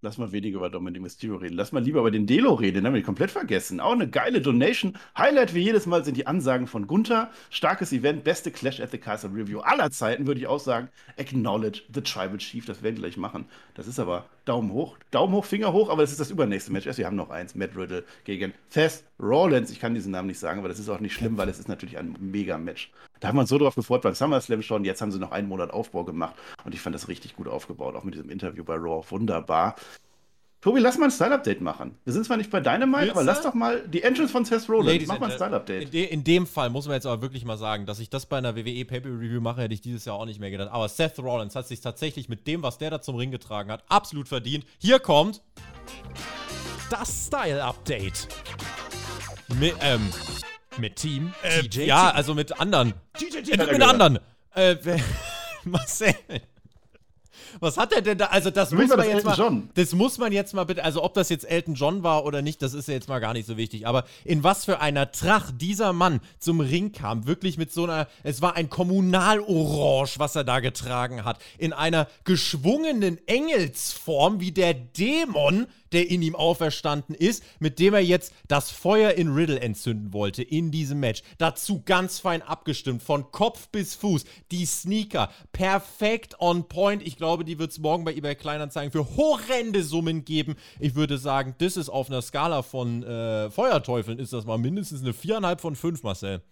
Lass 0.00 0.16
mal 0.16 0.30
weniger 0.30 0.58
über 0.58 0.70
Dominic 0.70 1.02
Mysterio 1.02 1.36
reden. 1.36 1.56
Lass 1.56 1.72
mal 1.72 1.82
lieber 1.82 1.98
über 2.00 2.12
den 2.12 2.24
Delo 2.24 2.54
reden. 2.54 2.76
Den 2.76 2.86
haben 2.86 2.94
wir 2.94 3.02
komplett 3.02 3.32
vergessen. 3.32 3.80
Auch 3.80 3.92
eine 3.92 4.08
geile 4.08 4.40
Donation. 4.40 4.96
Highlight 5.16 5.54
wie 5.54 5.60
jedes 5.60 5.86
Mal 5.86 6.04
sind 6.04 6.16
die 6.16 6.28
Ansagen 6.28 6.68
von 6.68 6.86
Gunther. 6.86 7.32
Starkes 7.50 7.92
Event, 7.92 8.22
beste 8.22 8.52
Clash 8.52 8.78
at 8.78 8.92
the 8.92 8.98
Castle 8.98 9.30
Review 9.34 9.58
aller 9.58 9.90
Zeiten, 9.90 10.28
würde 10.28 10.40
ich 10.40 10.46
auch 10.46 10.60
sagen. 10.60 10.88
Acknowledge 11.16 11.82
the 11.92 12.00
Tribal 12.00 12.38
Chief. 12.38 12.64
Das 12.64 12.84
werden 12.84 12.96
wir 12.96 13.02
gleich 13.02 13.16
machen. 13.16 13.46
Das 13.74 13.88
ist 13.88 13.98
aber 13.98 14.26
Daumen 14.44 14.72
hoch. 14.72 14.96
Daumen 15.10 15.34
hoch, 15.34 15.44
Finger 15.44 15.72
hoch, 15.72 15.90
aber 15.90 16.02
das 16.02 16.12
ist 16.12 16.20
das 16.20 16.30
übernächste 16.30 16.72
Match. 16.72 16.86
Also, 16.86 16.98
wir 16.98 17.06
haben 17.06 17.16
noch 17.16 17.30
eins. 17.30 17.56
Matt 17.56 17.76
Riddle 17.76 18.04
gegen 18.22 18.54
Seth 18.68 19.02
Rollins. 19.20 19.70
Ich 19.72 19.80
kann 19.80 19.94
diesen 19.94 20.12
Namen 20.12 20.28
nicht 20.28 20.38
sagen, 20.38 20.60
aber 20.60 20.68
das 20.68 20.78
ist 20.78 20.88
auch 20.88 21.00
nicht 21.00 21.14
schlimm, 21.14 21.36
weil 21.36 21.48
es 21.48 21.58
ist 21.58 21.68
natürlich 21.68 21.98
ein 21.98 22.16
Mega-Match. 22.20 22.92
Da 23.20 23.28
haben 23.28 23.36
wir 23.36 23.40
uns 23.40 23.50
so 23.50 23.58
drauf 23.58 23.74
gefreut 23.74 24.02
beim 24.02 24.14
SummerSlam 24.14 24.62
schon. 24.62 24.84
Jetzt 24.84 25.00
haben 25.00 25.12
sie 25.12 25.18
noch 25.18 25.32
einen 25.32 25.48
Monat 25.48 25.70
Aufbau 25.70 26.04
gemacht 26.04 26.34
und 26.64 26.74
ich 26.74 26.80
fand 26.80 26.94
das 26.94 27.08
richtig 27.08 27.36
gut 27.36 27.48
aufgebaut, 27.48 27.94
auch 27.96 28.04
mit 28.04 28.14
diesem 28.14 28.30
Interview 28.30 28.64
bei 28.64 28.74
Raw. 28.74 29.04
Wunderbar. 29.10 29.74
Tobi, 30.60 30.80
lass 30.80 30.98
mal 30.98 31.04
ein 31.04 31.12
Style-Update 31.12 31.60
machen. 31.60 31.96
Wir 32.04 32.12
sind 32.12 32.26
zwar 32.26 32.36
nicht 32.36 32.50
bei 32.50 32.58
Dynamite, 32.58 33.02
Willst 33.02 33.12
aber 33.12 33.22
lass 33.22 33.42
doch 33.42 33.54
mal 33.54 33.86
die 33.86 34.02
Entrance 34.02 34.32
von 34.32 34.44
Seth 34.44 34.68
Rollins. 34.68 34.86
Ladies 34.88 35.06
Mach 35.06 35.20
mal 35.20 35.30
ein 35.30 35.36
Style-Update. 35.36 35.84
In, 35.84 35.90
de, 35.92 36.04
in 36.06 36.24
dem 36.24 36.46
Fall 36.48 36.68
muss 36.68 36.86
man 36.86 36.94
jetzt 36.94 37.06
aber 37.06 37.22
wirklich 37.22 37.44
mal 37.44 37.56
sagen, 37.56 37.86
dass 37.86 38.00
ich 38.00 38.10
das 38.10 38.26
bei 38.26 38.38
einer 38.38 38.56
WWE 38.56 38.84
Pay-Per-Review 38.84 39.40
mache, 39.40 39.62
hätte 39.62 39.74
ich 39.74 39.82
dieses 39.82 40.04
Jahr 40.04 40.16
auch 40.16 40.26
nicht 40.26 40.40
mehr 40.40 40.50
gedacht. 40.50 40.70
Aber 40.72 40.88
Seth 40.88 41.16
Rollins 41.20 41.54
hat 41.54 41.68
sich 41.68 41.80
tatsächlich 41.80 42.28
mit 42.28 42.48
dem, 42.48 42.64
was 42.64 42.76
der 42.76 42.90
da 42.90 43.00
zum 43.00 43.14
Ring 43.14 43.30
getragen 43.30 43.70
hat, 43.70 43.84
absolut 43.88 44.26
verdient. 44.26 44.66
Hier 44.78 44.98
kommt 44.98 45.42
Das 46.90 47.26
Style 47.28 47.62
Update. 47.62 48.26
mit, 49.60 49.74
ähm, 49.80 50.10
Mit 50.76 50.96
Team 50.96 51.32
äh, 51.42 51.62
TJ. 51.62 51.86
ja, 51.86 52.10
also 52.10 52.34
mit 52.34 52.60
anderen. 52.60 52.94
TJ. 53.14 53.52
Äh, 53.52 53.72
mit 53.72 53.82
anderen. 53.82 54.18
Äh, 54.54 54.76
Marcel. 55.64 56.14
Was 57.60 57.76
hat 57.76 57.92
er 57.92 58.02
denn 58.02 58.18
da? 58.18 58.26
Also, 58.26 58.50
das 58.50 58.70
muss 58.70 58.88
man 58.88 58.98
das 58.98 59.06
jetzt 59.06 59.24
mal. 59.24 59.30
Elton 59.32 59.44
John. 59.44 59.70
Das 59.74 59.92
muss 59.92 60.18
man 60.18 60.32
jetzt 60.32 60.54
mal 60.54 60.64
bitte. 60.64 60.84
Also, 60.84 61.02
ob 61.02 61.14
das 61.14 61.28
jetzt 61.28 61.48
Elton 61.48 61.74
John 61.74 62.02
war 62.02 62.24
oder 62.24 62.42
nicht, 62.42 62.62
das 62.62 62.74
ist 62.74 62.88
ja 62.88 62.94
jetzt 62.94 63.08
mal 63.08 63.18
gar 63.18 63.32
nicht 63.32 63.46
so 63.46 63.56
wichtig. 63.56 63.86
Aber 63.86 64.04
in 64.24 64.44
was 64.44 64.64
für 64.64 64.80
einer 64.80 65.10
Tracht 65.10 65.60
dieser 65.60 65.92
Mann 65.92 66.20
zum 66.38 66.60
Ring 66.60 66.92
kam, 66.92 67.26
wirklich 67.26 67.58
mit 67.58 67.72
so 67.72 67.84
einer. 67.84 68.06
Es 68.22 68.42
war 68.42 68.54
ein 68.56 68.68
Kommunalorange, 68.68 70.10
was 70.18 70.36
er 70.36 70.44
da 70.44 70.60
getragen 70.60 71.24
hat. 71.24 71.38
In 71.58 71.72
einer 71.72 72.06
geschwungenen 72.24 73.18
Engelsform, 73.26 74.40
wie 74.40 74.52
der 74.52 74.74
Dämon, 74.74 75.66
der 75.92 76.10
in 76.10 76.22
ihm 76.22 76.34
auferstanden 76.34 77.14
ist, 77.14 77.42
mit 77.58 77.78
dem 77.78 77.94
er 77.94 78.00
jetzt 78.00 78.32
das 78.46 78.70
Feuer 78.70 79.12
in 79.12 79.32
Riddle 79.32 79.60
entzünden 79.60 80.12
wollte 80.12 80.42
in 80.42 80.70
diesem 80.70 81.00
Match. 81.00 81.22
Dazu 81.38 81.82
ganz 81.84 82.18
fein 82.18 82.42
abgestimmt, 82.42 83.02
von 83.02 83.30
Kopf 83.30 83.68
bis 83.68 83.94
Fuß. 83.94 84.24
Die 84.50 84.66
Sneaker, 84.66 85.30
perfekt 85.52 86.40
on 86.40 86.68
point. 86.68 87.06
Ich 87.06 87.16
glaube, 87.16 87.44
die 87.44 87.58
wird 87.58 87.70
es 87.70 87.78
morgen 87.78 88.04
bei 88.04 88.14
eBay 88.14 88.34
Kleinanzeigen 88.34 88.92
für 88.92 89.16
horrende 89.16 89.82
Summen 89.82 90.24
geben. 90.24 90.56
Ich 90.80 90.94
würde 90.94 91.18
sagen, 91.18 91.54
das 91.58 91.76
ist 91.76 91.88
auf 91.88 92.08
einer 92.08 92.22
Skala 92.22 92.62
von 92.62 93.02
äh, 93.02 93.50
Feuerteufeln, 93.50 94.18
ist 94.18 94.32
das 94.32 94.46
mal 94.46 94.58
mindestens 94.58 95.02
eine 95.02 95.12
4,5 95.12 95.58
von 95.58 95.76
5, 95.76 96.02
Marcel. 96.02 96.42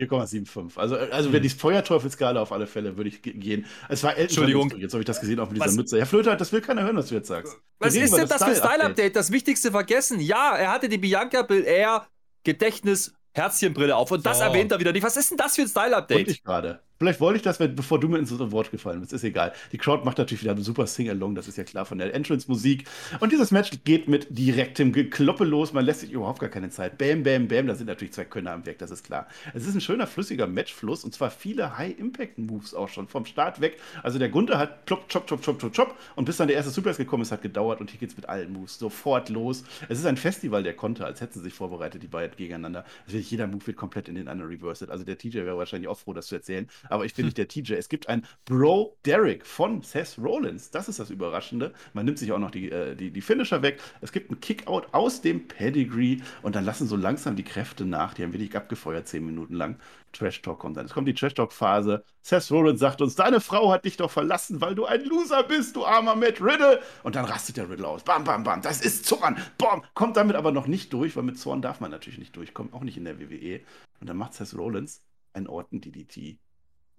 4,75. 0.00 0.78
Also, 0.78 0.96
also 0.96 1.32
wenn 1.32 1.42
die 1.42 1.48
Feuerteufelsskala 1.48 2.40
auf 2.40 2.52
alle 2.52 2.66
Fälle 2.66 2.96
würde 2.96 3.08
ich 3.10 3.22
ge- 3.22 3.34
gehen. 3.34 3.66
Es 3.88 4.02
war 4.02 4.10
Elton 4.12 4.22
Entschuldigung. 4.24 4.72
Jetzt 4.78 4.92
habe 4.92 5.02
ich 5.02 5.06
das 5.06 5.20
gesehen 5.20 5.38
auch 5.40 5.48
mit 5.48 5.56
dieser 5.56 5.66
Was? 5.66 5.74
Mütze. 5.76 5.98
Herr 5.98 6.06
Flöter, 6.06 6.36
das 6.36 6.52
will 6.52 6.60
keiner 6.60 6.82
hören, 6.82 6.96
was 6.96 7.08
du 7.08 7.14
jetzt 7.14 7.28
sagst. 7.28 7.56
Was 7.78 7.94
ist 7.94 8.16
denn 8.16 8.28
das 8.28 8.38
für 8.42 8.50
ein 8.50 8.56
Style-Update. 8.56 9.16
Das 9.16 9.30
Wichtigste 9.30 9.70
vergessen. 9.70 10.20
Ja, 10.20 10.56
er 10.56 10.70
hatte 10.72 10.88
die 10.88 10.98
Bianca 10.98 11.42
Belair 11.42 12.06
Gedächtnis 12.44 13.12
Herzchenbrille 13.32 13.94
auf 13.94 14.10
und 14.10 14.24
das 14.26 14.40
erwähnt 14.40 14.72
er 14.72 14.80
wieder 14.80 14.92
nicht. 14.92 15.02
Was 15.04 15.16
ist 15.16 15.30
denn 15.30 15.38
das 15.38 15.54
für 15.54 15.62
ein 15.62 15.68
Style-Update? 15.68 16.28
ich 16.28 16.42
gerade. 16.42 16.80
Vielleicht 17.02 17.20
wollte 17.22 17.38
ich 17.38 17.42
das, 17.42 17.56
bevor 17.56 17.98
du 17.98 18.08
mir 18.08 18.18
ins 18.18 18.38
Wort 18.38 18.70
gefallen 18.70 19.00
bist. 19.00 19.14
Ist 19.14 19.24
egal. 19.24 19.54
Die 19.72 19.78
Crowd 19.78 20.04
macht 20.04 20.18
natürlich 20.18 20.42
wieder 20.42 20.52
einen 20.52 20.62
super 20.62 20.86
Sing-Along, 20.86 21.34
das 21.34 21.48
ist 21.48 21.56
ja 21.56 21.64
klar 21.64 21.86
von 21.86 21.96
der 21.96 22.12
Entrance-Musik. 22.12 22.84
Und 23.20 23.32
dieses 23.32 23.50
Match 23.52 23.70
geht 23.84 24.06
mit 24.06 24.26
direktem 24.28 24.92
Gekloppe 24.92 25.44
los. 25.44 25.72
Man 25.72 25.86
lässt 25.86 26.00
sich 26.00 26.12
überhaupt 26.12 26.40
gar 26.40 26.50
keine 26.50 26.68
Zeit. 26.68 26.98
Bam, 26.98 27.22
bam, 27.22 27.48
bam. 27.48 27.68
Da 27.68 27.74
sind 27.74 27.86
natürlich 27.86 28.12
zwei 28.12 28.26
Könner 28.26 28.52
am 28.52 28.66
Werk, 28.66 28.76
das 28.80 28.90
ist 28.90 29.02
klar. 29.02 29.28
Es 29.54 29.66
ist 29.66 29.74
ein 29.74 29.80
schöner, 29.80 30.06
flüssiger 30.06 30.46
Matchfluss 30.46 31.02
und 31.02 31.14
zwar 31.14 31.30
viele 31.30 31.78
High-Impact-Moves 31.78 32.74
auch 32.74 32.90
schon 32.90 33.08
vom 33.08 33.24
Start 33.24 33.62
weg. 33.62 33.80
Also 34.02 34.18
der 34.18 34.28
Gunther 34.28 34.58
hat 34.58 34.84
plopp, 34.84 35.08
chop, 35.08 35.26
chop, 35.26 35.40
chop, 35.40 35.58
chop, 35.58 35.72
chop. 35.72 35.96
Und 36.16 36.26
bis 36.26 36.36
dann 36.36 36.48
der 36.48 36.58
erste 36.58 36.70
Suplex 36.70 36.98
gekommen 36.98 37.22
ist, 37.22 37.32
hat 37.32 37.40
gedauert 37.40 37.80
und 37.80 37.90
hier 37.90 37.98
geht's 37.98 38.16
mit 38.16 38.28
allen 38.28 38.52
Moves 38.52 38.78
sofort 38.78 39.30
los. 39.30 39.64
Es 39.88 39.98
ist 39.98 40.04
ein 40.04 40.18
Festival 40.18 40.62
der 40.62 40.76
Konter, 40.76 41.06
als 41.06 41.22
hätten 41.22 41.32
sie 41.32 41.44
sich 41.44 41.54
vorbereitet, 41.54 42.02
die 42.02 42.08
beiden 42.08 42.36
gegeneinander. 42.36 42.84
Also 43.06 43.16
jeder 43.16 43.46
Move 43.46 43.66
wird 43.68 43.78
komplett 43.78 44.06
in 44.06 44.16
den 44.16 44.28
anderen 44.28 44.50
reversed. 44.50 44.90
Also 44.90 45.04
der 45.04 45.16
TJ 45.16 45.36
wäre 45.46 45.56
wahrscheinlich 45.56 45.88
auch 45.88 45.98
froh, 45.98 46.12
das 46.12 46.26
zu 46.26 46.34
erzählen. 46.34 46.68
Aber 46.90 47.04
ich 47.04 47.14
bin 47.14 47.26
nicht 47.26 47.38
der 47.38 47.48
TJ. 47.48 47.74
Es 47.74 47.88
gibt 47.88 48.08
ein 48.08 48.26
Bro 48.44 48.98
Derek 49.06 49.46
von 49.46 49.82
Seth 49.82 50.18
Rollins. 50.18 50.70
Das 50.70 50.88
ist 50.88 50.98
das 50.98 51.10
Überraschende. 51.10 51.72
Man 51.92 52.04
nimmt 52.04 52.18
sich 52.18 52.32
auch 52.32 52.38
noch 52.38 52.50
die, 52.50 52.70
äh, 52.70 52.94
die, 52.94 53.10
die 53.10 53.20
Finisher 53.20 53.62
weg. 53.62 53.80
Es 54.00 54.12
gibt 54.12 54.30
einen 54.30 54.40
Kickout 54.40 54.88
aus 54.92 55.20
dem 55.20 55.48
Pedigree 55.48 56.18
und 56.42 56.54
dann 56.54 56.64
lassen 56.64 56.86
so 56.86 56.96
langsam 56.96 57.36
die 57.36 57.44
Kräfte 57.44 57.84
nach. 57.84 58.14
Die 58.14 58.22
haben 58.22 58.32
wirklich 58.32 58.56
abgefeuert, 58.56 59.08
zehn 59.08 59.24
Minuten 59.24 59.54
lang. 59.54 59.78
Trash 60.12 60.42
Talk 60.42 60.58
kommt 60.58 60.76
dann. 60.76 60.86
Es 60.86 60.92
kommt 60.92 61.08
die 61.08 61.14
Trash 61.14 61.34
Talk 61.34 61.52
Phase. 61.52 62.04
Seth 62.22 62.50
Rollins 62.50 62.80
sagt 62.80 63.00
uns, 63.00 63.14
deine 63.14 63.40
Frau 63.40 63.70
hat 63.72 63.84
dich 63.84 63.96
doch 63.96 64.10
verlassen, 64.10 64.60
weil 64.60 64.74
du 64.74 64.84
ein 64.84 65.04
Loser 65.04 65.42
bist, 65.44 65.76
du 65.76 65.84
armer 65.84 66.16
Matt 66.16 66.40
Riddle. 66.40 66.80
Und 67.02 67.14
dann 67.14 67.24
rastet 67.24 67.56
der 67.56 67.70
Riddle 67.70 67.86
aus. 67.86 68.02
Bam, 68.02 68.24
bam, 68.24 68.44
bam. 68.44 68.62
Das 68.62 68.80
ist 68.80 69.06
Zorn. 69.06 69.38
Bam. 69.58 69.82
Kommt 69.94 70.16
damit 70.16 70.36
aber 70.36 70.52
noch 70.52 70.66
nicht 70.66 70.92
durch, 70.92 71.16
weil 71.16 71.22
mit 71.22 71.38
Zorn 71.38 71.62
darf 71.62 71.80
man 71.80 71.90
natürlich 71.90 72.18
nicht 72.18 72.36
durchkommen. 72.36 72.72
Auch 72.72 72.82
nicht 72.82 72.96
in 72.96 73.04
der 73.04 73.20
WWE. 73.20 73.60
Und 74.00 74.08
dann 74.08 74.16
macht 74.16 74.34
Seth 74.34 74.54
Rollins 74.56 75.02
einen 75.32 75.46
Orton 75.46 75.80
DDT. 75.80 76.38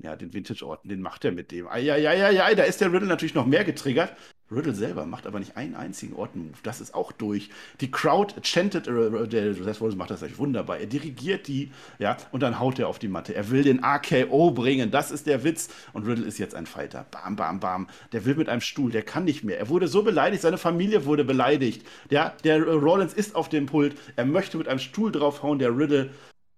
Ja, 0.03 0.15
den 0.15 0.33
Vintage-Orten, 0.33 0.89
den 0.89 1.01
macht 1.01 1.25
er 1.25 1.31
mit 1.31 1.51
dem. 1.51 1.67
Eieieiei, 1.67 2.55
da 2.55 2.63
ist 2.63 2.81
der 2.81 2.91
Riddle 2.91 3.07
natürlich 3.07 3.35
noch 3.35 3.45
mehr 3.45 3.63
getriggert. 3.63 4.15
Riddle 4.51 4.73
selber 4.73 5.05
macht 5.05 5.27
aber 5.27 5.39
nicht 5.39 5.55
einen 5.55 5.75
einzigen 5.75 6.13
Orten-Move. 6.13 6.57
Das 6.63 6.81
ist 6.81 6.93
auch 6.93 7.11
durch. 7.11 7.49
Die 7.79 7.89
Crowd 7.89 8.35
chantet, 8.41 8.87
äh, 8.87 9.27
der 9.27 9.53
Seth 9.53 9.79
Rollins 9.79 9.95
macht 9.95 10.11
das 10.11 10.21
echt 10.21 10.37
wunderbar. 10.37 10.79
Er 10.79 10.87
dirigiert 10.87 11.47
die, 11.47 11.71
ja, 11.99 12.17
und 12.31 12.41
dann 12.43 12.59
haut 12.59 12.77
er 12.79 12.87
auf 12.87 12.99
die 12.99 13.07
Matte. 13.07 13.33
Er 13.33 13.49
will 13.49 13.63
den 13.63 13.83
AKO 13.83 14.51
bringen. 14.51 14.91
Das 14.91 15.11
ist 15.11 15.25
der 15.25 15.43
Witz. 15.43 15.69
Und 15.93 16.05
Riddle 16.05 16.25
ist 16.25 16.37
jetzt 16.37 16.55
ein 16.55 16.65
Fighter. 16.65 17.05
Bam, 17.11 17.35
bam, 17.35 17.59
bam. 17.59 17.87
Der 18.11 18.25
will 18.25 18.35
mit 18.35 18.49
einem 18.49 18.61
Stuhl. 18.61 18.91
Der 18.91 19.03
kann 19.03 19.23
nicht 19.23 19.43
mehr. 19.43 19.57
Er 19.57 19.69
wurde 19.69 19.87
so 19.87 20.03
beleidigt. 20.03 20.41
Seine 20.41 20.57
Familie 20.57 21.05
wurde 21.05 21.23
beleidigt. 21.23 21.85
Ja, 22.09 22.33
der 22.43 22.57
äh, 22.57 22.71
Rollins 22.71 23.13
ist 23.13 23.35
auf 23.35 23.47
dem 23.47 23.67
Pult. 23.67 23.95
Er 24.17 24.25
möchte 24.25 24.57
mit 24.57 24.67
einem 24.67 24.79
Stuhl 24.79 25.11
draufhauen. 25.11 25.59
Der 25.59 25.77
Riddle 25.77 26.09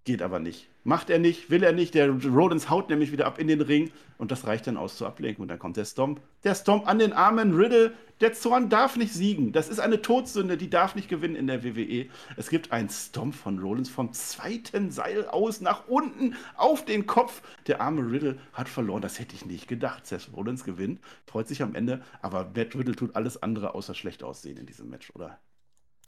Geht 0.04 0.20
aber 0.20 0.38
nicht. 0.38 0.68
Macht 0.82 1.08
er 1.08 1.18
nicht, 1.18 1.48
will 1.48 1.62
er 1.62 1.72
nicht. 1.72 1.94
Der 1.94 2.10
Rollins 2.10 2.68
haut 2.68 2.90
nämlich 2.90 3.10
wieder 3.10 3.24
ab 3.24 3.38
in 3.38 3.48
den 3.48 3.62
Ring 3.62 3.90
und 4.18 4.30
das 4.30 4.46
reicht 4.46 4.66
dann 4.66 4.76
aus 4.76 4.98
zur 4.98 5.06
Ablenkung. 5.06 5.44
Und 5.44 5.48
dann 5.48 5.58
kommt 5.58 5.78
der 5.78 5.86
Stomp. 5.86 6.20
Der 6.44 6.54
Stomp 6.54 6.86
an 6.86 6.98
den 6.98 7.14
armen 7.14 7.54
Riddle. 7.54 7.94
Der 8.20 8.34
Zorn 8.34 8.68
darf 8.68 8.96
nicht 8.96 9.14
siegen. 9.14 9.52
Das 9.52 9.70
ist 9.70 9.80
eine 9.80 10.02
Todsünde, 10.02 10.58
die 10.58 10.68
darf 10.68 10.94
nicht 10.94 11.08
gewinnen 11.08 11.36
in 11.36 11.46
der 11.46 11.64
WWE. 11.64 12.06
Es 12.36 12.50
gibt 12.50 12.70
einen 12.70 12.90
Stomp 12.90 13.34
von 13.34 13.58
Rollins 13.58 13.88
vom 13.88 14.12
zweiten 14.12 14.90
Seil 14.90 15.26
aus 15.26 15.62
nach 15.62 15.88
unten 15.88 16.34
auf 16.54 16.84
den 16.84 17.06
Kopf. 17.06 17.40
Der 17.66 17.80
arme 17.80 18.02
Riddle 18.12 18.38
hat 18.52 18.68
verloren. 18.68 19.00
Das 19.00 19.18
hätte 19.18 19.34
ich 19.34 19.46
nicht 19.46 19.68
gedacht. 19.68 20.06
Seth 20.06 20.28
Rollins 20.36 20.64
gewinnt, 20.64 21.00
freut 21.26 21.48
sich 21.48 21.62
am 21.62 21.74
Ende. 21.74 22.02
Aber 22.20 22.52
Matt 22.54 22.76
Riddle 22.76 22.94
tut 22.94 23.16
alles 23.16 23.42
andere 23.42 23.74
außer 23.74 23.94
schlecht 23.94 24.22
aussehen 24.22 24.58
in 24.58 24.66
diesem 24.66 24.90
Match, 24.90 25.10
oder? 25.14 25.38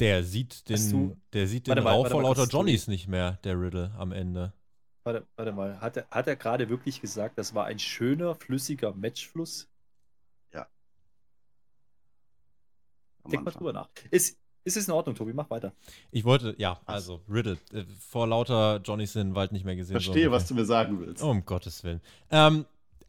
Der 0.01 0.23
sieht 0.25 0.69
den, 0.69 0.91
du- 0.91 1.17
der 1.33 1.47
sieht 1.49 1.67
den 1.67 1.83
mal, 1.83 1.91
Rauch 1.95 2.11
mal, 2.11 2.23
lauter 2.23 2.45
Johnnies 2.47 2.87
nicht 2.87 3.09
mehr, 3.09 3.39
der 3.45 3.59
Riddle 3.61 3.93
am 3.99 4.13
Ende. 4.13 4.53
Warte, 5.05 5.27
warte 5.37 5.53
mal, 5.53 5.81
hat 5.81 5.97
er, 5.97 6.07
hat 6.11 6.27
er 6.27 6.37
gerade 6.37 6.69
wirklich 6.69 7.01
gesagt, 7.01 7.39
das 7.39 7.55
war 7.55 7.65
ein 7.67 7.79
schöner, 7.79 8.35
flüssiger 8.35 8.93
Matchfluss? 8.93 9.69
Am 13.25 13.31
Denk 13.31 13.43
mal 13.45 13.49
Anfang. 13.51 13.59
drüber 13.59 13.73
nach. 13.73 13.89
Ist, 14.11 14.39
ist 14.65 14.77
es 14.77 14.87
in 14.87 14.95
Ordnung, 14.95 15.17
Tobi? 15.17 15.33
Mach 15.33 15.51
weiter. 15.51 15.73
Ich 16.13 16.25
wollte, 16.25 16.55
ja, 16.59 16.81
also 16.87 17.23
Riddle, 17.29 17.59
äh, 17.73 17.85
vor 17.99 18.27
lauter 18.29 18.81
Johnnies 18.85 19.17
in 19.17 19.29
den 19.31 19.35
Wald 19.35 19.51
nicht 19.53 19.65
mehr 19.65 19.75
gesehen. 19.77 19.99
so 19.99 20.01
Verstehe, 20.01 20.31
was 20.31 20.43
ungefähr. 20.43 20.49
du 20.57 20.61
mir 20.61 20.67
sagen 20.67 21.01
willst. 21.01 21.23
Oh, 21.25 21.31
um 21.31 21.45
Gottes 21.45 21.83
Willen. 21.83 22.01
Ähm, 22.31 22.67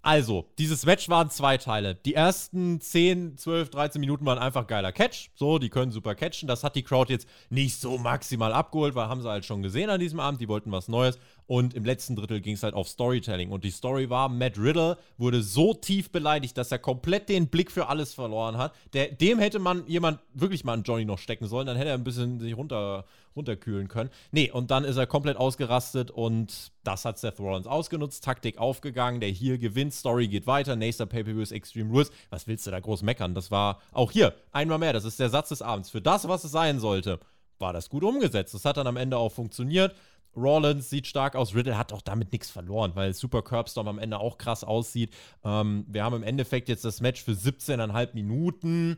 also, 0.08 0.46
dieses 0.58 0.86
Match 0.86 1.10
waren 1.10 1.30
zwei 1.30 1.58
Teile. 1.58 1.94
Die 1.94 2.14
ersten 2.14 2.80
10, 2.80 3.38
12, 3.38 3.70
13 3.72 4.00
Minuten 4.00 4.26
waren 4.26 4.38
einfach 4.38 4.66
geiler 4.66 4.94
Catch. 4.94 5.32
So, 5.36 5.60
die 5.60 5.68
können 5.68 5.92
super 5.92 6.16
catchen. 6.16 6.48
Das 6.48 6.64
hat 6.64 6.78
die 6.78 6.84
Crowd 6.84 7.12
jetzt 7.12 7.28
nicht 7.50 7.78
so 7.78 7.98
maximal 7.98 8.54
abgeholt, 8.54 8.96
weil 8.96 9.10
haben 9.10 9.22
sie 9.22 9.28
halt 9.28 9.44
schon 9.44 9.64
gesehen 9.64 9.90
an 9.90 10.00
diesem 10.00 10.22
Abend. 10.22 10.40
Die 10.40 10.48
wollten 10.48 10.72
was 10.72 10.88
Neues. 10.88 11.20
Und 11.48 11.74
im 11.74 11.86
letzten 11.86 12.18
Drittel 12.18 12.42
ging 12.42 12.56
es 12.56 12.64
halt 12.64 12.74
auf 12.74 12.90
Storytelling. 12.90 13.52
Und 13.52 13.64
die 13.64 13.72
Story 13.72 14.10
war, 14.10 14.28
Matt 14.28 14.58
Riddle 14.58 14.98
wurde 15.18 15.42
so 15.42 15.74
tief 15.74 16.12
beleidigt, 16.12 16.58
dass 16.58 16.74
er 16.74 16.78
komplett 16.78 17.30
den 17.30 17.48
Blick 17.48 17.72
für 17.72 17.88
alles 17.88 18.14
verloren 18.14 18.58
hat. 18.58 18.76
Der, 18.92 19.14
dem 19.14 19.40
hätte 19.40 19.58
man 19.60 19.88
jemand 19.88 20.20
wirklich 20.34 20.66
mal 20.66 20.74
an 20.74 20.84
Johnny 20.84 21.06
noch 21.06 21.20
stecken 21.20 21.48
sollen. 21.48 21.66
Dann 21.66 21.78
hätte 21.78 21.90
er 21.90 21.96
ein 21.96 22.04
bisschen 22.04 22.42
sich 22.42 22.56
runter, 22.58 23.06
runterkühlen 23.34 23.88
können. 23.88 24.10
Nee, 24.32 24.52
und 24.52 24.72
dann 24.72 24.84
ist 24.84 24.98
er 24.98 25.08
komplett 25.08 25.38
ausgerastet 25.38 26.12
und 26.12 26.74
das 26.84 27.06
hat 27.06 27.18
Seth 27.18 27.40
Rollins 27.40 27.66
ausgenutzt. 27.66 28.26
Taktik 28.26 28.58
aufgegangen. 28.58 29.22
Der 29.22 29.30
hier 29.30 29.58
gewinnt. 29.58 29.94
Story 29.94 30.28
geht 30.28 30.48
weiter. 30.48 30.76
Nächster 30.76 31.06
Pay-Per-View 31.06 31.42
ist 31.42 31.54
Extreme 31.54 31.90
Rules. 31.90 32.12
Was 32.30 32.48
willst 32.48 32.68
du 32.68 32.72
da 32.72 32.82
groß 32.82 33.04
meckern? 33.04 33.34
Das 33.34 33.52
war 33.52 33.80
auch 33.94 34.12
hier 34.12 34.34
einmal 34.52 34.80
mehr. 34.80 34.92
Das 34.92 35.06
ist 35.06 35.18
der 35.18 35.30
Satz 35.30 35.48
des 35.48 35.62
Abends. 35.62 35.90
Für 35.90 36.02
das, 36.02 36.28
was 36.28 36.44
es 36.44 36.52
sein 36.52 36.82
sollte, 36.82 37.22
war 37.60 37.74
das 37.74 37.90
gut 37.90 38.04
umgesetzt. 38.04 38.54
Das 38.54 38.66
hat 38.66 38.78
dann 38.78 38.88
am 38.88 38.98
Ende 38.98 39.18
auch 39.18 39.32
funktioniert. 39.32 39.96
Rollins 40.38 40.90
sieht 40.90 41.08
stark 41.08 41.36
aus. 41.36 41.56
Riddle 41.56 41.78
hat 41.78 41.92
auch 41.92 42.02
damit 42.02 42.32
nichts 42.32 42.50
verloren, 42.50 42.92
weil 42.94 43.14
Super 43.14 43.42
Curbstorm 43.42 43.88
am 43.88 44.00
Ende 44.00 44.20
auch 44.20 44.38
krass 44.38 44.64
aussieht. 44.64 45.14
Ähm, 45.44 45.86
wir 45.88 46.04
haben 46.04 46.16
im 46.16 46.24
Endeffekt 46.24 46.70
jetzt 46.70 46.86
das 46.86 47.02
Match 47.02 47.24
für 47.24 47.32
17,5 47.32 48.14
Minuten. 48.14 48.98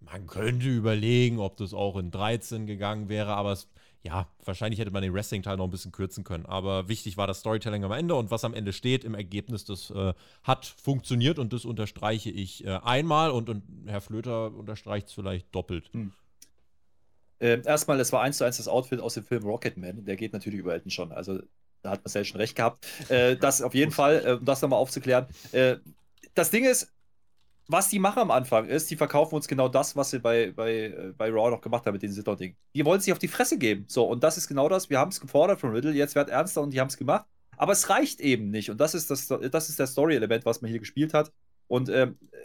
Man 0.00 0.26
könnte 0.26 0.68
überlegen, 0.68 1.38
ob 1.38 1.56
das 1.56 1.72
auch 1.72 1.96
in 1.96 2.10
13 2.10 2.66
gegangen 2.66 3.08
wäre, 3.08 3.34
aber 3.34 3.52
es, 3.52 3.68
ja, 4.02 4.26
wahrscheinlich 4.44 4.80
hätte 4.80 4.90
man 4.90 5.02
den 5.02 5.14
Wrestling-Teil 5.14 5.56
noch 5.56 5.66
ein 5.66 5.70
bisschen 5.70 5.92
kürzen 5.92 6.24
können. 6.24 6.44
Aber 6.44 6.88
wichtig 6.88 7.16
war 7.16 7.28
das 7.28 7.38
Storytelling 7.38 7.84
am 7.84 7.92
Ende 7.92 8.16
und 8.16 8.32
was 8.32 8.44
am 8.44 8.52
Ende 8.52 8.72
steht 8.72 9.04
im 9.04 9.14
Ergebnis, 9.14 9.64
das 9.64 9.90
äh, 9.90 10.12
hat 10.42 10.66
funktioniert 10.66 11.38
und 11.38 11.52
das 11.52 11.64
unterstreiche 11.64 12.30
ich 12.30 12.64
äh, 12.64 12.80
einmal 12.82 13.30
und, 13.30 13.48
und 13.48 13.62
Herr 13.86 14.00
Flöter 14.00 14.52
unterstreicht 14.52 15.06
es 15.06 15.12
vielleicht 15.12 15.54
doppelt. 15.54 15.88
Hm. 15.92 16.12
Äh, 17.42 17.60
erstmal, 17.64 17.98
es 17.98 18.12
war 18.12 18.22
eins 18.22 18.38
zu 18.38 18.44
eins 18.44 18.58
das 18.58 18.68
Outfit 18.68 19.00
aus 19.00 19.14
dem 19.14 19.24
Film 19.24 19.42
Rocketman. 19.42 20.04
Der 20.04 20.16
geht 20.16 20.32
natürlich 20.32 20.60
über 20.60 20.72
Elton 20.72 20.90
schon. 20.90 21.10
Also 21.10 21.40
da 21.82 21.90
hat 21.90 22.04
Marcel 22.04 22.24
schon 22.24 22.40
recht 22.40 22.54
gehabt. 22.54 22.86
Äh, 23.08 23.36
das 23.36 23.62
auf 23.62 23.74
jeden 23.74 23.90
Fall, 23.90 24.22
äh, 24.24 24.32
um 24.34 24.44
das 24.44 24.62
nochmal 24.62 24.78
aufzuklären. 24.78 25.26
Äh, 25.50 25.76
das 26.34 26.50
Ding 26.50 26.64
ist, 26.64 26.92
was 27.66 27.88
die 27.88 27.98
machen 27.98 28.20
am 28.20 28.30
Anfang 28.30 28.66
ist, 28.66 28.90
die 28.90 28.96
verkaufen 28.96 29.34
uns 29.34 29.48
genau 29.48 29.68
das, 29.68 29.96
was 29.96 30.10
sie 30.10 30.20
bei, 30.20 30.52
bei, 30.52 30.72
äh, 30.72 31.12
bei 31.16 31.30
Raw 31.30 31.50
noch 31.50 31.60
gemacht 31.60 31.84
haben 31.84 31.94
mit 31.94 32.02
den 32.02 32.12
Sitter-Ding. 32.12 32.54
Die 32.74 32.84
wollen 32.84 33.00
sich 33.00 33.12
auf 33.12 33.18
die 33.18 33.28
Fresse 33.28 33.58
geben. 33.58 33.86
So, 33.88 34.04
und 34.04 34.22
das 34.22 34.36
ist 34.36 34.46
genau 34.46 34.68
das. 34.68 34.88
Wir 34.88 35.00
haben 35.00 35.10
es 35.10 35.20
gefordert 35.20 35.60
von 35.60 35.70
Riddle, 35.70 35.92
jetzt 35.92 36.14
wird 36.14 36.28
ernster 36.28 36.62
und 36.62 36.70
die 36.70 36.80
haben 36.80 36.88
es 36.88 36.96
gemacht. 36.96 37.26
Aber 37.56 37.72
es 37.72 37.88
reicht 37.88 38.20
eben 38.20 38.50
nicht. 38.50 38.70
Und 38.70 38.80
das 38.80 38.94
ist, 38.94 39.10
das, 39.10 39.26
das 39.26 39.68
ist 39.68 39.78
der 39.78 39.86
Story-Element, 39.88 40.44
was 40.44 40.62
man 40.62 40.70
hier 40.70 40.80
gespielt 40.80 41.12
hat. 41.12 41.32
Und 41.66 41.88
ähm, 41.88 42.18
äh, 42.30 42.36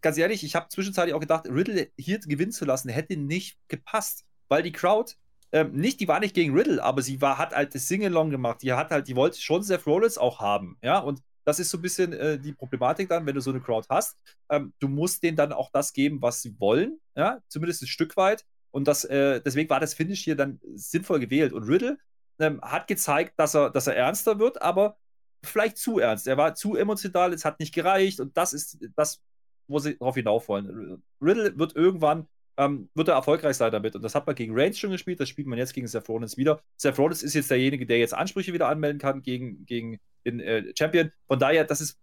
ganz 0.00 0.16
ehrlich, 0.16 0.44
ich 0.44 0.54
habe 0.54 0.68
zwischenzeitlich 0.68 1.14
auch 1.14 1.20
gedacht, 1.20 1.46
Riddle 1.48 1.88
hier 1.96 2.18
gewinnen 2.20 2.52
zu 2.52 2.64
lassen, 2.64 2.88
hätte 2.88 3.16
nicht 3.16 3.58
gepasst. 3.68 4.24
Weil 4.54 4.62
die 4.62 4.70
Crowd, 4.70 5.14
ähm, 5.50 5.72
nicht, 5.72 5.98
die 5.98 6.06
war 6.06 6.20
nicht 6.20 6.32
gegen 6.32 6.56
Riddle, 6.56 6.80
aber 6.80 7.02
sie 7.02 7.20
war, 7.20 7.38
hat 7.38 7.56
halt 7.56 7.74
das 7.74 7.88
Sing-Along 7.88 8.30
gemacht. 8.30 8.62
Die 8.62 8.72
hat 8.72 8.92
halt, 8.92 9.08
die 9.08 9.16
wollte 9.16 9.40
schon 9.40 9.64
Seth 9.64 9.84
Rollins 9.84 10.16
auch 10.16 10.38
haben. 10.38 10.78
Ja, 10.80 11.00
und 11.00 11.24
das 11.44 11.58
ist 11.58 11.70
so 11.70 11.78
ein 11.78 11.82
bisschen 11.82 12.12
äh, 12.12 12.38
die 12.38 12.52
Problematik 12.52 13.08
dann, 13.08 13.26
wenn 13.26 13.34
du 13.34 13.40
so 13.40 13.50
eine 13.50 13.60
Crowd 13.60 13.88
hast. 13.90 14.16
Ähm, 14.48 14.72
du 14.78 14.86
musst 14.86 15.24
denen 15.24 15.36
dann 15.36 15.52
auch 15.52 15.70
das 15.72 15.92
geben, 15.92 16.22
was 16.22 16.40
sie 16.40 16.54
wollen, 16.60 17.00
ja, 17.16 17.40
zumindest 17.48 17.82
ein 17.82 17.88
Stück 17.88 18.16
weit. 18.16 18.44
Und 18.70 18.86
das, 18.86 19.04
äh, 19.06 19.40
deswegen 19.40 19.68
war 19.70 19.80
das 19.80 19.92
Finish 19.92 20.22
hier 20.22 20.36
dann 20.36 20.60
sinnvoll 20.76 21.18
gewählt. 21.18 21.52
Und 21.52 21.64
Riddle 21.64 21.98
ähm, 22.38 22.60
hat 22.62 22.86
gezeigt, 22.86 23.32
dass 23.36 23.56
er, 23.56 23.70
dass 23.70 23.88
er 23.88 23.96
ernster 23.96 24.38
wird, 24.38 24.62
aber 24.62 24.98
vielleicht 25.42 25.78
zu 25.78 25.98
ernst. 25.98 26.28
Er 26.28 26.36
war 26.36 26.54
zu 26.54 26.76
emotional, 26.76 27.32
es 27.32 27.44
hat 27.44 27.58
nicht 27.58 27.74
gereicht 27.74 28.20
und 28.20 28.36
das 28.36 28.52
ist 28.52 28.78
das, 28.94 29.20
wo 29.66 29.80
sie 29.80 29.98
darauf 29.98 30.14
hinauf 30.14 30.46
wollen. 30.46 31.02
Riddle 31.20 31.58
wird 31.58 31.74
irgendwann 31.74 32.28
ähm, 32.56 32.88
wird 32.94 33.08
er 33.08 33.14
erfolgreich 33.14 33.56
sein 33.56 33.72
damit. 33.72 33.96
Und 33.96 34.02
das 34.02 34.14
hat 34.14 34.26
man 34.26 34.36
gegen 34.36 34.58
Reigns 34.58 34.78
schon 34.78 34.90
gespielt, 34.90 35.20
das 35.20 35.28
spielt 35.28 35.46
man 35.46 35.58
jetzt 35.58 35.74
gegen 35.74 35.86
Seth 35.86 36.08
Rollins 36.08 36.36
wieder. 36.36 36.60
Seth 36.76 36.98
Rollins 36.98 37.22
ist 37.22 37.34
jetzt 37.34 37.50
derjenige, 37.50 37.86
der 37.86 37.98
jetzt 37.98 38.14
Ansprüche 38.14 38.52
wieder 38.52 38.68
anmelden 38.68 38.98
kann 38.98 39.22
gegen, 39.22 39.64
gegen 39.66 39.98
den 40.24 40.40
äh, 40.40 40.72
Champion. 40.76 41.12
Von 41.26 41.38
daher, 41.38 41.64
das 41.64 41.80
ist 41.80 41.98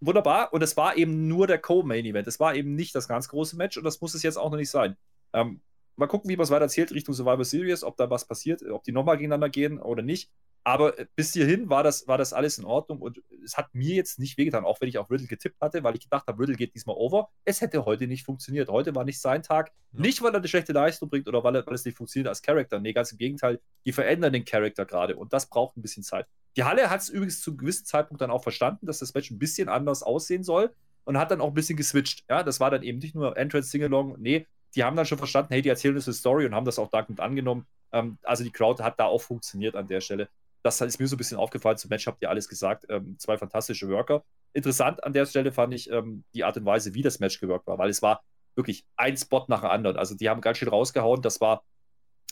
wunderbar. 0.00 0.52
Und 0.52 0.62
es 0.62 0.76
war 0.76 0.96
eben 0.96 1.28
nur 1.28 1.46
der 1.46 1.58
Co-Main-Event. 1.58 2.26
Es 2.26 2.40
war 2.40 2.54
eben 2.54 2.74
nicht 2.74 2.94
das 2.94 3.08
ganz 3.08 3.28
große 3.28 3.56
Match 3.56 3.76
und 3.76 3.84
das 3.84 4.00
muss 4.00 4.14
es 4.14 4.22
jetzt 4.22 4.36
auch 4.36 4.50
noch 4.50 4.58
nicht 4.58 4.70
sein. 4.70 4.96
Ähm, 5.32 5.60
mal 5.96 6.06
gucken, 6.06 6.30
wie 6.30 6.36
man 6.36 6.44
es 6.44 6.50
weiter 6.50 6.64
erzählt 6.64 6.92
Richtung 6.92 7.14
Survivor 7.14 7.44
Series, 7.44 7.84
ob 7.84 7.96
da 7.96 8.08
was 8.10 8.26
passiert, 8.26 8.62
ob 8.62 8.84
die 8.84 8.92
nochmal 8.92 9.16
gegeneinander 9.16 9.50
gehen 9.50 9.78
oder 9.78 10.02
nicht. 10.02 10.30
Aber 10.64 10.98
äh, 10.98 11.06
bis 11.16 11.32
hierhin 11.32 11.68
war 11.70 11.82
das, 11.82 12.06
war 12.08 12.18
das 12.18 12.32
alles 12.32 12.58
in 12.58 12.64
Ordnung 12.64 13.00
und 13.00 13.22
es 13.44 13.56
hat 13.56 13.74
mir 13.74 13.94
jetzt 13.94 14.18
nicht 14.18 14.36
wehgetan, 14.38 14.64
auch 14.64 14.80
wenn 14.80 14.88
ich 14.88 14.98
auf 14.98 15.10
Riddle 15.10 15.26
getippt 15.26 15.60
hatte, 15.60 15.82
weil 15.82 15.94
ich 15.94 16.02
gedacht 16.02 16.26
habe, 16.26 16.42
Riddle 16.42 16.56
geht 16.56 16.74
diesmal 16.74 16.96
over. 16.96 17.30
Es 17.44 17.60
hätte 17.60 17.84
heute 17.84 18.06
nicht 18.06 18.24
funktioniert. 18.24 18.68
Heute 18.68 18.94
war 18.94 19.04
nicht 19.04 19.20
sein 19.20 19.42
Tag. 19.42 19.72
Ja. 19.92 20.00
Nicht, 20.00 20.22
weil 20.22 20.32
er 20.32 20.38
eine 20.38 20.48
schlechte 20.48 20.72
Leistung 20.72 21.08
bringt 21.08 21.28
oder 21.28 21.42
weil, 21.42 21.56
er, 21.56 21.66
weil 21.66 21.74
es 21.74 21.84
nicht 21.84 21.96
funktioniert 21.96 22.28
als 22.28 22.42
Charakter. 22.42 22.78
Nee, 22.80 22.92
ganz 22.92 23.12
im 23.12 23.18
Gegenteil. 23.18 23.60
Die 23.86 23.92
verändern 23.92 24.32
den 24.32 24.44
Charakter 24.44 24.84
gerade 24.84 25.16
und 25.16 25.32
das 25.32 25.46
braucht 25.46 25.76
ein 25.76 25.82
bisschen 25.82 26.02
Zeit. 26.02 26.26
Die 26.56 26.64
Halle 26.64 26.90
hat 26.90 27.00
es 27.00 27.08
übrigens 27.08 27.40
zu 27.40 27.50
einem 27.50 27.58
gewissen 27.58 27.86
Zeitpunkt 27.86 28.20
dann 28.20 28.30
auch 28.30 28.42
verstanden, 28.42 28.86
dass 28.86 28.98
das 28.98 29.14
Match 29.14 29.30
ein 29.30 29.38
bisschen 29.38 29.68
anders 29.68 30.02
aussehen 30.02 30.42
soll 30.42 30.74
und 31.04 31.16
hat 31.16 31.30
dann 31.30 31.40
auch 31.40 31.48
ein 31.48 31.54
bisschen 31.54 31.76
geswitcht. 31.76 32.24
Ja, 32.28 32.42
das 32.42 32.60
war 32.60 32.70
dann 32.70 32.82
eben 32.82 32.98
nicht 32.98 33.14
nur 33.14 33.36
Entrance 33.36 33.70
Singalong. 33.70 34.16
Nee, 34.18 34.46
die 34.74 34.84
haben 34.84 34.96
dann 34.96 35.06
schon 35.06 35.18
verstanden, 35.18 35.52
hey, 35.52 35.62
die 35.62 35.68
erzählen 35.68 35.94
uns 35.94 36.06
eine 36.06 36.14
Story 36.14 36.46
und 36.46 36.54
haben 36.54 36.66
das 36.66 36.78
auch 36.78 36.90
dankend 36.90 37.20
angenommen. 37.20 37.66
Ähm, 37.92 38.18
also 38.22 38.44
die 38.44 38.50
Crowd 38.50 38.82
hat 38.82 39.00
da 39.00 39.04
auch 39.04 39.22
funktioniert 39.22 39.76
an 39.76 39.86
der 39.86 40.00
Stelle 40.00 40.28
das 40.62 40.80
ist 40.80 40.98
mir 40.98 41.06
so 41.06 41.14
ein 41.14 41.18
bisschen 41.18 41.38
aufgefallen. 41.38 41.78
Zum 41.78 41.88
Match 41.90 42.06
habt 42.06 42.22
ihr 42.22 42.30
alles 42.30 42.48
gesagt. 42.48 42.86
Ähm, 42.88 43.16
zwei 43.18 43.38
fantastische 43.38 43.88
Worker. 43.88 44.24
Interessant 44.52 45.04
an 45.04 45.12
der 45.12 45.26
Stelle 45.26 45.52
fand 45.52 45.74
ich 45.74 45.90
ähm, 45.90 46.24
die 46.34 46.44
Art 46.44 46.56
und 46.56 46.64
Weise, 46.64 46.94
wie 46.94 47.02
das 47.02 47.20
Match 47.20 47.40
gewirkt 47.40 47.66
war, 47.66 47.78
weil 47.78 47.90
es 47.90 48.02
war 48.02 48.22
wirklich 48.54 48.84
ein 48.96 49.16
Spot 49.16 49.44
nach 49.48 49.60
dem 49.60 49.70
anderen. 49.70 49.96
Also 49.96 50.14
die 50.14 50.28
haben 50.28 50.40
ganz 50.40 50.58
schön 50.58 50.68
rausgehauen. 50.68 51.22
Das 51.22 51.40
war 51.40 51.64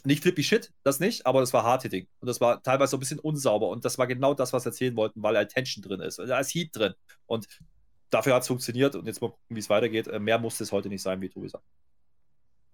nicht 0.05 0.23
flippy 0.23 0.43
shit, 0.43 0.73
das 0.83 1.01
nicht, 1.01 1.27
aber 1.27 1.41
das 1.41 1.53
war 1.53 1.65
Hard-Hitting. 1.65 2.07
Und 2.21 2.29
das 2.29 2.41
war 2.41 2.63
teilweise 2.63 2.91
so 2.91 2.97
ein 2.97 3.01
bisschen 3.01 3.19
unsauber. 3.19 3.69
Und 3.69 3.85
das 3.85 3.99
war 3.99 4.07
genau 4.07 4.35
das, 4.35 4.53
was 4.53 4.67
erzählen 4.67 4.97
wollten, 4.97 5.23
weil 5.23 5.37
halt 5.37 5.51
Tension 5.51 5.83
drin 5.83 6.01
ist. 6.01 6.19
Da 6.19 6.39
ist 6.39 6.55
Heat 6.55 6.71
drin. 6.73 6.95
Und 7.27 7.47
dafür 8.11 8.35
hat 8.35 8.43
es 8.43 8.49
funktioniert. 8.49 8.95
Und 8.95 9.07
jetzt 9.07 9.21
mal 9.21 9.31
gucken, 9.31 9.57
wie 9.57 9.61
es 9.61 9.71
weitergeht. 9.71 10.09
Äh, 10.09 10.19
mehr 10.19 10.39
muss 10.39 10.61
es 10.61 10.73
heute 10.73 10.89
nicht 10.89 11.03
sein, 11.03 11.21
wie 11.21 11.29
Tobi 11.29 11.49
sagt. 11.49 11.65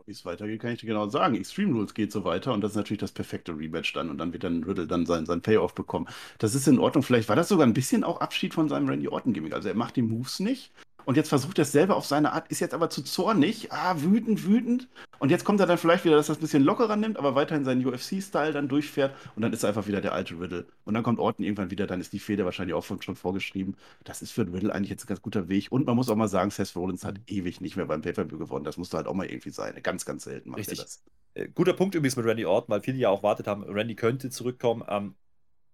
Wie 0.07 0.11
es 0.11 0.25
weitergeht, 0.25 0.61
kann 0.61 0.73
ich 0.73 0.81
dir 0.81 0.87
genau 0.87 1.09
sagen. 1.09 1.37
Extreme 1.37 1.75
Rules 1.75 1.95
geht 1.95 2.11
so 2.11 2.25
weiter 2.25 2.53
und 2.53 2.61
das 2.61 2.73
ist 2.73 2.77
natürlich 2.77 3.01
das 3.01 3.13
perfekte 3.13 3.57
Rematch 3.57 3.93
dann 3.93 4.11
und 4.11 4.19
dann 4.19 4.33
wird 4.33 4.43
dann 4.43 4.65
Riddle 4.65 4.87
dann 4.89 5.07
sein, 5.07 5.27
sein 5.27 5.43
Payoff 5.43 5.75
bekommen. 5.75 6.09
Das 6.39 6.57
ist 6.57 6.67
in 6.67 6.81
Ordnung. 6.81 7.05
Vielleicht 7.05 7.29
war 7.29 7.37
das 7.37 7.49
sogar 7.49 7.67
ein 7.67 7.73
bisschen 7.73 8.03
auch 8.03 8.21
Abschied 8.21 8.53
von 8.53 8.69
seinem 8.69 8.89
Randy 8.89 9.07
Orton-Gimmick. 9.07 9.53
Also 9.55 9.69
er 9.69 9.77
macht 9.77 9.95
die 9.95 10.03
Moves 10.03 10.41
nicht, 10.41 10.73
und 11.05 11.17
jetzt 11.17 11.29
versucht 11.29 11.59
er 11.59 11.63
es 11.63 11.73
selber 11.73 11.97
auf 11.97 12.07
seine 12.07 12.33
Art, 12.33 12.49
ist 12.49 12.61
jetzt 12.61 12.75
aber 12.75 12.91
zu 12.91 13.03
zornig, 13.03 13.73
ah, 13.73 13.95
wütend, 14.01 14.47
wütend. 14.47 14.89
Und 15.19 15.31
jetzt 15.31 15.45
kommt 15.45 15.61
er 15.61 15.67
dann 15.67 15.79
vielleicht 15.79 16.05
wieder, 16.05 16.17
dass 16.17 16.29
er 16.29 16.33
es 16.33 16.39
ein 16.39 16.43
bisschen 16.43 16.65
lockerer 16.65 16.97
nimmt, 16.97 17.17
aber 17.17 17.35
weiterhin 17.35 17.65
seinen 17.65 17.87
UFC-Style 17.87 18.53
dann 18.53 18.69
durchfährt 18.69 19.15
und 19.37 19.43
dann 19.43 19.53
ist 19.53 19.63
er 19.63 19.69
einfach 19.69 19.87
wieder 19.87 20.01
der 20.01 20.13
alte 20.13 20.39
Riddle. 20.41 20.67
Und 20.85 20.95
dann 20.95 21.03
kommt 21.03 21.19
Orton 21.19 21.45
irgendwann 21.45 21.71
wieder, 21.71 21.87
dann 21.87 22.01
ist 22.01 22.13
die 22.13 22.19
Feder 22.19 22.45
wahrscheinlich 22.45 22.75
auch 22.75 22.85
schon 22.85 23.17
vorgeschrieben. 23.17 23.77
Das 24.05 24.23
ist 24.23 24.33
für 24.33 24.43
Riddle 24.43 24.75
eigentlich 24.75 24.91
jetzt 24.91 25.05
ein 25.05 25.09
ganz 25.09 25.23
guter 25.23 25.49
Weg. 25.49 25.69
Und 25.71 25.87
man 25.87 25.97
muss 25.97 26.09
auch 26.09 26.17
mal 26.17 26.29
sagen, 26.29 26.51
Seth 26.51 26.75
Rollins 26.75 27.05
hat 27.05 27.21
ewig 27.27 27.61
nicht 27.61 27.77
mehr 27.77 27.87
beim 27.87 28.03
Pay-Per-View 28.03 28.39
gewonnen. 28.39 28.65
Das 28.65 28.77
musste 28.77 28.97
halt 28.97 29.07
auch 29.07 29.15
mal 29.15 29.27
irgendwie 29.27 29.51
sein. 29.51 29.75
Ganz, 29.83 30.05
ganz 30.05 30.25
selten 30.25 30.51
macht 30.51 30.61
Richtig. 30.61 30.79
er 30.79 30.85
das. 30.85 31.03
Äh, 31.35 31.49
guter 31.55 31.73
Punkt 31.73 31.95
übrigens 31.95 32.17
mit 32.17 32.27
Randy 32.27 32.45
Orton, 32.45 32.71
weil 32.71 32.81
viele 32.81 32.99
ja 32.99 33.09
auch 33.09 33.23
wartet 33.23 33.47
haben, 33.47 33.63
Randy 33.63 33.95
könnte 33.95 34.31
zurückkommen. 34.31 34.85
Ähm, 34.89 35.15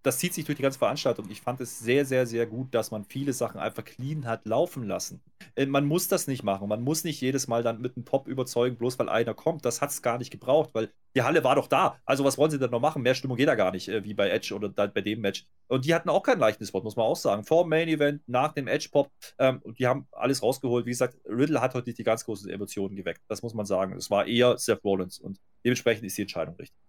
das 0.08 0.18
zieht 0.18 0.32
sich 0.32 0.46
durch 0.46 0.56
die 0.56 0.62
ganze 0.62 0.78
Veranstaltung. 0.78 1.26
Ich 1.28 1.42
fand 1.42 1.60
es 1.60 1.80
sehr, 1.80 2.06
sehr, 2.06 2.26
sehr 2.26 2.46
gut, 2.46 2.74
dass 2.74 2.90
man 2.90 3.04
viele 3.04 3.34
Sachen 3.34 3.60
einfach 3.60 3.84
clean 3.84 4.24
hat 4.24 4.46
laufen 4.46 4.84
lassen. 4.84 5.20
Äh, 5.54 5.66
man 5.66 5.84
muss 5.84 6.08
das 6.08 6.26
nicht 6.26 6.42
machen. 6.42 6.66
Man 6.66 6.80
muss 6.80 7.04
nicht 7.04 7.20
jedes 7.20 7.46
Mal 7.46 7.62
dann 7.62 7.82
mit 7.82 7.94
einem 7.94 8.06
Pop 8.06 8.26
überzeugen, 8.26 8.76
bloß 8.76 8.98
weil 8.98 9.10
einer 9.10 9.34
kommt. 9.34 9.66
Das 9.66 9.82
hat 9.82 9.90
es 9.90 10.00
gar 10.00 10.16
nicht 10.16 10.30
gebraucht, 10.30 10.70
weil 10.72 10.88
die 11.14 11.20
Halle 11.20 11.44
war 11.44 11.56
doch 11.56 11.66
da. 11.66 11.98
Also 12.06 12.24
was 12.24 12.38
wollen 12.38 12.50
sie 12.50 12.58
denn 12.58 12.70
noch 12.70 12.80
machen? 12.80 13.02
Mehr 13.02 13.14
Stimmung 13.14 13.36
geht 13.36 13.48
da 13.48 13.54
gar 13.54 13.70
nicht, 13.70 13.88
äh, 13.88 14.02
wie 14.02 14.14
bei 14.14 14.30
Edge 14.30 14.54
oder 14.54 14.70
bei 14.70 15.02
dem 15.02 15.20
Match. 15.20 15.44
Und 15.66 15.84
die 15.84 15.94
hatten 15.94 16.08
auch 16.08 16.22
kein 16.22 16.38
leichtes 16.38 16.72
Wort, 16.72 16.84
muss 16.84 16.96
man 16.96 17.04
auch 17.04 17.16
sagen. 17.16 17.44
Vor 17.44 17.64
dem 17.64 17.68
Main 17.68 17.88
Event, 17.88 18.22
nach 18.26 18.54
dem 18.54 18.66
Edge-Pop. 18.66 19.10
Ähm, 19.38 19.60
die 19.78 19.86
haben 19.86 20.08
alles 20.10 20.42
rausgeholt. 20.42 20.86
Wie 20.86 20.90
gesagt, 20.90 21.18
Riddle 21.26 21.60
hat 21.60 21.74
heute 21.74 21.90
nicht 21.90 21.98
die 21.98 22.04
ganz 22.04 22.24
großen 22.24 22.48
Emotionen 22.48 22.96
geweckt. 22.96 23.20
Das 23.28 23.42
muss 23.42 23.52
man 23.52 23.66
sagen. 23.66 23.94
Es 23.94 24.10
war 24.10 24.26
eher 24.26 24.56
Seth 24.56 24.82
Rollins. 24.84 25.18
Und 25.18 25.38
dementsprechend 25.66 26.06
ist 26.06 26.16
die 26.16 26.22
Entscheidung 26.22 26.54
richtig. 26.56 26.87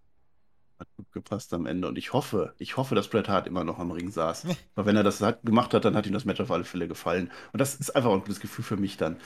Hat 0.80 0.88
gut 0.95 1.11
gepasst 1.11 1.53
am 1.53 1.65
Ende. 1.65 1.88
Und 1.88 1.97
ich 1.97 2.13
hoffe, 2.13 2.53
ich 2.57 2.77
hoffe, 2.77 2.95
dass 2.95 3.09
Bret 3.09 3.27
Hart 3.27 3.47
immer 3.47 3.63
noch 3.65 3.80
am 3.80 3.91
Ring 3.91 4.11
saß. 4.11 4.45
Weil 4.75 4.86
wenn 4.86 4.95
er 4.95 5.03
das 5.03 5.23
gemacht 5.43 5.73
hat, 5.73 5.84
dann 5.86 5.95
hat 5.95 6.05
ihm 6.07 6.13
das 6.13 6.25
Match 6.25 6.39
auf 6.39 6.51
alle 6.51 6.63
Fälle 6.63 6.88
gefallen. 6.88 7.32
Und 7.51 7.59
das 7.59 7.75
ist 7.75 7.95
einfach 7.95 8.11
ein 8.11 8.19
gutes 8.21 8.39
Gefühl 8.39 8.63
für 8.63 8.77
mich 8.77 8.95
dann. 8.97 9.17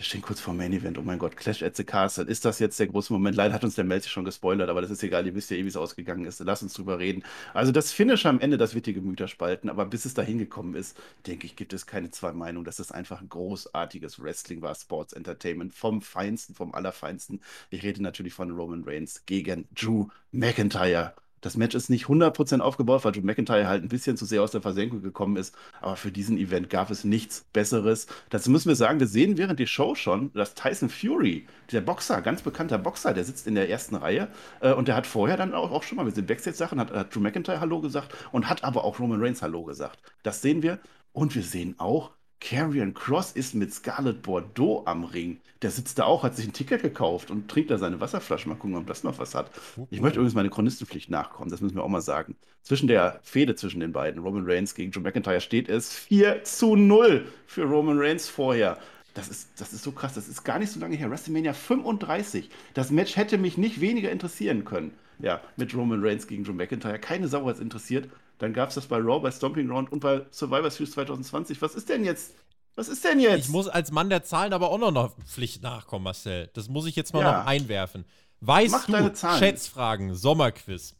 Wir 0.00 0.04
stehen 0.04 0.22
kurz 0.22 0.40
vor 0.40 0.54
Main 0.54 0.72
Event. 0.72 0.96
Oh 0.96 1.02
mein 1.02 1.18
Gott, 1.18 1.36
Clash 1.36 1.62
at 1.62 1.76
the 1.76 1.84
Castle. 1.84 2.24
Ist 2.24 2.46
das 2.46 2.58
jetzt 2.58 2.80
der 2.80 2.86
große 2.86 3.12
Moment? 3.12 3.36
Leider 3.36 3.52
hat 3.52 3.64
uns 3.64 3.74
der 3.74 3.84
Melzi 3.84 4.08
schon 4.08 4.24
gespoilert, 4.24 4.70
aber 4.70 4.80
das 4.80 4.90
ist 4.90 5.02
egal. 5.02 5.26
Ihr 5.26 5.34
wisst 5.34 5.50
ja 5.50 5.58
eh, 5.58 5.64
wie 5.64 5.68
es 5.68 5.76
ausgegangen 5.76 6.24
ist. 6.24 6.40
Lass 6.40 6.62
uns 6.62 6.72
drüber 6.72 6.98
reden. 6.98 7.22
Also 7.52 7.70
das 7.70 7.92
Finish 7.92 8.24
am 8.24 8.40
Ende, 8.40 8.56
das 8.56 8.74
wird 8.74 8.86
die 8.86 8.94
Gemüter 8.94 9.28
spalten. 9.28 9.68
Aber 9.68 9.84
bis 9.84 10.06
es 10.06 10.14
dahin 10.14 10.38
gekommen 10.38 10.74
ist, 10.74 10.96
denke 11.26 11.44
ich, 11.44 11.54
gibt 11.54 11.74
es 11.74 11.84
keine 11.86 12.10
zwei 12.10 12.32
Meinungen, 12.32 12.64
dass 12.64 12.78
es 12.78 12.92
einfach 12.92 13.20
ein 13.20 13.28
großartiges 13.28 14.22
Wrestling 14.22 14.62
war. 14.62 14.74
Sports 14.74 15.12
Entertainment 15.12 15.74
vom 15.74 16.00
Feinsten, 16.00 16.54
vom 16.54 16.74
Allerfeinsten. 16.74 17.42
Ich 17.68 17.82
rede 17.82 18.02
natürlich 18.02 18.32
von 18.32 18.50
Roman 18.52 18.84
Reigns 18.84 19.26
gegen 19.26 19.68
Drew 19.74 20.06
McIntyre. 20.32 21.12
Das 21.40 21.56
Match 21.56 21.74
ist 21.74 21.90
nicht 21.90 22.06
100% 22.06 22.60
aufgebaut, 22.60 23.04
weil 23.04 23.12
Drew 23.12 23.22
McIntyre 23.22 23.66
halt 23.66 23.82
ein 23.82 23.88
bisschen 23.88 24.16
zu 24.16 24.24
sehr 24.24 24.42
aus 24.42 24.50
der 24.50 24.62
Versenkung 24.62 25.02
gekommen 25.02 25.36
ist. 25.36 25.54
Aber 25.80 25.96
für 25.96 26.12
diesen 26.12 26.36
Event 26.38 26.70
gab 26.70 26.90
es 26.90 27.04
nichts 27.04 27.46
Besseres. 27.52 28.06
Dazu 28.30 28.50
müssen 28.50 28.68
wir 28.68 28.76
sagen, 28.76 29.00
wir 29.00 29.06
sehen 29.06 29.38
während 29.38 29.58
der 29.58 29.66
Show 29.66 29.94
schon, 29.94 30.32
dass 30.32 30.54
Tyson 30.54 30.88
Fury, 30.90 31.46
der 31.72 31.80
Boxer, 31.80 32.20
ganz 32.22 32.42
bekannter 32.42 32.78
Boxer, 32.78 33.14
der 33.14 33.24
sitzt 33.24 33.46
in 33.46 33.54
der 33.54 33.70
ersten 33.70 33.94
Reihe 33.96 34.28
äh, 34.60 34.72
und 34.72 34.88
der 34.88 34.96
hat 34.96 35.06
vorher 35.06 35.36
dann 35.36 35.54
auch, 35.54 35.70
auch 35.70 35.82
schon 35.82 35.96
mal 35.96 36.04
mit 36.04 36.16
den 36.16 36.26
Backstage-Sachen, 36.26 36.78
hat, 36.80 36.92
hat 36.92 37.14
Drew 37.14 37.20
McIntyre 37.20 37.60
Hallo 37.60 37.80
gesagt 37.80 38.14
und 38.32 38.48
hat 38.48 38.64
aber 38.64 38.84
auch 38.84 38.98
Roman 38.98 39.22
Reigns 39.22 39.42
Hallo 39.42 39.64
gesagt. 39.64 39.98
Das 40.22 40.42
sehen 40.42 40.62
wir. 40.62 40.78
Und 41.12 41.34
wir 41.34 41.42
sehen 41.42 41.74
auch, 41.78 42.12
Carrion 42.40 42.94
Cross 42.94 43.32
ist 43.32 43.54
mit 43.54 43.72
Scarlett 43.72 44.22
Bordeaux 44.22 44.82
am 44.86 45.04
Ring. 45.04 45.40
Der 45.62 45.70
sitzt 45.70 45.98
da 45.98 46.04
auch, 46.04 46.22
hat 46.22 46.36
sich 46.36 46.46
ein 46.48 46.52
Ticket 46.54 46.82
gekauft 46.82 47.30
und 47.30 47.48
trinkt 47.48 47.70
da 47.70 47.76
seine 47.78 48.00
Wasserflasche. 48.00 48.48
Mal 48.48 48.54
gucken, 48.56 48.76
ob 48.76 48.86
das 48.86 49.04
noch 49.04 49.18
was 49.18 49.34
hat. 49.34 49.50
Ich 49.90 50.00
möchte 50.00 50.18
übrigens 50.18 50.34
meine 50.34 50.48
Chronistenpflicht 50.50 51.10
nachkommen, 51.10 51.50
das 51.50 51.60
müssen 51.60 51.76
wir 51.76 51.84
auch 51.84 51.88
mal 51.88 52.00
sagen. 52.00 52.36
Zwischen 52.62 52.88
der 52.88 53.20
Fehde 53.22 53.54
zwischen 53.56 53.80
den 53.80 53.92
beiden, 53.92 54.22
Roman 54.22 54.44
Reigns 54.46 54.74
gegen 54.74 54.90
Joe 54.90 55.02
McIntyre, 55.02 55.40
steht 55.40 55.68
es 55.68 55.92
4 55.92 56.44
zu 56.44 56.76
0 56.76 57.26
für 57.46 57.64
Roman 57.64 57.98
Reigns 57.98 58.28
vorher. 58.28 58.78
Das 59.14 59.28
ist, 59.28 59.50
das 59.60 59.72
ist 59.72 59.82
so 59.82 59.92
krass, 59.92 60.14
das 60.14 60.28
ist 60.28 60.44
gar 60.44 60.58
nicht 60.58 60.70
so 60.70 60.80
lange 60.80 60.96
her. 60.96 61.10
WrestleMania 61.10 61.52
35. 61.52 62.48
Das 62.74 62.90
Match 62.90 63.16
hätte 63.16 63.38
mich 63.38 63.58
nicht 63.58 63.80
weniger 63.80 64.10
interessieren 64.10 64.64
können. 64.64 64.92
ja, 65.18 65.40
mit 65.56 65.74
Roman 65.74 66.02
Reigns 66.02 66.26
gegen 66.26 66.44
Drew 66.44 66.52
McIntyre. 66.54 66.98
Keine 66.98 67.28
Sau 67.28 67.44
hat 67.46 67.56
es 67.56 67.60
interessiert. 67.60 68.08
Dann 68.40 68.52
gab 68.52 68.70
es 68.70 68.74
das 68.74 68.86
bei 68.86 68.96
Raw, 68.96 69.20
bei 69.20 69.30
Stomping 69.30 69.68
Ground 69.68 69.92
und 69.92 70.00
bei 70.00 70.22
Survivor 70.32 70.70
Series 70.70 70.92
2020. 70.92 71.62
Was 71.62 71.74
ist 71.74 71.88
denn 71.88 72.04
jetzt? 72.04 72.32
Was 72.74 72.88
ist 72.88 73.04
denn 73.04 73.20
jetzt? 73.20 73.44
Ich 73.46 73.50
muss 73.50 73.68
als 73.68 73.90
Mann 73.92 74.10
der 74.10 74.22
Zahlen 74.22 74.52
aber 74.52 74.70
auch 74.70 74.78
noch 74.78 74.88
einer 74.88 75.10
Pflicht 75.26 75.62
nachkommen, 75.62 76.04
Marcel. 76.04 76.50
Das 76.54 76.68
muss 76.68 76.86
ich 76.86 76.96
jetzt 76.96 77.12
mal 77.12 77.20
Ja. 77.22 77.38
noch 77.40 77.46
einwerfen. 77.46 78.04
Weißt 78.40 78.72
Mach 78.72 78.86
deine 78.86 79.08
du, 79.08 79.12
Zahlen. 79.14 79.38
Schätzfragen, 79.38 80.14
Sommerquiz. 80.14 80.94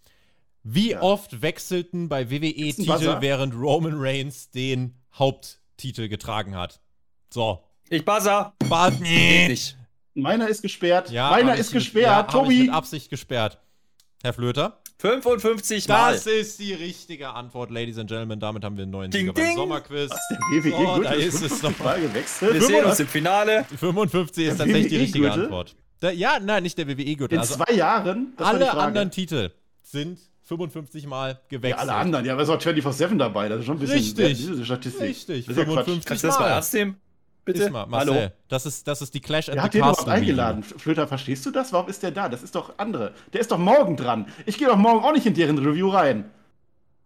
Wie 0.62 0.90
Ja. 0.90 1.00
oft 1.02 1.40
wechselten 1.40 2.08
bei 2.10 2.30
WWE 2.30 2.52
Titel, 2.52 3.16
während 3.20 3.54
Roman 3.54 3.94
Reigns 3.96 4.50
den 4.50 4.94
Haupttitel 5.14 6.08
getragen 6.08 6.54
hat? 6.54 6.80
So. 7.32 7.64
Ich 7.88 8.04
buzzer. 8.04 8.52
Bad, 8.68 9.00
nee. 9.00 9.48
nicht. 9.48 9.76
Meiner 10.14 10.48
ist 10.48 10.60
gesperrt. 10.60 11.10
Ja, 11.10 11.30
Meiner 11.30 11.54
ist 11.54 11.68
ich 11.68 11.74
mit- 11.74 11.84
gesperrt. 11.84 12.04
ja, 12.06 12.16
hab 12.16 12.28
Ich 12.28 12.32
Tobi. 12.34 12.58
mit 12.64 12.70
Absicht 12.70 13.08
gesperrt. 13.08 13.58
Herr 14.22 14.34
Flöter? 14.34 14.82
55 15.00 15.88
Mal. 15.88 16.12
Das 16.12 16.26
ist 16.26 16.58
die 16.60 16.74
richtige 16.74 17.30
Antwort, 17.30 17.70
Ladies 17.70 17.96
and 17.98 18.08
Gentlemen. 18.08 18.38
Damit 18.38 18.64
haben 18.64 18.76
wir 18.76 18.82
einen 18.82 18.92
neuen 18.92 19.10
Ding, 19.10 19.28
Sieger 19.28 19.32
beim. 19.32 19.54
Sommerquiz. 19.56 20.10
Der 20.30 20.38
WWE 20.64 20.74
Oh, 20.74 20.94
Gürtel 20.96 21.04
da 21.04 21.10
ist 21.12 21.34
ist 21.34 21.42
es 21.42 21.60
fünf 21.60 21.78
noch. 21.78 21.84
Mal 21.86 22.00
gewechselt. 22.00 22.52
Wir 22.54 22.62
sehen 22.62 22.84
uns 22.84 23.00
im 23.00 23.06
Finale. 23.06 23.64
55 23.78 24.44
ist 24.46 24.58
tatsächlich 24.58 24.88
die 24.88 24.96
richtige? 24.96 25.32
Antwort. 25.32 25.74
Der, 26.02 26.12
ja, 26.14 26.38
nein, 26.40 26.62
nicht 26.62 26.76
der 26.78 26.86
WWE-Gürtel. 26.88 27.34
In 27.34 27.40
Also 27.40 27.54
zwei 27.56 27.74
Jahren. 27.74 28.34
Das 28.36 28.46
war 28.46 28.54
die 28.58 28.62
alle 28.62 28.70
Frage. 28.72 28.86
anderen 28.86 29.10
Titel 29.10 29.50
sind 29.82 30.18
55 30.44 31.06
Mal 31.06 31.30
Ja, 31.30 31.38
gewechselt. 31.48 31.80
alle 31.80 31.94
anderen. 31.94 32.24
Ja, 32.26 32.32
aber 32.34 32.42
es 32.42 32.48
war 32.48 32.58
24-7 32.58 33.16
dabei. 33.18 33.48
Das 33.48 33.60
ist 33.60 33.66
schon 33.66 33.76
ein 33.76 33.80
bisschen. 33.80 33.98
Richtig. 33.98 34.36
Diese 34.38 34.64
Statistik. 34.64 35.02
Richtig, 35.02 35.46
Das 35.46 35.56
ist 35.56 35.58
ja 35.58 35.64
Quatsch. 35.64 35.84
55 35.86 36.06
Kannst 36.06 36.24
du 36.24 36.26
das 36.28 36.38
mal 36.38 36.44
Mal. 36.46 36.54
ernst 36.54 36.74
nehmen? 36.74 36.96
Bitte? 37.52 37.64
Ist 37.64 37.70
mal, 37.72 37.86
Marcel. 37.86 38.14
Hallo. 38.14 38.28
Das 38.48 38.66
ist, 38.66 38.86
das 38.86 39.02
ist 39.02 39.14
die 39.14 39.20
Clash 39.20 39.48
at 39.48 39.56
Wer 39.56 39.62
hat 39.62 39.72
the 39.72 39.78
den 39.78 39.80
überhaupt 39.80 39.98
Castle. 39.98 40.12
eingeladen? 40.14 40.62
Flöter, 40.62 41.06
verstehst 41.06 41.44
du 41.46 41.50
das? 41.50 41.72
Warum 41.72 41.88
ist 41.88 42.02
der 42.02 42.10
da? 42.10 42.28
Das 42.28 42.42
ist 42.42 42.54
doch 42.54 42.74
andere. 42.78 43.14
Der 43.32 43.40
ist 43.40 43.50
doch 43.50 43.58
morgen 43.58 43.96
dran. 43.96 44.26
Ich 44.46 44.58
gehe 44.58 44.68
doch 44.68 44.76
morgen 44.76 45.04
auch 45.04 45.12
nicht 45.12 45.26
in 45.26 45.34
deren 45.34 45.58
Review 45.58 45.88
rein. 45.88 46.30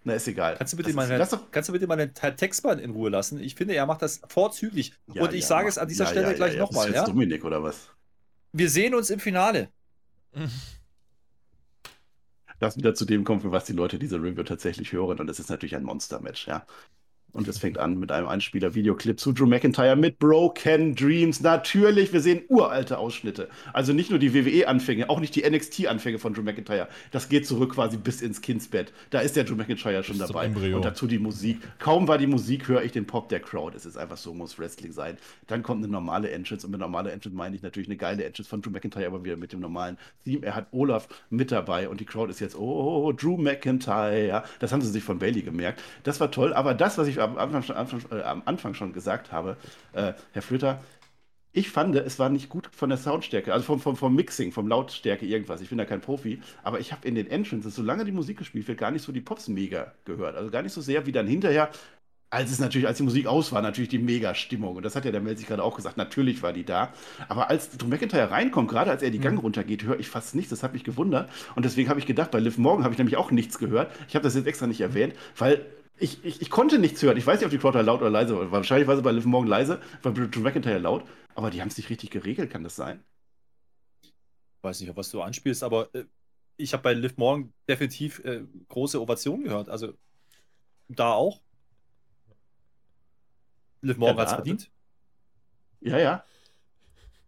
Na, 0.05 0.13
ist 0.13 0.29
egal. 0.29 0.57
Kannst 0.57 0.75
du 0.75 0.77
bitte 0.77 0.91
Das 0.91 0.97
mal 0.97 1.11
ist, 1.11 1.33
den, 1.33 1.39
doch, 1.39 1.51
kannst 1.51 1.69
du 1.71 1.73
bitte 1.73 1.87
mal 1.87 1.97
den 1.97 2.79
in 2.79 2.91
Ruhe 2.91 3.09
lassen? 3.09 3.41
Ich 3.41 3.55
finde, 3.55 3.75
er 3.75 3.87
macht 3.87 4.03
das 4.03 4.21
vorzüglich. 4.29 4.93
Ja, 5.13 5.23
Und 5.23 5.33
ich 5.33 5.41
ja, 5.41 5.47
sage 5.47 5.69
es 5.69 5.79
an 5.79 5.89
dieser 5.89 6.05
ja, 6.05 6.11
Stelle 6.11 6.27
ja, 6.29 6.33
gleich 6.35 6.55
ja, 6.55 6.61
nochmal. 6.61 6.93
Ja? 6.93 7.05
Dominik 7.07 7.45
oder 7.45 7.63
was? 7.63 7.89
Wir 8.53 8.69
sehen 8.69 8.95
uns 8.95 9.09
im 9.09 9.19
Finale. 9.19 9.71
Lass 12.61 12.77
wieder 12.77 12.95
zu 12.95 13.05
dem 13.07 13.25
kommen, 13.25 13.41
für 13.41 13.51
was 13.51 13.65
die 13.65 13.73
Leute 13.73 13.99
diese 13.99 14.17
Review 14.17 14.43
tatsächlich 14.43 14.93
hören. 14.93 15.19
Und 15.19 15.27
das 15.27 15.39
ist 15.39 15.49
natürlich 15.49 15.75
ein 15.75 15.85
Monster-Match, 15.85 16.47
ja. 16.49 16.67
Und 17.35 17.49
es 17.49 17.59
fängt 17.59 17.79
an 17.79 17.99
mit 17.99 18.13
einem 18.13 18.29
Einspieler-Videoclip 18.29 19.19
zu 19.19 19.33
Drew 19.33 19.47
McIntyre 19.47 19.97
mit 19.97 20.21
Broken 20.21 20.95
Dreams. 20.95 21.41
Natürlich, 21.41 22.13
wir 22.13 22.21
sehen 22.21 22.43
uralte 22.49 22.97
Ausschnitte. 22.97 23.49
Also 23.73 23.93
nicht 23.93 24.11
nur 24.11 24.21
die 24.21 24.33
WWE-Anfänge, 24.33 25.11
auch 25.11 25.19
nicht 25.19 25.35
die 25.35 25.43
NXT-Anfänge 25.43 26.21
von 26.21 26.33
Drew 26.33 26.43
McIntyre. 26.43 26.89
Das 27.11 27.29
geht 27.29 27.45
zurück 27.45 27.75
quasi 27.75 27.97
bis 27.97 28.23
ins 28.23 28.41
Kindsbett. 28.41 28.93
Da 29.11 29.19
ist 29.19 29.35
der 29.35 29.43
Drew 29.43 29.57
McIntyre 29.57 30.05
schon 30.05 30.17
dabei. 30.17 30.47
Und 30.49 30.85
dazu 30.85 31.09
die 31.09 31.19
Musik. 31.19 31.59
Kaum 31.81 32.07
war 32.07 32.19
die 32.19 32.29
Musik, 32.29 32.69
höre 32.69 32.85
ich 32.85 32.93
den 32.93 33.05
Pop 33.05 33.29
der 33.29 33.41
Crowd. 33.41 33.77
Es 33.77 33.85
ist 33.85 33.97
einfach 33.99 34.17
so, 34.17 34.33
muss 34.33 34.57
Wrestling 34.61 34.93
sein. 34.93 35.17
Dann 35.49 35.65
kommt 35.65 35.83
eine 35.83 35.93
normale 35.93 36.31
Entrance. 36.31 36.65
Und 36.65 36.71
mit 36.71 36.81
normale 36.81 37.11
Entrance 37.11 37.37
meine 37.37 37.57
ich 37.57 37.63
natürlich 37.63 37.89
eine 37.89 37.97
geile 37.97 38.23
Entrance 38.23 38.49
von 38.49 38.63
Drew 38.63 38.71
McIntyre, 38.71 39.07
aber 39.07 39.25
wieder 39.25 39.37
mit 39.37 39.53
dem 39.53 39.59
normalen 39.59 39.99
Theme. 40.25 40.47
Er 40.47 40.55
hat 40.55 40.69
Olaf 40.71 41.09
mit 41.31 41.51
dabei 41.51 41.89
und 41.89 41.99
die 41.99 42.05
Crowd 42.05 42.31
ist 42.31 42.39
jetzt, 42.39 42.57
oh, 42.57 43.13
Drew 43.13 43.37
McIntyre. 43.37 44.45
Das 44.61 44.73
haben 44.73 44.83
sie 44.83 44.91
sich 44.91 45.03
von 45.03 45.19
Bailey 45.19 45.43
gemerkt. 45.43 45.83
Das 46.05 46.21
war 46.21 46.31
toll. 46.31 46.55
Aber 46.55 46.75
das, 46.75 46.97
was 46.97 47.09
ich 47.09 47.24
am 47.25 47.39
Anfang, 47.39 47.63
schon- 47.63 47.77
Anfang, 47.77 48.01
äh, 48.11 48.23
am 48.23 48.43
Anfang 48.45 48.75
schon 48.75 48.93
gesagt 48.93 49.33
habe, 49.33 49.57
äh, 49.93 50.13
Herr 50.33 50.43
Flöter, 50.43 50.83
ich 51.57 51.71
fand, 51.71 51.95
es 51.95 52.19
war 52.19 52.31
nicht 52.31 52.49
gut 52.49 52.69
von 52.73 52.89
der 52.89 52.99
Soundstärke, 52.99 53.53
also 53.53 53.65
vom, 53.65 53.79
vom, 53.81 53.97
vom 53.97 54.15
Mixing, 54.15 54.51
vom 54.51 54.67
Lautstärke 54.67 55.25
irgendwas. 55.25 55.61
Ich 55.61 55.69
bin 55.69 55.79
da 55.79 55.85
kein 55.85 56.01
Profi, 56.01 56.41
aber 56.65 56.81
ich 56.81 56.91
habe 56.91 57.07
in 57.07 57.15
den 57.15 57.29
Entrances, 57.31 57.77
solange 57.77 58.05
die 58.05 58.11
Musik 58.13 58.39
gespielt 58.39 58.67
wird, 58.67 58.79
gar 58.79 58.91
nicht 58.91 59.03
so 59.03 59.13
die 59.13 59.21
Pops 59.21 59.47
mega 59.47 59.93
gehört. 60.05 60.35
Also 60.37 60.51
gar 60.51 60.63
nicht 60.63 60.73
so 60.73 60.81
sehr 60.81 61.07
wie 61.07 61.13
dann 61.13 61.29
hinterher, 61.29 61.71
als 62.29 62.51
es 62.51 62.59
natürlich, 62.59 62.89
als 62.89 62.97
die 62.97 63.05
Musik 63.05 63.29
aus 63.29 63.53
war, 63.53 63.63
natürlich 63.63 63.91
die 63.91 64.01
Mega-Stimmung. 64.01 64.75
Und 64.75 64.83
das 64.83 64.97
hat 64.97 65.05
ja 65.05 65.13
der 65.13 65.21
Mel 65.21 65.37
sich 65.39 65.47
gerade 65.47 65.63
auch 65.63 65.77
gesagt, 65.77 65.97
natürlich 65.97 66.43
war 66.43 66.53
die 66.53 66.65
da. 66.65 66.93
Aber 67.29 67.49
als 67.49 67.71
Drew 67.71 67.87
McIntyre 67.87 68.33
reinkommt, 68.33 68.69
gerade 68.69 68.91
als 68.91 69.05
er 69.05 69.11
die 69.13 69.21
Gang 69.21 69.41
runtergeht, 69.41 69.85
höre 69.85 70.01
ich 70.01 70.09
fast 70.09 70.35
nichts. 70.35 70.51
Das 70.51 70.65
hat 70.65 70.73
mich 70.73 70.83
gewundert. 70.83 71.31
Und 71.55 71.65
deswegen 71.65 71.89
habe 71.89 72.01
ich 72.01 72.07
gedacht, 72.07 72.33
bei 72.33 72.41
Liv 72.41 72.59
Morgan 72.59 72.83
habe 72.83 72.93
ich 72.93 72.99
nämlich 72.99 73.17
auch 73.17 73.31
nichts 73.31 73.61
gehört. 73.61 73.93
Ich 74.09 74.17
habe 74.17 74.25
das 74.25 74.35
jetzt 74.35 74.49
extra 74.49 74.67
nicht 74.67 74.81
erwähnt, 74.81 75.15
weil 75.39 75.65
ich, 75.99 76.25
ich, 76.25 76.43
ich 76.43 76.51
konnte 76.51 76.79
nichts 76.79 77.03
hören. 77.03 77.17
Ich 77.17 77.27
weiß 77.27 77.39
nicht, 77.39 77.47
ob 77.47 77.51
die 77.51 77.59
Crowd 77.59 77.79
laut 77.81 78.01
oder 78.01 78.11
leise 78.11 78.37
war. 78.37 78.51
Wahrscheinlich 78.51 78.89
war 78.89 78.97
sie 78.97 79.03
bei 79.03 79.13
Liv 79.13 79.25
Morgan 79.25 79.49
leise, 79.49 79.81
bei 80.03 80.11
Drew 80.11 80.41
McIntyre 80.41 80.79
laut. 80.79 81.05
Aber 81.35 81.51
die 81.51 81.61
haben 81.61 81.69
es 81.69 81.77
nicht 81.77 81.91
richtig 81.91 82.11
geregelt, 82.11 82.51
kann 82.51 82.65
das 82.65 82.77
sein? 82.77 83.03
weiß 84.65 84.81
nicht, 84.81 84.91
auf 84.91 84.97
was 84.97 85.11
du 85.11 85.23
anspielst, 85.23 85.63
aber 85.63 85.95
äh, 85.95 86.05
ich 86.57 86.73
habe 86.73 86.83
bei 86.83 86.95
Liv 86.95 87.17
Morgan 87.17 87.53
definitiv 87.69 88.21
äh, 88.25 88.43
große 88.69 89.01
Ovationen 89.01 89.45
gehört. 89.45 89.69
Also 89.69 89.93
da 90.89 91.13
auch. 91.13 91.41
Liv 93.83 93.99
Morgan 93.99 94.17
Ja, 94.17 94.23
hat 94.23 94.29
es 94.29 94.35
verdient. 94.35 94.71
Ja, 95.81 95.99
ja. 95.99 96.25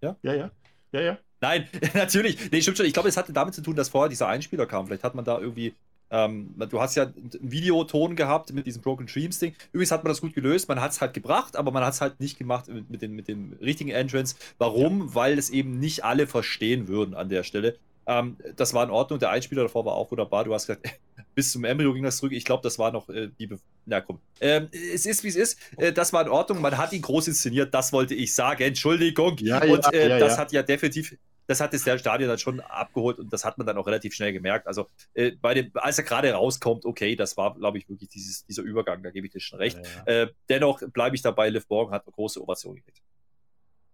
Ja? 0.00 0.16
Ja, 0.22 0.34
ja. 0.34 0.50
Ja, 0.92 1.00
ja. 1.00 1.18
Nein, 1.40 1.68
natürlich. 1.94 2.50
Nee, 2.50 2.62
stimmt 2.62 2.78
schon. 2.78 2.86
Ich 2.86 2.94
glaube, 2.94 3.08
es 3.08 3.16
hatte 3.16 3.32
damit 3.32 3.54
zu 3.54 3.62
tun, 3.62 3.76
dass 3.76 3.90
vorher 3.90 4.08
dieser 4.08 4.28
Einspieler 4.28 4.66
kam. 4.66 4.86
Vielleicht 4.86 5.04
hat 5.04 5.14
man 5.14 5.24
da 5.24 5.38
irgendwie. 5.38 5.74
Ähm, 6.10 6.54
du 6.70 6.80
hast 6.80 6.94
ja 6.94 7.04
einen 7.04 7.30
Videoton 7.40 8.14
gehabt 8.16 8.52
mit 8.52 8.66
diesem 8.66 8.82
Broken 8.82 9.06
Dreams 9.06 9.38
Ding. 9.38 9.54
Übrigens 9.72 9.90
hat 9.90 10.04
man 10.04 10.10
das 10.10 10.20
gut 10.20 10.34
gelöst. 10.34 10.68
Man 10.68 10.80
hat 10.80 10.92
es 10.92 11.00
halt 11.00 11.14
gebracht, 11.14 11.56
aber 11.56 11.70
man 11.72 11.84
hat 11.84 11.94
es 11.94 12.00
halt 12.00 12.20
nicht 12.20 12.38
gemacht 12.38 12.68
mit, 12.68 12.90
mit, 12.90 13.02
den, 13.02 13.12
mit 13.12 13.28
dem 13.28 13.54
richtigen 13.60 13.90
Entrance. 13.90 14.36
Warum? 14.58 15.14
Weil 15.14 15.38
es 15.38 15.50
eben 15.50 15.78
nicht 15.78 16.04
alle 16.04 16.26
verstehen 16.26 16.88
würden 16.88 17.14
an 17.14 17.28
der 17.28 17.42
Stelle. 17.42 17.76
Ähm, 18.06 18.36
das 18.54 18.72
war 18.72 18.84
in 18.84 18.90
Ordnung. 18.90 19.18
Der 19.18 19.30
Einspieler 19.30 19.62
davor 19.62 19.84
war 19.84 19.94
auch 19.94 20.10
wunderbar. 20.10 20.44
Du 20.44 20.54
hast 20.54 20.66
gesagt, 20.68 20.88
bis 21.34 21.50
zum 21.50 21.64
Embryo 21.64 21.92
ging 21.92 22.04
das 22.04 22.18
zurück. 22.18 22.32
Ich 22.32 22.44
glaube, 22.44 22.62
das 22.62 22.78
war 22.78 22.92
noch 22.92 23.08
äh, 23.08 23.28
die. 23.38 23.48
Be 23.48 23.58
Na 23.84 24.00
komm. 24.00 24.20
Ähm, 24.40 24.68
es 24.72 25.06
ist, 25.06 25.24
wie 25.24 25.28
es 25.28 25.36
ist. 25.36 25.58
Äh, 25.76 25.92
das 25.92 26.12
war 26.12 26.22
in 26.22 26.28
Ordnung. 26.28 26.60
Man 26.60 26.78
hat 26.78 26.92
ihn 26.92 27.02
groß 27.02 27.28
inszeniert. 27.28 27.74
Das 27.74 27.92
wollte 27.92 28.14
ich 28.14 28.34
sagen. 28.34 28.62
Entschuldigung. 28.62 29.36
Ja, 29.38 29.64
ja, 29.64 29.72
Und 29.72 29.92
äh, 29.92 30.08
ja, 30.08 30.18
das 30.18 30.34
ja. 30.34 30.38
hat 30.38 30.52
ja 30.52 30.62
definitiv, 30.62 31.16
das 31.46 31.60
hat 31.60 31.72
das 31.72 31.84
der 31.84 31.98
Stadion 31.98 32.28
dann 32.28 32.38
schon 32.38 32.60
abgeholt 32.60 33.18
und 33.18 33.32
das 33.32 33.44
hat 33.44 33.58
man 33.58 33.66
dann 33.66 33.76
auch 33.78 33.86
relativ 33.86 34.14
schnell 34.14 34.32
gemerkt. 34.32 34.66
Also 34.66 34.86
äh, 35.14 35.32
bei 35.32 35.54
dem, 35.54 35.70
als 35.74 35.98
er 35.98 36.04
gerade 36.04 36.30
rauskommt, 36.32 36.84
okay, 36.84 37.16
das 37.16 37.36
war, 37.36 37.54
glaube 37.54 37.78
ich, 37.78 37.88
wirklich 37.88 38.08
dieses, 38.08 38.44
dieser 38.46 38.62
Übergang, 38.62 39.02
da 39.02 39.10
gebe 39.10 39.26
ich 39.26 39.32
dir 39.32 39.40
schon 39.40 39.58
recht. 39.58 39.78
Äh, 40.06 40.28
dennoch 40.48 40.82
bleibe 40.92 41.16
ich 41.16 41.22
dabei, 41.22 41.48
Liv 41.48 41.66
Morgan 41.68 41.94
hat 41.94 42.06
eine 42.06 42.12
große 42.12 42.42
Ovation 42.42 42.76
gekriegt. 42.76 43.02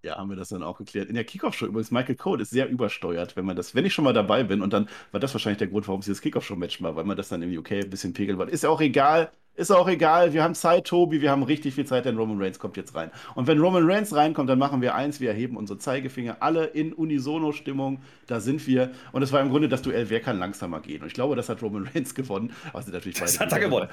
Ja, 0.05 0.17
haben 0.17 0.31
wir 0.31 0.37
das 0.37 0.49
dann 0.49 0.65
auch 0.65 0.79
geklärt. 0.79 1.09
In 1.09 1.15
der 1.15 1.23
Kickoff-Show 1.23 1.67
übrigens, 1.67 1.93
Michael 1.93 2.17
Cole 2.17 2.43
ist 2.43 2.51
sehr 2.51 2.69
übersteuert, 2.69 3.37
wenn 3.37 3.45
man 3.45 3.55
das, 3.55 3.77
wenn 3.77 3.85
ich 3.85 3.95
schon 3.95 4.05
mal 4.05 4.13
dabei 4.13 4.43
bin, 4.43 4.61
und 4.61 4.73
dann 4.73 4.89
war 5.13 5.21
das 5.21 5.33
wahrscheinlich 5.33 5.59
der 5.59 5.69
Grund, 5.69 5.87
warum 5.87 6.01
es 6.01 6.07
dieses 6.07 6.21
Kickoff-Show-Match 6.21 6.83
war, 6.83 6.97
weil 6.97 7.05
man 7.05 7.17
das 7.17 7.29
dann 7.29 7.41
im 7.41 7.57
UK 7.57 7.73
ein 7.73 7.91
bisschen 7.91 8.13
pegeln 8.13 8.37
wollte. 8.37 8.51
Ist 8.51 8.65
ja 8.65 8.71
auch 8.71 8.81
egal, 8.81 9.31
ist 9.55 9.71
auch 9.71 9.87
egal, 9.89 10.33
wir 10.33 10.43
haben 10.43 10.57
Zeit, 10.57 10.87
Tobi, 10.87 11.21
wir 11.21 11.31
haben 11.31 11.45
richtig 11.45 11.75
viel 11.75 11.85
Zeit, 11.85 12.05
denn 12.05 12.17
Roman 12.17 12.41
Reigns 12.41 12.59
kommt 12.59 12.77
jetzt 12.77 12.97
rein. 12.97 13.13
Und 13.37 13.47
wenn 13.47 13.61
Roman 13.61 13.89
Reigns 13.89 14.13
reinkommt, 14.13 14.51
dann 14.51 14.59
machen 14.59 14.81
wir 14.81 14.97
eins, 14.97 15.21
wir 15.21 15.29
erheben 15.29 15.57
unsere 15.57 15.79
Zeigefinger, 15.79 16.39
alle 16.41 16.65
in 16.65 16.93
Unisono-Stimmung, 16.93 18.01
da 18.27 18.41
sind 18.41 18.67
wir. 18.67 18.91
Und 19.13 19.23
es 19.23 19.31
war 19.31 19.41
im 19.41 19.51
Grunde 19.51 19.69
das 19.69 19.83
Duell, 19.83 20.11
wer 20.11 20.21
kann 20.21 20.39
langsamer 20.39 20.81
gehen. 20.81 21.03
Und 21.03 21.09
ich 21.09 21.15
glaube, 21.15 21.37
das 21.37 21.49
hat 21.49 21.63
Roman 21.63 21.87
Reigns 21.95 22.15
gewonnen. 22.15 22.53
Sind 22.75 22.93
natürlich 22.93 23.19
Das 23.19 23.39
hat 23.39 23.53
er 23.53 23.61
gewonnen. 23.61 23.89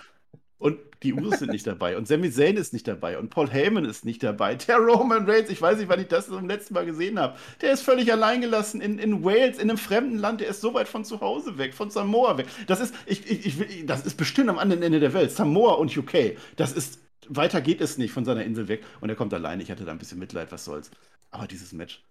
Und 0.59 0.77
die 1.03 1.13
Usos 1.13 1.39
sind 1.39 1.51
nicht 1.51 1.65
dabei. 1.65 1.95
Und 1.95 2.07
Sami 2.07 2.29
Zayn 2.29 2.57
ist 2.57 2.73
nicht 2.73 2.85
dabei. 2.85 3.17
Und 3.17 3.29
Paul 3.29 3.49
Heyman 3.49 3.85
ist 3.85 4.03
nicht 4.03 4.21
dabei. 4.21 4.55
Der 4.55 4.77
Roman 4.77 5.27
Reigns, 5.27 5.49
ich 5.49 5.61
weiß 5.61 5.77
nicht, 5.77 5.87
wann 5.87 6.01
ich 6.01 6.09
das 6.09 6.27
zum 6.27 6.47
letzten 6.49 6.73
Mal 6.73 6.85
gesehen 6.85 7.17
habe. 7.17 7.37
Der 7.61 7.71
ist 7.71 7.81
völlig 7.81 8.11
alleingelassen 8.11 8.81
in, 8.81 8.99
in 8.99 9.23
Wales, 9.23 9.57
in 9.57 9.69
einem 9.69 9.77
fremden 9.77 10.17
Land. 10.17 10.41
Der 10.41 10.49
ist 10.49 10.59
so 10.59 10.73
weit 10.73 10.89
von 10.89 11.05
zu 11.05 11.21
Hause 11.21 11.57
weg, 11.57 11.73
von 11.73 11.89
Samoa 11.89 12.37
weg. 12.37 12.47
Das 12.67 12.81
ist, 12.81 12.93
ich, 13.05 13.29
ich, 13.29 13.59
ich, 13.59 13.85
das 13.85 14.05
ist 14.05 14.15
bestimmt 14.17 14.49
am 14.49 14.59
anderen 14.59 14.83
Ende 14.83 14.99
der 14.99 15.13
Welt. 15.13 15.31
Samoa 15.31 15.75
und 15.75 15.95
UK. 15.95 16.35
Das 16.57 16.73
ist, 16.73 16.99
weiter 17.29 17.61
geht 17.61 17.79
es 17.79 17.97
nicht 17.97 18.11
von 18.11 18.25
seiner 18.25 18.43
Insel 18.43 18.67
weg. 18.67 18.83
Und 18.99 19.07
er 19.07 19.15
kommt 19.15 19.33
alleine. 19.33 19.63
Ich 19.63 19.71
hatte 19.71 19.85
da 19.85 19.91
ein 19.93 19.97
bisschen 19.97 20.19
Mitleid, 20.19 20.51
was 20.51 20.65
soll's. 20.65 20.91
Aber 21.31 21.47
dieses 21.47 21.71
Match. 21.71 22.03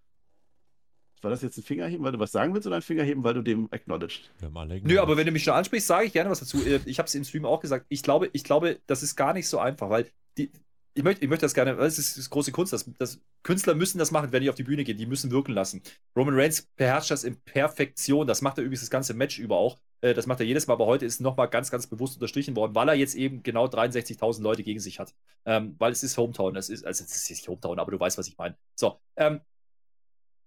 War 1.22 1.30
das 1.30 1.42
jetzt 1.42 1.56
ein 1.58 1.62
Fingerheben, 1.62 2.04
weil 2.04 2.12
du 2.12 2.18
was 2.18 2.32
sagen 2.32 2.54
willst, 2.54 2.66
oder 2.66 2.76
ein 2.76 2.82
Fingerheben, 2.82 3.24
weil 3.24 3.34
du 3.34 3.42
dem 3.42 3.68
acknowledged? 3.72 4.30
Wir 4.38 4.46
haben 4.48 4.56
alle 4.56 4.80
Nö, 4.80 5.00
aber 5.00 5.16
wenn 5.16 5.26
du 5.26 5.32
mich 5.32 5.44
schon 5.44 5.54
ansprichst, 5.54 5.86
sage 5.86 6.06
ich 6.06 6.12
gerne 6.12 6.30
was 6.30 6.40
dazu. 6.40 6.64
Äh, 6.64 6.80
Ich 6.86 6.98
habe 6.98 7.06
es 7.06 7.14
im 7.14 7.24
Stream 7.24 7.44
auch 7.44 7.60
gesagt. 7.60 7.86
Ich 7.88 8.02
glaube, 8.02 8.30
ich 8.32 8.44
glaube, 8.44 8.80
das 8.86 9.02
ist 9.02 9.16
gar 9.16 9.32
nicht 9.32 9.48
so 9.48 9.58
einfach, 9.58 9.90
weil 9.90 10.06
die, 10.36 10.50
ich, 10.94 11.04
möchte, 11.04 11.22
ich 11.24 11.28
möchte 11.30 11.44
das 11.46 11.54
gerne, 11.54 11.76
das 11.76 11.98
ist, 11.98 12.12
das 12.12 12.18
ist 12.18 12.30
große 12.30 12.50
Kunst. 12.52 12.72
Das, 12.72 12.90
das, 12.98 13.20
Künstler 13.44 13.74
müssen 13.74 13.98
das 13.98 14.10
machen, 14.10 14.32
wenn 14.32 14.42
die 14.42 14.50
auf 14.50 14.56
die 14.56 14.64
Bühne 14.64 14.82
gehen. 14.84 14.98
Die 14.98 15.06
müssen 15.06 15.30
wirken 15.30 15.52
lassen. 15.52 15.80
Roman 16.16 16.34
Reigns 16.34 16.68
beherrscht 16.76 17.10
das 17.10 17.22
in 17.24 17.36
Perfektion. 17.42 18.26
Das 18.26 18.42
macht 18.42 18.58
er 18.58 18.64
übrigens 18.64 18.80
das 18.80 18.90
ganze 18.90 19.14
Match 19.14 19.38
über 19.38 19.56
auch. 19.56 19.78
Äh, 20.00 20.14
Das 20.14 20.26
macht 20.26 20.40
er 20.40 20.46
jedes 20.46 20.66
Mal, 20.66 20.74
aber 20.74 20.86
heute 20.86 21.06
ist 21.06 21.20
nochmal 21.20 21.48
ganz, 21.48 21.70
ganz 21.70 21.86
bewusst 21.86 22.14
unterstrichen 22.16 22.56
worden, 22.56 22.74
weil 22.74 22.88
er 22.88 22.94
jetzt 22.94 23.14
eben 23.14 23.42
genau 23.44 23.66
63.000 23.66 24.42
Leute 24.42 24.62
gegen 24.64 24.80
sich 24.80 24.98
hat. 24.98 25.14
Ähm, 25.44 25.76
weil 25.78 25.92
es 25.92 26.02
ist 26.02 26.16
Hometown. 26.16 26.56
Es 26.56 26.68
ist, 26.68 26.84
also 26.84 27.04
es 27.04 27.12
ist 27.14 27.30
nicht 27.30 27.46
Hometown, 27.48 27.78
aber 27.78 27.92
du 27.92 28.00
weißt, 28.00 28.18
was 28.18 28.26
ich 28.26 28.36
meine. 28.36 28.56
So, 28.74 28.98
ähm, 29.16 29.40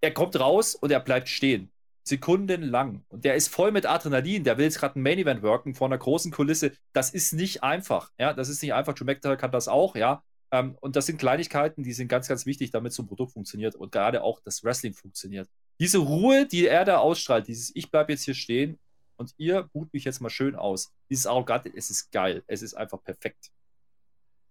er 0.02 0.12
kommt 0.12 0.40
raus 0.40 0.76
und 0.76 0.92
er 0.92 1.00
bleibt 1.00 1.30
stehen. 1.30 1.72
Sekundenlang. 2.04 3.06
Und 3.10 3.26
der 3.26 3.36
ist 3.36 3.50
voll 3.50 3.72
mit 3.72 3.86
Adrenalin. 3.86 4.44
Der 4.44 4.58
will 4.58 4.66
jetzt 4.66 4.80
gerade 4.80 5.00
ein 5.00 5.04
Main 5.04 5.20
Event 5.20 5.44
worken 5.44 5.76
vor 5.76 5.88
einer 5.88 6.00
großen 6.00 6.32
Kulisse. 6.32 6.74
Das 6.94 7.12
ist 7.12 7.34
nicht 7.34 7.64
einfach. 7.64 8.12
Ja, 8.20 8.34
das 8.34 8.50
ist 8.50 8.62
nicht 8.64 8.74
einfach. 8.74 8.94
Drew 8.94 9.06
McIntyre 9.06 9.38
kann 9.38 9.52
das 9.52 9.68
auch, 9.68 9.96
ja. 9.96 10.24
Ähm, 10.52 10.76
und 10.82 10.96
das 10.96 11.06
sind 11.06 11.18
Kleinigkeiten, 11.18 11.84
die 11.84 11.94
sind 11.94 12.08
ganz, 12.08 12.28
ganz 12.28 12.46
wichtig, 12.46 12.72
damit 12.72 12.92
so 12.92 13.04
ein 13.04 13.08
Produkt 13.08 13.34
funktioniert 13.34 13.76
und 13.76 13.92
gerade 13.92 14.24
auch 14.24 14.42
das 14.44 14.64
Wrestling 14.64 14.94
funktioniert. 14.94 15.48
Diese 15.80 16.00
Ruhe, 16.00 16.46
die 16.46 16.68
er 16.68 16.84
da 16.84 16.98
ausstrahlt, 16.98 17.48
dieses 17.48 17.74
Ich 17.76 17.90
bleib 17.90 18.10
jetzt 18.10 18.24
hier 18.24 18.34
stehen 18.34 18.78
und 19.16 19.34
ihr 19.38 19.70
bucht 19.72 19.94
mich 19.94 20.04
jetzt 20.04 20.20
mal 20.20 20.30
schön 20.30 20.56
aus. 20.56 20.92
Dieses 21.10 21.28
Arrogante, 21.28 21.72
es 21.74 21.90
ist 21.90 22.12
geil. 22.12 22.44
Es 22.48 22.64
ist 22.64 22.74
einfach 22.74 23.02
perfekt. 23.02 23.52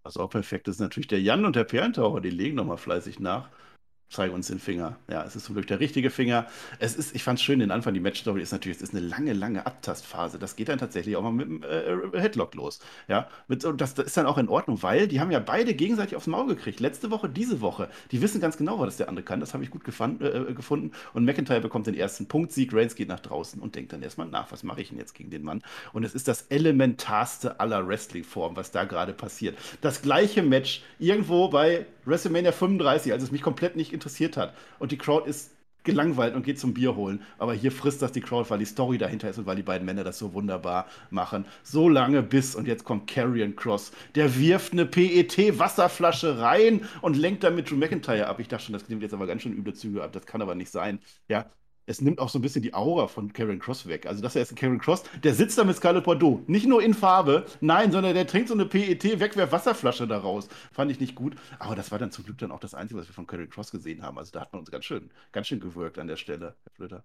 Was 0.03 0.17
auch 0.17 0.29
perfekt 0.29 0.67
ist, 0.67 0.79
natürlich 0.79 1.07
der 1.07 1.21
Jan 1.21 1.45
und 1.45 1.55
der 1.55 1.65
Perlentaucher, 1.65 2.21
die 2.21 2.31
legen 2.31 2.55
nochmal 2.55 2.77
fleißig 2.77 3.19
nach 3.19 3.49
zeige 4.11 4.33
uns 4.33 4.47
den 4.47 4.59
Finger. 4.59 4.97
Ja, 5.09 5.23
es 5.23 5.35
ist 5.35 5.45
zum 5.45 5.55
Glück 5.55 5.67
der 5.67 5.79
richtige 5.79 6.09
Finger. 6.09 6.45
Es 6.79 6.95
ist, 6.95 7.15
ich 7.15 7.23
fand 7.23 7.39
es 7.39 7.43
schön, 7.43 7.59
den 7.59 7.71
Anfang, 7.71 7.93
die 7.93 8.01
Matchstory 8.01 8.41
ist 8.41 8.51
natürlich, 8.51 8.77
es 8.77 8.83
ist 8.83 8.93
eine 8.93 9.05
lange, 9.05 9.33
lange 9.33 9.65
Abtastphase. 9.65 10.37
Das 10.37 10.55
geht 10.57 10.67
dann 10.67 10.79
tatsächlich 10.79 11.15
auch 11.15 11.21
mal 11.21 11.31
mit 11.31 11.47
dem 11.47 11.63
äh, 11.63 12.19
Headlock 12.19 12.53
los. 12.55 12.81
Ja, 13.07 13.29
mit, 13.47 13.63
und 13.63 13.79
das, 13.79 13.93
das, 13.93 14.07
ist 14.07 14.17
dann 14.17 14.25
auch 14.25 14.37
in 14.37 14.49
Ordnung, 14.49 14.83
weil 14.83 15.07
die 15.07 15.21
haben 15.21 15.31
ja 15.31 15.39
beide 15.39 15.73
gegenseitig 15.73 16.17
aufs 16.17 16.27
Maul 16.27 16.47
gekriegt. 16.47 16.81
Letzte 16.81 17.09
Woche, 17.09 17.29
diese 17.29 17.61
Woche. 17.61 17.89
Die 18.11 18.21
wissen 18.21 18.41
ganz 18.41 18.57
genau, 18.57 18.79
was 18.79 18.97
der 18.97 19.07
andere 19.07 19.23
kann. 19.23 19.39
Das 19.39 19.53
habe 19.53 19.63
ich 19.63 19.71
gut 19.71 19.85
gefand, 19.85 20.21
äh, 20.21 20.53
gefunden. 20.53 20.91
Und 21.13 21.23
McIntyre 21.23 21.61
bekommt 21.61 21.87
den 21.87 21.95
ersten 21.95 22.27
Punkt. 22.27 22.51
Sieg, 22.51 22.73
Reigns 22.73 22.95
geht 22.95 23.07
nach 23.07 23.21
draußen 23.21 23.61
und 23.61 23.75
denkt 23.75 23.93
dann 23.93 24.03
erstmal 24.03 24.27
nach, 24.27 24.51
was 24.51 24.63
mache 24.63 24.81
ich 24.81 24.89
denn 24.89 24.97
jetzt 24.97 25.15
gegen 25.15 25.29
den 25.29 25.43
Mann? 25.43 25.63
Und 25.93 26.03
es 26.03 26.13
ist 26.13 26.27
das 26.27 26.43
elementarste 26.49 27.61
aller 27.61 27.87
Wrestling-Formen, 27.87 28.57
was 28.57 28.71
da 28.71 28.83
gerade 28.83 29.13
passiert. 29.13 29.57
Das 29.79 30.01
gleiche 30.01 30.43
Match 30.43 30.83
irgendwo 30.99 31.47
bei 31.47 31.85
WrestleMania 32.05 32.51
35, 32.51 33.11
als 33.11 33.23
es 33.23 33.31
mich 33.31 33.41
komplett 33.41 33.75
nicht 33.75 33.93
interessiert 33.93 34.37
hat. 34.37 34.53
Und 34.79 34.91
die 34.91 34.97
Crowd 34.97 35.29
ist 35.29 35.51
gelangweilt 35.83 36.35
und 36.35 36.43
geht 36.43 36.59
zum 36.59 36.73
Bier 36.73 36.95
holen. 36.95 37.21
Aber 37.37 37.53
hier 37.53 37.71
frisst 37.71 38.01
das 38.01 38.11
die 38.11 38.21
Crowd, 38.21 38.49
weil 38.49 38.59
die 38.59 38.65
Story 38.65 38.97
dahinter 38.97 39.29
ist 39.29 39.37
und 39.37 39.45
weil 39.45 39.55
die 39.55 39.63
beiden 39.63 39.85
Männer 39.85 40.03
das 40.03 40.19
so 40.19 40.33
wunderbar 40.33 40.87
machen. 41.09 41.45
So 41.63 41.89
lange 41.89 42.21
bis, 42.21 42.55
und 42.55 42.67
jetzt 42.67 42.83
kommt 42.83 43.09
Karrion 43.09 43.55
Cross. 43.55 43.91
Der 44.15 44.37
wirft 44.37 44.73
eine 44.73 44.85
PET-Wasserflasche 44.85 46.39
rein 46.39 46.87
und 47.01 47.17
lenkt 47.17 47.43
damit 47.43 47.69
Drew 47.69 47.75
McIntyre 47.77 48.27
ab. 48.27 48.39
Ich 48.39 48.47
dachte 48.47 48.65
schon, 48.65 48.73
das 48.73 48.89
nimmt 48.89 49.01
jetzt 49.01 49.13
aber 49.13 49.27
ganz 49.27 49.41
schön 49.41 49.53
üble 49.53 49.73
Züge 49.73 50.03
ab. 50.03 50.11
Das 50.13 50.25
kann 50.25 50.41
aber 50.41 50.55
nicht 50.55 50.71
sein. 50.71 50.99
Ja, 51.27 51.49
es 51.85 52.01
nimmt 52.01 52.19
auch 52.19 52.29
so 52.29 52.39
ein 52.39 52.41
bisschen 52.41 52.61
die 52.61 52.73
Aura 52.73 53.07
von 53.07 53.33
Karen 53.33 53.59
Cross 53.59 53.87
weg. 53.87 54.05
Also 54.05 54.21
das 54.21 54.35
ist 54.35 54.55
Karen 54.55 54.79
Cross, 54.79 55.03
der 55.23 55.33
sitzt 55.33 55.57
da 55.57 55.63
mit 55.63 55.75
Scarlett 55.75 56.03
Bordeaux. 56.03 56.41
Nicht 56.47 56.67
nur 56.67 56.81
in 56.81 56.93
Farbe, 56.93 57.45
nein, 57.59 57.91
sondern 57.91 58.13
der 58.13 58.27
trinkt 58.27 58.49
so 58.49 58.53
eine 58.53 58.65
PET-Wegwerf-Wasserflasche 58.65 60.07
daraus. 60.07 60.47
Fand 60.71 60.91
ich 60.91 60.99
nicht 60.99 61.15
gut. 61.15 61.35
Aber 61.59 61.75
das 61.75 61.91
war 61.91 61.99
dann 61.99 62.11
zum 62.11 62.25
Glück 62.25 62.37
dann 62.37 62.51
auch 62.51 62.59
das 62.59 62.73
Einzige, 62.73 62.99
was 62.99 63.07
wir 63.07 63.13
von 63.13 63.27
Karen 63.27 63.49
Cross 63.49 63.71
gesehen 63.71 64.03
haben. 64.03 64.17
Also 64.17 64.31
da 64.31 64.41
hat 64.41 64.53
man 64.53 64.59
uns 64.61 64.71
ganz 64.71 64.85
schön, 64.85 65.11
ganz 65.31 65.47
schön 65.47 65.59
gewirkt 65.59 65.99
an 65.99 66.07
der 66.07 66.17
Stelle, 66.17 66.55
Herr 66.63 66.71
Flöter. 66.73 67.03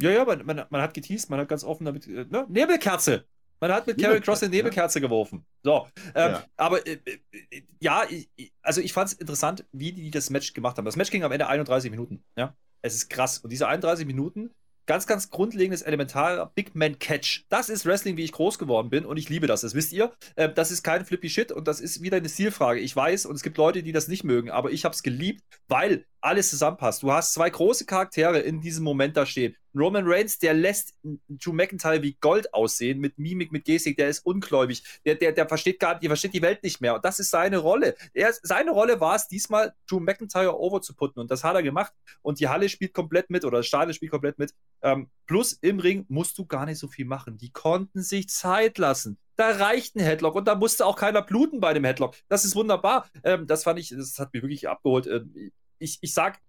Ja, 0.00 0.10
ja, 0.10 0.24
man, 0.24 0.44
man, 0.44 0.64
man 0.68 0.82
hat 0.82 0.94
geteased, 0.94 1.30
man 1.30 1.40
hat 1.40 1.48
ganz 1.48 1.64
offen 1.64 1.84
damit. 1.84 2.06
Äh, 2.06 2.26
ne? 2.28 2.46
Nebelkerze! 2.48 3.24
Man 3.60 3.72
hat 3.72 3.86
mit 3.86 3.98
Karen 3.98 4.20
Cross 4.20 4.42
eine 4.42 4.50
Nebelkerze 4.50 4.98
ja. 4.98 5.06
geworfen. 5.06 5.46
So. 5.62 5.88
Ähm, 6.14 6.32
ja. 6.32 6.44
Aber 6.58 6.86
äh, 6.86 6.98
äh, 7.04 7.62
ja, 7.80 8.04
ich, 8.08 8.52
also 8.60 8.82
ich 8.82 8.92
fand 8.92 9.08
es 9.08 9.14
interessant, 9.14 9.64
wie 9.72 9.92
die 9.92 10.10
das 10.10 10.28
Match 10.28 10.52
gemacht 10.52 10.76
haben. 10.76 10.84
Das 10.84 10.96
Match 10.96 11.10
ging 11.10 11.24
am 11.24 11.32
Ende 11.32 11.46
31 11.48 11.90
Minuten. 11.90 12.22
Ja. 12.36 12.54
Es 12.86 12.94
ist 12.94 13.10
krass. 13.10 13.38
Und 13.38 13.50
diese 13.50 13.66
31 13.68 14.06
Minuten, 14.06 14.50
ganz, 14.86 15.06
ganz 15.06 15.30
grundlegendes, 15.30 15.82
elementarer 15.82 16.52
Big 16.54 16.74
Man 16.74 16.98
Catch. 16.98 17.44
Das 17.48 17.68
ist 17.68 17.84
Wrestling, 17.84 18.16
wie 18.16 18.24
ich 18.24 18.32
groß 18.32 18.58
geworden 18.58 18.88
bin 18.88 19.04
und 19.04 19.16
ich 19.16 19.28
liebe 19.28 19.46
das. 19.46 19.60
Das 19.60 19.74
wisst 19.74 19.92
ihr. 19.92 20.12
Ähm, 20.36 20.52
das 20.54 20.70
ist 20.70 20.82
kein 20.82 21.04
flippy 21.04 21.28
Shit 21.28 21.52
und 21.52 21.68
das 21.68 21.80
ist 21.80 22.02
wieder 22.02 22.16
eine 22.16 22.28
Stilfrage. 22.28 22.80
Ich 22.80 22.94
weiß 22.94 23.26
und 23.26 23.34
es 23.34 23.42
gibt 23.42 23.58
Leute, 23.58 23.82
die 23.82 23.92
das 23.92 24.08
nicht 24.08 24.24
mögen, 24.24 24.50
aber 24.50 24.70
ich 24.70 24.84
habe 24.84 24.94
es 24.94 25.02
geliebt, 25.02 25.42
weil 25.68 26.06
alles 26.20 26.50
zusammenpasst. 26.50 27.02
Du 27.02 27.12
hast 27.12 27.34
zwei 27.34 27.50
große 27.50 27.84
Charaktere 27.84 28.38
in 28.38 28.60
diesem 28.60 28.84
Moment 28.84 29.16
da 29.16 29.26
stehen. 29.26 29.56
Roman 29.76 30.04
Reigns, 30.06 30.38
der 30.38 30.54
lässt 30.54 30.94
Drew 31.28 31.52
McIntyre 31.52 32.02
wie 32.02 32.16
Gold 32.20 32.52
aussehen, 32.54 32.98
mit 32.98 33.18
Mimik, 33.18 33.52
mit 33.52 33.64
Gestik, 33.64 33.96
der 33.96 34.08
ist 34.08 34.24
ungläubig, 34.24 34.82
der, 35.04 35.14
der, 35.14 35.32
der 35.32 35.48
versteht 35.48 35.80
gar 35.80 35.98
der 35.98 36.10
versteht 36.10 36.34
die 36.34 36.42
Welt 36.42 36.62
nicht 36.62 36.80
mehr. 36.80 36.94
Und 36.94 37.04
das 37.04 37.18
ist 37.18 37.30
seine 37.30 37.58
Rolle. 37.58 37.94
Er, 38.14 38.32
seine 38.42 38.70
Rolle 38.70 39.00
war 39.00 39.16
es, 39.16 39.28
diesmal 39.28 39.74
Drew 39.88 40.00
McIntyre 40.00 40.58
over 40.58 40.80
zu 40.80 40.94
putten. 40.94 41.20
Und 41.20 41.30
das 41.30 41.44
hat 41.44 41.54
er 41.54 41.62
gemacht. 41.62 41.92
Und 42.22 42.40
die 42.40 42.48
Halle 42.48 42.68
spielt 42.68 42.94
komplett 42.94 43.30
mit 43.30 43.44
oder 43.44 43.58
das 43.58 43.66
Stadion 43.66 43.94
spielt 43.94 44.12
komplett 44.12 44.38
mit. 44.38 44.54
Ähm, 44.82 45.10
plus 45.26 45.52
im 45.52 45.78
Ring 45.78 46.06
musst 46.08 46.38
du 46.38 46.46
gar 46.46 46.66
nicht 46.66 46.78
so 46.78 46.88
viel 46.88 47.04
machen. 47.04 47.36
Die 47.38 47.50
konnten 47.50 48.02
sich 48.02 48.28
Zeit 48.28 48.78
lassen. 48.78 49.18
Da 49.36 49.50
reicht 49.50 49.96
ein 49.96 50.00
Headlock 50.00 50.34
und 50.34 50.48
da 50.48 50.54
musste 50.54 50.86
auch 50.86 50.96
keiner 50.96 51.22
bluten 51.22 51.60
bei 51.60 51.74
dem 51.74 51.84
Headlock. 51.84 52.14
Das 52.28 52.44
ist 52.44 52.56
wunderbar. 52.56 53.08
Ähm, 53.22 53.46
das 53.46 53.64
fand 53.64 53.78
ich, 53.78 53.90
das 53.90 54.18
hat 54.18 54.32
mich 54.32 54.42
wirklich 54.42 54.68
abgeholt. 54.68 55.06
Ähm, 55.06 55.52
ich, 55.78 55.98
ich 56.00 56.14
sag, 56.14 56.40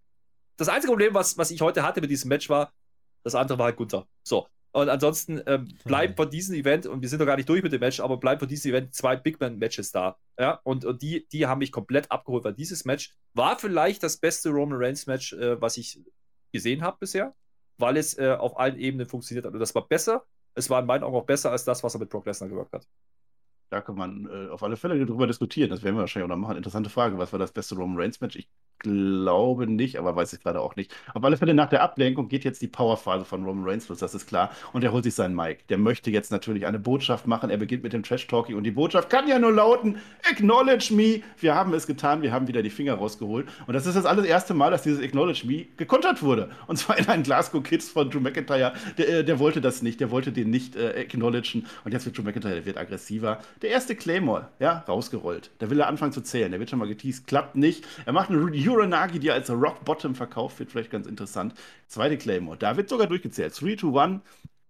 das 0.56 0.70
einzige 0.70 0.92
Problem, 0.92 1.14
was, 1.14 1.38
was 1.38 1.52
ich 1.52 1.62
heute 1.62 1.84
hatte 1.84 2.02
mit 2.02 2.10
diesem 2.10 2.30
Match 2.30 2.50
war, 2.50 2.74
das 3.24 3.36
andere 3.36 3.58
war 3.58 3.66
halt 3.66 3.78
Gunther. 3.78 4.08
So. 4.24 4.48
Und 4.72 4.90
ansonsten 4.90 5.42
ähm, 5.48 5.68
bleibt 5.86 6.18
von 6.18 6.30
diesem 6.30 6.54
Event, 6.54 6.86
und 6.86 7.02
wir 7.02 7.10
sind 7.10 7.20
doch 7.20 7.26
gar 7.26 7.38
nicht 7.38 7.50
durch 7.50 7.64
mit 7.64 7.72
dem 7.72 7.80
Match, 7.80 8.00
aber 8.00 8.18
bleibt 8.18 8.42
von 8.42 8.48
diesem 8.48 8.72
Event 8.72 8.94
zwei 8.94 9.16
Big 9.16 9.40
Man-Matches 9.40 9.92
da. 9.92 10.18
Ja, 10.38 10.60
und, 10.64 10.86
und 10.86 11.02
die, 11.02 11.28
die 11.32 11.48
haben 11.48 11.60
mich 11.60 11.72
komplett 11.72 12.12
abgeholt, 12.12 12.44
weil 12.44 12.54
dieses 12.54 12.86
Match 12.86 13.16
war 13.34 13.58
vielleicht 13.58 14.04
das 14.04 14.18
beste 14.18 14.50
Roman 14.50 14.78
Reigns-Match, 14.80 15.34
äh, 15.34 15.60
was 15.60 15.78
ich 15.78 16.00
gesehen 16.54 16.84
habe 16.84 16.98
bisher, 17.00 17.34
weil 17.80 17.98
es 17.98 18.18
äh, 18.20 18.36
auf 18.38 18.60
allen 18.60 18.78
Ebenen 18.78 19.08
funktioniert 19.08 19.46
hat. 19.46 19.54
Und 19.54 19.60
das 19.60 19.74
war 19.74 19.88
besser. 19.88 20.26
Es 20.54 20.70
war 20.70 20.82
in 20.82 20.86
meinen 20.86 21.04
Augen 21.04 21.16
auch 21.16 21.26
besser 21.26 21.52
als 21.52 21.64
das, 21.64 21.84
was 21.84 21.96
er 21.96 22.00
mit 22.00 22.10
Brock 22.10 22.26
Lesnar 22.28 22.50
gewirkt 22.50 22.74
hat. 22.74 22.88
Da 23.70 23.82
kann 23.82 23.96
man 23.96 24.28
äh, 24.28 24.50
auf 24.50 24.64
alle 24.64 24.78
Fälle 24.78 25.04
drüber 25.06 25.28
diskutieren. 25.28 25.70
Das 25.70 25.82
werden 25.82 25.96
wir 25.96 26.02
wahrscheinlich 26.02 26.32
auch 26.32 26.36
noch 26.36 26.42
machen. 26.42 26.58
Interessante 26.58 26.90
Frage. 26.90 27.18
Was 27.18 27.32
war 27.32 27.40
das 27.40 27.52
beste 27.52 27.76
Roman 27.76 27.98
Reigns 27.98 28.22
Match? 28.22 28.36
Ich 28.36 28.50
glaube 28.80 29.68
nicht, 29.68 29.98
aber 29.98 30.16
weiß 30.16 30.34
ich 30.34 30.42
gerade 30.42 30.62
auch 30.62 30.76
nicht. 30.76 30.96
Auf 31.14 31.24
alle 31.24 31.38
Fälle 31.38 31.54
nach 31.54 31.70
der 31.70 31.82
Ablenkung 31.82 32.28
geht 32.28 32.44
jetzt 32.44 32.62
die 32.62 32.68
Powerphase 32.68 33.26
von 33.26 33.44
Roman 33.44 33.68
Reigns 33.68 33.88
los, 33.90 34.00
das 34.00 34.14
ist 34.14 34.28
klar. 34.28 34.52
Und 34.74 34.84
er 34.84 34.92
holt 34.92 35.04
sich 35.04 35.16
seinen 35.16 35.36
Mike. 35.36 35.64
Der 35.70 35.78
möchte 35.78 36.12
jetzt 36.12 36.32
natürlich 36.32 36.66
eine 36.66 36.80
Botschaft 36.80 37.28
machen. 37.28 37.50
Er 37.50 37.58
beginnt 37.58 37.84
mit 37.84 37.94
dem 37.94 38.04
Trash-Talking 38.04 38.56
und 38.56 38.64
die 38.64 38.72
Botschaft 38.72 39.10
kann 39.10 39.28
ja 39.28 39.40
nur 39.40 39.52
lauten: 39.52 39.98
Acknowledge 40.30 40.94
me. 40.94 41.22
Wir 41.40 41.56
haben 41.56 41.74
es 41.74 41.88
getan, 41.88 42.22
wir 42.22 42.32
haben 42.32 42.48
wieder 42.48 42.62
die 42.62 42.70
Finger 42.70 42.96
rausgeholt. 42.96 43.48
Und 43.66 43.74
das 43.74 43.86
ist 43.86 43.96
das 43.96 44.06
allererste 44.06 44.54
Mal, 44.54 44.72
dass 44.72 44.84
dieses 44.84 45.02
Acknowledge 45.02 45.46
me 45.46 45.66
gekontert 45.78 46.22
wurde. 46.22 46.50
Und 46.68 46.78
zwar 46.78 46.98
in 46.98 47.08
einen 47.08 47.24
Glasgow 47.24 47.64
Kids 47.64 47.90
von 47.90 48.10
Drew 48.10 48.20
McIntyre. 48.20 48.74
Der, 48.98 49.10
äh, 49.10 49.24
der 49.24 49.40
wollte 49.40 49.62
das 49.62 49.82
nicht, 49.82 50.00
der 50.00 50.12
wollte 50.12 50.32
den 50.32 50.50
nicht 50.50 50.76
äh, 50.76 51.02
acknowledgen. 51.02 51.66
Und 51.84 51.94
jetzt 51.94 52.06
wird 52.06 52.18
Drew 52.18 52.24
McIntyre, 52.24 52.56
der 52.56 52.66
wird 52.66 52.78
aggressiver. 52.78 53.40
Der 53.62 53.70
erste 53.70 53.96
Claymore, 53.96 54.50
ja, 54.60 54.84
rausgerollt. 54.88 55.52
Da 55.60 55.70
will 55.70 55.80
er 55.80 55.88
anfangen 55.88 56.12
zu 56.12 56.22
zählen. 56.22 56.52
Der 56.52 56.60
wird 56.60 56.70
schon 56.70 56.80
mal 56.80 56.88
geteased, 56.88 57.28
klappt 57.28 57.56
nicht. 57.56 57.86
Er 58.06 58.14
macht 58.14 58.30
eine 58.30 58.40
Uranagi, 58.68 59.20
die 59.20 59.32
als 59.32 59.50
Rock 59.50 59.84
Bottom 59.86 60.16
verkauft 60.16 60.60
wird, 60.60 60.72
vielleicht 60.72 60.92
ganz 60.92 61.08
interessant. 61.08 61.54
Zweite 61.88 62.18
Claymore, 62.18 62.58
da 62.58 62.78
wird 62.78 62.90
sogar 62.90 63.08
durchgezählt. 63.08 63.60
3 63.60 63.76
to 63.76 63.98
1 63.98 64.22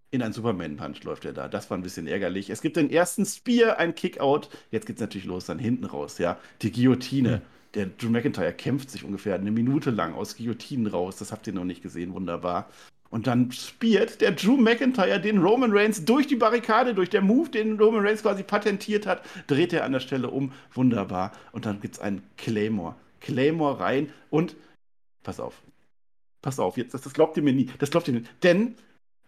in 0.09 0.21
ein 0.21 0.33
Superman-Punch 0.33 1.03
läuft 1.03 1.25
er 1.25 1.33
da. 1.33 1.47
Das 1.47 1.69
war 1.69 1.77
ein 1.77 1.83
bisschen 1.83 2.07
ärgerlich. 2.07 2.49
Es 2.49 2.61
gibt 2.61 2.77
den 2.77 2.89
ersten 2.89 3.25
Spear, 3.25 3.77
ein 3.77 3.93
Kickout. 3.93 4.49
Jetzt 4.71 4.85
geht 4.85 4.97
es 4.97 5.01
natürlich 5.01 5.27
los, 5.27 5.45
dann 5.45 5.59
hinten 5.59 5.85
raus, 5.85 6.17
ja. 6.17 6.37
Die 6.61 6.71
Guillotine. 6.71 7.37
Mhm. 7.37 7.41
Der 7.73 7.85
Drew 7.87 8.09
McIntyre 8.09 8.53
kämpft 8.53 8.89
sich 8.89 9.03
ungefähr 9.03 9.35
eine 9.35 9.51
Minute 9.51 9.91
lang 9.91 10.13
aus 10.13 10.37
Guillotinen 10.37 10.87
raus. 10.87 11.17
Das 11.17 11.31
habt 11.31 11.45
ihr 11.47 11.53
noch 11.53 11.65
nicht 11.65 11.83
gesehen, 11.83 12.13
wunderbar. 12.13 12.69
Und 13.09 13.27
dann 13.27 13.51
spielt 13.51 14.21
der 14.21 14.31
Drew 14.31 14.57
McIntyre 14.57 15.19
den 15.19 15.39
Roman 15.39 15.71
Reigns 15.71 16.03
durch 16.03 16.27
die 16.27 16.35
Barrikade, 16.35 16.93
durch 16.93 17.09
den 17.09 17.25
Move, 17.25 17.49
den 17.49 17.77
Roman 17.77 18.05
Reigns 18.05 18.21
quasi 18.21 18.43
patentiert 18.43 19.05
hat, 19.05 19.21
dreht 19.47 19.73
er 19.73 19.83
an 19.83 19.91
der 19.91 19.99
Stelle 19.99 20.29
um. 20.29 20.51
Wunderbar. 20.73 21.31
Und 21.51 21.65
dann 21.65 21.79
gibt 21.81 21.95
es 21.95 21.99
einen 21.99 22.23
Claymore. 22.37 22.95
Claymore 23.20 23.80
rein 23.80 24.11
und 24.30 24.55
pass 25.24 25.39
auf. 25.39 25.61
Pass 26.41 26.59
auf, 26.59 26.78
jetzt, 26.78 26.93
das, 26.93 27.01
das 27.01 27.13
glaubt 27.13 27.38
ihr 27.38 27.43
mir 27.43 27.53
nie. 27.53 27.70
Das 27.80 27.89
glaubt 27.89 28.07
ihr 28.07 28.13
mir 28.13 28.22
nicht. 28.22 28.43
Denn 28.43 28.76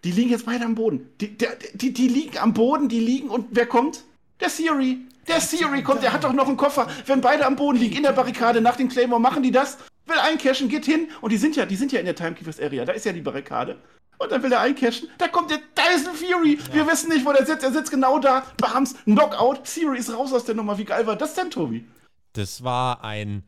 die 0.04 0.12
liegen 0.12 0.30
jetzt 0.30 0.46
beide 0.46 0.66
am 0.66 0.76
Boden. 0.76 1.10
Die, 1.20 1.38
der, 1.38 1.58
die, 1.74 1.94
die 1.94 2.08
liegen 2.08 2.38
am 2.38 2.54
Boden, 2.54 2.88
die 2.88 3.00
liegen 3.00 3.30
und 3.30 3.48
wer 3.52 3.66
kommt? 3.66 4.04
Der 4.40 4.50
Theory. 4.50 5.00
Der 5.28 5.40
Theory 5.40 5.84
kommt, 5.84 6.02
der 6.02 6.14
hat 6.14 6.24
doch 6.24 6.34
noch 6.34 6.48
einen 6.48 6.58
Koffer. 6.58 6.88
Wenn 7.06 7.22
beide 7.22 7.46
am 7.46 7.56
Boden 7.56 7.78
liegen 7.78 7.98
in 7.98 8.04
der 8.04 8.14
Barrikade 8.14 8.62
nach 8.62 8.78
dem 8.78 8.90
Claymore, 8.90 9.22
machen 9.22 9.44
die 9.44 9.52
das? 9.52 9.78
Will 10.06 10.18
eincashen, 10.18 10.70
geht 10.70 10.86
hin. 10.86 11.10
Und 11.22 11.32
die 11.32 11.38
sind 11.38 11.56
ja, 11.56 11.66
die 11.66 11.76
sind 11.76 11.92
ja 11.92 12.00
in 12.00 12.06
der 12.06 12.16
Timekeepers 12.16 12.60
Area. 12.60 12.86
Da 12.86 12.94
ist 12.94 13.06
ja 13.06 13.12
die 13.12 13.22
Barrikade. 13.22 13.78
Und 14.18 14.32
dann 14.32 14.42
will 14.42 14.52
er 14.52 14.62
eincashen. 14.62 15.10
Da 15.18 15.28
kommt 15.28 15.52
der 15.52 15.60
Dyson 15.76 16.14
Fury. 16.14 16.56
Ja. 16.56 16.74
Wir 16.74 16.88
wissen 16.88 17.10
nicht, 17.10 17.26
wo 17.26 17.32
der 17.32 17.46
sitzt. 17.46 17.64
Er 17.64 17.72
sitzt 17.72 17.92
genau 17.92 18.20
da. 18.20 18.44
Bams, 18.58 18.96
Knockout. 19.04 19.64
Theory 19.66 20.00
ist 20.00 20.12
raus 20.12 20.34
aus 20.34 20.46
der 20.46 20.56
Nummer. 20.56 20.78
Wie 20.78 20.86
geil 20.86 21.06
war 21.06 21.16
das 21.16 21.36
denn, 21.36 21.52
Tobi? 21.52 21.86
Das 22.34 22.64
war 22.64 23.04
ein 23.04 23.44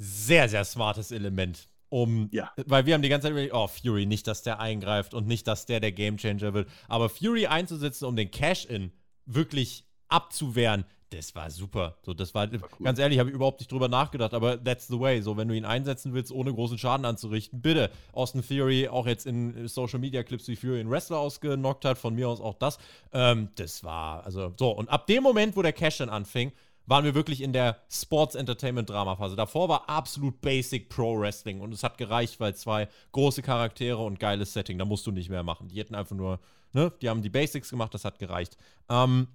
sehr, 0.00 0.48
sehr 0.48 0.64
smartes 0.64 1.12
Element. 1.12 1.68
Um, 1.90 2.28
ja. 2.32 2.50
Weil 2.66 2.86
wir 2.86 2.94
haben 2.94 3.02
die 3.02 3.08
ganze 3.08 3.24
Zeit 3.24 3.32
überlegt, 3.32 3.52
oh, 3.52 3.66
Fury, 3.66 4.06
nicht, 4.06 4.26
dass 4.26 4.42
der 4.42 4.60
eingreift 4.60 5.12
und 5.12 5.26
nicht, 5.26 5.46
dass 5.46 5.66
der 5.66 5.80
der 5.80 5.92
Gamechanger 5.92 6.54
wird. 6.54 6.68
Aber 6.88 7.08
Fury 7.08 7.46
einzusetzen, 7.46 8.04
um 8.06 8.16
den 8.16 8.30
Cash-In 8.30 8.92
wirklich 9.26 9.84
abzuwehren, 10.08 10.84
das 11.10 11.34
war 11.34 11.50
super. 11.50 11.98
So, 12.02 12.14
das 12.14 12.32
war, 12.34 12.50
war 12.52 12.60
cool. 12.78 12.84
ganz 12.84 13.00
ehrlich, 13.00 13.18
habe 13.18 13.30
ich 13.30 13.34
überhaupt 13.34 13.60
nicht 13.60 13.70
drüber 13.72 13.88
nachgedacht, 13.88 14.32
aber 14.32 14.62
that's 14.62 14.86
the 14.86 14.98
way. 14.98 15.20
So, 15.20 15.36
wenn 15.36 15.48
du 15.48 15.56
ihn 15.56 15.64
einsetzen 15.64 16.14
willst, 16.14 16.30
ohne 16.30 16.54
großen 16.54 16.78
Schaden 16.78 17.04
anzurichten, 17.04 17.60
bitte. 17.60 17.90
Austin 18.12 18.42
Theory 18.46 18.88
auch 18.88 19.06
jetzt 19.06 19.26
in 19.26 19.66
Social 19.66 19.98
Media 19.98 20.22
Clips, 20.22 20.46
wie 20.46 20.54
Fury 20.54 20.78
einen 20.78 20.90
Wrestler 20.90 21.18
ausgenockt 21.18 21.84
hat, 21.84 21.98
von 21.98 22.14
mir 22.14 22.28
aus 22.28 22.40
auch 22.40 22.54
das. 22.54 22.78
Ähm, 23.12 23.48
das 23.56 23.82
war, 23.82 24.24
also, 24.24 24.54
so. 24.56 24.70
Und 24.70 24.88
ab 24.88 25.08
dem 25.08 25.24
Moment, 25.24 25.56
wo 25.56 25.62
der 25.62 25.72
Cash 25.72 25.98
dann 25.98 26.08
anfing, 26.08 26.52
waren 26.86 27.04
wir 27.04 27.14
wirklich 27.14 27.40
in 27.40 27.52
der 27.52 27.80
Sports 27.88 28.34
Entertainment 28.34 28.90
Drama 28.90 29.16
Phase. 29.16 29.36
Davor 29.36 29.68
war 29.68 29.88
absolut 29.88 30.40
Basic 30.40 30.88
Pro 30.88 31.18
Wrestling 31.18 31.60
und 31.60 31.72
es 31.72 31.82
hat 31.82 31.98
gereicht, 31.98 32.40
weil 32.40 32.54
zwei 32.54 32.88
große 33.12 33.42
Charaktere 33.42 33.98
und 33.98 34.18
geiles 34.18 34.52
Setting, 34.52 34.78
da 34.78 34.84
musst 34.84 35.06
du 35.06 35.12
nicht 35.12 35.30
mehr 35.30 35.42
machen. 35.42 35.68
Die 35.68 35.78
hätten 35.78 35.94
einfach 35.94 36.16
nur, 36.16 36.40
ne, 36.72 36.92
die 37.00 37.08
haben 37.08 37.22
die 37.22 37.30
Basics 37.30 37.70
gemacht, 37.70 37.94
das 37.94 38.04
hat 38.04 38.18
gereicht. 38.18 38.56
Ähm, 38.88 39.28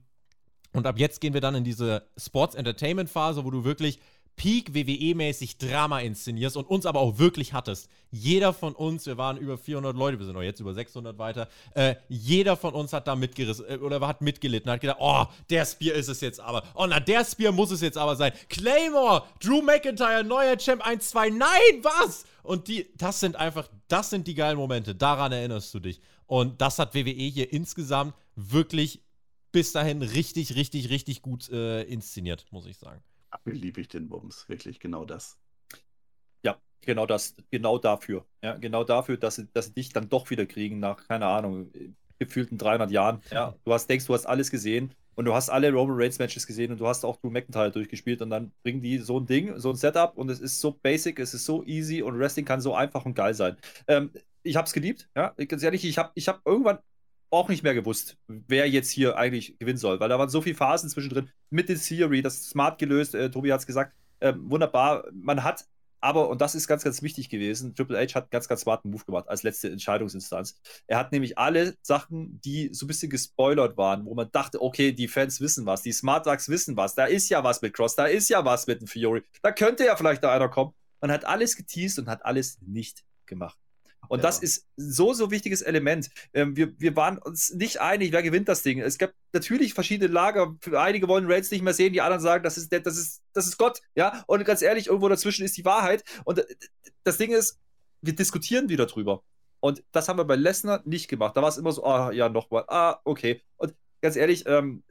und 0.74 0.86
ab 0.86 1.00
jetzt 1.00 1.22
gehen 1.22 1.34
wir 1.34 1.42
dann 1.42 1.56
in 1.56 1.64
diese 1.64 2.06
Sports 2.18 2.56
Entertainment 2.56 3.10
Phase, 3.10 3.46
wo 3.46 3.52
du 3.52 3.64
wirklich 3.64 4.00
Peak 4.36 4.74
WWE-mäßig 4.74 5.58
Drama 5.58 6.00
inszenierst 6.00 6.58
und 6.58 6.66
uns 6.66 6.86
aber 6.86 7.00
auch 7.00 7.18
wirklich 7.18 7.54
hattest. 7.54 7.90
Jeder 8.12 8.54
von 8.54 8.74
uns, 8.74 9.06
wir 9.06 9.18
waren 9.18 9.38
über 9.38 9.58
400 9.58 9.96
Leute, 9.96 10.20
wir 10.20 10.26
sind 10.26 10.36
auch 10.36 10.42
jetzt 10.42 10.60
über 10.60 10.74
600 10.74 11.18
weiter, 11.18 11.48
äh, 11.74 11.96
jeder 12.10 12.58
von 12.58 12.74
uns 12.74 12.94
hat 12.94 13.08
da 13.08 13.16
mitgerissen 13.16 13.66
äh, 13.68 13.78
oder 13.78 14.06
hat 14.08 14.22
mitgelitten, 14.22 14.70
hat 14.72 14.82
gedacht, 14.82 14.98
oh, 15.00 15.26
der 15.50 15.66
Spear 15.66 15.96
ist 15.96 16.10
es 16.10 16.22
jetzt 16.22 16.40
aber. 16.40 16.64
Oh, 16.76 16.86
na, 16.88 17.00
der 17.00 17.24
Spear 17.24 17.52
muss 17.52 17.72
es 17.72 17.82
jetzt 17.82 17.98
aber 17.98 18.16
sein. 18.16 18.34
Claymore, 18.50 19.24
Drew 19.42 19.62
McIntyre, 19.62 20.24
neuer 20.24 20.58
Champ 20.58 20.86
1, 20.86 21.10
2, 21.10 21.30
nein, 21.30 21.50
was? 21.82 22.26
Und 22.44 22.68
die, 22.68 22.88
das 22.98 23.20
sind 23.20 23.36
einfach, 23.36 23.70
das 23.88 24.10
sind 24.10 24.28
die 24.28 24.36
geilen 24.36 24.58
Momente, 24.58 24.96
daran 24.96 25.32
erinnerst 25.32 25.74
du 25.74 25.80
dich. 25.80 26.02
Und 26.28 26.62
das 26.62 26.80
hat 26.80 26.94
WWE 26.96 27.12
hier 27.12 27.52
insgesamt 27.54 28.14
wirklich 28.36 29.02
bis 29.52 29.72
dahin 29.72 30.02
richtig, 30.02 30.56
richtig, 30.56 30.90
richtig 30.90 31.22
gut 31.22 31.50
äh, 31.50 31.84
inszeniert, 31.84 32.46
muss 32.52 32.66
ich 32.66 32.78
sagen. 32.78 33.02
Liebe 33.46 33.82
ich 33.82 33.88
den 33.88 34.08
Bums, 34.08 34.48
wirklich 34.48 34.80
genau 34.80 35.06
das. 35.06 35.38
Ja, 36.44 36.58
genau 36.82 37.06
das, 37.06 37.36
genau 37.52 37.78
dafür. 37.78 38.26
Ja, 38.42 38.56
genau 38.58 38.84
dafür, 38.84 39.18
dass 39.18 39.36
sie, 39.36 39.48
dass 39.54 39.68
sie 39.68 39.74
dich 39.74 39.90
dann 39.90 40.10
doch 40.10 40.30
wieder 40.30 40.46
kriegen 40.46 40.80
nach, 40.80 41.08
keine 41.08 41.28
Ahnung, 41.28 41.72
gefühlten 42.20 42.58
300 42.58 42.92
Jahren. 42.92 43.22
Ja, 43.32 43.56
du 43.64 43.74
hast, 43.74 43.88
denkst, 43.88 44.06
du 44.06 44.14
hast 44.14 44.26
alles 44.26 44.52
gesehen 44.52 44.94
und 45.16 45.26
du 45.26 45.34
hast 45.34 45.50
alle 45.50 45.72
Roman 45.72 45.96
Reigns 45.98 46.20
Matches 46.20 46.48
gesehen 46.48 46.72
und 46.72 46.80
du 46.80 46.88
hast 46.88 47.04
auch 47.04 47.18
Drew 47.18 47.30
McIntyre 47.30 47.72
durchgespielt 47.72 48.22
und 48.22 48.30
dann 48.30 48.52
bringen 48.64 48.82
die 48.82 49.00
so 49.00 49.20
ein 49.20 49.26
Ding, 49.26 49.58
so 49.60 49.70
ein 49.70 49.76
Setup 49.76 50.18
und 50.18 50.30
es 50.30 50.40
ist 50.40 50.60
so 50.60 50.72
basic, 50.72 51.20
es 51.20 51.34
ist 51.34 51.46
so 51.46 51.64
easy 51.64 52.02
und 52.02 52.18
Wrestling 52.20 52.46
kann 52.46 52.62
so 52.62 52.76
einfach 52.76 53.06
und 53.06 53.16
geil 53.16 53.34
sein. 53.34 53.58
Ähm, 53.88 54.12
ich 54.44 54.56
hab's 54.56 54.74
geliebt, 54.74 55.10
ja, 55.16 55.34
ganz 55.48 55.64
ehrlich, 55.64 55.84
ich 55.86 55.98
hab, 55.98 56.12
ich 56.16 56.28
hab 56.28 56.46
irgendwann 56.46 56.80
auch 57.36 57.50
nicht 57.50 57.64
mehr 57.64 57.74
gewusst, 57.74 58.18
wer 58.28 58.70
jetzt 58.70 58.90
hier 58.90 59.18
eigentlich 59.18 59.58
gewinnen 59.60 59.78
soll, 59.78 60.00
weil 60.00 60.10
da 60.10 60.20
waren 60.20 60.30
so 60.30 60.42
viele 60.42 60.56
Phasen 60.56 60.90
zwischendrin 60.90 61.30
mit 61.50 61.70
den 61.70 61.80
Theory, 61.80 62.22
das 62.22 62.36
ist 62.36 62.50
smart 62.50 62.80
gelöst, 62.80 63.16
äh, 63.16 63.30
Tobi 63.30 63.52
hat 63.52 63.60
es 63.60 63.68
gesagt, 63.68 63.94
äh, 64.20 64.34
wunderbar. 64.38 65.06
Man 65.14 65.44
hat 65.44 65.66
aber, 66.06 66.30
und 66.30 66.40
das 66.40 66.54
ist 66.54 66.68
ganz, 66.68 66.84
ganz 66.84 67.02
wichtig 67.02 67.30
gewesen, 67.30 67.74
Triple 67.74 67.98
H 67.98 68.14
hat 68.14 68.30
ganz, 68.30 68.48
ganz 68.48 68.62
smarten 68.62 68.92
Move 68.92 69.06
gemacht 69.06 69.28
als 69.28 69.42
letzte 69.42 69.72
Entscheidungsinstanz. 69.72 70.62
Er 70.86 71.00
hat 71.00 71.12
nämlich 71.12 71.40
alle 71.40 71.76
Sachen, 71.82 72.40
die 72.42 72.70
so 72.74 72.86
ein 72.86 72.88
bisschen 72.88 73.10
gespoilert 73.10 73.76
waren, 73.76 74.06
wo 74.06 74.14
man 74.14 74.30
dachte, 74.32 74.62
okay, 74.62 74.92
die 74.92 75.08
Fans 75.08 75.42
wissen 75.42 75.66
was, 75.66 75.82
die 75.82 75.92
Smart 75.92 76.28
Ducks 76.28 76.48
wissen 76.48 76.78
was, 76.78 76.94
da 76.94 77.06
ist 77.06 77.30
ja 77.30 77.44
was 77.44 77.64
mit 77.64 77.74
Cross, 77.74 77.96
da 77.96 78.06
ist 78.06 78.30
ja 78.30 78.46
was 78.46 78.68
mit 78.68 78.82
dem 78.82 78.88
Fury, 78.88 79.24
da 79.42 79.52
könnte 79.52 79.86
ja 79.86 79.96
vielleicht 79.96 80.24
da 80.24 80.32
einer 80.32 80.50
kommen. 80.50 80.74
Man 81.02 81.12
hat 81.12 81.26
alles 81.26 81.56
geteased 81.56 81.98
und 81.98 82.08
hat 82.08 82.24
alles 82.24 82.60
nicht 82.62 83.04
gemacht. 83.26 83.58
Und 84.08 84.20
ja. 84.20 84.24
das 84.24 84.40
ist 84.40 84.68
so, 84.76 85.14
so 85.14 85.32
wichtiges 85.32 85.62
Element. 85.62 86.10
Ähm, 86.34 86.56
wir, 86.56 86.80
wir 86.80 86.96
waren 86.96 87.18
uns 87.18 87.54
nicht 87.54 87.82
einig, 87.82 88.12
wer 88.12 88.24
gewinnt 88.24 88.48
das 88.48 88.64
Ding. 88.64 88.80
Es 88.80 88.98
gab 88.98 89.14
natürlich 89.34 89.74
verschiedene 89.74 90.12
Lager. 90.12 90.56
Einige 90.74 91.08
wollen 91.08 91.32
Reigns 91.32 91.52
nicht 91.52 91.64
mehr 91.64 91.74
sehen, 91.74 91.94
die 91.94 92.02
anderen 92.02 92.22
sagen, 92.22 92.44
das 92.44 92.58
ist, 92.58 92.72
das 92.72 92.98
ist, 92.98 93.22
das 93.34 93.48
ist 93.48 93.58
Gott. 93.58 93.82
Ja, 93.96 94.24
und 94.28 94.44
ganz 94.46 94.62
ehrlich, 94.62 94.88
irgendwo 94.88 95.10
dazwischen 95.10 95.46
ist 95.46 95.58
die 95.58 95.66
Wahrheit. 95.66 96.04
Und 96.24 96.40
äh, 96.40 96.46
das 97.04 97.18
Ding 97.18 97.32
ist, 97.32 97.60
wir 98.02 98.16
diskutieren 98.16 98.70
wieder 98.70 98.86
drüber. 98.86 99.24
Und 99.60 99.84
das 99.92 100.08
haben 100.08 100.20
wir 100.20 100.26
bei 100.26 100.36
Lesnar 100.36 100.82
nicht 100.86 101.08
gemacht. 101.08 101.36
Da 101.36 101.42
war 101.42 101.50
es 101.50 101.58
immer 101.58 101.72
so, 101.72 101.84
ah, 101.86 102.12
ja, 102.12 102.30
nochmal, 102.30 102.66
ah, 102.68 103.00
okay. 103.04 103.42
Und 103.58 103.74
ganz 104.02 104.16
ehrlich, 104.16 104.46
ähm, 104.46 104.84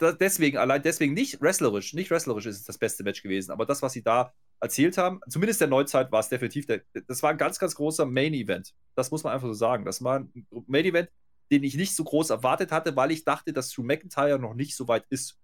deswegen, 0.00 0.58
allein 0.58 0.82
deswegen 0.82 1.14
nicht 1.14 1.40
wrestlerisch, 1.40 1.94
nicht 1.94 2.10
wrestlerisch 2.10 2.46
ist 2.46 2.60
es 2.60 2.64
das 2.64 2.78
beste 2.78 3.02
Match 3.02 3.22
gewesen, 3.22 3.50
aber 3.50 3.66
das, 3.66 3.82
was 3.82 3.92
sie 3.92 4.02
da 4.02 4.32
erzählt 4.64 4.98
haben, 4.98 5.20
zumindest 5.28 5.60
der 5.60 5.68
Neuzeit 5.68 6.10
war 6.10 6.20
es 6.20 6.28
definitiv, 6.28 6.66
der, 6.66 6.82
das 7.06 7.22
war 7.22 7.30
ein 7.30 7.38
ganz, 7.38 7.58
ganz 7.58 7.74
großer 7.74 8.06
Main-Event. 8.06 8.74
Das 8.94 9.10
muss 9.10 9.22
man 9.22 9.32
einfach 9.32 9.48
so 9.48 9.54
sagen. 9.54 9.84
Das 9.84 10.02
war 10.02 10.20
ein 10.20 10.46
Main-Event, 10.66 11.10
den 11.50 11.62
ich 11.62 11.76
nicht 11.76 11.94
so 11.94 12.02
groß 12.04 12.30
erwartet 12.30 12.72
hatte, 12.72 12.96
weil 12.96 13.10
ich 13.10 13.24
dachte, 13.24 13.52
dass 13.52 13.70
Drew 13.70 13.82
McIntyre 13.82 14.38
noch 14.38 14.54
nicht 14.54 14.74
so 14.74 14.88
weit 14.88 15.04
ist. 15.10 15.38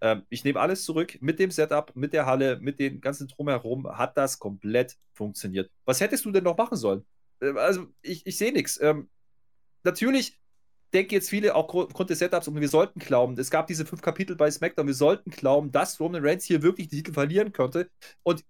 Ähm, 0.00 0.22
ich 0.28 0.44
nehme 0.44 0.60
alles 0.60 0.84
zurück. 0.84 1.18
Mit 1.20 1.38
dem 1.38 1.50
Setup, 1.50 1.90
mit 1.96 2.12
der 2.12 2.26
Halle, 2.26 2.58
mit 2.60 2.78
den 2.78 3.00
ganzen 3.00 3.26
Drumherum 3.26 3.88
hat 3.96 4.16
das 4.16 4.38
komplett 4.38 4.96
funktioniert. 5.14 5.70
Was 5.84 6.00
hättest 6.00 6.24
du 6.24 6.30
denn 6.30 6.44
noch 6.44 6.56
machen 6.56 6.76
sollen? 6.76 7.04
Äh, 7.40 7.52
also, 7.52 7.86
ich, 8.02 8.26
ich 8.26 8.36
sehe 8.36 8.52
nichts. 8.52 8.78
Ähm, 8.80 9.08
natürlich 9.82 10.38
denke 10.92 11.14
jetzt 11.14 11.30
viele 11.30 11.54
auch 11.54 11.72
aufgrund 11.74 12.10
des 12.10 12.18
Setups 12.18 12.48
und 12.48 12.60
wir 12.60 12.68
sollten 12.68 12.98
glauben, 12.98 13.38
es 13.38 13.50
gab 13.50 13.66
diese 13.66 13.84
fünf 13.84 14.00
Kapitel 14.00 14.36
bei 14.36 14.50
SmackDown, 14.50 14.86
wir 14.86 14.94
sollten 14.94 15.30
glauben, 15.30 15.70
dass 15.70 16.00
Roman 16.00 16.24
Reigns 16.24 16.44
hier 16.44 16.62
wirklich 16.62 16.88
die 16.88 16.96
Titel 16.96 17.12
verlieren 17.12 17.52
könnte. 17.52 17.90
Und 18.22 18.44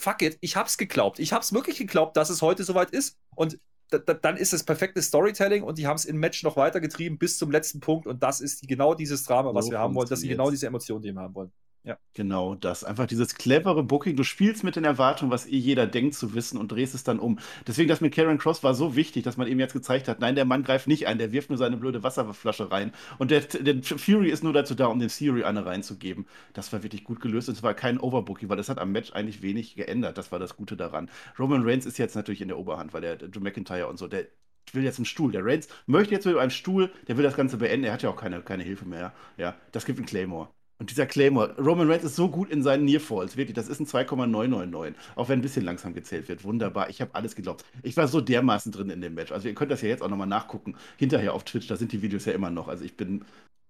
fuck 0.00 0.22
it, 0.22 0.38
ich 0.40 0.56
hab's 0.56 0.78
geglaubt. 0.78 1.18
Ich 1.18 1.32
hab's 1.32 1.52
wirklich 1.52 1.76
geglaubt, 1.76 2.16
dass 2.16 2.30
es 2.30 2.42
heute 2.42 2.64
soweit 2.64 2.90
ist. 2.90 3.18
Und 3.36 3.58
dann 3.90 4.36
ist 4.36 4.52
es 4.52 4.62
perfektes 4.62 5.06
Storytelling 5.06 5.64
und 5.64 5.78
die 5.78 5.86
haben 5.86 5.96
es 5.96 6.04
im 6.04 6.18
Match 6.18 6.42
noch 6.44 6.56
weitergetrieben 6.56 7.18
bis 7.18 7.38
zum 7.38 7.50
letzten 7.50 7.80
Punkt. 7.80 8.06
Und 8.06 8.22
das 8.22 8.40
ist 8.40 8.66
genau 8.68 8.94
dieses 8.94 9.24
Drama, 9.24 9.54
was 9.54 9.66
so 9.66 9.72
wir 9.72 9.78
haben 9.78 9.94
wollen, 9.94 10.08
dass 10.08 10.20
sie 10.20 10.28
genau 10.28 10.50
diese 10.50 10.66
Emotionen, 10.66 11.02
die 11.02 11.12
wir 11.12 11.20
haben 11.20 11.34
wollen. 11.34 11.52
Ja. 11.82 11.96
Genau 12.12 12.54
das. 12.54 12.84
Einfach 12.84 13.06
dieses 13.06 13.34
clevere 13.34 13.82
Booking. 13.82 14.14
Du 14.14 14.22
spielst 14.22 14.64
mit 14.64 14.76
den 14.76 14.84
Erwartungen, 14.84 15.30
was 15.30 15.46
eh 15.46 15.56
jeder 15.56 15.86
denkt 15.86 16.14
zu 16.14 16.34
wissen 16.34 16.58
und 16.58 16.70
drehst 16.70 16.94
es 16.94 17.04
dann 17.04 17.18
um. 17.18 17.38
Deswegen, 17.66 17.88
das 17.88 18.02
mit 18.02 18.14
Karen 18.14 18.36
Cross 18.36 18.62
war 18.62 18.74
so 18.74 18.96
wichtig, 18.96 19.24
dass 19.24 19.38
man 19.38 19.48
eben 19.48 19.58
jetzt 19.58 19.72
gezeigt 19.72 20.06
hat, 20.06 20.20
nein, 20.20 20.34
der 20.34 20.44
Mann 20.44 20.62
greift 20.62 20.88
nicht 20.88 21.06
ein, 21.06 21.16
der 21.16 21.32
wirft 21.32 21.48
nur 21.48 21.56
seine 21.56 21.78
blöde 21.78 22.02
Wasserflasche 22.02 22.70
rein. 22.70 22.92
Und 23.18 23.30
der, 23.30 23.40
der 23.40 23.82
Fury 23.82 24.28
ist 24.28 24.44
nur 24.44 24.52
dazu 24.52 24.74
da, 24.74 24.86
um 24.86 24.98
dem 25.00 25.08
Theory 25.08 25.44
eine 25.44 25.64
reinzugeben. 25.64 26.26
Das 26.52 26.70
war 26.72 26.82
wirklich 26.82 27.02
gut 27.04 27.20
gelöst 27.20 27.48
und 27.48 27.54
es 27.54 27.62
war 27.62 27.72
kein 27.72 27.98
Overbooking, 27.98 28.50
weil 28.50 28.58
das 28.58 28.68
hat 28.68 28.78
am 28.78 28.92
Match 28.92 29.12
eigentlich 29.14 29.40
wenig 29.40 29.74
geändert. 29.74 30.18
Das 30.18 30.32
war 30.32 30.38
das 30.38 30.56
Gute 30.56 30.76
daran. 30.76 31.10
Roman 31.38 31.62
Reigns 31.64 31.86
ist 31.86 31.96
jetzt 31.96 32.14
natürlich 32.14 32.42
in 32.42 32.48
der 32.48 32.58
Oberhand, 32.58 32.92
weil 32.92 33.00
der 33.00 33.16
Drew 33.16 33.40
McIntyre 33.40 33.86
und 33.88 33.98
so, 33.98 34.06
der 34.06 34.26
will 34.72 34.84
jetzt 34.84 34.98
einen 34.98 35.06
Stuhl. 35.06 35.32
Der 35.32 35.44
Reigns 35.44 35.68
möchte 35.86 36.14
jetzt 36.14 36.26
mit 36.26 36.36
einem 36.36 36.50
Stuhl, 36.50 36.92
der 37.08 37.16
will 37.16 37.24
das 37.24 37.36
Ganze 37.36 37.56
beenden. 37.56 37.84
Er 37.84 37.94
hat 37.94 38.02
ja 38.02 38.10
auch 38.10 38.16
keine, 38.16 38.42
keine 38.42 38.62
Hilfe 38.64 38.84
mehr. 38.84 39.14
Ja, 39.38 39.56
das 39.72 39.86
gibt 39.86 39.98
einen 39.98 40.06
Claymore. 40.06 40.50
Und 40.80 40.90
dieser 40.90 41.04
Claymore, 41.04 41.54
Roman 41.58 41.90
Reigns 41.90 42.04
ist 42.04 42.16
so 42.16 42.30
gut 42.30 42.48
in 42.48 42.62
seinen 42.62 42.86
Nearfalls, 42.86 43.36
wirklich, 43.36 43.54
das 43.54 43.68
ist 43.68 43.80
ein 43.80 43.86
2,999, 43.86 44.98
auch 45.14 45.28
wenn 45.28 45.38
ein 45.38 45.42
bisschen 45.42 45.62
langsam 45.62 45.92
gezählt 45.92 46.26
wird. 46.30 46.42
Wunderbar, 46.42 46.88
ich 46.88 47.02
habe 47.02 47.14
alles 47.14 47.36
geglaubt. 47.36 47.66
Ich 47.82 47.98
war 47.98 48.08
so 48.08 48.22
dermaßen 48.22 48.72
drin 48.72 48.88
in 48.88 49.02
dem 49.02 49.12
Match. 49.12 49.30
Also 49.30 49.46
ihr 49.46 49.54
könnt 49.54 49.70
das 49.70 49.82
ja 49.82 49.90
jetzt 49.90 50.02
auch 50.02 50.08
nochmal 50.08 50.26
nachgucken, 50.26 50.76
hinterher 50.96 51.34
auf 51.34 51.44
Twitch, 51.44 51.68
da 51.68 51.76
sind 51.76 51.92
die 51.92 52.00
Videos 52.00 52.24
ja 52.24 52.32
immer 52.32 52.48
noch. 52.48 52.66
Also 52.66 52.84
ich 52.84 52.96
bin... 52.96 53.26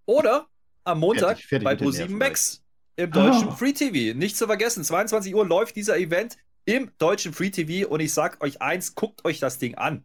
Oder 0.06 0.46
am 0.84 1.00
Montag 1.00 1.40
fertig, 1.40 1.46
fertig 1.46 1.64
bei 1.64 1.74
Pro7 1.74 2.10
Max 2.10 2.62
im 2.94 3.10
deutschen 3.10 3.48
oh. 3.48 3.56
Free 3.56 3.72
TV. 3.72 4.16
Nicht 4.16 4.36
zu 4.36 4.46
vergessen, 4.46 4.84
22 4.84 5.34
Uhr 5.34 5.44
läuft 5.44 5.74
dieser 5.74 5.98
Event 5.98 6.36
im 6.64 6.92
deutschen 6.98 7.32
Free 7.32 7.50
TV 7.50 7.88
und 7.88 7.98
ich 7.98 8.12
sag 8.12 8.40
euch 8.40 8.62
eins, 8.62 8.94
guckt 8.94 9.24
euch 9.24 9.40
das 9.40 9.58
Ding 9.58 9.74
an. 9.74 10.04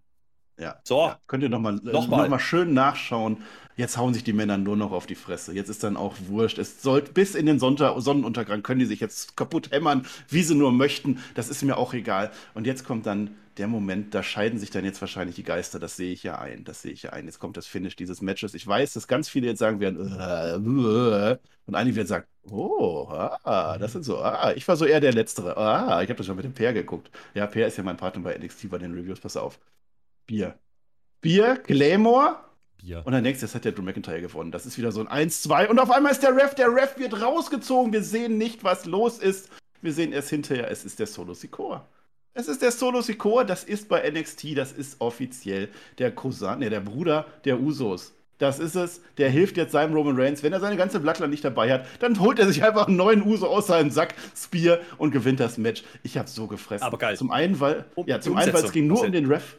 Ja. 0.58 0.80
So. 0.84 1.08
Ja, 1.08 1.20
könnt 1.28 1.44
ihr 1.44 1.50
nochmal 1.50 1.74
noch 1.84 2.08
mal. 2.08 2.24
noch 2.24 2.30
mal 2.30 2.40
schön 2.40 2.74
nachschauen. 2.74 3.38
Jetzt 3.78 3.98
hauen 3.98 4.14
sich 4.14 4.24
die 4.24 4.32
Männer 4.32 4.58
nur 4.58 4.78
noch 4.78 4.94
auf 4.94 5.06
die 5.06 5.16
Fresse. 5.16 5.54
Jetzt 5.54 5.70
ist 5.70 5.84
dann 5.84 5.98
auch 5.98 6.16
wurscht. 6.28 6.58
Es 6.58 6.82
sollte 6.82 7.12
bis 7.12 7.36
in 7.36 7.46
den 7.46 7.60
Sonntag, 7.60 8.00
Sonnenuntergang 8.00 8.64
können 8.64 8.80
die 8.80 8.86
sich 8.86 9.02
jetzt 9.02 9.36
kaputt 9.36 9.72
hämmern, 9.72 10.06
wie 10.30 10.44
sie 10.44 10.56
nur 10.56 10.72
möchten. 10.72 11.20
Das 11.34 11.50
ist 11.50 11.62
mir 11.62 11.78
auch 11.78 11.94
egal. 11.94 12.32
Und 12.54 12.66
jetzt 12.68 12.86
kommt 12.86 13.06
dann 13.06 13.36
der 13.58 13.68
Moment, 13.68 14.14
da 14.14 14.24
scheiden 14.24 14.60
sich 14.60 14.70
dann 14.70 14.84
jetzt 14.86 15.02
wahrscheinlich 15.02 15.36
die 15.36 15.44
Geister. 15.44 15.80
Das 15.80 15.98
sehe 15.98 16.12
ich 16.12 16.24
ja 16.24 16.40
ein. 16.40 16.64
Das 16.64 16.82
sehe 16.82 16.92
ich 16.92 17.04
ja 17.04 17.12
ein. 17.12 17.26
Jetzt 17.26 17.40
kommt 17.40 17.58
das 17.58 17.68
Finish 17.68 17.96
dieses 17.96 18.22
Matches. 18.22 18.54
Ich 18.54 18.66
weiß, 18.66 18.94
dass 18.94 19.08
ganz 19.08 19.30
viele 19.30 19.48
jetzt 19.48 19.60
sagen 19.60 19.80
werden, 19.80 20.18
äh, 20.18 20.56
äh, 20.56 21.38
und 21.66 21.76
einige 21.76 21.96
werden 21.96 22.08
sagen, 22.08 22.26
oh, 22.50 23.08
ah, 23.10 23.78
das 23.80 23.94
sind 23.94 24.04
so, 24.04 24.20
ah, 24.20 24.54
ich 24.56 24.68
war 24.68 24.76
so 24.78 24.86
eher 24.86 25.00
der 25.02 25.14
Letztere. 25.14 25.58
Ah, 25.58 26.02
ich 26.04 26.10
habe 26.10 26.18
das 26.18 26.26
schon 26.26 26.36
mit 26.36 26.46
dem 26.46 26.54
Peer 26.54 26.74
geguckt. 26.74 27.10
Ja, 27.34 27.48
Peer 27.48 27.68
ist 27.68 27.78
ja 27.78 27.84
mein 27.84 27.98
Partner 27.98 28.24
bei 28.24 28.38
NXT 28.38 28.70
bei 28.70 28.78
den 28.78 28.94
Reviews. 28.94 29.20
Pass 29.20 29.38
auf. 29.38 29.60
Bier. 30.26 30.58
Bier, 31.22 31.62
Glamour. 31.66 32.40
Bier. 32.78 33.02
Und 33.06 33.14
dann 33.14 33.24
denkst 33.24 33.40
du, 33.40 33.46
jetzt 33.46 33.56
hat 33.56 33.66
der 33.66 33.72
Drew 33.72 33.82
McIntyre 33.82 34.22
gewonnen. 34.22 34.52
Das 34.52 34.66
ist 34.66 34.78
wieder 34.78 34.92
so 34.92 35.06
ein 35.06 35.30
1-2. 35.30 35.68
Und 35.68 35.80
auf 35.80 35.92
einmal 35.92 36.12
ist 36.12 36.24
der 36.24 36.36
Ref, 36.36 36.56
der 36.56 36.74
Ref 36.74 36.98
wird 36.98 37.22
rausgezogen. 37.22 37.94
Wir 37.94 38.04
sehen 38.04 38.38
nicht, 38.38 38.64
was 38.64 38.86
los 38.86 39.20
ist. 39.20 39.50
Wir 39.82 39.94
sehen 39.94 40.12
erst 40.12 40.30
hinterher, 40.30 40.72
es 40.72 40.84
ist 40.84 41.00
der 41.00 41.08
Solo 41.08 41.34
Sikoa. 41.34 41.88
Es 42.34 42.48
ist 42.48 42.62
der 42.62 42.72
Solo 42.72 43.02
Sikoa, 43.02 43.44
das 43.44 43.64
ist 43.64 43.88
bei 43.88 44.10
NXT, 44.10 44.58
das 44.58 44.72
ist 44.72 45.00
offiziell 45.00 45.70
der 46.00 46.12
Cousin, 46.12 46.60
ne, 46.60 46.70
der 46.70 46.82
Bruder 46.82 47.26
der 47.46 47.60
Usos. 47.62 48.14
Das 48.38 48.60
ist 48.60 48.76
es. 48.76 49.02
Der 49.18 49.30
hilft 49.30 49.56
jetzt 49.56 49.72
seinem 49.72 49.94
Roman 49.94 50.20
Reigns. 50.20 50.44
Wenn 50.44 50.52
er 50.52 50.60
seine 50.60 50.76
ganze 50.76 51.00
Blattland 51.00 51.32
nicht 51.32 51.46
dabei 51.46 51.72
hat, 51.72 51.86
dann 52.00 52.20
holt 52.20 52.38
er 52.38 52.48
sich 52.48 52.64
einfach 52.64 52.88
einen 52.88 52.98
neuen 52.98 53.26
Uso 53.26 53.48
aus 53.48 53.68
seinem 53.68 53.92
Sack, 53.92 54.14
Spear 54.36 54.80
und 54.98 55.12
gewinnt 55.12 55.40
das 55.40 55.58
Match. 55.58 55.84
Ich 56.04 56.18
habe 56.18 56.28
so 56.28 56.48
gefressen. 56.48 56.84
Aber 56.86 56.98
geil. 56.98 57.16
Zum 57.16 57.32
einen, 57.32 57.60
weil, 57.62 57.86
ja, 58.06 58.20
zum 58.20 58.36
einen, 58.36 58.54
weil 58.54 58.66
es 58.66 58.74
ging 58.74 58.88
nur 58.88 59.02
um 59.02 59.12
den 59.12 59.28
Ref. 59.28 59.56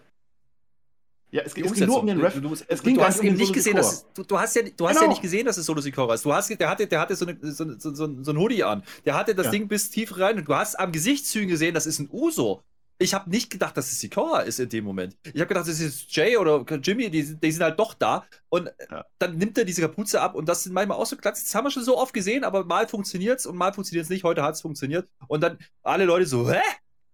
Ja, 1.30 1.42
es, 1.42 1.48
es 1.48 1.54
ging 1.54 1.86
nur 1.86 2.00
um 2.00 2.06
den 2.06 2.20
Ref. 2.20 2.40
Du, 2.40 2.54
es 2.66 2.82
ging 2.82 2.94
du 2.94 3.02
hast 3.02 3.20
eben 3.20 3.30
um 3.30 3.36
nicht 3.36 3.52
gesehen, 3.52 3.76
dass 3.76 4.06
du, 4.14 4.22
du, 4.22 4.38
hast 4.38 4.54
ja, 4.54 4.62
du 4.62 4.86
hast 4.86 4.94
genau. 4.94 5.06
ja 5.06 5.08
nicht 5.08 5.22
gesehen, 5.22 5.46
dass 5.46 5.56
es 5.56 5.66
Solo 5.66 5.80
Sikoa 5.80 6.14
ist. 6.14 6.24
Du 6.24 6.32
hast, 6.32 6.48
der 6.48 6.70
hatte, 6.70 6.86
der 6.86 7.00
hatte 7.00 7.16
so, 7.16 7.26
eine, 7.26 7.36
so, 7.40 7.78
so, 7.78 7.94
so, 7.94 8.22
so 8.22 8.30
ein 8.30 8.38
Hoodie 8.38 8.62
an. 8.62 8.82
Der 9.04 9.14
hatte 9.14 9.34
das 9.34 9.46
ja. 9.46 9.52
Ding 9.52 9.68
bis 9.68 9.90
tief 9.90 10.18
rein 10.18 10.38
und 10.38 10.48
du 10.48 10.54
hast 10.54 10.78
am 10.78 10.92
Gesichtszügen 10.92 11.48
gesehen, 11.48 11.74
das 11.74 11.86
ist 11.86 11.98
ein 11.98 12.08
Uso. 12.12 12.62
Ich 12.98 13.12
habe 13.12 13.28
nicht 13.28 13.50
gedacht, 13.50 13.76
dass 13.76 13.92
es 13.92 14.00
Sikoa 14.00 14.40
ist 14.40 14.58
in 14.58 14.70
dem 14.70 14.84
Moment. 14.84 15.16
Ich 15.24 15.34
habe 15.34 15.46
gedacht, 15.46 15.68
das 15.68 15.80
ist 15.80 16.14
Jay 16.16 16.36
oder 16.38 16.64
Jimmy, 16.82 17.10
die, 17.10 17.36
die 17.36 17.52
sind 17.52 17.62
halt 17.62 17.78
doch 17.78 17.92
da. 17.92 18.24
Und 18.48 18.70
ja. 18.90 19.04
dann 19.18 19.36
nimmt 19.36 19.58
er 19.58 19.66
diese 19.66 19.82
Kapuze 19.82 20.22
ab 20.22 20.34
und 20.34 20.48
das 20.48 20.62
sind 20.62 20.72
manchmal 20.72 20.96
auch 20.96 21.04
so 21.04 21.16
Klatsch. 21.16 21.42
Das 21.42 21.54
haben 21.54 21.64
wir 21.64 21.70
schon 21.70 21.84
so 21.84 21.98
oft 21.98 22.14
gesehen, 22.14 22.44
aber 22.44 22.64
mal 22.64 22.88
funktioniert 22.88 23.40
es 23.40 23.46
und 23.46 23.56
mal 23.56 23.74
funktioniert 23.74 24.04
es 24.04 24.10
nicht. 24.10 24.24
Heute 24.24 24.42
hat 24.42 24.54
es 24.54 24.62
funktioniert. 24.62 25.08
Und 25.28 25.42
dann 25.42 25.58
alle 25.82 26.06
Leute 26.06 26.24
so, 26.24 26.50
hä? 26.50 26.60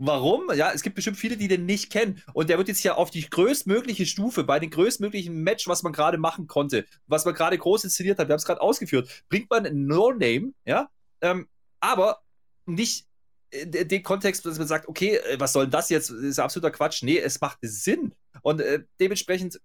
Warum? 0.04 0.52
Ja, 0.54 0.72
es 0.72 0.82
gibt 0.82 0.96
bestimmt 0.96 1.16
viele, 1.16 1.36
die 1.36 1.46
den 1.46 1.64
nicht 1.64 1.92
kennen. 1.92 2.20
Und 2.32 2.50
der 2.50 2.58
wird 2.58 2.66
jetzt 2.66 2.82
ja 2.82 2.94
auf 2.94 3.10
die 3.10 3.28
größtmögliche 3.28 4.04
Stufe, 4.04 4.42
bei 4.42 4.58
den 4.58 4.70
größtmöglichen 4.70 5.44
Match, 5.44 5.68
was 5.68 5.84
man 5.84 5.92
gerade 5.92 6.18
machen 6.18 6.48
konnte, 6.48 6.86
was 7.06 7.24
man 7.24 7.34
gerade 7.34 7.56
groß 7.56 7.84
inszeniert 7.84 8.18
hat, 8.18 8.26
wir 8.26 8.32
haben 8.32 8.38
es 8.38 8.44
gerade 8.44 8.60
ausgeführt, 8.60 9.24
bringt 9.28 9.48
man 9.48 9.64
ein 9.64 9.86
No-Name, 9.86 10.54
ja, 10.64 10.90
ähm, 11.20 11.46
aber 11.78 12.20
nicht 12.66 13.06
in 13.52 13.70
dem 13.70 14.02
Kontext, 14.02 14.44
dass 14.44 14.58
man 14.58 14.66
sagt, 14.66 14.88
okay, 14.88 15.18
äh, 15.18 15.38
was 15.38 15.52
soll 15.52 15.68
das 15.68 15.88
jetzt? 15.88 16.10
Das 16.10 16.18
ist 16.18 16.38
absoluter 16.40 16.72
Quatsch. 16.72 17.04
Nee, 17.04 17.18
es 17.18 17.40
macht 17.40 17.58
Sinn. 17.60 18.12
Und 18.42 18.60
äh, 18.60 18.82
dementsprechend, 18.98 19.60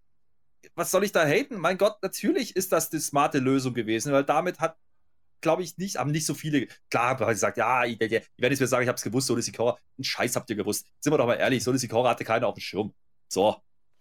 was 0.75 0.91
soll 0.91 1.03
ich 1.03 1.13
da 1.13 1.25
haten? 1.25 1.57
Mein 1.57 1.79
Gott, 1.79 1.95
natürlich 2.03 2.55
ist 2.55 2.71
das 2.71 2.91
die 2.91 2.99
smarte 2.99 3.39
Lösung 3.39 3.73
gewesen, 3.73 4.11
weil 4.11 4.23
damit 4.23 4.59
hat, 4.59 4.77
glaube 5.41 5.63
ich, 5.63 5.77
nicht, 5.77 5.97
haben 5.97 6.11
nicht 6.11 6.25
so 6.25 6.33
viele, 6.33 6.67
klar, 6.89 7.19
weil 7.19 7.35
sie 7.35 7.41
sagt, 7.41 7.57
ja, 7.57 7.85
ich, 7.85 7.99
ich, 7.99 8.11
ich 8.11 8.21
werde 8.37 8.53
jetzt 8.53 8.59
mir 8.59 8.67
sagen, 8.67 8.83
ich 8.83 8.89
habe 8.89 8.97
es 8.97 9.03
gewusst, 9.03 9.27
Soli 9.27 9.41
Sikora, 9.41 9.77
einen 9.97 10.03
Scheiß 10.03 10.35
habt 10.35 10.49
ihr 10.49 10.55
gewusst. 10.55 10.85
Sind 10.99 11.13
wir 11.13 11.17
doch 11.17 11.27
mal 11.27 11.35
ehrlich, 11.35 11.63
Soli 11.63 11.77
Sikora 11.77 12.09
hatte 12.09 12.23
keiner 12.23 12.47
auf 12.47 12.55
dem 12.55 12.61
Schirm. 12.61 12.93
So, 13.29 13.57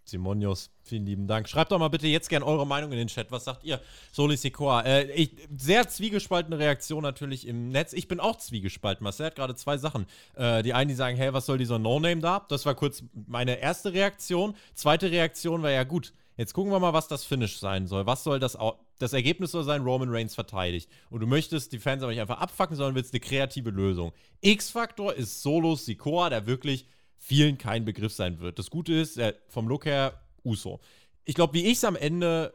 Simonius, 0.09 0.71
vielen 0.83 1.05
lieben 1.05 1.27
Dank. 1.27 1.49
Schreibt 1.49 1.71
doch 1.71 1.79
mal 1.79 1.89
bitte 1.89 2.07
jetzt 2.07 2.29
gerne 2.29 2.45
eure 2.45 2.65
Meinung 2.65 2.91
in 2.91 2.97
den 2.97 3.07
Chat. 3.07 3.31
Was 3.31 3.43
sagt 3.43 3.63
ihr? 3.63 3.81
Soli 4.11 4.37
Sikoa. 4.37 4.83
Äh, 4.83 5.27
sehr 5.55 5.87
zwiegespaltene 5.87 6.57
Reaktion 6.57 7.03
natürlich 7.03 7.45
im 7.45 7.69
Netz. 7.69 7.93
Ich 7.93 8.07
bin 8.07 8.19
auch 8.19 8.37
zwiegespalten. 8.37 9.03
Marcel 9.03 9.27
hat 9.27 9.35
gerade 9.35 9.55
zwei 9.55 9.77
Sachen. 9.77 10.05
Äh, 10.35 10.63
die 10.63 10.73
einen, 10.73 10.87
die 10.87 10.95
sagen, 10.95 11.17
hey, 11.17 11.33
was 11.33 11.45
soll 11.45 11.57
dieser 11.57 11.77
No-Name 11.77 12.21
da? 12.21 12.45
Das 12.47 12.65
war 12.65 12.75
kurz 12.75 13.03
meine 13.27 13.59
erste 13.59 13.93
Reaktion. 13.93 14.55
Zweite 14.73 15.11
Reaktion 15.11 15.61
war 15.61 15.71
ja 15.71 15.83
gut. 15.83 16.13
Jetzt 16.37 16.53
gucken 16.53 16.71
wir 16.71 16.79
mal, 16.79 16.93
was 16.93 17.07
das 17.07 17.25
Finish 17.25 17.57
sein 17.57 17.87
soll. 17.87 18.05
Was 18.05 18.23
soll 18.23 18.39
das 18.39 18.57
das 18.99 19.13
Ergebnis 19.13 19.51
soll 19.51 19.63
sein, 19.63 19.83
Roman 19.83 20.09
Reigns 20.09 20.35
verteidigt. 20.35 20.89
Und 21.09 21.19
du 21.19 21.27
möchtest 21.27 21.71
die 21.71 21.79
Fans 21.79 22.01
aber 22.01 22.11
nicht 22.11 22.21
einfach 22.21 22.39
abfacken, 22.39 22.75
sondern 22.75 22.95
willst 22.95 23.13
eine 23.13 23.19
kreative 23.19 23.69
Lösung. 23.69 24.11
X-Faktor 24.41 25.13
ist 25.13 25.41
Solo 25.41 25.75
Sikoa, 25.75 26.29
der 26.29 26.47
wirklich 26.47 26.87
vielen 27.17 27.57
kein 27.57 27.85
Begriff 27.85 28.13
sein 28.13 28.39
wird. 28.39 28.59
Das 28.59 28.69
Gute 28.69 28.93
ist, 28.93 29.17
äh, 29.17 29.33
vom 29.47 29.67
Look 29.67 29.85
her, 29.85 30.19
Uso. 30.43 30.79
Ich 31.25 31.35
glaube, 31.35 31.53
wie 31.53 31.65
ich 31.65 31.73
es 31.73 31.83
am 31.83 31.95
Ende 31.95 32.53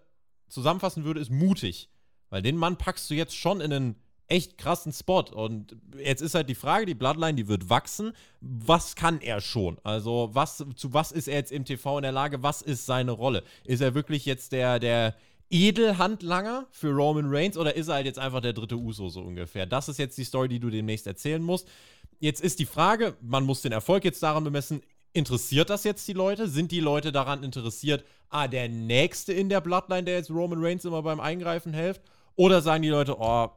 zusammenfassen 0.49 1.05
würde, 1.05 1.21
ist 1.21 1.31
mutig. 1.31 1.91
Weil 2.31 2.43
den 2.43 2.57
Mann 2.57 2.79
packst 2.79 3.11
du 3.11 3.15
jetzt 3.15 3.37
schon 3.37 3.61
in 3.61 3.73
einen 3.73 3.97
echt 4.33 4.57
krassen 4.57 4.93
Spot. 4.93 5.25
Und 5.33 5.77
jetzt 6.03 6.23
ist 6.23 6.35
halt 6.35 6.49
die 6.49 6.55
Frage, 6.55 6.87
die 6.87 6.95
Bloodline, 6.95 7.35
die 7.35 7.49
wird 7.49 7.69
wachsen. 7.69 8.13
Was 8.41 8.97
kann 8.97 9.21
er 9.21 9.41
schon? 9.41 9.77
Also, 9.85 10.31
was, 10.33 10.65
zu 10.75 10.95
was 10.95 11.13
ist 11.13 11.29
er 11.29 11.35
jetzt 11.35 11.53
im 11.53 11.67
TV 11.67 11.99
in 11.99 12.03
der 12.03 12.13
Lage? 12.13 12.43
Was 12.43 12.63
ist 12.63 12.87
seine 12.87 13.13
Rolle? 13.13 13.45
Ist 13.65 13.83
er 13.83 13.95
wirklich 13.95 14.25
jetzt 14.25 14.53
der, 14.53 14.79
der 14.79 15.15
Edelhandlanger 15.51 16.67
für 16.71 16.93
Roman 16.93 17.27
Reigns 17.29 17.59
oder 17.59 17.77
ist 17.77 17.89
er 17.89 17.97
halt 17.97 18.07
jetzt 18.07 18.19
einfach 18.19 18.41
der 18.41 18.55
dritte 18.55 18.77
Uso 18.77 19.11
so 19.11 19.21
ungefähr? 19.21 19.67
Das 19.67 19.91
ist 19.91 19.99
jetzt 19.99 20.17
die 20.17 20.25
Story, 20.25 20.49
die 20.49 20.61
du 20.61 20.71
demnächst 20.71 21.07
erzählen 21.07 21.43
musst. 21.43 21.69
Jetzt 22.19 22.41
ist 22.41 22.59
die 22.59 22.67
Frage, 22.67 23.17
man 23.21 23.45
muss 23.45 23.61
den 23.61 23.73
Erfolg 23.73 24.05
jetzt 24.05 24.23
daran 24.23 24.45
bemessen, 24.45 24.81
interessiert 25.13 25.69
das 25.69 25.85
jetzt 25.85 26.09
die 26.09 26.15
Leute? 26.15 26.49
Sind 26.49 26.73
die 26.73 26.81
Leute 26.81 27.13
daran 27.13 27.43
interessiert, 27.43 28.03
ah, 28.31 28.49
der 28.49 28.71
Nächste 28.71 29.35
in 29.35 29.51
der 29.51 29.61
Bloodline, 29.61 30.05
der 30.05 30.17
jetzt 30.17 30.31
Roman 30.31 30.65
Reigns 30.65 30.87
immer 30.87 31.03
beim 31.03 31.21
Eingreifen 31.21 31.75
hilft? 31.75 32.01
Oder 32.35 32.63
sagen 32.63 32.83
die 32.83 32.89
Leute, 32.89 33.17
oh, 33.19 33.51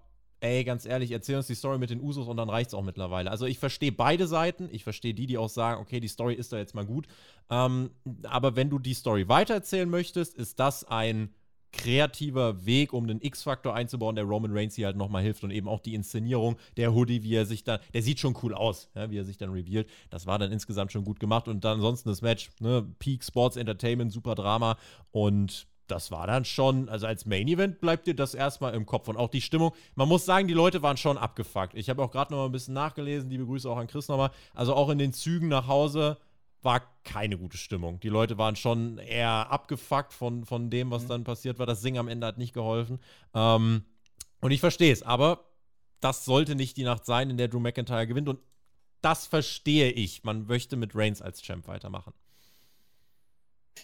ey, 0.45 0.63
ganz 0.63 0.85
ehrlich, 0.85 1.11
erzähl 1.11 1.37
uns 1.37 1.47
die 1.47 1.55
Story 1.55 1.77
mit 1.77 1.89
den 1.89 2.01
Usos 2.01 2.27
und 2.27 2.37
dann 2.37 2.49
reicht 2.49 2.69
es 2.69 2.73
auch 2.73 2.83
mittlerweile. 2.83 3.31
Also 3.31 3.45
ich 3.45 3.57
verstehe 3.57 3.91
beide 3.91 4.27
Seiten. 4.27 4.69
Ich 4.71 4.83
verstehe 4.83 5.13
die, 5.13 5.25
die 5.25 5.37
auch 5.37 5.49
sagen, 5.49 5.81
okay, 5.81 5.99
die 5.99 6.07
Story 6.07 6.35
ist 6.35 6.53
da 6.53 6.57
jetzt 6.57 6.75
mal 6.75 6.85
gut. 6.85 7.07
Ähm, 7.49 7.89
aber 8.23 8.55
wenn 8.55 8.69
du 8.69 8.79
die 8.79 8.93
Story 8.93 9.27
weitererzählen 9.27 9.89
möchtest, 9.89 10.35
ist 10.35 10.59
das 10.59 10.83
ein 10.83 11.33
kreativer 11.71 12.65
Weg, 12.65 12.93
um 12.93 13.07
den 13.07 13.21
X-Faktor 13.21 13.75
einzubauen, 13.75 14.15
der 14.15 14.23
Roman 14.23 14.51
Reigns 14.53 14.75
hier 14.75 14.85
halt 14.85 14.95
nochmal 14.95 15.23
hilft 15.23 15.43
und 15.43 15.51
eben 15.51 15.67
auch 15.67 15.81
die 15.81 15.93
Inszenierung, 15.93 16.55
der 16.77 16.93
Hoodie, 16.93 17.23
wie 17.23 17.35
er 17.35 17.45
sich 17.45 17.65
dann, 17.65 17.79
der 17.93 18.01
sieht 18.01 18.19
schon 18.19 18.37
cool 18.43 18.53
aus, 18.53 18.89
ja, 18.95 19.11
wie 19.11 19.17
er 19.17 19.25
sich 19.25 19.37
dann 19.37 19.51
revealed. 19.51 19.89
Das 20.09 20.25
war 20.25 20.39
dann 20.39 20.53
insgesamt 20.53 20.93
schon 20.93 21.03
gut 21.03 21.19
gemacht 21.19 21.49
und 21.49 21.65
dann 21.65 21.77
ansonsten 21.77 22.07
das 22.07 22.21
Match, 22.21 22.49
ne, 22.59 22.87
Peak 22.99 23.25
Sports 23.25 23.57
Entertainment, 23.57 24.13
super 24.13 24.35
Drama 24.35 24.77
und 25.11 25.67
das 25.87 26.11
war 26.11 26.27
dann 26.27 26.45
schon, 26.45 26.89
also 26.89 27.07
als 27.07 27.25
Main 27.25 27.47
Event 27.47 27.79
bleibt 27.79 28.07
dir 28.07 28.15
das 28.15 28.33
erstmal 28.33 28.73
im 28.73 28.85
Kopf 28.85 29.07
und 29.07 29.17
auch 29.17 29.29
die 29.29 29.41
Stimmung. 29.41 29.73
Man 29.95 30.07
muss 30.07 30.25
sagen, 30.25 30.47
die 30.47 30.53
Leute 30.53 30.81
waren 30.81 30.97
schon 30.97 31.17
abgefuckt. 31.17 31.75
Ich 31.75 31.89
habe 31.89 32.03
auch 32.03 32.11
gerade 32.11 32.33
noch 32.33 32.39
mal 32.39 32.45
ein 32.45 32.51
bisschen 32.51 32.73
nachgelesen, 32.73 33.29
liebe 33.29 33.45
Grüße 33.45 33.69
auch 33.69 33.77
an 33.77 33.87
Chris 33.87 34.07
nochmal. 34.07 34.31
Also 34.53 34.73
auch 34.73 34.89
in 34.89 34.97
den 34.97 35.13
Zügen 35.13 35.47
nach 35.47 35.67
Hause 35.67 36.17
war 36.61 36.81
keine 37.03 37.37
gute 37.37 37.57
Stimmung. 37.57 37.99
Die 37.99 38.09
Leute 38.09 38.37
waren 38.37 38.55
schon 38.55 38.97
eher 38.97 39.51
abgefuckt 39.51 40.13
von, 40.13 40.45
von 40.45 40.69
dem, 40.69 40.89
was 40.89 41.03
mhm. 41.03 41.09
dann 41.09 41.23
passiert 41.23 41.59
war. 41.59 41.67
Das 41.67 41.81
Singen 41.81 41.99
am 41.99 42.07
Ende 42.07 42.25
hat 42.25 42.37
nicht 42.37 42.53
geholfen. 42.53 42.99
Ähm, 43.33 43.85
und 44.41 44.51
ich 44.51 44.59
verstehe 44.59 44.91
es, 44.91 45.03
aber 45.03 45.45
das 46.01 46.25
sollte 46.25 46.55
nicht 46.55 46.77
die 46.77 46.83
Nacht 46.83 47.05
sein, 47.05 47.29
in 47.29 47.37
der 47.37 47.47
Drew 47.47 47.59
McIntyre 47.59 48.07
gewinnt. 48.07 48.29
Und 48.29 48.39
das 49.01 49.27
verstehe 49.27 49.91
ich. 49.91 50.23
Man 50.23 50.47
möchte 50.47 50.75
mit 50.75 50.95
Reigns 50.95 51.21
als 51.21 51.41
Champ 51.41 51.67
weitermachen. 51.67 52.13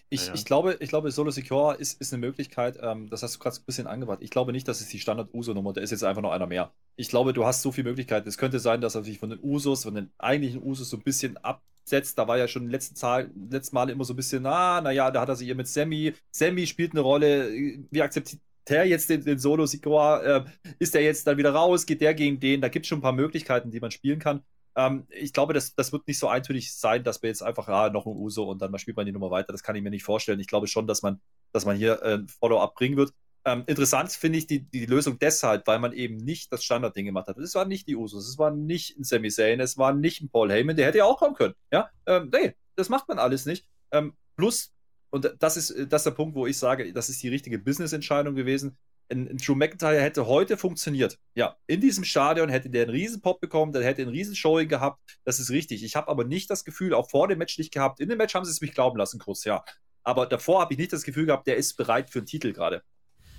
Ich, 0.09 0.27
ja. 0.27 0.33
ich, 0.33 0.45
glaube, 0.45 0.77
ich 0.79 0.89
glaube, 0.89 1.11
Solo 1.11 1.31
Secure 1.31 1.75
ist, 1.75 1.99
ist 2.01 2.13
eine 2.13 2.19
Möglichkeit, 2.19 2.77
ähm, 2.81 3.09
das 3.09 3.23
hast 3.23 3.35
du 3.35 3.39
gerade 3.39 3.55
ein 3.55 3.65
bisschen 3.65 3.87
angewandt. 3.87 4.21
Ich 4.21 4.29
glaube 4.29 4.51
nicht, 4.51 4.67
dass 4.67 4.81
es 4.81 4.87
die 4.87 4.99
Standard-Uso-Nummer, 4.99 5.73
da 5.73 5.81
ist 5.81 5.91
jetzt 5.91 6.03
einfach 6.03 6.21
noch 6.21 6.31
einer 6.31 6.47
mehr. 6.47 6.73
Ich 6.95 7.09
glaube, 7.09 7.33
du 7.33 7.45
hast 7.45 7.61
so 7.61 7.71
viele 7.71 7.89
Möglichkeiten. 7.89 8.27
Es 8.27 8.37
könnte 8.37 8.59
sein, 8.59 8.81
dass 8.81 8.95
er 8.95 9.03
sich 9.03 9.19
von 9.19 9.29
den 9.29 9.39
Usos, 9.41 9.83
von 9.83 9.95
den 9.95 10.11
eigentlichen 10.17 10.61
Usos 10.63 10.89
so 10.89 10.97
ein 10.97 11.03
bisschen 11.03 11.37
ab, 11.37 11.61
setzt. 11.83 12.17
Da 12.17 12.27
war 12.27 12.37
ja 12.37 12.47
schon 12.47 12.69
letzten, 12.69 12.95
Zahl, 12.95 13.31
letzten 13.49 13.75
Mal 13.75 13.89
immer 13.89 14.03
so 14.03 14.13
ein 14.13 14.17
bisschen, 14.17 14.45
ah, 14.45 14.81
naja, 14.81 15.11
da 15.11 15.21
hat 15.21 15.29
er 15.29 15.35
sich 15.35 15.45
hier 15.45 15.55
mit 15.55 15.67
Sammy. 15.67 16.13
Sammy 16.31 16.67
spielt 16.67 16.91
eine 16.91 17.01
Rolle. 17.01 17.51
Wie 17.89 18.01
akzeptiert 18.01 18.41
er 18.65 18.85
jetzt 18.85 19.09
den, 19.09 19.23
den 19.23 19.39
Solo 19.39 19.65
Sikoa? 19.65 20.21
Äh, 20.21 20.45
ist 20.79 20.93
der 20.93 21.03
jetzt 21.03 21.27
dann 21.27 21.37
wieder 21.37 21.53
raus? 21.53 21.85
Geht 21.85 22.01
der 22.01 22.13
gegen 22.13 22.39
den? 22.39 22.61
Da 22.61 22.69
gibt 22.69 22.85
es 22.85 22.87
schon 22.89 22.99
ein 22.99 23.03
paar 23.03 23.11
Möglichkeiten, 23.13 23.71
die 23.71 23.79
man 23.79 23.91
spielen 23.91 24.19
kann. 24.19 24.43
Ähm, 24.75 25.07
ich 25.09 25.33
glaube, 25.33 25.53
das, 25.53 25.75
das 25.75 25.91
wird 25.91 26.07
nicht 26.07 26.19
so 26.19 26.27
eintönig 26.27 26.73
sein, 26.73 27.03
dass 27.03 27.21
wir 27.21 27.29
jetzt 27.29 27.43
einfach, 27.43 27.67
ah, 27.67 27.89
noch 27.89 28.05
ein 28.05 28.15
Uso 28.15 28.49
und 28.49 28.61
dann 28.61 28.77
spielt 28.79 28.97
man 28.97 29.05
die 29.05 29.11
Nummer 29.11 29.31
weiter. 29.31 29.51
Das 29.51 29.63
kann 29.63 29.75
ich 29.75 29.83
mir 29.83 29.89
nicht 29.89 30.03
vorstellen. 30.03 30.39
Ich 30.39 30.47
glaube 30.47 30.67
schon, 30.67 30.87
dass 30.87 31.01
man, 31.01 31.21
dass 31.51 31.65
man 31.65 31.75
hier 31.77 32.01
äh, 32.01 32.15
ein 32.15 32.27
Follow-up 32.27 32.75
bringen 32.75 32.97
wird. 32.97 33.13
Ähm, 33.43 33.63
interessant 33.65 34.11
finde 34.11 34.37
ich 34.37 34.45
die, 34.45 34.59
die 34.59 34.85
Lösung 34.85 35.17
deshalb, 35.17 35.65
weil 35.65 35.79
man 35.79 35.93
eben 35.93 36.17
nicht 36.17 36.53
das 36.53 36.63
Standardding 36.63 37.05
gemacht 37.05 37.27
hat. 37.27 37.37
Es 37.37 37.55
war 37.55 37.65
nicht 37.65 37.87
die 37.87 37.95
Usos, 37.95 38.27
es 38.27 38.37
war 38.37 38.51
nicht 38.51 38.97
ein 38.97 39.03
Sami 39.03 39.29
Zayn, 39.29 39.59
es 39.59 39.77
war 39.77 39.93
nicht 39.93 40.21
ein 40.21 40.29
Paul 40.29 40.51
Heyman, 40.51 40.75
der 40.75 40.87
hätte 40.87 40.99
ja 40.99 41.05
auch 41.05 41.17
kommen 41.17 41.35
können. 41.35 41.55
Ja, 41.71 41.89
ähm, 42.05 42.29
nee, 42.31 42.53
das 42.75 42.89
macht 42.89 43.07
man 43.07 43.17
alles 43.17 43.47
nicht. 43.47 43.65
Ähm, 43.91 44.13
plus, 44.35 44.71
und 45.09 45.35
das 45.39 45.57
ist, 45.57 45.75
das 45.91 46.01
ist 46.01 46.05
der 46.05 46.11
Punkt, 46.11 46.35
wo 46.35 46.45
ich 46.45 46.57
sage, 46.57 46.93
das 46.93 47.09
ist 47.09 47.21
die 47.23 47.29
richtige 47.29 47.57
Business-Entscheidung 47.57 48.35
gewesen. 48.35 48.77
Ein, 49.11 49.27
ein 49.27 49.37
Drew 49.37 49.55
McIntyre 49.55 50.01
hätte 50.01 50.25
heute 50.25 50.57
funktioniert. 50.57 51.19
Ja, 51.35 51.57
in 51.67 51.81
diesem 51.81 52.05
Stadion 52.05 52.49
hätte 52.49 52.69
der 52.69 52.83
einen 52.83 52.91
Riesenpop 52.91 53.41
bekommen, 53.41 53.73
der 53.73 53.83
hätte 53.83 54.01
einen 54.01 54.11
Riesenshowing 54.11 54.69
gehabt. 54.69 54.99
Das 55.25 55.39
ist 55.39 55.49
richtig. 55.49 55.83
Ich 55.83 55.95
habe 55.95 56.07
aber 56.07 56.23
nicht 56.23 56.49
das 56.49 56.63
Gefühl, 56.63 56.93
auch 56.93 57.09
vor 57.09 57.27
dem 57.27 57.37
Match 57.37 57.57
nicht 57.57 57.73
gehabt. 57.73 57.99
In 57.99 58.07
dem 58.07 58.17
Match 58.17 58.33
haben 58.33 58.45
sie 58.45 58.51
es 58.51 58.61
mich 58.61 58.73
glauben 58.73 58.97
lassen, 58.97 59.19
kurz, 59.19 59.43
ja. 59.43 59.63
Aber 60.03 60.25
davor 60.25 60.61
habe 60.61 60.73
ich 60.73 60.79
nicht 60.79 60.93
das 60.93 61.03
Gefühl 61.03 61.25
gehabt, 61.25 61.45
der 61.45 61.57
ist 61.57 61.75
bereit 61.75 62.09
für 62.09 62.19
einen 62.19 62.25
Titel 62.25 62.53
gerade. 62.53 62.83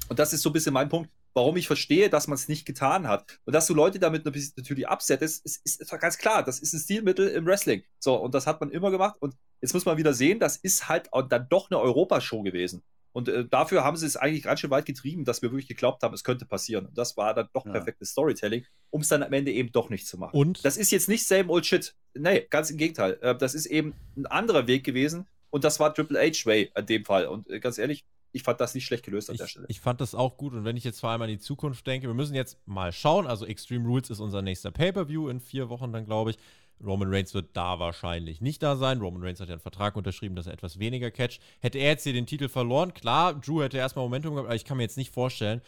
Und 0.08 0.18
das 0.18 0.32
ist 0.32 0.42
so 0.42 0.50
ein 0.50 0.52
bisschen 0.52 0.74
mein 0.74 0.90
Punkt, 0.90 1.10
warum 1.34 1.56
ich 1.56 1.66
verstehe, 1.66 2.10
dass 2.10 2.28
man 2.28 2.34
es 2.34 2.48
nicht 2.48 2.66
getan 2.66 3.08
hat. 3.08 3.40
Und 3.44 3.54
dass 3.54 3.66
du 3.66 3.74
Leute 3.74 3.98
damit 3.98 4.24
natürlich 4.24 4.86
absettest, 4.86 5.44
ist, 5.44 5.62
ist, 5.64 5.80
ist 5.80 6.00
ganz 6.00 6.18
klar, 6.18 6.44
das 6.44 6.60
ist 6.60 6.74
ein 6.74 6.80
Stilmittel 6.80 7.28
im 7.28 7.46
Wrestling. 7.46 7.82
So, 7.98 8.16
und 8.16 8.34
das 8.34 8.46
hat 8.46 8.60
man 8.60 8.70
immer 8.70 8.90
gemacht. 8.90 9.16
Und 9.20 9.34
jetzt 9.60 9.72
muss 9.72 9.86
man 9.86 9.96
wieder 9.96 10.12
sehen, 10.12 10.38
das 10.38 10.56
ist 10.56 10.88
halt 10.88 11.08
dann 11.30 11.46
doch 11.48 11.70
eine 11.70 11.80
Europashow 11.80 12.42
gewesen. 12.42 12.82
Und 13.12 13.28
äh, 13.28 13.46
dafür 13.46 13.84
haben 13.84 13.96
sie 13.96 14.06
es 14.06 14.16
eigentlich 14.16 14.42
ganz 14.44 14.60
schön 14.60 14.70
weit 14.70 14.86
getrieben, 14.86 15.24
dass 15.24 15.42
wir 15.42 15.50
wirklich 15.50 15.68
geglaubt 15.68 16.02
haben, 16.02 16.14
es 16.14 16.24
könnte 16.24 16.46
passieren. 16.46 16.86
Und 16.86 16.96
das 16.96 17.16
war 17.16 17.34
dann 17.34 17.48
doch 17.52 17.66
ja. 17.66 17.72
perfektes 17.72 18.10
Storytelling, 18.10 18.64
um 18.90 19.02
es 19.02 19.08
dann 19.08 19.22
am 19.22 19.32
Ende 19.32 19.52
eben 19.52 19.70
doch 19.72 19.90
nicht 19.90 20.06
zu 20.06 20.18
machen. 20.18 20.36
Und? 20.36 20.64
Das 20.64 20.76
ist 20.76 20.90
jetzt 20.90 21.08
nicht 21.08 21.26
same 21.26 21.48
old 21.48 21.66
shit. 21.66 21.94
Nee, 22.14 22.46
ganz 22.48 22.70
im 22.70 22.78
Gegenteil. 22.78 23.18
Äh, 23.20 23.36
das 23.36 23.54
ist 23.54 23.66
eben 23.66 23.94
ein 24.16 24.26
anderer 24.26 24.66
Weg 24.66 24.84
gewesen. 24.84 25.26
Und 25.50 25.64
das 25.64 25.78
war 25.78 25.94
Triple 25.94 26.18
H 26.18 26.46
Way 26.46 26.72
in 26.76 26.86
dem 26.86 27.04
Fall. 27.04 27.26
Und 27.26 27.48
äh, 27.50 27.60
ganz 27.60 27.76
ehrlich, 27.78 28.04
ich 28.32 28.42
fand 28.42 28.60
das 28.60 28.74
nicht 28.74 28.86
schlecht 28.86 29.04
gelöst 29.04 29.28
an 29.28 29.34
ich, 29.34 29.40
der 29.40 29.46
Stelle. 29.46 29.66
Ich 29.68 29.80
fand 29.80 30.00
das 30.00 30.14
auch 30.14 30.36
gut 30.38 30.54
und 30.54 30.64
wenn 30.64 30.76
ich 30.76 30.84
jetzt 30.84 31.00
vor 31.00 31.10
allem 31.10 31.22
an 31.22 31.28
die 31.28 31.38
Zukunft 31.38 31.86
denke, 31.86 32.06
wir 32.06 32.14
müssen 32.14 32.34
jetzt 32.34 32.58
mal 32.66 32.92
schauen. 32.92 33.26
Also 33.26 33.46
Extreme 33.46 33.86
Rules 33.86 34.10
ist 34.10 34.20
unser 34.20 34.42
nächster 34.42 34.70
Pay-Per-View 34.70 35.28
in 35.28 35.40
vier 35.40 35.68
Wochen 35.68 35.92
dann, 35.92 36.06
glaube 36.06 36.30
ich. 36.30 36.38
Roman 36.84 37.12
Reigns 37.12 37.34
wird 37.34 37.56
da 37.56 37.78
wahrscheinlich 37.78 38.40
nicht 38.40 38.62
da 38.62 38.76
sein. 38.76 39.00
Roman 39.00 39.22
Reigns 39.22 39.40
hat 39.40 39.48
ja 39.48 39.54
einen 39.54 39.60
Vertrag 39.60 39.96
unterschrieben, 39.96 40.34
dass 40.34 40.46
er 40.46 40.52
etwas 40.52 40.78
weniger 40.78 41.10
catcht. 41.10 41.40
Hätte 41.60 41.78
er 41.78 41.90
jetzt 41.90 42.04
hier 42.04 42.12
den 42.12 42.26
Titel 42.26 42.48
verloren, 42.48 42.94
klar, 42.94 43.34
Drew 43.34 43.62
hätte 43.62 43.78
erstmal 43.78 44.04
Momentum 44.04 44.34
gehabt, 44.34 44.48
aber 44.48 44.56
ich 44.56 44.64
kann 44.64 44.76
mir 44.76 44.82
jetzt 44.82 44.96
nicht 44.96 45.12
vorstellen, 45.12 45.62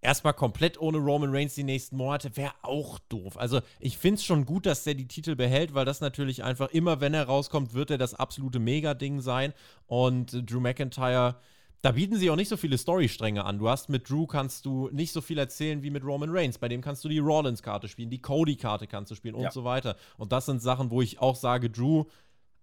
erstmal 0.00 0.34
komplett 0.34 0.80
ohne 0.80 0.98
Roman 0.98 1.34
Reigns 1.34 1.54
die 1.54 1.64
nächsten 1.64 1.96
Monate 1.96 2.36
wäre 2.36 2.52
auch 2.62 2.98
doof. 3.08 3.36
Also 3.36 3.60
ich 3.80 3.98
finde 3.98 4.16
es 4.16 4.24
schon 4.24 4.44
gut, 4.46 4.66
dass 4.66 4.84
der 4.84 4.94
die 4.94 5.08
Titel 5.08 5.34
behält, 5.36 5.74
weil 5.74 5.84
das 5.84 6.00
natürlich 6.00 6.44
einfach 6.44 6.70
immer, 6.70 7.00
wenn 7.00 7.14
er 7.14 7.24
rauskommt, 7.24 7.74
wird 7.74 7.90
er 7.90 7.98
das 7.98 8.14
absolute 8.14 8.58
Mega-Ding 8.58 9.20
sein. 9.20 9.52
Und 9.86 10.50
Drew 10.50 10.60
McIntyre 10.60 11.36
da 11.82 11.92
bieten 11.92 12.16
sie 12.16 12.30
auch 12.30 12.36
nicht 12.36 12.48
so 12.48 12.56
viele 12.56 12.76
Storystränge 12.76 13.44
an. 13.44 13.58
Du 13.58 13.68
hast 13.68 13.88
mit 13.88 14.10
Drew 14.10 14.26
kannst 14.26 14.66
du 14.66 14.88
nicht 14.92 15.12
so 15.12 15.20
viel 15.20 15.38
erzählen 15.38 15.82
wie 15.82 15.90
mit 15.90 16.04
Roman 16.04 16.30
Reigns. 16.30 16.58
Bei 16.58 16.68
dem 16.68 16.80
kannst 16.80 17.04
du 17.04 17.08
die 17.08 17.20
Rollins-Karte 17.20 17.88
spielen, 17.88 18.10
die 18.10 18.20
Cody-Karte 18.20 18.86
kannst 18.88 19.10
du 19.12 19.14
spielen 19.14 19.36
und 19.36 19.44
ja. 19.44 19.52
so 19.52 19.64
weiter. 19.64 19.96
Und 20.16 20.32
das 20.32 20.46
sind 20.46 20.60
Sachen, 20.60 20.90
wo 20.90 21.02
ich 21.02 21.20
auch 21.20 21.36
sage, 21.36 21.70
Drew, 21.70 22.04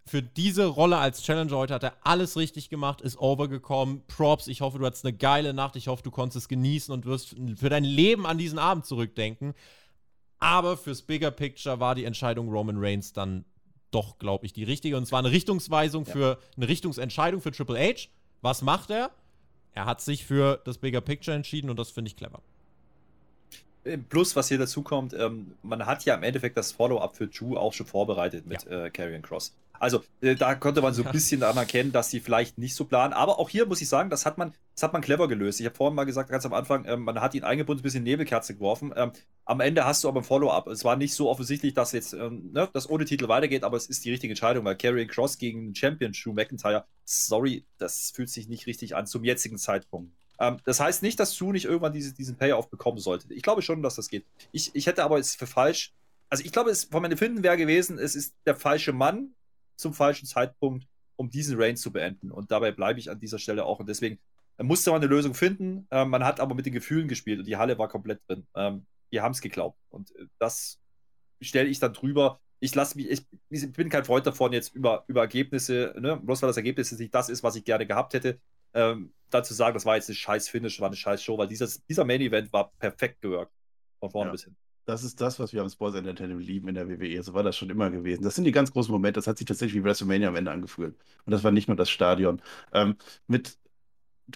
für 0.07 0.21
diese 0.21 0.65
Rolle 0.65 0.97
als 0.97 1.23
Challenger 1.23 1.57
heute 1.57 1.73
hat 1.73 1.83
er 1.83 1.93
alles 2.03 2.37
richtig 2.37 2.69
gemacht, 2.69 3.01
ist 3.01 3.17
overgekommen. 3.17 4.03
Props, 4.07 4.47
ich 4.47 4.61
hoffe, 4.61 4.77
du 4.77 4.85
hattest 4.85 5.05
eine 5.05 5.17
geile 5.17 5.53
Nacht. 5.53 5.75
Ich 5.77 5.87
hoffe, 5.87 6.03
du 6.03 6.11
konntest 6.11 6.43
es 6.43 6.47
genießen 6.47 6.93
und 6.93 7.05
wirst 7.05 7.35
für 7.55 7.69
dein 7.69 7.83
Leben 7.83 8.27
an 8.27 8.37
diesen 8.37 8.59
Abend 8.59 8.85
zurückdenken. 8.85 9.53
Aber 10.37 10.77
fürs 10.77 11.01
Bigger 11.01 11.31
Picture 11.31 11.79
war 11.79 11.95
die 11.95 12.03
Entscheidung 12.03 12.49
Roman 12.49 12.77
Reigns 12.77 13.13
dann 13.13 13.45
doch, 13.89 14.19
glaube 14.19 14.45
ich, 14.45 14.53
die 14.53 14.63
richtige. 14.63 14.97
Und 14.97 15.07
zwar 15.07 15.19
eine 15.19 15.31
Richtungsweisung 15.31 16.05
ja. 16.05 16.11
für 16.11 16.39
eine 16.55 16.67
Richtungsentscheidung 16.67 17.41
für 17.41 17.51
Triple 17.51 17.79
H 17.79 18.09
was 18.45 18.61
macht 18.61 18.91
er? 18.91 19.09
Er 19.73 19.85
hat 19.85 19.99
sich 20.01 20.23
für 20.23 20.61
das 20.63 20.77
Bigger 20.77 21.01
Picture 21.01 21.35
entschieden 21.35 21.69
und 21.69 21.77
das 21.77 21.89
finde 21.89 22.09
ich 22.09 22.15
clever. 22.15 22.41
Plus, 24.09 24.35
was 24.35 24.47
hier 24.47 24.57
dazu 24.57 24.81
kommt, 24.81 25.13
ähm, 25.13 25.53
man 25.61 25.85
hat 25.85 26.05
ja 26.05 26.15
im 26.15 26.23
Endeffekt 26.23 26.57
das 26.57 26.71
Follow-up 26.71 27.15
für 27.15 27.27
Drew 27.27 27.55
auch 27.55 27.73
schon 27.73 27.85
vorbereitet 27.85 28.47
mit 28.47 28.63
ja. 28.63 28.85
äh, 28.85 28.89
Karrion 28.89 29.21
Cross. 29.21 29.53
Also 29.79 30.03
äh, 30.21 30.35
da 30.35 30.55
konnte 30.55 30.81
man 30.81 30.93
so 30.93 31.03
ein 31.03 31.11
bisschen 31.11 31.41
daran 31.41 31.57
erkennen, 31.57 31.91
dass 31.91 32.09
sie 32.09 32.19
vielleicht 32.19 32.57
nicht 32.57 32.75
so 32.75 32.85
planen. 32.85 33.13
Aber 33.13 33.39
auch 33.39 33.49
hier 33.49 33.65
muss 33.65 33.81
ich 33.81 33.89
sagen, 33.89 34.09
das 34.09 34.25
hat 34.25 34.37
man, 34.37 34.53
das 34.73 34.83
hat 34.83 34.93
man 34.93 35.01
clever 35.01 35.27
gelöst. 35.27 35.59
Ich 35.59 35.65
habe 35.65 35.75
vorhin 35.75 35.95
mal 35.95 36.05
gesagt, 36.05 36.29
ganz 36.29 36.45
am 36.45 36.53
Anfang, 36.53 36.85
ähm, 36.87 37.03
man 37.03 37.21
hat 37.21 37.33
ihn 37.35 37.43
eingebunden, 37.43 37.81
ein 37.81 37.83
bisschen 37.83 38.03
Nebelkerze 38.03 38.55
geworfen. 38.55 38.93
Ähm, 38.95 39.11
am 39.45 39.59
Ende 39.59 39.85
hast 39.85 40.03
du 40.03 40.07
aber 40.07 40.21
ein 40.21 40.23
Follow-up. 40.23 40.67
Es 40.67 40.83
war 40.83 40.95
nicht 40.95 41.13
so 41.13 41.29
offensichtlich, 41.29 41.73
dass 41.73 41.91
jetzt 41.91 42.13
ähm, 42.13 42.51
ne, 42.53 42.69
das 42.73 42.89
ohne 42.89 43.05
Titel 43.05 43.27
weitergeht, 43.27 43.63
aber 43.63 43.77
es 43.77 43.87
ist 43.87 44.05
die 44.05 44.11
richtige 44.11 44.31
Entscheidung, 44.31 44.65
weil 44.65 44.75
Karrion 44.75 45.07
Cross 45.07 45.37
gegen 45.37 45.75
Champion 45.75 46.11
Drew 46.11 46.33
McIntyre, 46.33 46.85
sorry, 47.03 47.65
das 47.77 48.11
fühlt 48.11 48.29
sich 48.29 48.47
nicht 48.47 48.67
richtig 48.67 48.95
an 48.95 49.07
zum 49.07 49.23
jetzigen 49.23 49.57
Zeitpunkt. 49.57 50.11
Ähm, 50.39 50.57
das 50.65 50.79
heißt 50.79 51.03
nicht, 51.03 51.19
dass 51.19 51.37
Drew 51.37 51.51
nicht 51.51 51.65
irgendwann 51.65 51.93
diese, 51.93 52.13
diesen 52.13 52.35
Payoff 52.35 52.69
bekommen 52.69 52.99
sollte. 52.99 53.33
Ich 53.33 53.43
glaube 53.43 53.61
schon, 53.61 53.81
dass 53.81 53.95
das 53.95 54.09
geht. 54.09 54.25
Ich, 54.51 54.73
ich 54.73 54.87
hätte 54.87 55.03
aber 55.03 55.19
es 55.19 55.35
für 55.35 55.47
falsch. 55.47 55.93
Also 56.29 56.43
ich 56.43 56.51
glaube, 56.51 56.71
es 56.71 56.85
von 56.85 57.01
meinem 57.01 57.11
Empfinden 57.11 57.43
wäre 57.43 57.57
gewesen, 57.57 57.99
es 57.99 58.15
ist 58.15 58.35
der 58.45 58.55
falsche 58.55 58.93
Mann 58.93 59.33
zum 59.75 59.93
falschen 59.93 60.25
Zeitpunkt, 60.25 60.87
um 61.15 61.29
diesen 61.29 61.59
Reign 61.59 61.77
zu 61.77 61.91
beenden. 61.91 62.31
Und 62.31 62.51
dabei 62.51 62.71
bleibe 62.71 62.99
ich 62.99 63.09
an 63.09 63.19
dieser 63.19 63.39
Stelle 63.39 63.65
auch. 63.65 63.79
Und 63.79 63.87
deswegen 63.87 64.19
äh, 64.57 64.63
musste 64.63 64.91
man 64.91 65.01
eine 65.01 65.09
Lösung 65.09 65.33
finden. 65.33 65.87
Ähm, 65.91 66.09
man 66.09 66.23
hat 66.23 66.39
aber 66.39 66.55
mit 66.55 66.65
den 66.65 66.73
Gefühlen 66.73 67.07
gespielt 67.07 67.39
und 67.39 67.47
die 67.47 67.57
Halle 67.57 67.77
war 67.77 67.87
komplett 67.87 68.21
drin. 68.27 68.45
Ähm, 68.55 68.85
die 69.11 69.21
haben 69.21 69.31
es 69.31 69.41
geglaubt. 69.41 69.79
Und 69.89 70.15
äh, 70.15 70.25
das 70.39 70.79
stelle 71.41 71.69
ich 71.69 71.79
dann 71.79 71.93
drüber. 71.93 72.39
Ich 72.59 72.73
lasse 72.73 72.97
mich, 72.97 73.09
ich, 73.09 73.25
ich, 73.49 73.71
bin 73.73 73.89
kein 73.89 74.05
Freund 74.05 74.25
davon, 74.25 74.53
jetzt 74.53 74.73
über, 74.73 75.03
über 75.07 75.21
Ergebnisse, 75.21 75.93
ne? 75.99 76.17
bloß 76.17 76.41
weil 76.41 76.47
das 76.47 76.57
Ergebnis 76.57 76.91
nicht 76.93 77.13
das 77.13 77.29
ist, 77.29 77.43
was 77.43 77.55
ich 77.55 77.65
gerne 77.65 77.85
gehabt 77.85 78.13
hätte, 78.13 78.39
ähm, 78.73 79.13
dazu 79.29 79.53
sagen, 79.53 79.73
das 79.73 79.85
war 79.85 79.95
jetzt 79.95 80.09
eine 80.09 80.15
scheiß 80.15 80.49
Finish, 80.49 80.79
war 80.79 80.87
eine 80.87 80.95
scheiß 80.95 81.23
Show, 81.23 81.37
weil 81.37 81.47
dieses, 81.47 81.85
dieser 81.85 82.05
Main 82.05 82.21
Event 82.21 82.51
war 82.53 82.71
perfekt 82.79 83.21
gewirkt. 83.21 83.51
Von 83.99 84.09
vorne 84.09 84.29
ja. 84.29 84.31
bis 84.33 84.43
hin. 84.43 84.55
Das 84.85 85.03
ist 85.03 85.19
das, 85.19 85.39
was 85.39 85.51
wir 85.51 85.61
am 85.61 85.69
Sports 85.69 85.95
Entertainment 85.95 86.45
lieben 86.45 86.67
in 86.67 86.75
der 86.75 86.87
WWE. 86.87 87.23
So 87.23 87.33
war 87.33 87.41
das 87.41 87.57
schon 87.57 87.71
immer 87.71 87.89
gewesen. 87.89 88.23
Das 88.23 88.35
sind 88.35 88.43
die 88.43 88.51
ganz 88.51 88.71
großen 88.71 88.91
Momente. 88.91 89.17
Das 89.17 89.25
hat 89.25 89.37
sich 89.37 89.47
tatsächlich 89.47 89.81
wie 89.81 89.83
WrestleMania 89.83 90.27
am 90.27 90.35
Ende 90.35 90.51
angefühlt. 90.51 90.95
Und 91.25 91.31
das 91.31 91.43
war 91.43 91.51
nicht 91.51 91.67
nur 91.67 91.75
das 91.75 91.89
Stadion. 91.89 92.39
Ähm, 92.71 92.95
mit 93.25 93.57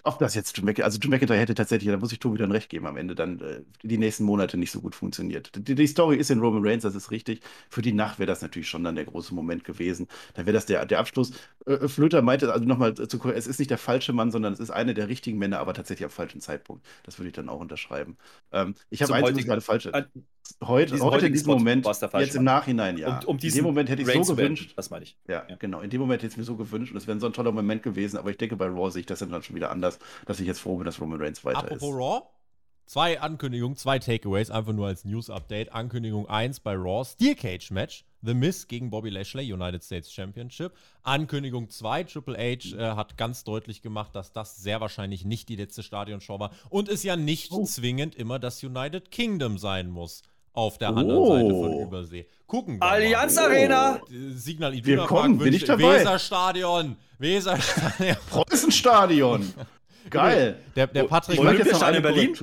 ob 0.04 0.18
das 0.18 0.34
jetzt 0.34 0.56
Drew 0.56 0.62
McIntyre, 0.62 0.84
also 0.84 0.98
Drew 0.98 1.08
McIntyre 1.08 1.38
hätte 1.38 1.54
tatsächlich, 1.54 1.90
da 1.90 1.96
muss 1.96 2.12
ich 2.12 2.20
Tobi 2.20 2.38
dann 2.38 2.52
recht 2.52 2.68
geben, 2.68 2.86
am 2.86 2.96
Ende 2.96 3.14
dann 3.14 3.40
äh, 3.40 3.62
die 3.82 3.98
nächsten 3.98 4.24
Monate 4.24 4.56
nicht 4.56 4.70
so 4.70 4.80
gut 4.80 4.94
funktioniert. 4.94 5.50
Die, 5.56 5.74
die, 5.74 5.86
Story 5.86 6.16
ist 6.16 6.30
in 6.30 6.40
Roman 6.40 6.64
Reigns, 6.64 6.84
das 6.84 6.94
ist 6.94 7.10
richtig. 7.10 7.40
Für 7.68 7.82
die 7.82 7.92
Nacht 7.92 8.18
wäre 8.18 8.28
das 8.28 8.40
natürlich 8.42 8.68
schon 8.68 8.84
dann 8.84 8.94
der 8.94 9.04
große 9.04 9.34
Moment 9.34 9.64
gewesen. 9.64 10.06
Dann 10.34 10.46
wäre 10.46 10.54
das 10.54 10.66
der, 10.66 10.86
der 10.86 11.00
Abschluss. 11.00 11.32
Äh, 11.66 11.72
äh 11.74 11.88
Flöter 11.88 12.22
meinte, 12.22 12.52
also 12.52 12.64
nochmal 12.64 12.94
zu 12.94 13.20
es 13.30 13.46
ist 13.46 13.58
nicht 13.58 13.70
der 13.70 13.78
falsche 13.78 14.12
Mann, 14.12 14.30
sondern 14.30 14.52
es 14.52 14.60
ist 14.60 14.70
einer 14.70 14.94
der 14.94 15.08
richtigen 15.08 15.38
Männer, 15.38 15.58
aber 15.58 15.74
tatsächlich 15.74 16.04
am 16.04 16.10
falschen 16.10 16.40
Zeitpunkt. 16.40 16.86
Das 17.02 17.18
würde 17.18 17.28
ich 17.28 17.34
dann 17.34 17.48
auch 17.48 17.60
unterschreiben. 17.60 18.16
Ähm, 18.52 18.74
ich 18.90 19.02
habe 19.02 19.14
eins 19.14 19.44
gerade 19.44 19.60
falsch. 19.60 19.86
Äh, 19.86 20.04
heute, 20.62 20.98
heute 21.00 21.26
in 21.26 21.32
diesem 21.32 21.48
Moment, 21.48 21.86
jetzt 21.86 22.34
im 22.34 22.44
Nachhinein, 22.44 22.96
ja. 22.96 23.20
Um, 23.20 23.36
um 23.36 23.38
in 23.38 23.52
dem 23.52 23.64
Moment 23.64 23.88
hätte 23.88 24.02
ich 24.02 24.08
es 24.08 24.26
so 24.26 24.34
gewünscht. 24.34 24.72
Das 24.76 24.90
meine 24.90 25.04
ich. 25.04 25.16
Ja, 25.28 25.44
ja, 25.48 25.56
genau. 25.56 25.80
In 25.80 25.90
dem 25.90 26.00
Moment 26.00 26.22
hätte 26.22 26.28
ich 26.28 26.34
es 26.34 26.38
mir 26.38 26.44
so 26.44 26.56
gewünscht 26.56 26.92
und 26.92 26.98
es 26.98 27.06
wäre 27.06 27.18
so 27.20 27.26
ein 27.26 27.32
toller 27.32 27.52
Moment 27.52 27.82
gewesen, 27.82 28.16
aber 28.16 28.30
ich 28.30 28.38
denke, 28.38 28.56
bei 28.56 28.66
Raw 28.66 28.90
sehe 28.90 29.00
ich 29.00 29.06
das 29.06 29.20
dann 29.20 29.42
schon 29.42 29.56
wieder 29.56 29.70
anders, 29.70 29.98
dass 30.26 30.40
ich 30.40 30.46
jetzt 30.46 30.60
froh 30.60 30.76
bin, 30.76 30.84
dass 30.84 31.00
Roman 31.00 31.20
Reigns 31.20 31.44
weiter 31.44 31.58
Apropos 31.58 31.90
ist. 31.90 31.94
Raw, 31.94 32.22
zwei 32.86 33.20
Ankündigungen, 33.20 33.76
zwei 33.76 33.98
Takeaways, 33.98 34.50
einfach 34.50 34.72
nur 34.72 34.86
als 34.86 35.04
News-Update. 35.04 35.72
Ankündigung 35.72 36.28
1 36.28 36.60
bei 36.60 36.74
Raw, 36.74 37.04
Steel 37.04 37.34
Cage 37.34 37.70
Match. 37.70 38.04
The 38.22 38.34
Miz 38.34 38.68
gegen 38.68 38.90
Bobby 38.90 39.08
Lashley, 39.08 39.50
United 39.50 39.82
States 39.82 40.12
Championship. 40.12 40.72
Ankündigung 41.02 41.70
2, 41.70 42.04
Triple 42.04 42.36
H 42.36 42.76
äh, 42.76 42.96
hat 42.96 43.16
ganz 43.16 43.44
deutlich 43.44 43.80
gemacht, 43.80 44.14
dass 44.14 44.32
das 44.32 44.56
sehr 44.56 44.80
wahrscheinlich 44.80 45.24
nicht 45.24 45.48
die 45.48 45.56
letzte 45.56 45.82
Stadionshow 45.82 46.38
war 46.38 46.50
und 46.68 46.88
es 46.88 47.02
ja 47.02 47.16
nicht 47.16 47.50
oh. 47.52 47.64
zwingend 47.64 48.14
immer 48.14 48.38
das 48.38 48.62
United 48.62 49.10
Kingdom 49.10 49.56
sein 49.56 49.88
muss 49.88 50.22
auf 50.60 50.78
der 50.78 50.88
anderen 50.88 51.10
oh. 51.10 51.34
Seite 51.34 51.48
von 51.50 51.74
oh. 51.74 51.82
Übersee. 51.82 52.26
Gucken 52.46 52.78
wir 52.78 52.82
Allianz 52.82 53.36
mal. 53.36 53.46
Arena! 53.46 54.00
Oh. 54.02 54.06
Signal 54.34 54.74
Iduna 54.74 55.02
wir 55.02 55.06
kommen, 55.06 55.38
bin 55.38 55.52
ich 55.52 55.64
dabei. 55.64 56.00
Weserstadion! 56.00 56.96
Weserstadion! 57.18 58.16
Preußenstadion! 58.30 59.54
Geil. 60.10 60.58
Der, 60.74 60.86
der 60.86 61.04
Patrick. 61.04 61.38
Ich 61.38 61.58
jetzt 61.58 61.72
noch 61.72 61.82
eine 61.82 62.00
Berlin. 62.00 62.34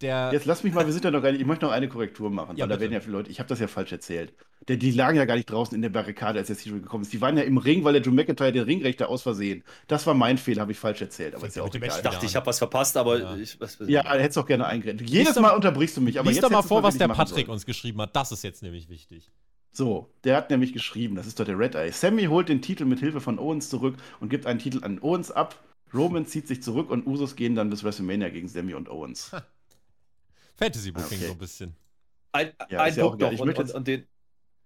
Der 0.00 0.30
jetzt 0.32 0.46
lass 0.46 0.64
mich 0.64 0.72
mal, 0.72 0.86
wir 0.86 0.92
sind 0.92 1.04
ja 1.04 1.10
noch 1.10 1.22
gar 1.22 1.30
nicht, 1.30 1.40
ich 1.40 1.46
möchte 1.46 1.66
noch 1.66 1.72
eine 1.72 1.88
Korrektur 1.88 2.30
machen, 2.30 2.56
ja, 2.56 2.62
weil 2.62 2.68
bitte. 2.68 2.78
da 2.78 2.80
werden 2.80 2.92
ja 2.92 3.00
viele 3.00 3.12
Leute, 3.12 3.30
ich 3.30 3.38
habe 3.38 3.48
das 3.48 3.60
ja 3.60 3.68
falsch 3.68 3.92
erzählt. 3.92 4.32
Der, 4.68 4.76
die 4.76 4.90
lagen 4.90 5.16
ja 5.16 5.24
gar 5.26 5.36
nicht 5.36 5.50
draußen 5.50 5.74
in 5.74 5.82
der 5.82 5.90
Barrikade, 5.90 6.38
als 6.38 6.48
der 6.48 6.56
Cedric 6.56 6.82
gekommen 6.82 7.02
ist. 7.02 7.12
Die 7.12 7.20
waren 7.20 7.36
ja 7.36 7.42
im 7.42 7.58
Ring, 7.58 7.84
weil 7.84 7.94
der 7.94 8.02
Drew 8.02 8.10
McIntyre 8.10 8.52
den 8.52 8.64
Ringrechter 8.64 9.08
aus 9.08 9.22
Versehen. 9.22 9.62
Das 9.88 10.06
war 10.06 10.14
mein 10.14 10.38
Fehler, 10.38 10.62
habe 10.62 10.72
ich 10.72 10.78
falsch 10.78 11.00
erzählt. 11.00 11.34
Aber 11.34 11.46
ist 11.46 11.56
ja 11.56 11.62
auch 11.62 11.74
egal. 11.74 11.88
Ich 11.88 12.02
dachte, 12.02 12.26
ich 12.26 12.36
habe 12.36 12.46
was 12.46 12.58
verpasst, 12.58 12.96
aber 12.96 13.18
ja. 13.18 13.36
ich. 13.36 13.60
Was, 13.60 13.78
ja, 13.86 14.02
hättest 14.12 14.38
auch 14.38 14.46
gerne 14.46 14.66
eingrenzt. 14.66 15.04
Jedes 15.06 15.38
Mal 15.38 15.50
unterbrichst 15.50 15.96
du 15.96 16.00
mich, 16.00 16.18
aber 16.18 16.30
lies 16.30 16.40
doch 16.40 16.50
mal 16.50 16.62
vor, 16.62 16.82
was 16.82 16.96
der 16.96 17.08
Patrick 17.08 17.48
uns 17.48 17.66
geschrieben 17.66 18.00
hat. 18.00 18.14
Das 18.16 18.32
ist 18.32 18.42
jetzt 18.42 18.62
nämlich 18.62 18.88
wichtig. 18.88 19.30
So, 19.72 20.10
der 20.24 20.36
hat 20.36 20.50
nämlich 20.50 20.72
geschrieben, 20.72 21.14
das 21.14 21.26
ist 21.26 21.38
doch 21.38 21.44
der 21.44 21.58
Red 21.58 21.74
Eye. 21.76 21.92
Sammy 21.92 22.24
holt 22.24 22.48
den 22.48 22.60
Titel 22.60 22.84
mit 22.84 22.98
Hilfe 22.98 23.20
von 23.20 23.38
Owens 23.38 23.70
zurück 23.70 23.96
und 24.18 24.28
gibt 24.28 24.46
einen 24.46 24.58
Titel 24.58 24.82
an 24.82 24.98
Owens 25.00 25.30
ab. 25.30 25.56
Roman 25.94 26.26
zieht 26.26 26.48
sich 26.48 26.62
zurück 26.62 26.90
und 26.90 27.06
Usos 27.06 27.36
gehen 27.36 27.54
dann 27.54 27.70
bis 27.70 27.84
WrestleMania 27.84 28.30
gegen 28.30 28.48
Sammy 28.48 28.74
und 28.74 28.88
Owens. 28.88 29.30
Fantasy-Booking 30.60 31.18
okay. 31.18 31.26
so 31.26 31.32
ein 31.32 31.38
bisschen. 31.38 31.76
Ein, 32.32 32.52
ja, 32.68 32.82
ein 32.82 32.94
Punkt 32.94 33.20
noch 33.20 33.32
und, 33.32 33.58
und, 33.58 33.70
und, 33.72 33.88
den, 33.88 34.06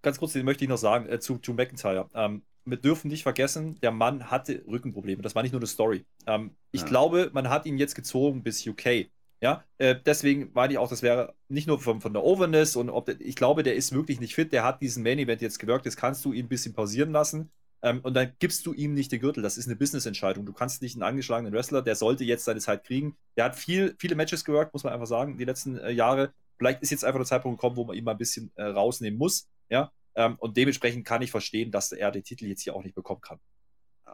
ganz 0.02 0.18
kurz, 0.18 0.32
den 0.32 0.44
möchte 0.44 0.64
ich 0.64 0.68
noch 0.68 0.78
sagen 0.78 1.08
äh, 1.08 1.18
zu, 1.20 1.38
zu 1.38 1.54
McIntyre. 1.54 2.08
Ähm, 2.14 2.42
wir 2.66 2.76
dürfen 2.76 3.08
nicht 3.08 3.22
vergessen, 3.22 3.78
der 3.80 3.90
Mann 3.90 4.30
hatte 4.30 4.64
Rückenprobleme. 4.66 5.22
Das 5.22 5.34
war 5.34 5.42
nicht 5.42 5.52
nur 5.52 5.60
eine 5.60 5.66
Story. 5.66 6.04
Ähm, 6.26 6.56
ich 6.72 6.82
ja. 6.82 6.86
glaube, 6.86 7.30
man 7.32 7.48
hat 7.48 7.66
ihn 7.66 7.78
jetzt 7.78 7.94
gezogen 7.94 8.42
bis 8.42 8.66
UK. 8.66 9.08
Ja, 9.40 9.64
äh, 9.76 9.94
deswegen 10.06 10.50
meine 10.54 10.72
ich 10.72 10.78
auch, 10.78 10.88
das 10.88 11.02
wäre 11.02 11.34
nicht 11.48 11.66
nur 11.66 11.78
von, 11.78 12.00
von 12.00 12.14
der 12.14 12.24
Overness 12.24 12.76
und 12.76 12.88
ob 12.88 13.06
der, 13.06 13.20
ich 13.20 13.36
glaube, 13.36 13.62
der 13.62 13.74
ist 13.74 13.92
wirklich 13.92 14.20
nicht 14.20 14.34
fit. 14.34 14.52
Der 14.52 14.64
hat 14.64 14.80
diesen 14.80 15.02
Main 15.02 15.18
Event 15.18 15.42
jetzt 15.42 15.58
gewirkt. 15.58 15.84
Jetzt 15.84 15.96
kannst 15.96 16.24
du 16.24 16.32
ihn 16.32 16.46
ein 16.46 16.48
bisschen 16.48 16.72
pausieren 16.72 17.12
lassen. 17.12 17.50
Ähm, 17.84 18.00
und 18.00 18.14
dann 18.14 18.32
gibst 18.38 18.64
du 18.64 18.72
ihm 18.72 18.94
nicht 18.94 19.12
den 19.12 19.20
Gürtel. 19.20 19.42
Das 19.42 19.58
ist 19.58 19.66
eine 19.66 19.76
Business-Entscheidung. 19.76 20.46
Du 20.46 20.54
kannst 20.54 20.80
nicht 20.80 20.96
einen 20.96 21.02
angeschlagenen 21.02 21.52
Wrestler, 21.52 21.82
der 21.82 21.94
sollte 21.94 22.24
jetzt 22.24 22.46
seine 22.46 22.60
Zeit 22.60 22.82
kriegen. 22.84 23.14
Der 23.36 23.44
hat 23.44 23.56
viel, 23.56 23.94
viele 23.98 24.14
Matches 24.14 24.44
geworkt, 24.44 24.72
muss 24.72 24.84
man 24.84 24.94
einfach 24.94 25.06
sagen, 25.06 25.36
die 25.36 25.44
letzten 25.44 25.76
äh, 25.76 25.90
Jahre. 25.90 26.32
Vielleicht 26.56 26.82
ist 26.82 26.90
jetzt 26.90 27.04
einfach 27.04 27.20
der 27.20 27.26
Zeitpunkt 27.26 27.60
gekommen, 27.60 27.76
wo 27.76 27.84
man 27.84 27.94
ihn 27.94 28.04
mal 28.04 28.12
ein 28.12 28.18
bisschen 28.18 28.50
äh, 28.54 28.64
rausnehmen 28.64 29.18
muss. 29.18 29.48
Ja, 29.68 29.92
ähm, 30.14 30.36
und 30.38 30.56
dementsprechend 30.56 31.04
kann 31.04 31.20
ich 31.20 31.30
verstehen, 31.30 31.70
dass 31.70 31.92
er 31.92 32.10
den 32.10 32.24
Titel 32.24 32.46
jetzt 32.46 32.62
hier 32.62 32.74
auch 32.74 32.82
nicht 32.82 32.94
bekommen 32.94 33.20
kann. 33.20 33.38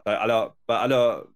Bei 0.03 0.19
aller, 0.19 0.57
bei 0.65 0.77
aller 0.77 1.27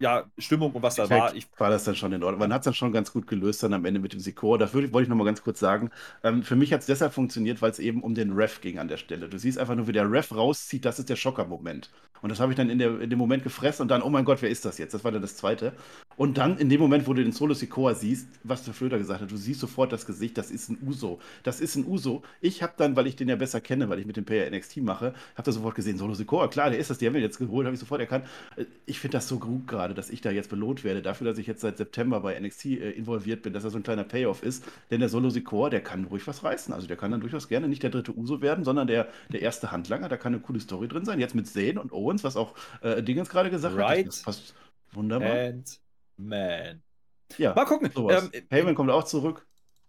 ja, 0.00 0.24
Stimmung 0.38 0.72
und 0.72 0.82
was 0.82 0.96
da 0.96 1.08
war. 1.08 1.34
Ich 1.34 1.46
war 1.56 1.70
das 1.70 1.84
dann 1.84 1.94
schon 1.94 2.12
in 2.12 2.22
Ordnung. 2.22 2.40
Man 2.40 2.52
hat 2.52 2.62
es 2.62 2.64
dann 2.64 2.74
schon 2.74 2.92
ganz 2.92 3.12
gut 3.12 3.26
gelöst 3.26 3.62
dann 3.62 3.72
am 3.72 3.84
Ende 3.84 4.00
mit 4.00 4.12
dem 4.12 4.20
Sikor. 4.20 4.58
Da 4.58 4.72
wollte 4.72 5.02
ich 5.02 5.08
nochmal 5.08 5.26
ganz 5.26 5.42
kurz 5.42 5.60
sagen. 5.60 5.90
Ähm, 6.22 6.42
für 6.42 6.56
mich 6.56 6.72
hat 6.72 6.80
es 6.80 6.86
deshalb 6.86 7.12
funktioniert, 7.12 7.62
weil 7.62 7.70
es 7.70 7.78
eben 7.78 8.02
um 8.02 8.14
den 8.14 8.32
Ref 8.32 8.60
ging 8.60 8.78
an 8.78 8.88
der 8.88 8.96
Stelle. 8.96 9.28
Du 9.28 9.38
siehst 9.38 9.58
einfach 9.58 9.76
nur, 9.76 9.86
wie 9.86 9.92
der 9.92 10.10
Ref 10.10 10.34
rauszieht, 10.34 10.84
das 10.84 10.98
ist 10.98 11.08
der 11.08 11.16
Schocker-Moment. 11.16 11.90
Und 12.24 12.30
das 12.30 12.40
habe 12.40 12.52
ich 12.52 12.56
dann 12.56 12.70
in, 12.70 12.78
der, 12.78 13.00
in 13.00 13.10
dem 13.10 13.18
Moment 13.18 13.42
gefressen 13.42 13.82
und 13.82 13.88
dann, 13.88 14.00
oh 14.00 14.08
mein 14.08 14.24
Gott, 14.24 14.40
wer 14.40 14.48
ist 14.48 14.64
das 14.64 14.78
jetzt? 14.78 14.94
Das 14.94 15.04
war 15.04 15.12
dann 15.12 15.20
das 15.20 15.36
Zweite. 15.36 15.74
Und 16.16 16.38
dann 16.38 16.56
in 16.56 16.70
dem 16.70 16.80
Moment, 16.80 17.06
wo 17.06 17.12
du 17.12 17.22
den 17.22 17.32
Solo 17.32 17.52
Sikoa 17.52 17.94
siehst, 17.94 18.28
was 18.44 18.64
der 18.64 18.72
Flöter 18.72 18.96
gesagt 18.96 19.20
hat, 19.20 19.30
du 19.30 19.36
siehst 19.36 19.60
sofort 19.60 19.92
das 19.92 20.06
Gesicht, 20.06 20.38
das 20.38 20.50
ist 20.50 20.70
ein 20.70 20.78
Uso. 20.86 21.18
Das 21.42 21.60
ist 21.60 21.76
ein 21.76 21.86
Uso. 21.86 22.22
Ich 22.40 22.62
habe 22.62 22.72
dann, 22.78 22.96
weil 22.96 23.06
ich 23.08 23.16
den 23.16 23.28
ja 23.28 23.36
besser 23.36 23.60
kenne, 23.60 23.90
weil 23.90 23.98
ich 23.98 24.06
mit 24.06 24.16
dem 24.16 24.24
Payer 24.24 24.50
NXT 24.50 24.78
mache, 24.78 25.12
habe 25.34 25.42
da 25.44 25.52
sofort 25.52 25.74
gesehen, 25.74 25.98
Solo 25.98 26.14
Sikoa, 26.14 26.48
klar, 26.48 26.70
der 26.70 26.78
ist 26.78 26.88
das, 26.88 26.96
die 26.96 27.06
haben 27.06 27.12
wir 27.12 27.20
jetzt 27.20 27.38
geholt, 27.38 27.66
habe 27.66 27.74
ich 27.74 27.80
sofort 27.80 28.00
erkannt. 28.00 28.24
Äh, 28.56 28.64
ich 28.86 28.98
finde 29.00 29.18
das 29.18 29.28
so 29.28 29.38
gut 29.38 29.66
gerade, 29.66 29.93
dass 29.94 30.10
ich 30.10 30.20
da 30.20 30.30
jetzt 30.30 30.50
belohnt 30.50 30.84
werde, 30.84 31.02
dafür, 31.02 31.26
dass 31.26 31.38
ich 31.38 31.46
jetzt 31.46 31.60
seit 31.60 31.76
September 31.76 32.20
bei 32.20 32.38
NXT 32.38 32.66
äh, 32.66 32.90
involviert 32.90 33.42
bin, 33.42 33.52
dass 33.52 33.62
das 33.62 33.72
so 33.72 33.78
ein 33.78 33.82
kleiner 33.82 34.04
Payoff 34.04 34.42
ist. 34.42 34.64
Denn 34.90 35.00
der 35.00 35.08
Solo 35.08 35.30
Sikoa, 35.30 35.70
der 35.70 35.82
kann 35.82 36.04
ruhig 36.04 36.26
was 36.26 36.44
reißen. 36.44 36.74
Also 36.74 36.86
der 36.86 36.96
kann 36.96 37.10
dann 37.10 37.20
durchaus 37.20 37.48
gerne 37.48 37.68
nicht 37.68 37.82
der 37.82 37.90
dritte 37.90 38.16
Uso 38.16 38.42
werden, 38.42 38.64
sondern 38.64 38.86
der, 38.86 39.08
der 39.30 39.42
erste 39.42 39.70
Handlanger. 39.70 40.08
Da 40.08 40.16
kann 40.16 40.34
eine 40.34 40.42
coole 40.42 40.60
Story 40.60 40.88
drin 40.88 41.04
sein. 41.04 41.20
Jetzt 41.20 41.34
mit 41.34 41.46
Zane 41.46 41.80
und 41.80 41.92
Owens, 41.92 42.24
was 42.24 42.36
auch 42.36 42.54
äh, 42.82 43.02
Dingens 43.02 43.28
gerade 43.28 43.50
gesagt 43.50 43.76
right. 43.76 44.00
hat. 44.00 44.06
Das 44.06 44.22
passt 44.22 44.54
wunderbar. 44.92 45.30
And 45.30 45.80
man. 46.16 46.82
Ja, 47.38 47.54
mal 47.54 47.64
gucken. 47.64 47.90
Ähm, 48.10 48.30
Heyman 48.50 48.74
kommt 48.74 48.90
auch 48.90 49.04
zurück. 49.04 49.46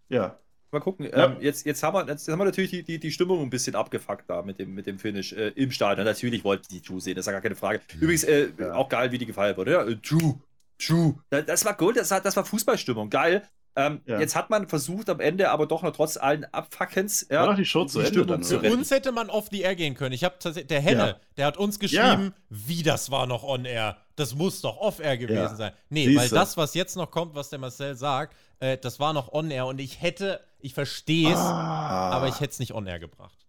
Ja. 0.08 0.38
Mal 0.72 0.80
gucken. 0.80 1.06
Ja. 1.06 1.26
Ähm, 1.26 1.36
jetzt, 1.40 1.64
jetzt, 1.64 1.82
haben 1.82 1.94
wir, 1.94 2.06
jetzt 2.06 2.28
haben 2.28 2.38
wir 2.38 2.44
natürlich 2.44 2.70
die, 2.70 2.82
die, 2.82 2.98
die 2.98 3.10
Stimmung 3.10 3.40
ein 3.42 3.50
bisschen 3.50 3.74
abgefuckt 3.74 4.28
da 4.28 4.42
mit 4.42 4.58
dem, 4.58 4.74
mit 4.74 4.86
dem 4.86 4.98
Finish 4.98 5.32
äh, 5.32 5.48
im 5.50 5.70
Stadion. 5.70 6.04
Natürlich 6.04 6.44
wollten 6.44 6.66
die 6.70 6.82
Drew 6.82 7.00
sehen, 7.00 7.14
das 7.14 7.22
ist 7.22 7.26
ja 7.26 7.32
gar 7.32 7.40
keine 7.40 7.56
Frage. 7.56 7.80
Übrigens, 8.00 8.24
äh, 8.24 8.48
ja. 8.58 8.74
auch 8.74 8.88
geil, 8.88 9.12
wie 9.12 9.18
die 9.18 9.26
gefeiert 9.26 9.56
wurde. 9.56 9.72
Ja, 9.72 9.84
äh, 9.84 9.96
Drew, 9.96 10.34
Drew. 10.84 11.14
Das 11.30 11.64
war 11.64 11.74
gut, 11.74 11.96
das 11.96 12.10
war, 12.10 12.20
das 12.20 12.36
war 12.36 12.44
Fußballstimmung. 12.44 13.10
Geil. 13.10 13.42
Ähm, 13.78 14.00
ja. 14.06 14.18
Jetzt 14.18 14.34
hat 14.34 14.48
man 14.48 14.68
versucht, 14.68 15.10
am 15.10 15.20
Ende 15.20 15.50
aber 15.50 15.66
doch 15.66 15.82
noch 15.82 15.92
trotz 15.92 16.16
allen 16.16 16.46
Abfuckens. 16.46 17.26
Ja, 17.30 17.52
die 17.52 17.66
Show 17.66 17.84
zu 17.84 18.00
Ende 18.00 18.24
dann, 18.24 18.42
Für 18.42 18.60
uns 18.60 18.90
hätte 18.90 19.12
man 19.12 19.28
off 19.28 19.48
the 19.50 19.60
air 19.60 19.76
gehen 19.76 19.94
können. 19.94 20.14
Ich 20.14 20.24
habe 20.24 20.36
der 20.42 20.80
Henne, 20.80 21.06
ja. 21.06 21.16
der 21.36 21.46
hat 21.46 21.58
uns 21.58 21.78
geschrieben, 21.78 22.32
ja. 22.34 22.42
wie 22.48 22.82
das 22.82 23.10
war 23.10 23.26
noch 23.26 23.44
on 23.44 23.66
air. 23.66 23.98
Das 24.16 24.34
muss 24.34 24.62
doch 24.62 24.78
off 24.78 24.98
air 24.98 25.18
gewesen 25.18 25.56
sein. 25.56 25.72
Nee, 25.90 26.06
Siehste. 26.06 26.22
weil 26.22 26.28
das, 26.30 26.56
was 26.56 26.72
jetzt 26.72 26.96
noch 26.96 27.10
kommt, 27.10 27.34
was 27.34 27.50
der 27.50 27.58
Marcel 27.58 27.94
sagt, 27.94 28.34
äh, 28.60 28.78
das 28.78 29.00
war 29.00 29.12
noch 29.12 29.32
on 29.32 29.50
air 29.50 29.66
und 29.66 29.80
ich 29.80 30.02
hätte, 30.02 30.40
ich 30.58 30.74
verstehe 30.74 31.32
es, 31.32 31.38
ah. 31.38 32.10
aber 32.10 32.28
ich 32.28 32.40
hätte 32.40 32.52
es 32.52 32.58
nicht 32.58 32.74
on 32.74 32.86
air 32.86 32.98
gebracht. 32.98 33.46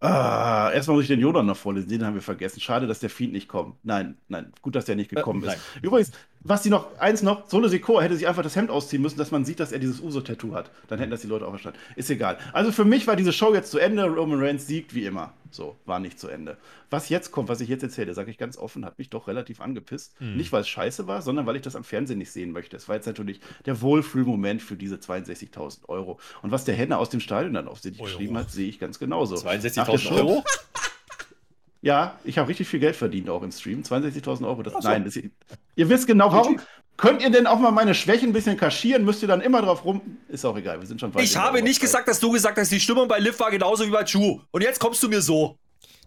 Ah, 0.00 0.70
erstmal 0.72 0.96
muss 0.96 1.04
ich 1.04 1.08
den 1.08 1.18
Yoda 1.18 1.42
noch 1.42 1.56
vorlesen, 1.56 1.88
den 1.88 2.04
haben 2.04 2.14
wir 2.14 2.22
vergessen. 2.22 2.60
Schade, 2.60 2.86
dass 2.86 3.00
der 3.00 3.10
Fiend 3.10 3.32
nicht 3.32 3.48
kommt. 3.48 3.84
Nein, 3.84 4.16
nein, 4.28 4.52
gut, 4.62 4.76
dass 4.76 4.84
der 4.84 4.94
nicht 4.94 5.10
gekommen 5.10 5.42
Äh, 5.42 5.54
ist. 5.54 5.58
Übrigens, 5.82 6.12
was 6.40 6.62
die 6.62 6.70
noch, 6.70 6.96
eins 7.00 7.22
noch, 7.22 7.48
Solo 7.50 7.66
Sikoa 7.66 8.02
hätte 8.02 8.16
sich 8.16 8.28
einfach 8.28 8.44
das 8.44 8.54
Hemd 8.54 8.70
ausziehen 8.70 9.02
müssen, 9.02 9.18
dass 9.18 9.32
man 9.32 9.44
sieht, 9.44 9.58
dass 9.58 9.72
er 9.72 9.80
dieses 9.80 10.00
Uso-Tattoo 10.00 10.54
hat. 10.54 10.70
Dann 10.86 11.00
hätten 11.00 11.10
das 11.10 11.22
die 11.22 11.26
Leute 11.26 11.46
auch 11.46 11.50
verstanden. 11.50 11.80
Ist 11.96 12.10
egal. 12.10 12.38
Also 12.52 12.70
für 12.70 12.84
mich 12.84 13.08
war 13.08 13.16
diese 13.16 13.32
Show 13.32 13.52
jetzt 13.54 13.72
zu 13.72 13.78
Ende. 13.80 14.04
Roman 14.04 14.40
Reigns 14.40 14.68
siegt 14.68 14.94
wie 14.94 15.04
immer. 15.04 15.32
So, 15.50 15.76
war 15.86 15.98
nicht 15.98 16.18
zu 16.18 16.28
Ende. 16.28 16.56
Was 16.90 17.08
jetzt 17.08 17.32
kommt, 17.32 17.48
was 17.48 17.60
ich 17.60 17.68
jetzt 17.68 17.82
erzähle, 17.82 18.12
sage 18.14 18.30
ich 18.30 18.38
ganz 18.38 18.56
offen, 18.58 18.84
hat 18.84 18.98
mich 18.98 19.08
doch 19.10 19.28
relativ 19.28 19.60
angepisst. 19.60 20.20
Nicht, 20.20 20.52
weil 20.52 20.60
es 20.62 20.68
scheiße 20.68 21.06
war, 21.06 21.22
sondern 21.22 21.46
weil 21.46 21.56
ich 21.56 21.62
das 21.62 21.74
am 21.76 21.84
Fernsehen 21.84 22.18
nicht 22.18 22.30
sehen 22.32 22.52
möchte. 22.52 22.76
Es 22.76 22.88
war 22.88 22.96
jetzt 22.96 23.06
natürlich 23.06 23.40
der 23.66 23.80
Wohlfühlmoment 23.80 24.60
für 24.62 24.76
diese 24.76 24.96
62.000 24.96 25.88
Euro. 25.88 26.18
Und 26.42 26.50
was 26.50 26.64
der 26.64 26.74
Henner 26.74 26.98
aus 26.98 27.10
dem 27.10 27.20
Stadion 27.20 27.54
dann 27.54 27.68
auf 27.68 27.80
sich 27.80 27.98
geschrieben 27.98 28.36
hat, 28.36 28.50
sehe 28.50 28.68
ich 28.68 28.78
ganz 28.78 28.98
genauso. 28.98 29.34
Nach 29.36 29.42
der 29.42 29.60
62.000 29.60 29.98
Show- 29.98 30.14
Euro? 30.14 30.44
Ja, 31.80 32.18
ich 32.24 32.38
habe 32.38 32.48
richtig 32.48 32.68
viel 32.68 32.80
Geld 32.80 32.96
verdient 32.96 33.30
auch 33.30 33.42
im 33.42 33.52
Stream. 33.52 33.82
62.000 33.82 34.46
Euro. 34.46 34.62
Das, 34.62 34.84
Nein, 34.84 35.04
das, 35.04 35.16
ihr 35.16 35.88
wisst 35.88 36.06
genau, 36.06 36.32
warum. 36.32 36.60
Könnt 36.96 37.22
ihr 37.22 37.30
denn 37.30 37.46
auch 37.46 37.60
mal 37.60 37.70
meine 37.70 37.94
Schwächen 37.94 38.30
ein 38.30 38.32
bisschen 38.32 38.56
kaschieren? 38.56 39.04
Müsst 39.04 39.22
ihr 39.22 39.28
dann 39.28 39.40
immer 39.40 39.62
drauf 39.62 39.84
rum. 39.84 40.18
Ist 40.26 40.44
auch 40.44 40.56
egal, 40.56 40.80
wir 40.80 40.86
sind 40.86 41.00
schon 41.00 41.14
weit 41.14 41.22
Ich 41.22 41.36
habe 41.36 41.62
nicht 41.62 41.80
gesagt, 41.80 42.08
dass 42.08 42.18
du 42.18 42.32
gesagt 42.32 42.58
hast, 42.58 42.72
die 42.72 42.80
Stimmung 42.80 43.06
bei 43.06 43.20
Liv 43.20 43.38
war 43.38 43.52
genauso 43.52 43.86
wie 43.86 43.90
bei 43.90 44.02
Chu. 44.02 44.40
Und 44.50 44.62
jetzt 44.62 44.80
kommst 44.80 45.00
du 45.04 45.08
mir 45.08 45.22
so. 45.22 45.56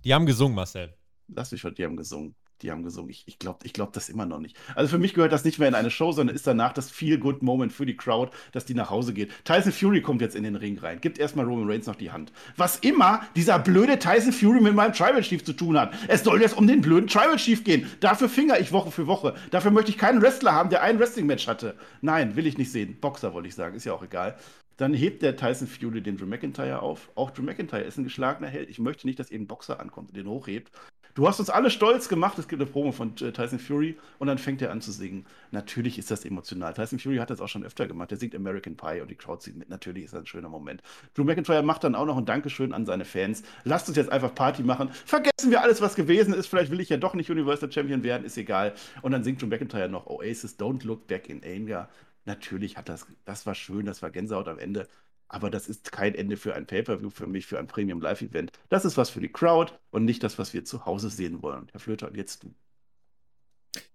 Die 0.04 0.14
haben 0.14 0.26
gesungen, 0.26 0.54
Marcel. 0.54 0.94
Lass 1.30 1.50
mich, 1.54 1.66
die 1.78 1.86
haben 1.86 1.96
gesungen. 1.96 2.36
Die 2.62 2.72
haben 2.72 2.84
gesungen. 2.84 3.10
Ich, 3.10 3.24
ich 3.26 3.40
glaube 3.40 3.60
ich 3.64 3.74
glaub 3.74 3.94
das 3.94 4.10
immer 4.10 4.26
noch 4.26 4.40
nicht. 4.40 4.58
Also 4.76 4.90
für 4.90 4.98
mich 4.98 5.14
gehört 5.14 5.32
das 5.32 5.44
nicht 5.44 5.60
mehr 5.60 5.68
in 5.68 5.76
eine 5.76 5.90
Show, 5.90 6.12
sondern 6.12 6.36
ist 6.36 6.48
danach 6.48 6.74
das 6.74 6.92
Feel-Good-Moment 6.92 7.74
für 7.74 7.86
die 7.86 7.98
Crowd, 7.98 8.32
dass 8.52 8.66
die 8.66 8.74
nach 8.74 8.90
Hause 8.90 9.14
geht. 9.14 9.32
Tyson 9.46 9.72
Fury 9.72 10.02
kommt 10.02 10.22
jetzt 10.22 10.36
in 10.36 10.44
den 10.44 10.56
Ring 10.56 10.78
rein. 10.78 11.02
Gibt 11.02 11.20
erstmal 11.20 11.46
Roman 11.46 11.70
Reigns 11.70 11.88
noch 11.88 11.96
die 11.96 12.12
Hand. 12.12 12.32
Was 12.58 12.78
immer 12.80 13.22
dieser 13.36 13.60
blöde 13.60 14.00
Tyson 14.00 14.34
Fury 14.34 14.62
mit 14.62 14.76
meinem 14.76 14.94
Tribal 14.94 15.22
Chief 15.22 15.44
zu 15.44 15.54
tun 15.54 15.78
hat. 15.78 15.94
Es 16.08 16.24
soll 16.24 16.42
jetzt 16.42 16.58
um 16.58 16.68
den 16.68 16.82
blöden 16.82 17.08
Tribal 17.08 17.38
Chief 17.38 17.64
gehen. 17.64 17.88
Dafür 18.00 18.30
finger 18.30 18.60
ich 18.60 18.72
Woche 18.72 18.92
für 18.92 19.08
Woche. 19.08 19.36
Dafür 19.50 19.72
möchte 19.72 19.92
ich 19.92 19.98
keinen 19.98 20.22
Wrestler 20.22 20.54
haben, 20.54 20.70
der 20.70 20.84
ein 20.84 21.00
Wrestling-Match 21.00 21.48
hatte. 21.48 21.76
Nein, 22.02 22.36
will 22.36 22.48
ich 22.48 22.58
nicht 22.58 22.72
sehen. 22.72 22.98
Boxer 23.00 23.34
wollte 23.34 23.48
ich 23.48 23.56
sagen. 23.56 23.76
Ist 23.76 23.86
ja 23.86 23.94
auch 23.94 24.04
egal. 24.04 24.38
Dann 24.78 24.94
hebt 24.94 25.22
der 25.22 25.36
Tyson 25.36 25.68
Fury 25.68 26.02
den 26.02 26.18
Drew 26.18 26.26
McIntyre 26.26 26.82
auf. 26.82 27.12
Auch 27.16 27.32
Drew 27.32 27.44
McIntyre 27.44 27.82
ist 27.82 27.98
ein 27.98 28.04
geschlagener 28.04 28.48
Held. 28.48 28.70
Ich 28.70 28.80
möchte 28.80 29.06
nicht, 29.06 29.20
dass 29.20 29.30
eben 29.30 29.46
Boxer 29.46 29.80
ankommt 29.80 30.10
und 30.10 30.18
den 30.18 30.28
hochhebt. 30.28 30.72
Du 31.14 31.28
hast 31.28 31.40
uns 31.40 31.50
alle 31.50 31.70
stolz 31.70 32.08
gemacht. 32.10 32.38
Es 32.40 32.48
gibt 32.48 32.62
eine 32.62 32.70
Promo 32.70 32.92
von 32.92 33.14
äh, 33.22 33.32
Tyson 33.32 33.60
Fury 33.60 33.98
und 34.20 34.28
dann 34.28 34.38
fängt 34.38 34.62
er 34.62 34.72
an 34.72 34.82
zu 34.82 34.92
singen. 34.92 35.26
Natürlich 35.52 35.98
ist 35.98 36.12
das 36.12 36.26
emotional. 36.26 36.74
Tyson 36.74 37.00
Fury 37.00 37.18
hat 37.18 37.30
das 37.30 37.42
auch 37.42 37.48
schon 37.48 37.64
öfter 37.64 37.88
gemacht. 37.88 38.12
Er 38.12 38.18
singt 38.18 38.36
American 38.36 38.78
Pie 38.78 39.02
und 39.02 39.10
die 39.12 39.16
Crowd 39.16 39.44
singt 39.44 39.58
mit. 39.58 39.70
Natürlich 39.70 40.06
ist 40.06 40.14
das 40.14 40.22
ein 40.22 40.26
schöner 40.28 40.50
Moment. 40.50 40.82
Drew 41.14 41.24
McIntyre 41.24 41.64
macht 41.64 41.84
dann 41.84 41.96
auch 41.96 42.06
noch 42.06 42.18
ein 42.18 42.26
Dankeschön 42.26 42.74
an 42.74 42.86
seine 42.86 43.06
Fans. 43.06 43.44
Lasst 43.64 43.88
uns 43.88 43.98
jetzt 43.98 44.12
einfach 44.12 44.34
Party 44.34 44.64
machen. 44.64 44.90
Vergessen 45.06 45.52
wir 45.52 45.62
alles, 45.62 45.82
was 45.82 45.96
gewesen 45.96 46.34
ist. 46.34 46.48
Vielleicht 46.48 46.72
will 46.72 46.80
ich 46.80 46.90
ja 46.90 46.98
doch 46.98 47.14
nicht 47.14 47.30
Universal 47.30 47.72
Champion 47.72 48.04
werden. 48.04 48.24
Ist 48.26 48.38
egal. 48.38 48.74
Und 49.02 49.12
dann 49.12 49.24
singt 49.24 49.42
Drew 49.42 49.48
McIntyre 49.48 49.90
noch 49.90 50.08
Oasis, 50.08 50.58
Don't 50.58 50.86
Look 50.86 51.08
Back 51.08 51.30
in 51.30 51.44
Anger. 51.44 51.90
Natürlich 52.26 52.78
hat 52.78 52.88
das, 52.88 53.08
das 53.26 53.46
war 53.46 53.56
schön, 53.56 53.86
das 53.86 54.02
war 54.02 54.12
Gänsehaut 54.12 54.48
am 54.48 54.60
Ende. 54.60 54.88
Aber 55.34 55.50
das 55.50 55.70
ist 55.70 55.94
kein 55.94 56.14
Ende 56.14 56.36
für 56.36 56.56
ein 56.56 56.68
Pay-Per-View, 56.68 57.10
für 57.10 57.26
mich, 57.26 57.46
für 57.46 57.58
ein 57.58 57.66
Premium-Live-Event. 57.68 58.52
Das 58.68 58.84
ist 58.84 58.98
was 58.98 59.10
für 59.10 59.22
die 59.22 59.32
Crowd 59.32 59.72
und 59.90 60.04
nicht 60.04 60.24
das, 60.24 60.38
was 60.38 60.54
wir 60.54 60.66
zu 60.66 60.86
Hause 60.86 61.10
sehen 61.10 61.42
wollen. 61.42 61.68
Herr 61.72 61.80
Flöter, 61.80 62.10
und 62.10 62.18
jetzt 62.18 62.44
du. 62.44 62.54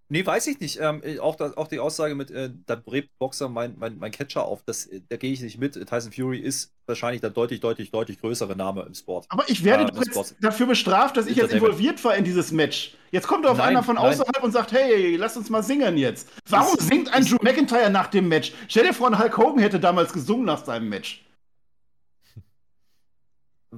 Nee, 0.09 0.25
weiß 0.25 0.47
ich 0.47 0.61
nicht. 0.61 0.79
Ähm, 0.81 1.03
auch, 1.21 1.35
das, 1.35 1.57
auch 1.57 1.67
die 1.67 1.81
Aussage 1.81 2.15
mit, 2.15 2.31
äh, 2.31 2.51
da 2.67 2.77
brebt 2.77 3.11
Boxer 3.19 3.49
mein, 3.49 3.75
mein, 3.77 3.99
mein 3.99 4.13
Catcher 4.13 4.45
auf, 4.45 4.63
das, 4.63 4.87
äh, 4.87 5.03
da 5.09 5.17
gehe 5.17 5.33
ich 5.33 5.41
nicht 5.43 5.59
mit. 5.59 5.75
Tyson 5.75 6.13
Fury 6.13 6.39
ist 6.39 6.73
wahrscheinlich 6.87 7.21
der 7.21 7.31
deutlich, 7.31 7.59
deutlich, 7.61 7.91
deutlich 7.91 8.21
größere 8.21 8.55
Name 8.55 8.83
im 8.87 8.95
Sport. 8.95 9.27
Aber 9.29 9.43
ich 9.49 9.65
werde 9.65 9.93
war's. 10.15 10.37
dafür 10.41 10.67
bestraft, 10.67 11.17
dass 11.17 11.27
ich 11.27 11.37
jetzt 11.37 11.53
involviert 11.53 12.03
war 12.05 12.15
in 12.17 12.23
dieses 12.25 12.53
Match. 12.53 12.95
Jetzt 13.11 13.27
kommt 13.27 13.47
auf 13.47 13.59
Nein, 13.59 13.71
einer 13.71 13.83
von 13.83 13.97
nein. 13.97 14.05
außerhalb 14.05 14.43
und 14.45 14.53
sagt, 14.53 14.71
hey, 14.73 15.17
lass 15.17 15.37
uns 15.37 15.51
mal 15.51 15.65
singen 15.65 15.99
jetzt. 15.99 16.31
Warum 16.49 16.79
Ist- 16.79 16.87
singt 16.89 17.13
ein 17.13 17.23
ist- 17.23 17.33
Drew 17.33 17.39
McIntyre 17.43 17.91
nach 17.91 18.07
dem 18.07 18.29
Match? 18.29 18.53
Stell 18.69 18.87
dir 18.87 18.95
vor, 18.95 19.09
ein 19.09 19.19
Hulk 19.19 19.37
Hogan 19.37 19.59
hätte 19.59 19.81
damals 19.81 20.13
gesungen 20.13 20.47
nach 20.47 20.65
seinem 20.65 20.89
Match. 20.89 21.26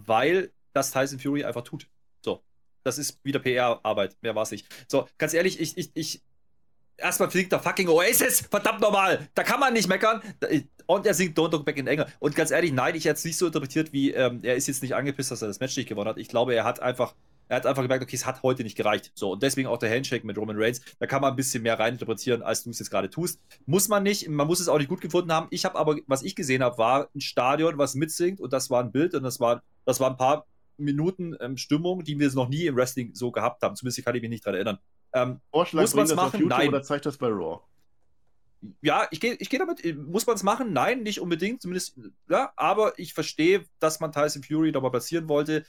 Weil 0.06 0.52
das 0.72 0.90
Tyson 0.90 1.18
Fury 1.18 1.44
einfach 1.44 1.62
tut. 1.62 1.88
So. 2.24 2.42
Das 2.84 2.98
ist 2.98 3.18
wieder 3.24 3.40
PR-Arbeit, 3.40 4.16
mehr 4.22 4.34
war 4.34 4.42
es 4.42 4.50
nicht. 4.50 4.66
So, 4.88 5.08
ganz 5.18 5.34
ehrlich, 5.34 5.60
ich, 5.60 5.76
ich, 5.76 5.90
ich. 5.94 6.22
Erstmal 6.96 7.30
fliegt 7.30 7.52
der 7.52 7.60
fucking 7.60 7.88
Oasis, 7.88 8.40
verdammt 8.50 8.80
nochmal, 8.80 9.28
da 9.34 9.44
kann 9.44 9.60
man 9.60 9.72
nicht 9.72 9.88
meckern. 9.88 10.20
Und 10.86 11.06
er 11.06 11.14
singt 11.14 11.38
Don't 11.38 11.52
Look 11.52 11.64
Back 11.64 11.76
in 11.76 11.86
Anger. 11.86 12.06
Und 12.18 12.34
ganz 12.34 12.50
ehrlich, 12.50 12.72
nein, 12.72 12.94
ich 12.94 13.04
hätte 13.04 13.18
es 13.18 13.24
nicht 13.24 13.36
so 13.36 13.46
interpretiert, 13.46 13.92
wie 13.92 14.10
ähm, 14.12 14.40
er 14.42 14.56
ist 14.56 14.66
jetzt 14.68 14.82
nicht 14.82 14.94
angepisst, 14.94 15.30
dass 15.30 15.42
er 15.42 15.48
das 15.48 15.60
Match 15.60 15.76
nicht 15.76 15.88
gewonnen 15.88 16.08
hat. 16.08 16.16
Ich 16.16 16.28
glaube, 16.28 16.54
er 16.54 16.64
hat 16.64 16.80
einfach, 16.80 17.14
er 17.48 17.56
hat 17.56 17.66
einfach 17.66 17.82
gemerkt, 17.82 18.02
okay, 18.02 18.16
es 18.16 18.24
hat 18.24 18.42
heute 18.42 18.62
nicht 18.62 18.74
gereicht. 18.74 19.12
So, 19.14 19.32
und 19.32 19.42
deswegen 19.42 19.68
auch 19.68 19.76
der 19.76 19.90
Handshake 19.90 20.26
mit 20.26 20.38
Roman 20.38 20.56
Reigns. 20.58 20.80
Da 20.98 21.06
kann 21.06 21.20
man 21.20 21.34
ein 21.34 21.36
bisschen 21.36 21.62
mehr 21.62 21.78
reininterpretieren, 21.78 22.42
als 22.42 22.64
du 22.64 22.70
es 22.70 22.78
jetzt 22.78 22.90
gerade 22.90 23.10
tust. 23.10 23.38
Muss 23.66 23.88
man 23.88 24.02
nicht, 24.02 24.28
man 24.30 24.46
muss 24.46 24.60
es 24.60 24.68
auch 24.68 24.78
nicht 24.78 24.88
gut 24.88 25.02
gefunden 25.02 25.30
haben. 25.30 25.48
Ich 25.50 25.66
habe 25.66 25.78
aber, 25.78 25.96
was 26.06 26.22
ich 26.22 26.34
gesehen 26.34 26.62
habe, 26.62 26.78
war 26.78 27.10
ein 27.14 27.20
Stadion, 27.20 27.76
was 27.76 27.94
mitsingt 27.94 28.40
und 28.40 28.52
das 28.54 28.70
war 28.70 28.82
ein 28.82 28.90
Bild 28.90 29.14
und 29.14 29.24
das 29.24 29.40
war, 29.40 29.62
das 29.88 30.00
war 30.00 30.10
ein 30.10 30.16
paar 30.18 30.46
Minuten 30.76 31.34
ähm, 31.40 31.56
Stimmung, 31.56 32.04
die 32.04 32.18
wir 32.18 32.30
noch 32.34 32.48
nie 32.48 32.66
im 32.66 32.76
Wrestling 32.76 33.14
so 33.14 33.30
gehabt 33.32 33.62
haben. 33.62 33.74
Zumindest 33.74 34.04
kann 34.04 34.14
ich 34.14 34.20
mich 34.22 34.30
nicht 34.30 34.44
dran 34.44 34.54
erinnern. 34.54 34.78
Ähm, 35.14 35.40
Vorschlag, 35.50 35.80
Muss 35.80 35.92
das 35.94 36.10
auf 36.12 36.16
machen? 36.16 36.46
Nein. 36.46 36.68
oder 36.68 36.82
zeigt 36.82 37.06
das 37.06 37.16
bei 37.16 37.28
Raw? 37.28 37.60
ja, 38.82 39.06
ich 39.10 39.20
gehe 39.20 39.34
ich 39.34 39.48
geh 39.50 39.58
damit. 39.58 39.84
äh, 39.84 39.94
Muss 39.94 40.26
man 40.26 40.36
es 40.36 40.42
machen? 40.42 40.72
Nein, 40.72 41.02
nicht 41.02 41.20
unbedingt. 41.20 41.62
Zumindest, 41.62 41.96
ja, 42.28 42.52
aber 42.56 42.98
ich 42.98 43.14
verstehe, 43.14 43.64
dass 43.80 44.00
man 44.00 44.12
Tyson 44.12 44.42
Fury 44.42 44.72
nochmal 44.72 44.90
platzieren 44.90 45.28
wollte. 45.28 45.64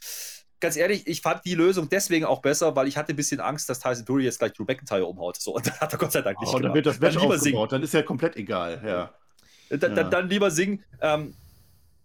Ganz 0.60 0.76
ehrlich, 0.76 1.08
ich 1.08 1.22
fand 1.22 1.46
die 1.46 1.56
Lösung 1.56 1.88
deswegen 1.90 2.26
auch 2.26 2.42
besser, 2.42 2.76
weil 2.76 2.88
ich 2.90 2.98
hatte 2.98 3.14
ein 3.14 3.16
bisschen 3.16 3.40
Angst, 3.40 3.70
dass 3.70 3.80
Tyson 3.80 4.06
Fury 4.06 4.26
jetzt 4.26 4.40
gleich 4.40 4.52
Drew 4.54 4.66
McIntyre 4.68 5.06
umhaut. 5.06 5.40
So, 5.40 5.54
und 5.56 5.66
das 5.68 5.80
hat 5.80 5.94
er 5.94 5.98
Gott 6.00 6.12
sei 6.12 6.22
Dank 6.22 6.40
nicht 6.42 6.50
Oh, 6.50 6.54
dann 6.54 6.62
gemacht. 6.64 6.76
wird 6.76 6.86
das 6.88 7.00
Match 7.00 7.14
dann 7.16 7.24
aufgebaut, 7.24 7.42
singen. 7.42 7.68
dann 7.70 7.84
ist 7.84 7.94
ja 7.94 8.02
komplett 8.02 8.36
egal. 8.36 8.82
Ja. 8.86 9.14
Dann, 9.70 9.80
Ja. 9.92 9.96
dann, 10.04 10.12
dann 10.12 10.30
lieber 10.30 10.52
singen. 10.52 10.84
Ähm, 11.02 11.34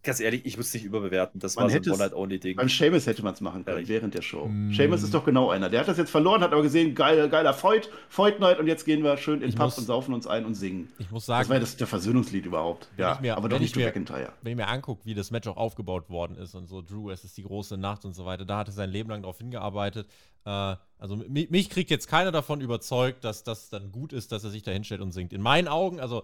ganz 0.05 0.20
ehrlich, 0.20 0.44
ich 0.47 0.55
würde 0.55 0.62
es 0.62 0.74
nicht 0.74 0.85
überbewerten. 0.85 1.40
Das 1.40 1.56
Man 1.56 1.64
war 1.64 1.70
so 1.70 1.76
ein 1.78 1.90
One-Night-Only-Ding. 1.90 2.56
Beim 2.56 2.68
Seamus 2.68 3.06
hätte 3.06 3.22
man 3.22 3.35
es 3.35 3.40
machen 3.40 3.64
können, 3.64 3.76
Ehrlich. 3.78 3.89
während 3.89 4.14
der 4.14 4.22
Show. 4.22 4.47
Mm. 4.47 4.72
Seamus 4.72 5.02
ist 5.02 5.12
doch 5.14 5.24
genau 5.24 5.51
einer. 5.51 5.68
Der 5.68 5.81
hat 5.81 5.89
das 5.89 5.98
jetzt 5.98 6.10
verloren, 6.10 6.43
hat 6.43 6.52
aber 6.52 6.62
gesehen, 6.62 6.94
geil, 6.94 7.28
geiler 7.28 7.55
Fight, 7.55 7.90
Fight 8.09 8.39
Night 8.40 8.59
und 8.60 8.66
jetzt 8.66 8.85
gehen 8.85 9.02
wir 9.02 9.16
schön 9.16 9.43
in 9.43 9.55
Pub 9.55 9.76
und 9.76 9.85
saufen 9.85 10.14
uns 10.14 10.26
ein 10.26 10.44
und 10.44 10.55
singen. 10.55 10.89
Ich 10.98 11.10
muss 11.10 11.22
Das 11.22 11.26
sagen, 11.26 11.48
war 11.48 11.56
ja 11.56 11.60
das, 11.60 11.76
der 11.76 11.86
Versöhnungslied 11.86 12.47
überhaupt. 12.47 12.89
Ja, 12.97 13.18
mir- 13.20 13.36
aber 13.36 13.48
doch 13.48 13.56
ich 13.56 13.62
nicht 13.62 13.74
Drew 13.76 13.81
mir- 13.81 13.86
McIntyre. 13.86 14.32
wenn 14.43 14.52
ich 14.52 14.56
mir 14.56 14.68
angucke, 14.68 15.05
wie 15.05 15.14
das 15.14 15.31
Match 15.31 15.48
auch 15.48 15.56
aufgebaut 15.56 16.10
worden 16.10 16.36
ist 16.36 16.55
und 16.55 16.68
so, 16.68 16.82
Drew, 16.82 17.10
es 17.10 17.24
ist 17.24 17.36
die 17.36 17.43
große 17.43 17.76
Nacht 17.76 18.05
und 18.05 18.12
so 18.14 18.24
weiter, 18.24 18.44
da 18.44 18.59
hat 18.59 18.68
er 18.68 18.72
sein 18.72 18.90
Leben 18.90 19.09
lang 19.10 19.22
darauf 19.22 19.39
hingearbeitet. 19.39 20.06
Äh, 20.44 20.76
also 20.98 21.16
mich, 21.16 21.51
mich 21.51 21.70
kriegt 21.70 21.90
jetzt 21.90 22.09
keiner 22.09 22.31
davon 22.32 22.60
überzeugt, 22.60 23.24
dass 23.24 23.43
das 23.43 23.70
dann 23.70 23.90
gut 23.93 24.12
ist, 24.12 24.32
dass 24.32 24.44
er 24.44 24.51
sich 24.51 24.62
da 24.62 24.70
hinstellt 24.70 25.01
und 25.01 25.12
singt. 25.12 25.32
In 25.32 25.40
meinen 25.43 25.68
Augen, 25.68 26.01
also 26.01 26.22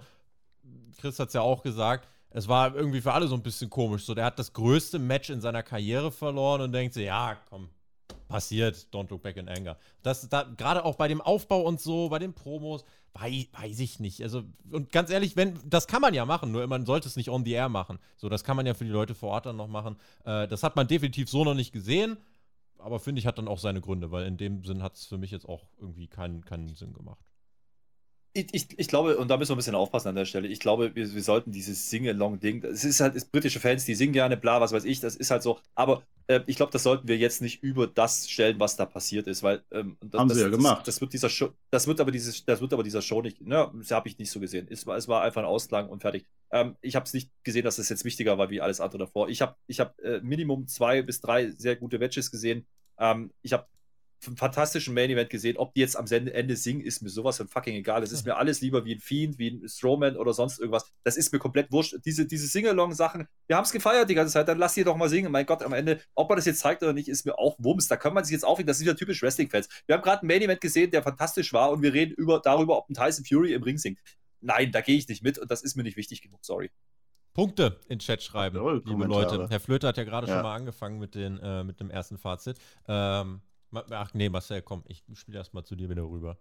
Chris 1.01 1.19
hat 1.19 1.29
es 1.29 1.35
ja 1.35 1.41
auch 1.41 1.63
gesagt, 1.63 2.07
es 2.31 2.49
war 2.49 2.75
irgendwie 2.75 3.01
für 3.01 3.13
alle 3.13 3.29
so 3.29 3.35
ein 3.35 3.43
bisschen 3.43 3.71
komisch. 3.71 4.05
So, 4.05 4.15
der 4.15 4.25
hat 4.25 4.39
das 4.39 4.53
größte 4.53 4.99
Match 4.99 5.31
in 5.31 5.41
seiner 5.41 5.63
Karriere 5.63 6.13
verloren 6.13 6.61
und 6.61 6.73
denkt 6.73 6.95
sich, 6.95 7.07
ja, 7.07 7.37
komm, 7.49 7.69
passiert, 8.29 8.87
don't 8.93 9.11
look 9.11 9.23
back 9.23 9.37
in 9.37 9.49
anger. 9.49 9.77
Das 10.03 10.29
da 10.29 10.45
gerade 10.45 10.85
auch 10.85 10.97
bei 10.97 11.09
dem 11.09 11.21
Aufbau 11.21 11.63
und 11.63 11.81
so, 11.81 12.09
bei 12.09 12.19
den 12.19 12.33
Promos, 12.33 12.85
weiß, 13.15 13.49
weiß 13.53 13.81
ich 13.81 13.99
nicht. 13.99 14.23
Also 14.23 14.45
und 14.71 14.93
ganz 14.93 15.11
ehrlich, 15.11 15.37
wenn 15.37 15.59
das 15.69 15.89
kann 15.89 16.01
man 16.01 16.15
ja 16.15 16.25
machen, 16.25 16.53
nur 16.53 16.67
man 16.67 16.87
sollte 16.87 17.09
es 17.09 17.17
nicht 17.17 17.31
on 17.31 17.45
the 17.45 17.53
air 17.53 17.69
machen. 17.69 17.99
So, 18.17 18.29
das 18.29 18.45
kann 18.45 18.57
man 18.57 18.67
ja 18.67 18.75
für 18.75 18.85
die 18.85 18.91
Leute 18.91 19.15
vor 19.15 19.31
Ort 19.31 19.47
dann 19.47 19.57
noch 19.57 19.69
machen. 19.69 19.97
Äh, 20.25 20.47
das 20.47 20.63
hat 20.63 20.77
man 20.77 20.87
definitiv 20.87 21.29
so 21.29 21.45
noch 21.45 21.55
nicht 21.55 21.73
gesehen, 21.73 22.17
aber 22.79 23.01
finde 23.01 23.19
ich 23.19 23.27
hat 23.27 23.39
dann 23.39 23.49
auch 23.49 23.59
seine 23.59 23.81
Gründe, 23.81 24.13
weil 24.13 24.27
in 24.27 24.37
dem 24.37 24.65
Sinn 24.65 24.83
hat 24.83 24.95
es 24.95 25.05
für 25.07 25.19
mich 25.19 25.33
jetzt 25.33 25.49
auch 25.49 25.67
irgendwie 25.79 26.07
keinen, 26.07 26.45
keinen 26.45 26.69
Sinn 26.75 26.95
gemacht. 26.95 27.30
Ich, 28.33 28.47
ich, 28.53 28.79
ich 28.79 28.89
glaube, 28.89 29.17
und 29.19 29.29
da 29.29 29.37
müssen 29.37 29.51
wir 29.51 29.57
ein 29.57 29.59
bisschen 29.59 29.75
aufpassen 29.75 30.09
an 30.09 30.15
der 30.15 30.25
Stelle. 30.25 30.47
Ich 30.47 30.61
glaube, 30.61 30.95
wir, 30.95 31.15
wir 31.15 31.23
sollten 31.23 31.51
dieses 31.51 31.91
Sing-Along-Ding, 31.91 32.63
es 32.65 32.85
ist 32.85 33.01
halt, 33.01 33.17
es 33.17 33.25
britische 33.25 33.59
Fans, 33.59 33.85
die 33.85 33.97
singen 33.97 34.13
gerne, 34.13 34.37
bla, 34.37 34.61
was 34.61 34.73
weiß 34.73 34.85
ich, 34.85 35.01
das 35.01 35.17
ist 35.17 35.33
halt 35.33 35.43
so. 35.43 35.59
Aber 35.75 36.05
äh, 36.29 36.41
ich 36.47 36.55
glaube, 36.55 36.71
das 36.71 36.85
sollten 36.85 37.09
wir 37.09 37.19
jetzt 37.19 37.43
nicht 37.43 37.61
über 37.65 37.89
das 37.89 38.31
stellen, 38.31 38.61
was 38.61 38.77
da 38.77 38.87
passiert 38.87 39.27
ist, 39.27 39.43
weil 39.43 39.65
ähm, 39.73 39.97
das, 40.01 40.21
Haben 40.21 40.29
das, 40.29 40.39
sie 40.39 40.45
ja 40.45 40.49
das, 40.49 40.57
gemacht. 40.57 40.87
Das, 40.87 41.01
wird 41.01 41.13
dieser 41.13 41.29
Show, 41.29 41.51
das 41.71 41.89
wird 41.89 42.01
aber 42.01 42.13
dieses, 42.13 42.45
das 42.45 42.61
wird 42.61 42.73
aber 42.73 42.85
dieser 42.85 43.03
Show 43.03 43.21
nicht, 43.21 43.41
ne, 43.41 43.69
das 43.75 43.91
habe 43.91 44.09
ich 44.09 44.17
nicht 44.17 44.31
so 44.31 44.39
gesehen. 44.39 44.69
Es 44.71 44.87
war, 44.87 44.97
es 44.97 45.09
war 45.09 45.23
einfach 45.23 45.43
ein 45.43 45.49
Ausklang 45.49 45.89
und 45.89 46.01
fertig. 46.01 46.25
Ähm, 46.53 46.77
ich 46.83 46.95
habe 46.95 47.07
es 47.07 47.13
nicht 47.13 47.33
gesehen, 47.43 47.65
dass 47.65 47.79
es 47.79 47.89
jetzt 47.89 48.05
wichtiger 48.05 48.39
war 48.39 48.49
wie 48.49 48.61
alles 48.61 48.81
andere 48.81 48.99
davor. 48.99 49.29
Ich 49.29 49.43
habe, 49.43 49.57
ich 49.67 49.81
habe 49.81 50.01
äh, 50.05 50.21
Minimum 50.21 50.69
zwei 50.69 51.03
bis 51.03 51.21
drei 51.21 51.51
sehr 51.51 51.75
gute 51.75 51.99
Matches 51.99 52.31
gesehen. 52.31 52.65
Ähm, 52.97 53.33
ich 53.43 53.53
habe 53.53 53.67
einen 54.27 54.37
fantastischen 54.37 54.95
Main 54.95 55.11
Event 55.11 55.31
gesehen. 55.31 55.57
Ob 55.57 55.73
die 55.75 55.81
jetzt 55.81 55.97
am 55.97 56.07
Ende 56.07 56.57
singen, 56.57 56.81
ist 56.83 57.03
mir 57.03 57.09
sowas 57.09 57.39
von 57.39 57.49
fucking 57.49 57.75
egal. 57.75 58.03
Es 58.03 58.13
ist 58.13 58.27
mir 58.27 58.37
alles 58.37 58.61
lieber 58.61 58.85
wie 58.85 58.95
ein 58.95 59.01
Fiend, 59.01 59.39
wie 59.39 59.49
ein 59.49 59.69
Strowman 59.69 60.17
oder 60.17 60.33
sonst 60.35 60.59
irgendwas. 60.59 60.91
Das 61.05 61.17
ist 61.17 61.33
mir 61.33 61.39
komplett 61.39 61.73
wurscht. 61.73 61.97
Diese, 62.05 62.27
diese 62.27 62.47
Sing-Along-Sachen, 62.47 63.27
wir 63.47 63.57
haben 63.57 63.65
es 63.65 63.73
gefeiert 63.73 64.11
die 64.11 64.15
ganze 64.15 64.33
Zeit, 64.33 64.49
dann 64.49 64.59
lass 64.59 64.75
die 64.75 64.85
doch 64.85 64.97
mal 64.97 65.09
singen. 65.09 65.33
Mein 65.33 65.47
Gott, 65.47 65.63
am 65.63 65.73
Ende, 65.73 66.01
ob 66.15 66.29
man 66.29 66.37
das 66.37 66.47
jetzt 66.47 66.61
zeigt 66.61 66.83
oder 66.83 66.93
nicht, 66.93 67.09
ist 67.09 67.25
mir 67.25 67.39
auch 67.39 67.57
Wumms. 67.59 67.89
Da 67.89 67.97
kann 67.97 68.15
man 68.15 68.25
sich 68.25 68.33
jetzt 68.33 68.45
aufregen. 68.45 68.67
Das 68.67 68.77
ist 68.79 68.83
wieder 68.83 68.97
typisch 68.97 69.23
Wrestling-Fans. 69.23 69.69
Wir 69.87 69.95
haben 69.97 70.03
gerade 70.03 70.25
ein 70.25 70.27
Main 70.27 70.43
Event 70.43 70.61
gesehen, 70.61 70.91
der 70.91 71.03
fantastisch 71.03 71.53
war 71.53 71.71
und 71.71 71.83
wir 71.83 71.93
reden 71.93 72.13
über, 72.15 72.41
darüber, 72.41 72.79
ob 72.79 72.91
ein 72.91 72.95
Tyson 72.95 73.25
Fury 73.25 73.55
im 73.55 73.63
Ring 73.63 73.79
singt. 73.79 74.01
Nein, 74.41 74.73
da 74.73 74.81
gehe 74.81 74.97
ich 74.97 75.09
nicht 75.09 75.23
mit 75.23 75.39
und 75.39 75.51
das 75.51 75.63
ist 75.63 75.77
mir 75.77 75.83
nicht 75.83 75.97
wichtig 75.97 76.23
genug, 76.23 76.41
sorry. 76.43 76.71
Punkte 77.33 77.79
in 77.85 77.91
den 77.91 77.99
Chat 78.01 78.23
schreiben, 78.23 78.57
liebe 78.57 78.83
Kommentare. 78.83 79.37
Leute. 79.37 79.49
Herr 79.51 79.61
Flöter 79.61 79.89
hat 79.89 79.97
ja 79.97 80.05
gerade 80.05 80.27
Ja. 80.27 80.35
schon 80.35 80.43
mal 80.43 80.57
angefangen 80.57 80.99
mit, 80.99 81.15
den, 81.15 81.39
äh, 81.39 81.63
mit 81.63 81.79
dem 81.79 81.89
ersten 81.91 82.19
Fazit. 82.19 82.59
Ähm, 82.89 83.41
ach 83.73 84.15
nee, 84.15 84.29
Marcel, 84.29 84.63
komm, 84.63 84.85
ich 84.87 85.03
spiele 85.15 85.39
erst 85.39 85.55
mal 85.55 85.65
zu 85.65 85.77
dir 85.77 85.89
wieder 85.89 86.03
rüber. 86.03 86.39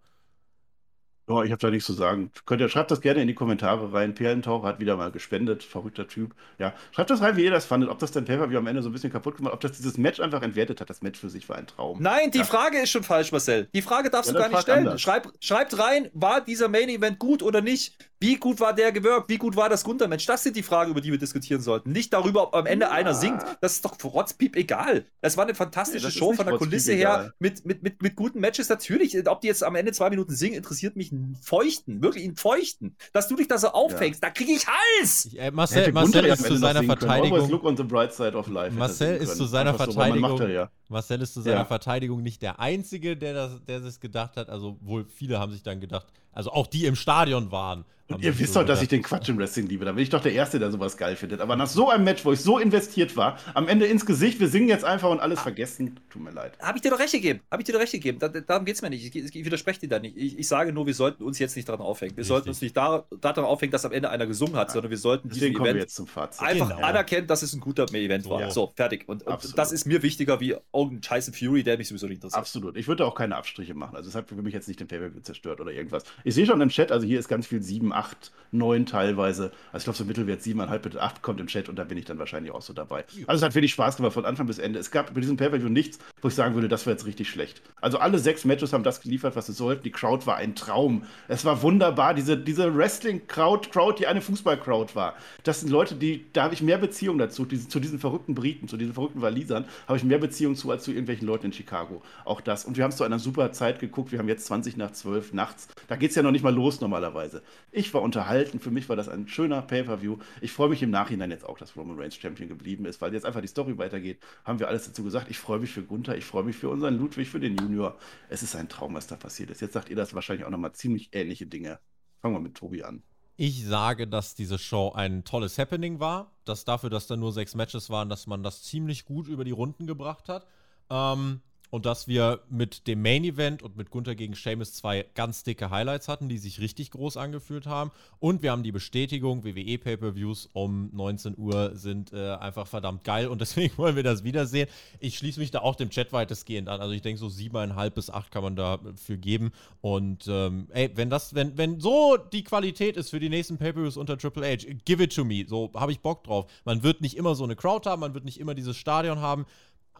Ja, 1.28 1.44
ich 1.44 1.52
habe 1.52 1.60
da 1.60 1.70
nichts 1.70 1.86
zu 1.86 1.92
sagen. 1.92 2.32
Könnt 2.44 2.60
ihr, 2.60 2.68
schreibt 2.68 2.90
das 2.90 3.00
gerne 3.00 3.22
in 3.22 3.28
die 3.28 3.34
Kommentare 3.34 3.92
rein. 3.92 4.14
Perlentaucher 4.14 4.66
hat 4.66 4.80
wieder 4.80 4.96
mal 4.96 5.12
gespendet, 5.12 5.62
verrückter 5.62 6.08
Typ. 6.08 6.34
Ja, 6.58 6.74
schreibt 6.90 7.10
das 7.10 7.20
rein, 7.20 7.36
wie 7.36 7.44
ihr 7.44 7.52
das 7.52 7.66
fandet. 7.66 7.88
Ob 7.88 8.00
das 8.00 8.10
dann 8.10 8.24
Pay-Per-View 8.24 8.58
am 8.58 8.66
Ende 8.66 8.82
so 8.82 8.88
ein 8.88 8.92
bisschen 8.92 9.12
kaputt 9.12 9.36
gemacht 9.36 9.54
ob 9.54 9.60
das 9.60 9.72
dieses 9.72 9.96
Match 9.96 10.18
einfach 10.18 10.42
entwertet 10.42 10.80
hat. 10.80 10.90
Das 10.90 11.02
Match 11.02 11.20
für 11.20 11.30
sich 11.30 11.48
war 11.48 11.56
ein 11.56 11.68
Traum. 11.68 12.02
Nein, 12.02 12.32
die 12.32 12.38
Ja. 12.38 12.44
Frage 12.44 12.78
ist 12.80 12.90
schon 12.90 13.04
falsch, 13.04 13.30
Marcel. 13.30 13.68
Die 13.72 13.82
Frage 13.82 14.10
darfst 14.10 14.32
Ja, 14.32 14.34
du 14.34 14.40
gar 14.40 14.48
nicht 14.48 14.62
stellen. 14.62 14.98
Schreib, 14.98 15.28
schreibt 15.38 15.78
rein, 15.78 16.10
war 16.14 16.40
dieser 16.40 16.68
Main 16.68 16.88
Event 16.88 17.20
gut 17.20 17.44
oder 17.44 17.60
nicht? 17.60 18.09
Wie 18.22 18.36
gut 18.36 18.60
war 18.60 18.74
der 18.74 18.92
gewirkt? 18.92 19.30
Wie 19.30 19.38
gut 19.38 19.56
war 19.56 19.70
das 19.70 19.82
Gunther-Match? 19.82 20.26
Das 20.26 20.42
sind 20.42 20.54
die 20.54 20.62
Fragen, 20.62 20.90
über 20.90 21.00
die 21.00 21.10
wir 21.10 21.18
diskutieren 21.18 21.62
sollten. 21.62 21.90
Nicht 21.90 22.12
darüber, 22.12 22.42
ob 22.48 22.54
am 22.54 22.66
Ende 22.66 22.86
Ja. 22.86 22.92
einer 22.92 23.14
singt. 23.14 23.42
Das 23.62 23.72
ist 23.72 23.84
doch 23.84 23.96
für 23.98 24.08
Rotzpiep 24.08 24.56
egal. 24.56 25.06
Das 25.22 25.38
war 25.38 25.44
eine 25.44 25.54
fantastische 25.54 26.08
ist 26.08 26.18
Show 26.18 26.34
von 26.34 26.44
der 26.44 26.52
Rotzpiep 26.54 26.68
Kulisse 26.70 26.92
egal. 26.92 27.22
her 27.24 27.34
mit, 27.38 27.64
mit, 27.64 27.82
mit, 27.82 28.02
mit 28.02 28.16
guten 28.16 28.40
Matches. 28.40 28.68
Natürlich, 28.68 29.16
ob 29.26 29.40
die 29.40 29.46
jetzt 29.46 29.64
am 29.64 29.74
Ende 29.74 29.92
zwei 29.92 30.10
Minuten 30.10 30.34
singen, 30.34 30.54
interessiert 30.56 30.96
mich 30.96 31.12
einen 31.12 31.34
Feuchten. 31.42 32.02
Wirklich 32.02 32.24
einen 32.24 32.36
Feuchten. 32.36 32.94
Dass 33.14 33.26
du 33.28 33.36
dich 33.36 33.48
da 33.48 33.56
so 33.56 33.68
aufhängst, 33.68 34.22
da 34.22 34.28
kriege 34.28 34.52
ich 34.52 34.66
Hals! 34.66 35.24
Ich, 35.24 35.40
äh, 35.40 35.50
Marcel, 35.50 35.90
Marcel 35.92 36.26
ja 36.26 36.34
ist 36.34 36.44
zu 36.44 36.56
seiner 36.56 36.82
Verteidigung. 36.82 37.48
look 37.48 37.64
on 37.64 37.76
the 37.76 37.82
bright 37.84 38.12
side 38.12 38.36
of 38.36 38.48
life. 38.48 38.66
hätte 38.66 38.74
er 38.74 38.78
Marcel 38.78 39.16
ist 39.16 39.36
zu 39.36 39.46
seiner 39.46 39.72
Verteidigung. 39.74 40.68
Ja. 40.90 40.94
Marcel 40.94 41.22
ist 41.22 41.34
zu 41.34 41.40
seiner 41.40 41.56
Ja. 41.56 41.64
Verteidigung 41.64 42.22
nicht 42.22 42.42
der 42.42 42.60
Einzige, 42.60 43.16
der 43.16 43.34
das, 43.34 43.64
der 43.64 43.80
das 43.80 44.00
gedacht 44.00 44.36
hat. 44.36 44.48
Also 44.50 44.76
wohl 44.80 45.04
viele 45.06 45.38
haben 45.38 45.52
sich 45.52 45.62
dann 45.62 45.80
gedacht, 45.80 46.06
also 46.32 46.50
auch 46.52 46.66
die 46.66 46.86
im 46.86 46.96
Stadion 46.96 47.50
waren. 47.50 47.84
Und 48.08 48.24
ihr 48.24 48.36
wisst 48.40 48.54
so 48.54 48.60
doch, 48.60 48.66
dass 48.66 48.82
ich 48.82 48.88
den 48.88 49.02
Quatsch 49.02 49.28
im 49.28 49.38
Wrestling 49.38 49.68
liebe. 49.68 49.84
Da 49.84 49.92
bin 49.92 50.02
ich 50.02 50.10
doch 50.10 50.20
der 50.20 50.32
Erste, 50.32 50.58
der 50.58 50.72
sowas 50.72 50.96
geil 50.96 51.14
findet. 51.14 51.40
Aber 51.40 51.54
nach 51.54 51.68
so 51.68 51.90
einem 51.90 52.02
Match, 52.02 52.24
wo 52.24 52.32
ich 52.32 52.40
so 52.40 52.58
investiert 52.58 53.16
war, 53.16 53.38
am 53.54 53.68
Ende 53.68 53.86
ins 53.86 54.04
Gesicht, 54.04 54.40
wir 54.40 54.48
singen 54.48 54.68
jetzt 54.68 54.84
einfach 54.84 55.10
und 55.10 55.20
alles 55.20 55.40
vergessen. 55.40 56.00
Tut 56.10 56.20
mir 56.22 56.32
leid. 56.32 56.58
Habe 56.60 56.76
ich 56.76 56.82
dir 56.82 56.90
doch 56.90 56.98
recht 56.98 57.12
gegeben. 57.12 57.38
Habe 57.52 57.62
ich 57.62 57.66
dir 57.66 57.72
doch 57.72 57.78
recht 57.80 57.92
gegeben. 57.92 58.18
Da, 58.18 58.26
darum 58.28 58.64
geht 58.64 58.74
es 58.74 58.82
mir 58.82 58.90
nicht. 58.90 59.14
Ich, 59.14 59.36
ich, 59.36 59.44
widerspreche 59.44 59.78
dir 59.78 59.88
da 59.90 60.00
nicht. 60.00 60.16
Ich, 60.16 60.36
ich 60.40 60.48
sage 60.48 60.72
nur, 60.72 60.86
wir 60.86 60.94
sollten 60.94 61.22
uns 61.22 61.38
jetzt 61.38 61.54
nicht 61.54 61.68
daran 61.68 61.80
aufhängen. 61.82 62.16
Wir 62.16 62.22
Richtig. 62.22 62.28
sollten 62.28 62.48
uns 62.48 62.60
nicht 62.60 62.76
da, 62.76 63.04
daran 63.20 63.44
aufhängen, 63.44 63.70
dass 63.70 63.84
am 63.84 63.92
Ende 63.92 64.10
einer 64.10 64.26
gesungen 64.26 64.56
hat, 64.56 64.72
sondern 64.72 64.90
wir 64.90 64.98
sollten 64.98 65.28
Deswegen 65.28 65.54
wir 65.54 65.66
Event 65.66 65.78
jetzt 65.78 65.94
zum 65.94 66.08
Fazit. 66.08 66.44
einfach 66.44 66.70
Genau. 66.70 66.84
anerkennen, 66.84 67.28
dass 67.28 67.42
es 67.42 67.52
ein 67.52 67.60
guter 67.60 67.84
Event 67.94 68.28
war. 68.28 68.40
Ja. 68.40 68.50
So, 68.50 68.72
fertig. 68.74 69.08
Und, 69.08 69.22
und 69.24 69.56
das 69.56 69.70
ist 69.70 69.86
mir 69.86 70.02
wichtiger 70.02 70.40
wie 70.40 70.56
irgendein 70.82 71.02
Tyson 71.02 71.34
Fury, 71.34 71.62
der 71.62 71.78
mich 71.78 71.88
sowieso 71.88 72.06
nicht 72.06 72.16
interessiert. 72.16 72.40
Absolut. 72.40 72.76
Ich 72.76 72.88
würde 72.88 73.06
auch 73.06 73.14
keine 73.14 73.36
Abstriche 73.36 73.74
machen. 73.74 73.96
Also 73.96 74.08
es 74.08 74.14
hat 74.14 74.28
für 74.28 74.34
mich 74.36 74.54
jetzt 74.54 74.68
nicht 74.68 74.80
den 74.80 74.88
Pay-Per-View 74.88 75.20
zerstört 75.20 75.60
oder 75.60 75.72
irgendwas. 75.72 76.04
Ich 76.24 76.34
sehe 76.34 76.46
schon 76.46 76.60
im 76.60 76.68
Chat, 76.68 76.92
also 76.92 77.06
hier 77.06 77.18
ist 77.18 77.28
ganz 77.28 77.46
viel 77.46 77.62
7, 77.62 77.92
8, 77.92 78.32
9 78.52 78.86
teilweise. 78.86 79.52
Also 79.72 79.78
ich 79.78 79.84
glaube, 79.84 79.96
so 79.96 80.04
Mittelwert 80.04 80.40
7,5 80.40 80.78
bis 80.78 80.96
8 80.96 81.22
kommt 81.22 81.40
im 81.40 81.46
Chat 81.46 81.68
und 81.68 81.76
da 81.76 81.84
bin 81.84 81.98
ich 81.98 82.04
dann 82.04 82.18
wahrscheinlich 82.18 82.52
auch 82.52 82.62
so 82.62 82.72
dabei. 82.72 83.04
Also 83.26 83.40
es 83.40 83.42
hat 83.42 83.54
wenig 83.54 83.72
Spaß 83.72 83.96
gemacht 83.96 84.12
von 84.12 84.24
Anfang 84.24 84.46
bis 84.46 84.58
Ende. 84.58 84.78
Es 84.78 84.90
gab 84.90 85.14
bei 85.14 85.20
diesem 85.20 85.36
Pay-Per-View 85.36 85.68
nichts, 85.68 85.98
wo 86.22 86.28
ich 86.28 86.34
sagen 86.34 86.54
würde, 86.54 86.68
das 86.68 86.86
war 86.86 86.92
jetzt 86.92 87.06
richtig 87.06 87.28
schlecht. 87.28 87.62
Also 87.80 87.98
alle 87.98 88.18
sechs 88.18 88.44
Matches 88.44 88.72
haben 88.72 88.84
das 88.84 89.00
geliefert, 89.00 89.36
was 89.36 89.48
es 89.48 89.56
sollten. 89.56 89.82
Die 89.82 89.90
Crowd 89.90 90.26
war 90.26 90.36
ein 90.36 90.54
Traum. 90.54 91.04
Es 91.28 91.44
war 91.44 91.62
wunderbar. 91.62 92.14
Diese, 92.14 92.36
diese 92.36 92.74
Wrestling-Crowd, 92.74 93.70
Crowd, 93.70 93.98
die 93.98 94.06
eine 94.06 94.20
Fußball-Crowd 94.20 94.94
war. 94.94 95.14
Das 95.44 95.60
sind 95.60 95.70
Leute, 95.70 95.94
die, 95.94 96.26
da 96.32 96.44
habe 96.44 96.54
ich 96.54 96.62
mehr 96.62 96.78
Beziehung 96.78 97.18
dazu, 97.18 97.44
diese, 97.44 97.68
zu 97.68 97.80
diesen 97.80 97.98
verrückten 97.98 98.34
Briten, 98.34 98.68
zu 98.68 98.76
diesen 98.76 98.94
verrückten 98.94 99.22
Walisern, 99.22 99.64
habe 99.86 99.96
ich 99.96 100.04
mehr 100.04 100.18
Beziehung 100.18 100.54
zu 100.56 100.68
als 100.70 100.84
zu 100.84 100.90
irgendwelchen 100.90 101.26
Leuten 101.26 101.46
in 101.46 101.52
Chicago. 101.52 102.02
Auch 102.24 102.40
das. 102.40 102.64
Und 102.64 102.76
wir 102.76 102.84
haben 102.84 102.90
es 102.90 102.96
zu 102.96 103.04
einer 103.04 103.18
super 103.18 103.52
Zeit 103.52 103.78
geguckt. 103.78 104.12
Wir 104.12 104.18
haben 104.18 104.28
jetzt 104.28 104.46
20 104.46 104.76
nach 104.76 104.92
12 104.92 105.32
nachts. 105.32 105.68
Da 105.88 105.96
geht 105.96 106.10
es 106.10 106.16
ja 106.16 106.22
noch 106.22 106.30
nicht 106.30 106.42
mal 106.42 106.54
los 106.54 106.80
normalerweise. 106.80 107.42
Ich 107.72 107.92
war 107.94 108.02
unterhalten. 108.02 108.60
Für 108.60 108.70
mich 108.70 108.88
war 108.88 108.96
das 108.96 109.08
ein 109.08 109.28
schöner 109.28 109.62
Pay-Per-View. 109.62 110.18
Ich 110.40 110.52
freue 110.52 110.68
mich 110.68 110.82
im 110.82 110.90
Nachhinein 110.90 111.30
jetzt 111.30 111.44
auch, 111.44 111.58
dass 111.58 111.76
Roman 111.76 111.98
Reigns 111.98 112.16
Champion 112.16 112.48
geblieben 112.48 112.84
ist, 112.84 113.00
weil 113.00 113.12
jetzt 113.12 113.26
einfach 113.26 113.40
die 113.40 113.48
Story 113.48 113.78
weitergeht. 113.78 114.20
Haben 114.44 114.58
wir 114.58 114.68
alles 114.68 114.86
dazu 114.86 115.04
gesagt. 115.04 115.30
Ich 115.30 115.38
freue 115.38 115.58
mich 115.58 115.72
für 115.72 115.82
Gunther. 115.82 116.16
Ich 116.16 116.24
freue 116.24 116.44
mich 116.44 116.56
für 116.56 116.68
unseren 116.68 116.98
Ludwig, 116.98 117.28
für 117.28 117.40
den 117.40 117.56
Junior. 117.56 117.96
Es 118.28 118.42
ist 118.42 118.56
ein 118.56 118.68
Traum, 118.68 118.94
was 118.94 119.06
da 119.06 119.16
passiert 119.16 119.50
ist. 119.50 119.60
Jetzt 119.60 119.72
sagt 119.72 119.90
ihr 119.90 119.96
das 119.96 120.14
wahrscheinlich 120.14 120.44
auch 120.46 120.50
nochmal 120.50 120.72
ziemlich 120.72 121.10
ähnliche 121.12 121.46
Dinge. 121.46 121.78
Fangen 122.20 122.34
wir 122.34 122.40
mit 122.40 122.54
Tobi 122.54 122.82
an. 122.82 123.02
Ich 123.42 123.64
sage, 123.64 124.06
dass 124.06 124.34
diese 124.34 124.58
Show 124.58 124.92
ein 124.94 125.24
tolles 125.24 125.56
Happening 125.56 125.98
war. 125.98 126.30
Dass 126.44 126.66
dafür, 126.66 126.90
dass 126.90 127.06
da 127.06 127.16
nur 127.16 127.32
sechs 127.32 127.54
Matches 127.54 127.88
waren, 127.88 128.10
dass 128.10 128.26
man 128.26 128.42
das 128.42 128.62
ziemlich 128.62 129.06
gut 129.06 129.28
über 129.28 129.44
die 129.44 129.50
Runden 129.50 129.86
gebracht 129.86 130.28
hat. 130.28 130.46
Ähm, 130.90 131.40
und 131.70 131.86
dass 131.86 132.08
wir 132.08 132.40
mit 132.50 132.86
dem 132.88 133.00
Main 133.00 133.24
Event 133.24 133.62
und 133.62 133.76
mit 133.76 133.90
Gunther 133.90 134.16
gegen 134.16 134.34
Sheamus 134.34 134.74
zwei 134.74 135.06
ganz 135.14 135.44
dicke 135.44 135.70
Highlights 135.70 136.08
hatten, 136.08 136.28
die 136.28 136.38
sich 136.38 136.60
richtig 136.60 136.90
groß 136.90 137.16
angefühlt 137.16 137.66
haben. 137.66 137.92
Und 138.18 138.42
wir 138.42 138.50
haben 138.50 138.64
die 138.64 138.72
Bestätigung, 138.72 139.44
WWE 139.44 139.78
Pay-Per-Views 139.78 140.50
um 140.52 140.90
19 140.92 141.38
Uhr 141.38 141.76
sind 141.76 142.12
äh, 142.12 142.32
einfach 142.32 142.66
verdammt 142.66 143.04
geil 143.04 143.28
und 143.28 143.40
deswegen 143.40 143.78
wollen 143.78 143.96
wir 143.96 144.02
das 144.02 144.24
wiedersehen. 144.24 144.68
Ich 144.98 145.16
schließe 145.16 145.38
mich 145.38 145.52
da 145.52 145.60
auch 145.60 145.76
dem 145.76 145.90
Chat 145.90 146.12
weitestgehend 146.12 146.68
an. 146.68 146.80
Also 146.80 146.92
ich 146.92 147.02
denke, 147.02 147.20
so 147.20 147.28
siebeneinhalb 147.28 147.94
bis 147.94 148.10
acht 148.10 148.32
kann 148.32 148.42
man 148.42 148.56
dafür 148.56 149.16
geben. 149.16 149.52
Und 149.80 150.26
ähm, 150.28 150.66
ey, 150.70 150.90
wenn 150.96 151.08
das, 151.08 151.34
wenn, 151.34 151.56
wenn 151.56 151.78
so 151.78 152.16
die 152.16 152.42
Qualität 152.42 152.96
ist 152.96 153.10
für 153.10 153.20
die 153.20 153.28
nächsten 153.28 153.58
Pay-Per-Views 153.58 153.96
unter 153.96 154.18
Triple 154.18 154.44
H, 154.44 154.66
give 154.84 155.02
it 155.02 155.14
to 155.14 155.24
me. 155.24 155.44
So 155.46 155.70
habe 155.74 155.92
ich 155.92 156.00
Bock 156.00 156.24
drauf. 156.24 156.50
Man 156.64 156.82
wird 156.82 157.00
nicht 157.00 157.16
immer 157.16 157.36
so 157.36 157.44
eine 157.44 157.54
Crowd 157.54 157.88
haben, 157.88 158.00
man 158.00 158.14
wird 158.14 158.24
nicht 158.24 158.40
immer 158.40 158.54
dieses 158.54 158.76
Stadion 158.76 159.20
haben. 159.20 159.46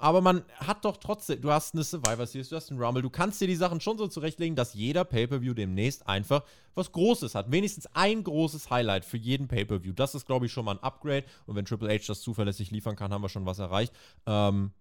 Aber 0.00 0.20
man 0.22 0.44
hat 0.56 0.84
doch 0.84 0.96
trotzdem, 0.96 1.40
du 1.40 1.50
hast 1.50 1.74
eine 1.74 1.84
Survivor 1.84 2.26
Series, 2.26 2.48
du 2.48 2.56
hast 2.56 2.70
einen 2.70 2.82
Rumble, 2.82 3.02
du 3.02 3.10
kannst 3.10 3.40
dir 3.40 3.46
die 3.46 3.54
Sachen 3.54 3.80
schon 3.80 3.98
so 3.98 4.08
zurechtlegen, 4.08 4.56
dass 4.56 4.74
jeder 4.74 5.04
Pay-Per-View 5.04 5.52
demnächst 5.54 6.08
einfach 6.08 6.42
was 6.74 6.90
Großes 6.92 7.34
hat. 7.34 7.52
Wenigstens 7.52 7.86
ein 7.94 8.24
großes 8.24 8.70
Highlight 8.70 9.04
für 9.04 9.18
jeden 9.18 9.46
Pay-Per-View. 9.46 9.92
Das 9.92 10.14
ist, 10.14 10.26
glaube 10.26 10.46
ich, 10.46 10.52
schon 10.52 10.64
mal 10.64 10.72
ein 10.72 10.82
Upgrade. 10.82 11.24
Und 11.46 11.56
wenn 11.56 11.66
Triple 11.66 11.90
H 11.90 12.04
das 12.06 12.22
zuverlässig 12.22 12.70
liefern 12.70 12.96
kann, 12.96 13.12
haben 13.12 13.22
wir 13.22 13.28
schon 13.28 13.46
was 13.46 13.58
erreicht. 13.58 13.92
Ähm, 14.26 14.72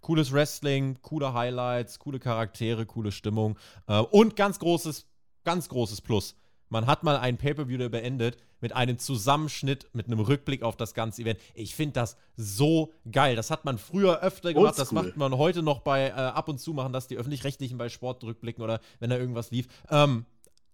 cooles 0.00 0.32
Wrestling, 0.32 0.98
coole 1.02 1.32
Highlights, 1.32 1.98
coole 1.98 2.18
Charaktere, 2.18 2.86
coole 2.86 3.12
Stimmung. 3.12 3.58
Äh, 3.86 4.00
und 4.00 4.34
ganz 4.34 4.58
großes, 4.58 5.06
ganz 5.44 5.68
großes 5.68 6.00
Plus. 6.00 6.34
Man 6.68 6.86
hat 6.86 7.04
mal 7.04 7.16
einen 7.16 7.38
Pay-Per-View 7.38 7.88
beendet 7.88 8.38
mit 8.60 8.74
einem 8.74 8.98
Zusammenschnitt, 8.98 9.88
mit 9.92 10.06
einem 10.06 10.20
Rückblick 10.20 10.62
auf 10.62 10.76
das 10.76 10.94
ganze 10.94 11.22
Event. 11.22 11.38
Ich 11.54 11.74
finde 11.74 11.94
das 11.94 12.16
so 12.36 12.92
geil. 13.10 13.36
Das 13.36 13.50
hat 13.50 13.64
man 13.64 13.78
früher 13.78 14.20
öfter 14.20 14.52
gemacht. 14.54 14.78
Das 14.78 14.92
Oldschool. 14.92 15.02
macht 15.08 15.16
man 15.16 15.36
heute 15.38 15.62
noch 15.62 15.80
bei, 15.80 16.08
äh, 16.08 16.12
ab 16.12 16.48
und 16.48 16.58
zu 16.58 16.72
machen 16.72 16.92
das 16.92 17.06
die 17.06 17.16
Öffentlich-Rechtlichen 17.16 17.78
bei 17.78 17.88
Sport 17.88 18.22
rückblicken 18.24 18.62
oder 18.62 18.80
wenn 19.00 19.10
da 19.10 19.16
irgendwas 19.18 19.50
lief. 19.50 19.66
Ähm, 19.90 20.24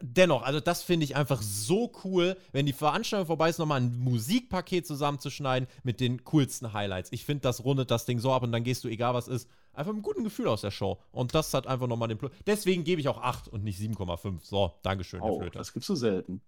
dennoch, 0.01 0.43
also 0.43 0.59
das 0.61 0.83
finde 0.83 1.05
ich 1.05 1.17
einfach 1.17 1.41
so 1.43 1.93
cool, 2.05 2.37
wenn 2.53 2.67
die 2.67 2.73
Veranstaltung 2.73 3.27
vorbei 3.27 3.49
ist, 3.51 3.59
nochmal 3.59 3.81
ein 3.81 3.97
Musikpaket 3.99 4.87
zusammenzuschneiden 4.87 5.69
mit 5.85 6.01
den 6.01 6.25
coolsten 6.25 6.73
Highlights. 6.73 7.11
Ich 7.13 7.25
finde, 7.25 7.43
das 7.43 7.65
rundet 7.65 7.91
das 7.91 8.05
Ding 8.05 8.19
so 8.19 8.33
ab 8.33 8.43
und 8.43 8.53
dann 8.53 8.65
gehst 8.65 8.83
du, 8.85 8.89
egal 8.89 9.15
was 9.15 9.29
ist, 9.29 9.49
einfach 9.73 9.93
mit 9.93 9.99
einem 9.99 10.03
guten 10.03 10.25
Gefühl 10.25 10.49
aus 10.49 10.61
der 10.63 10.71
Show. 10.73 10.99
Und 11.13 11.35
das 11.35 11.55
hat 11.55 11.67
einfach 11.67 11.87
nochmal 11.87 12.09
den 12.09 12.19
Plus. 12.19 12.33
Deswegen 12.47 12.85
gebe 12.85 13.01
ich 13.01 13.09
auch 13.09 13.19
8 13.23 13.49
und 13.49 13.65
nicht 13.65 13.79
7,5. 13.81 14.41
So, 14.43 14.73
Dankeschön, 14.83 15.21
Herr 15.23 15.31
Oh, 15.33 15.39
Flöter. 15.41 15.59
das 15.61 15.73
gibt's 15.73 15.87
so 15.87 15.95
selten. 15.95 16.43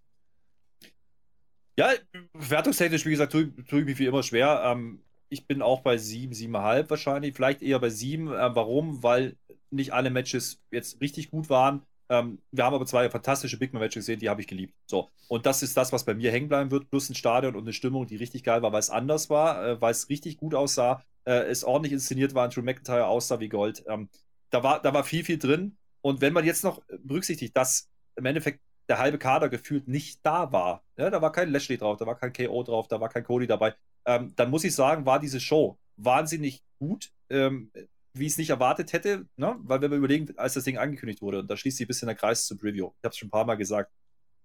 Ja, 1.76 1.90
wertungstechnisch, 2.34 3.04
wie 3.04 3.10
gesagt, 3.10 3.32
tue, 3.32 3.54
tue 3.66 3.80
ich 3.80 3.86
mich 3.86 3.98
wie 3.98 4.06
immer 4.06 4.22
schwer. 4.22 4.62
Ähm, 4.64 5.02
ich 5.28 5.46
bin 5.46 5.62
auch 5.62 5.80
bei 5.80 5.96
7, 5.96 6.32
7,5 6.32 6.90
wahrscheinlich. 6.90 7.34
Vielleicht 7.34 7.62
eher 7.62 7.80
bei 7.80 7.90
7. 7.90 8.28
Äh, 8.28 8.54
warum? 8.54 9.02
Weil 9.02 9.36
nicht 9.70 9.92
alle 9.92 10.10
Matches 10.10 10.60
jetzt 10.70 11.00
richtig 11.00 11.30
gut 11.30 11.50
waren. 11.50 11.82
Ähm, 12.08 12.38
wir 12.52 12.64
haben 12.64 12.74
aber 12.74 12.86
zwei 12.86 13.08
fantastische 13.10 13.58
Big 13.58 13.72
Man-Matches 13.72 14.06
gesehen, 14.06 14.20
die 14.20 14.28
habe 14.28 14.40
ich 14.40 14.46
geliebt. 14.46 14.74
So. 14.86 15.10
Und 15.28 15.46
das 15.46 15.62
ist 15.62 15.76
das, 15.76 15.92
was 15.92 16.04
bei 16.04 16.14
mir 16.14 16.30
hängen 16.30 16.48
bleiben 16.48 16.70
wird, 16.70 16.90
plus 16.90 17.08
ein 17.08 17.14
Stadion 17.14 17.56
und 17.56 17.62
eine 17.62 17.72
Stimmung, 17.72 18.06
die 18.06 18.16
richtig 18.16 18.44
geil 18.44 18.62
war, 18.62 18.72
weil 18.72 18.80
es 18.80 18.90
anders 18.90 19.30
war, 19.30 19.66
äh, 19.66 19.80
weil 19.80 19.90
es 19.90 20.08
richtig 20.08 20.36
gut 20.36 20.54
aussah, 20.54 21.02
äh, 21.24 21.32
es 21.46 21.64
ordentlich 21.64 21.92
inszeniert 21.92 22.34
war, 22.34 22.44
und 22.44 22.54
Drew 22.54 22.62
McIntyre 22.62 23.06
aussah 23.06 23.40
wie 23.40 23.48
Gold. 23.48 23.84
Ähm, 23.88 24.08
da, 24.50 24.62
war, 24.62 24.82
da 24.82 24.92
war 24.92 25.04
viel, 25.04 25.24
viel 25.24 25.38
drin. 25.38 25.76
Und 26.02 26.20
wenn 26.20 26.34
man 26.34 26.44
jetzt 26.44 26.62
noch 26.62 26.82
berücksichtigt, 27.02 27.56
dass 27.56 27.88
im 28.16 28.26
Endeffekt 28.26 28.60
der 28.88 28.98
halbe 28.98 29.18
Kader 29.18 29.48
gefühlt 29.48 29.88
nicht 29.88 30.20
da 30.24 30.52
war, 30.52 30.82
ja, 30.96 31.10
da 31.10 31.22
war 31.22 31.32
kein 31.32 31.50
Lashley 31.50 31.78
drauf, 31.78 31.96
da 31.98 32.06
war 32.06 32.16
kein 32.16 32.32
KO 32.32 32.62
drauf, 32.62 32.88
da 32.88 33.00
war 33.00 33.08
kein 33.08 33.24
Cody 33.24 33.46
dabei, 33.46 33.74
ähm, 34.06 34.32
dann 34.36 34.50
muss 34.50 34.64
ich 34.64 34.74
sagen, 34.74 35.06
war 35.06 35.20
diese 35.20 35.40
Show 35.40 35.78
wahnsinnig 35.96 36.62
gut. 36.78 37.10
Ähm, 37.30 37.70
wie 38.14 38.26
ich 38.26 38.32
es 38.32 38.38
nicht 38.38 38.50
erwartet 38.50 38.92
hätte, 38.92 39.26
ne? 39.36 39.56
weil 39.62 39.80
wenn 39.80 39.90
wir 39.90 39.98
überlegen, 39.98 40.38
als 40.38 40.54
das 40.54 40.64
Ding 40.64 40.78
angekündigt 40.78 41.20
wurde, 41.20 41.40
und 41.40 41.50
da 41.50 41.56
schließt 41.56 41.76
sich 41.76 41.86
ein 41.86 41.88
bisschen 41.88 42.06
der 42.06 42.14
Kreis 42.14 42.46
zum 42.46 42.58
Preview. 42.58 42.92
Ich 42.98 43.04
habe 43.04 43.12
es 43.12 43.18
schon 43.18 43.26
ein 43.26 43.30
paar 43.32 43.44
Mal 43.44 43.56
gesagt. 43.56 43.90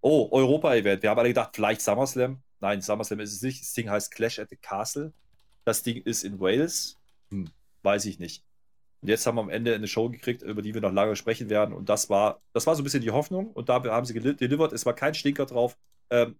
Oh, 0.01 0.27
Europa-Event. 0.31 1.03
Wir 1.03 1.09
haben 1.11 1.19
alle 1.19 1.29
gedacht, 1.29 1.51
vielleicht 1.53 1.81
SummerSlam. 1.81 2.41
Nein, 2.61 2.81
SummerSlam 2.81 3.19
ist 3.19 3.33
es 3.33 3.41
nicht. 3.41 3.61
Das 3.61 3.73
Ding 3.73 3.89
heißt 3.89 4.11
Clash 4.11 4.39
at 4.39 4.49
the 4.49 4.55
Castle. 4.55 5.13
Das 5.65 5.83
Ding 5.83 6.01
ist 6.03 6.23
in 6.23 6.39
Wales. 6.39 6.97
Hm, 7.29 7.49
weiß 7.83 8.05
ich 8.05 8.17
nicht. 8.17 8.43
Und 9.01 9.07
jetzt 9.07 9.25
haben 9.25 9.35
wir 9.35 9.41
am 9.41 9.49
Ende 9.49 9.73
eine 9.73 9.87
Show 9.87 10.09
gekriegt, 10.09 10.41
über 10.41 10.61
die 10.61 10.73
wir 10.73 10.81
noch 10.81 10.91
lange 10.91 11.15
sprechen 11.15 11.49
werden. 11.49 11.73
Und 11.73 11.89
das 11.89 12.09
war, 12.09 12.41
das 12.53 12.67
war 12.67 12.75
so 12.75 12.81
ein 12.81 12.83
bisschen 12.83 13.01
die 13.01 13.11
Hoffnung. 13.11 13.51
Und 13.51 13.69
da 13.69 13.81
haben 13.83 14.05
sie 14.05 14.13
delivered. 14.13 14.73
Es 14.73 14.85
war 14.85 14.93
kein 14.93 15.13
Stinker 15.13 15.45
drauf. 15.45 15.77
Ähm, 16.09 16.37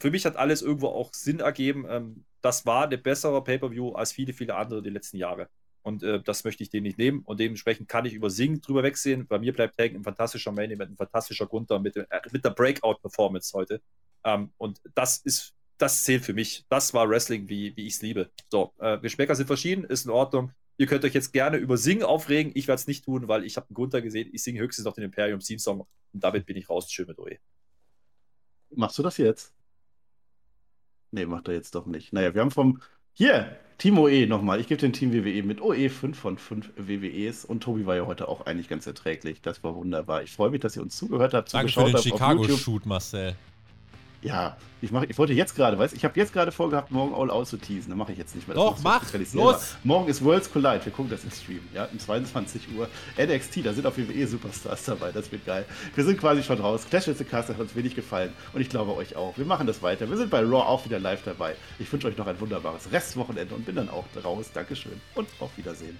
für 0.00 0.10
mich 0.10 0.24
hat 0.24 0.36
alles 0.36 0.62
irgendwo 0.62 0.88
auch 0.88 1.12
Sinn 1.12 1.40
ergeben. 1.40 1.86
Ähm, 1.88 2.24
das 2.40 2.64
war 2.64 2.84
eine 2.84 2.98
bessere 2.98 3.42
Pay-Per-View 3.42 3.92
als 3.92 4.12
viele, 4.12 4.32
viele 4.32 4.54
andere 4.54 4.82
die 4.82 4.90
letzten 4.90 5.18
Jahre. 5.18 5.48
Und 5.82 6.02
äh, 6.02 6.22
das 6.22 6.44
möchte 6.44 6.62
ich 6.62 6.70
denen 6.70 6.84
nicht 6.84 6.98
nehmen. 6.98 7.20
Und 7.24 7.40
dementsprechend 7.40 7.88
kann 7.88 8.06
ich 8.06 8.14
über 8.14 8.30
Sing 8.30 8.60
drüber 8.60 8.82
wegsehen. 8.82 9.26
Bei 9.26 9.38
mir 9.38 9.52
bleibt 9.52 9.76
hängen 9.78 9.96
ein 9.96 10.04
fantastischer 10.04 10.52
Main 10.52 10.70
Event, 10.70 10.92
ein 10.92 10.96
fantastischer 10.96 11.46
Gunther 11.46 11.78
mit, 11.78 11.96
äh, 11.96 12.06
mit 12.32 12.44
der 12.44 12.50
Breakout-Performance 12.50 13.56
heute. 13.56 13.82
Ähm, 14.24 14.50
und 14.56 14.80
das 14.94 15.18
ist 15.18 15.54
das 15.78 16.04
zählt 16.04 16.24
für 16.24 16.34
mich. 16.34 16.64
Das 16.68 16.92
war 16.92 17.08
Wrestling, 17.08 17.48
wie, 17.48 17.76
wie 17.76 17.86
ich 17.86 17.94
es 17.94 18.02
liebe. 18.02 18.30
So, 18.50 18.72
äh, 18.78 18.98
Geschmäcker 18.98 19.34
sind 19.34 19.46
verschieden, 19.46 19.84
ist 19.84 20.04
in 20.04 20.10
Ordnung. 20.10 20.52
Ihr 20.78 20.86
könnt 20.86 21.04
euch 21.04 21.12
jetzt 21.12 21.32
gerne 21.32 21.56
über 21.56 21.76
Sing 21.76 22.02
aufregen. 22.02 22.52
Ich 22.54 22.68
werde 22.68 22.80
es 22.80 22.86
nicht 22.86 23.04
tun, 23.04 23.26
weil 23.26 23.44
ich 23.44 23.56
habe 23.56 23.66
einen 23.68 23.74
Gunther 23.74 24.00
gesehen. 24.00 24.30
Ich 24.32 24.44
singe 24.44 24.60
höchstens 24.60 24.84
noch 24.84 24.94
den 24.94 25.04
Imperium 25.04 25.40
Theme 25.40 25.58
Song 25.58 25.80
und 25.80 25.88
damit 26.12 26.46
bin 26.46 26.56
ich 26.56 26.70
raus. 26.70 26.90
Schön 26.90 27.08
mit 27.08 27.18
OE. 27.18 27.36
Machst 28.70 28.96
du 28.96 29.02
das 29.02 29.16
jetzt? 29.16 29.52
Nee, 31.10 31.26
macht 31.26 31.48
er 31.48 31.54
jetzt 31.54 31.74
doch 31.74 31.86
nicht. 31.86 32.12
Naja, 32.12 32.32
wir 32.34 32.40
haben 32.40 32.52
vom. 32.52 32.80
Hier, 33.12 33.58
Team 33.78 33.98
OE 33.98 34.26
nochmal. 34.26 34.60
Ich 34.60 34.68
gebe 34.68 34.80
den 34.80 34.92
Team 34.92 35.12
WWE 35.12 35.42
mit 35.42 35.60
OE 35.60 35.88
5 35.88 36.16
von 36.16 36.38
5 36.38 36.70
WWEs 36.76 37.44
und 37.44 37.60
Tobi 37.60 37.84
war 37.86 37.96
ja 37.96 38.06
heute 38.06 38.28
auch 38.28 38.46
eigentlich 38.46 38.68
ganz 38.68 38.86
erträglich. 38.86 39.42
Das 39.42 39.64
war 39.64 39.74
wunderbar. 39.74 40.22
Ich 40.22 40.32
freue 40.32 40.50
mich, 40.50 40.60
dass 40.60 40.76
ihr 40.76 40.82
uns 40.82 40.96
zugehört 40.96 41.34
habt, 41.34 41.52
Danke 41.52 41.72
für 41.72 41.80
zugeschaut 41.80 41.88
den 41.88 42.12
habt 42.12 42.22
auf 42.22 42.28
YouTube. 42.28 42.48
Chicago-Shoot, 42.48 42.86
Marcel. 42.86 43.36
Ja, 44.20 44.56
ich, 44.80 44.90
mach, 44.90 45.04
ich 45.04 45.16
wollte 45.16 45.32
jetzt 45.32 45.54
gerade, 45.54 45.78
weißt 45.78 45.94
ich 45.94 46.04
habe 46.04 46.18
jetzt 46.18 46.32
gerade 46.32 46.50
vorgehabt, 46.50 46.90
morgen 46.90 47.14
All 47.14 47.30
Out 47.30 47.46
zu 47.46 47.56
teasen. 47.56 47.90
Dann 47.90 47.98
mache 47.98 48.10
ich 48.12 48.18
jetzt 48.18 48.34
nicht 48.34 48.48
mehr. 48.48 48.56
Das 48.56 48.64
Doch, 48.64 48.76
du- 48.76 48.82
mach, 48.82 49.12
los. 49.12 49.30
selber. 49.30 49.60
Morgen 49.84 50.08
ist 50.08 50.24
Worlds 50.24 50.52
Collide. 50.52 50.80
Wir 50.84 50.92
gucken 50.92 51.10
das 51.10 51.22
im 51.22 51.30
Stream. 51.30 51.60
Ja, 51.72 51.84
um 51.92 51.98
22 52.00 52.62
Uhr. 52.76 52.88
NXT, 53.16 53.64
da 53.64 53.72
sind 53.72 53.86
auf 53.86 53.96
WWE 53.96 54.26
Superstars 54.26 54.84
dabei. 54.86 55.12
Das 55.12 55.30
wird 55.30 55.46
geil. 55.46 55.64
Wir 55.94 56.04
sind 56.04 56.18
quasi 56.18 56.42
schon 56.42 56.60
raus. 56.60 56.84
Clash 56.90 57.06
with 57.06 57.18
the 57.18 57.24
Castle 57.24 57.54
hat 57.54 57.60
uns 57.62 57.76
wenig 57.76 57.94
gefallen. 57.94 58.32
Und 58.52 58.60
ich 58.60 58.68
glaube 58.68 58.96
euch 58.96 59.14
auch. 59.14 59.38
Wir 59.38 59.44
machen 59.46 59.68
das 59.68 59.82
weiter. 59.82 60.10
Wir 60.10 60.16
sind 60.16 60.30
bei 60.30 60.40
Raw 60.40 60.62
auch 60.66 60.84
wieder 60.84 60.98
live 60.98 61.22
dabei. 61.24 61.54
Ich 61.78 61.92
wünsche 61.92 62.08
euch 62.08 62.16
noch 62.16 62.26
ein 62.26 62.40
wunderbares 62.40 62.90
Restwochenende 62.90 63.54
und 63.54 63.66
bin 63.66 63.76
dann 63.76 63.88
auch 63.88 64.04
raus. 64.24 64.46
Dankeschön 64.52 65.00
und 65.14 65.28
auf 65.38 65.50
Wiedersehen. 65.56 65.96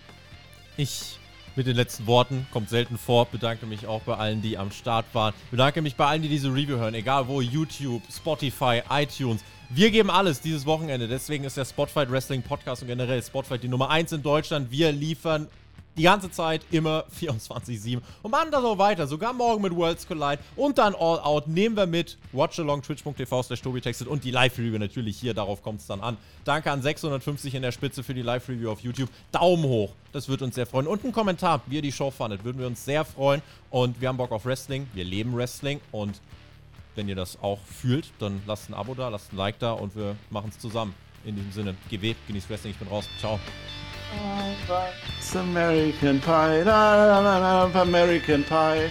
Ich 0.76 1.18
mit 1.58 1.66
den 1.66 1.76
letzten 1.76 2.06
Worten, 2.06 2.46
kommt 2.52 2.70
selten 2.70 2.96
vor, 2.96 3.26
bedanke 3.26 3.66
mich 3.66 3.86
auch 3.86 4.00
bei 4.02 4.14
allen, 4.14 4.40
die 4.40 4.56
am 4.56 4.70
Start 4.70 5.04
waren. 5.12 5.34
Bedanke 5.50 5.82
mich 5.82 5.96
bei 5.96 6.06
allen, 6.06 6.22
die 6.22 6.28
diese 6.28 6.48
Review 6.48 6.78
hören, 6.78 6.94
egal 6.94 7.28
wo, 7.28 7.40
YouTube, 7.40 8.00
Spotify, 8.10 8.80
iTunes. 8.88 9.42
Wir 9.68 9.90
geben 9.90 10.08
alles 10.08 10.40
dieses 10.40 10.64
Wochenende, 10.64 11.08
deswegen 11.08 11.44
ist 11.44 11.56
der 11.56 11.64
Spotfight 11.64 12.10
Wrestling 12.10 12.42
Podcast 12.42 12.82
und 12.82 12.88
generell 12.88 13.22
Spotfight 13.22 13.62
die 13.62 13.68
Nummer 13.68 13.90
1 13.90 14.12
in 14.12 14.22
Deutschland. 14.22 14.70
Wir 14.70 14.92
liefern 14.92 15.48
die 15.98 16.04
ganze 16.04 16.30
Zeit 16.30 16.62
immer 16.70 17.04
24-7 17.20 18.00
und 18.22 18.30
machen 18.30 18.50
das 18.50 18.64
auch 18.64 18.78
weiter, 18.78 19.06
sogar 19.06 19.32
morgen 19.32 19.62
mit 19.62 19.74
Worlds 19.74 20.06
Collide 20.06 20.38
und 20.56 20.78
dann 20.78 20.94
All 20.94 21.18
Out 21.20 21.48
nehmen 21.48 21.76
wir 21.76 21.86
mit 21.86 22.16
watchalong 22.32 22.82
twitch.tv 22.82 23.42
slash 23.42 23.60
textet 23.82 24.08
und 24.08 24.24
die 24.24 24.30
Live-Review 24.30 24.78
natürlich 24.78 25.18
hier, 25.18 25.34
darauf 25.34 25.62
kommt 25.62 25.80
es 25.80 25.86
dann 25.86 26.00
an. 26.00 26.16
Danke 26.44 26.70
an 26.70 26.80
650 26.80 27.54
in 27.54 27.62
der 27.62 27.72
Spitze 27.72 28.02
für 28.02 28.14
die 28.14 28.22
Live-Review 28.22 28.70
auf 28.70 28.80
YouTube. 28.80 29.10
Daumen 29.32 29.64
hoch, 29.64 29.92
das 30.12 30.28
wird 30.28 30.40
uns 30.42 30.54
sehr 30.54 30.66
freuen. 30.66 30.86
Und 30.86 31.04
ein 31.04 31.12
Kommentar, 31.12 31.60
wie 31.66 31.76
ihr 31.76 31.82
die 31.82 31.92
Show 31.92 32.10
fandet, 32.10 32.44
würden 32.44 32.58
wir 32.58 32.66
uns 32.66 32.84
sehr 32.84 33.04
freuen 33.04 33.42
und 33.70 34.00
wir 34.00 34.08
haben 34.08 34.16
Bock 34.16 34.32
auf 34.32 34.46
Wrestling, 34.46 34.86
wir 34.94 35.04
leben 35.04 35.36
Wrestling 35.36 35.80
und 35.92 36.20
wenn 36.94 37.08
ihr 37.08 37.14
das 37.16 37.40
auch 37.42 37.60
fühlt, 37.60 38.10
dann 38.18 38.42
lasst 38.46 38.68
ein 38.68 38.74
Abo 38.74 38.94
da, 38.94 39.08
lasst 39.08 39.32
ein 39.32 39.36
Like 39.36 39.58
da 39.58 39.72
und 39.72 39.94
wir 39.94 40.16
machen 40.30 40.50
es 40.50 40.58
zusammen. 40.58 40.94
In 41.24 41.36
diesem 41.36 41.52
Sinne, 41.52 41.76
GW, 41.90 42.14
genießt 42.26 42.48
Wrestling, 42.48 42.72
ich 42.72 42.78
bin 42.78 42.88
raus. 42.88 43.08
Ciao. 43.20 43.38
It's 45.18 45.34
American 45.34 46.20
Pie. 46.20 46.62
La, 46.62 46.94
la, 46.94 47.18
la, 47.20 47.64
la, 47.64 47.82
American 47.82 48.44
Pie. 48.44 48.90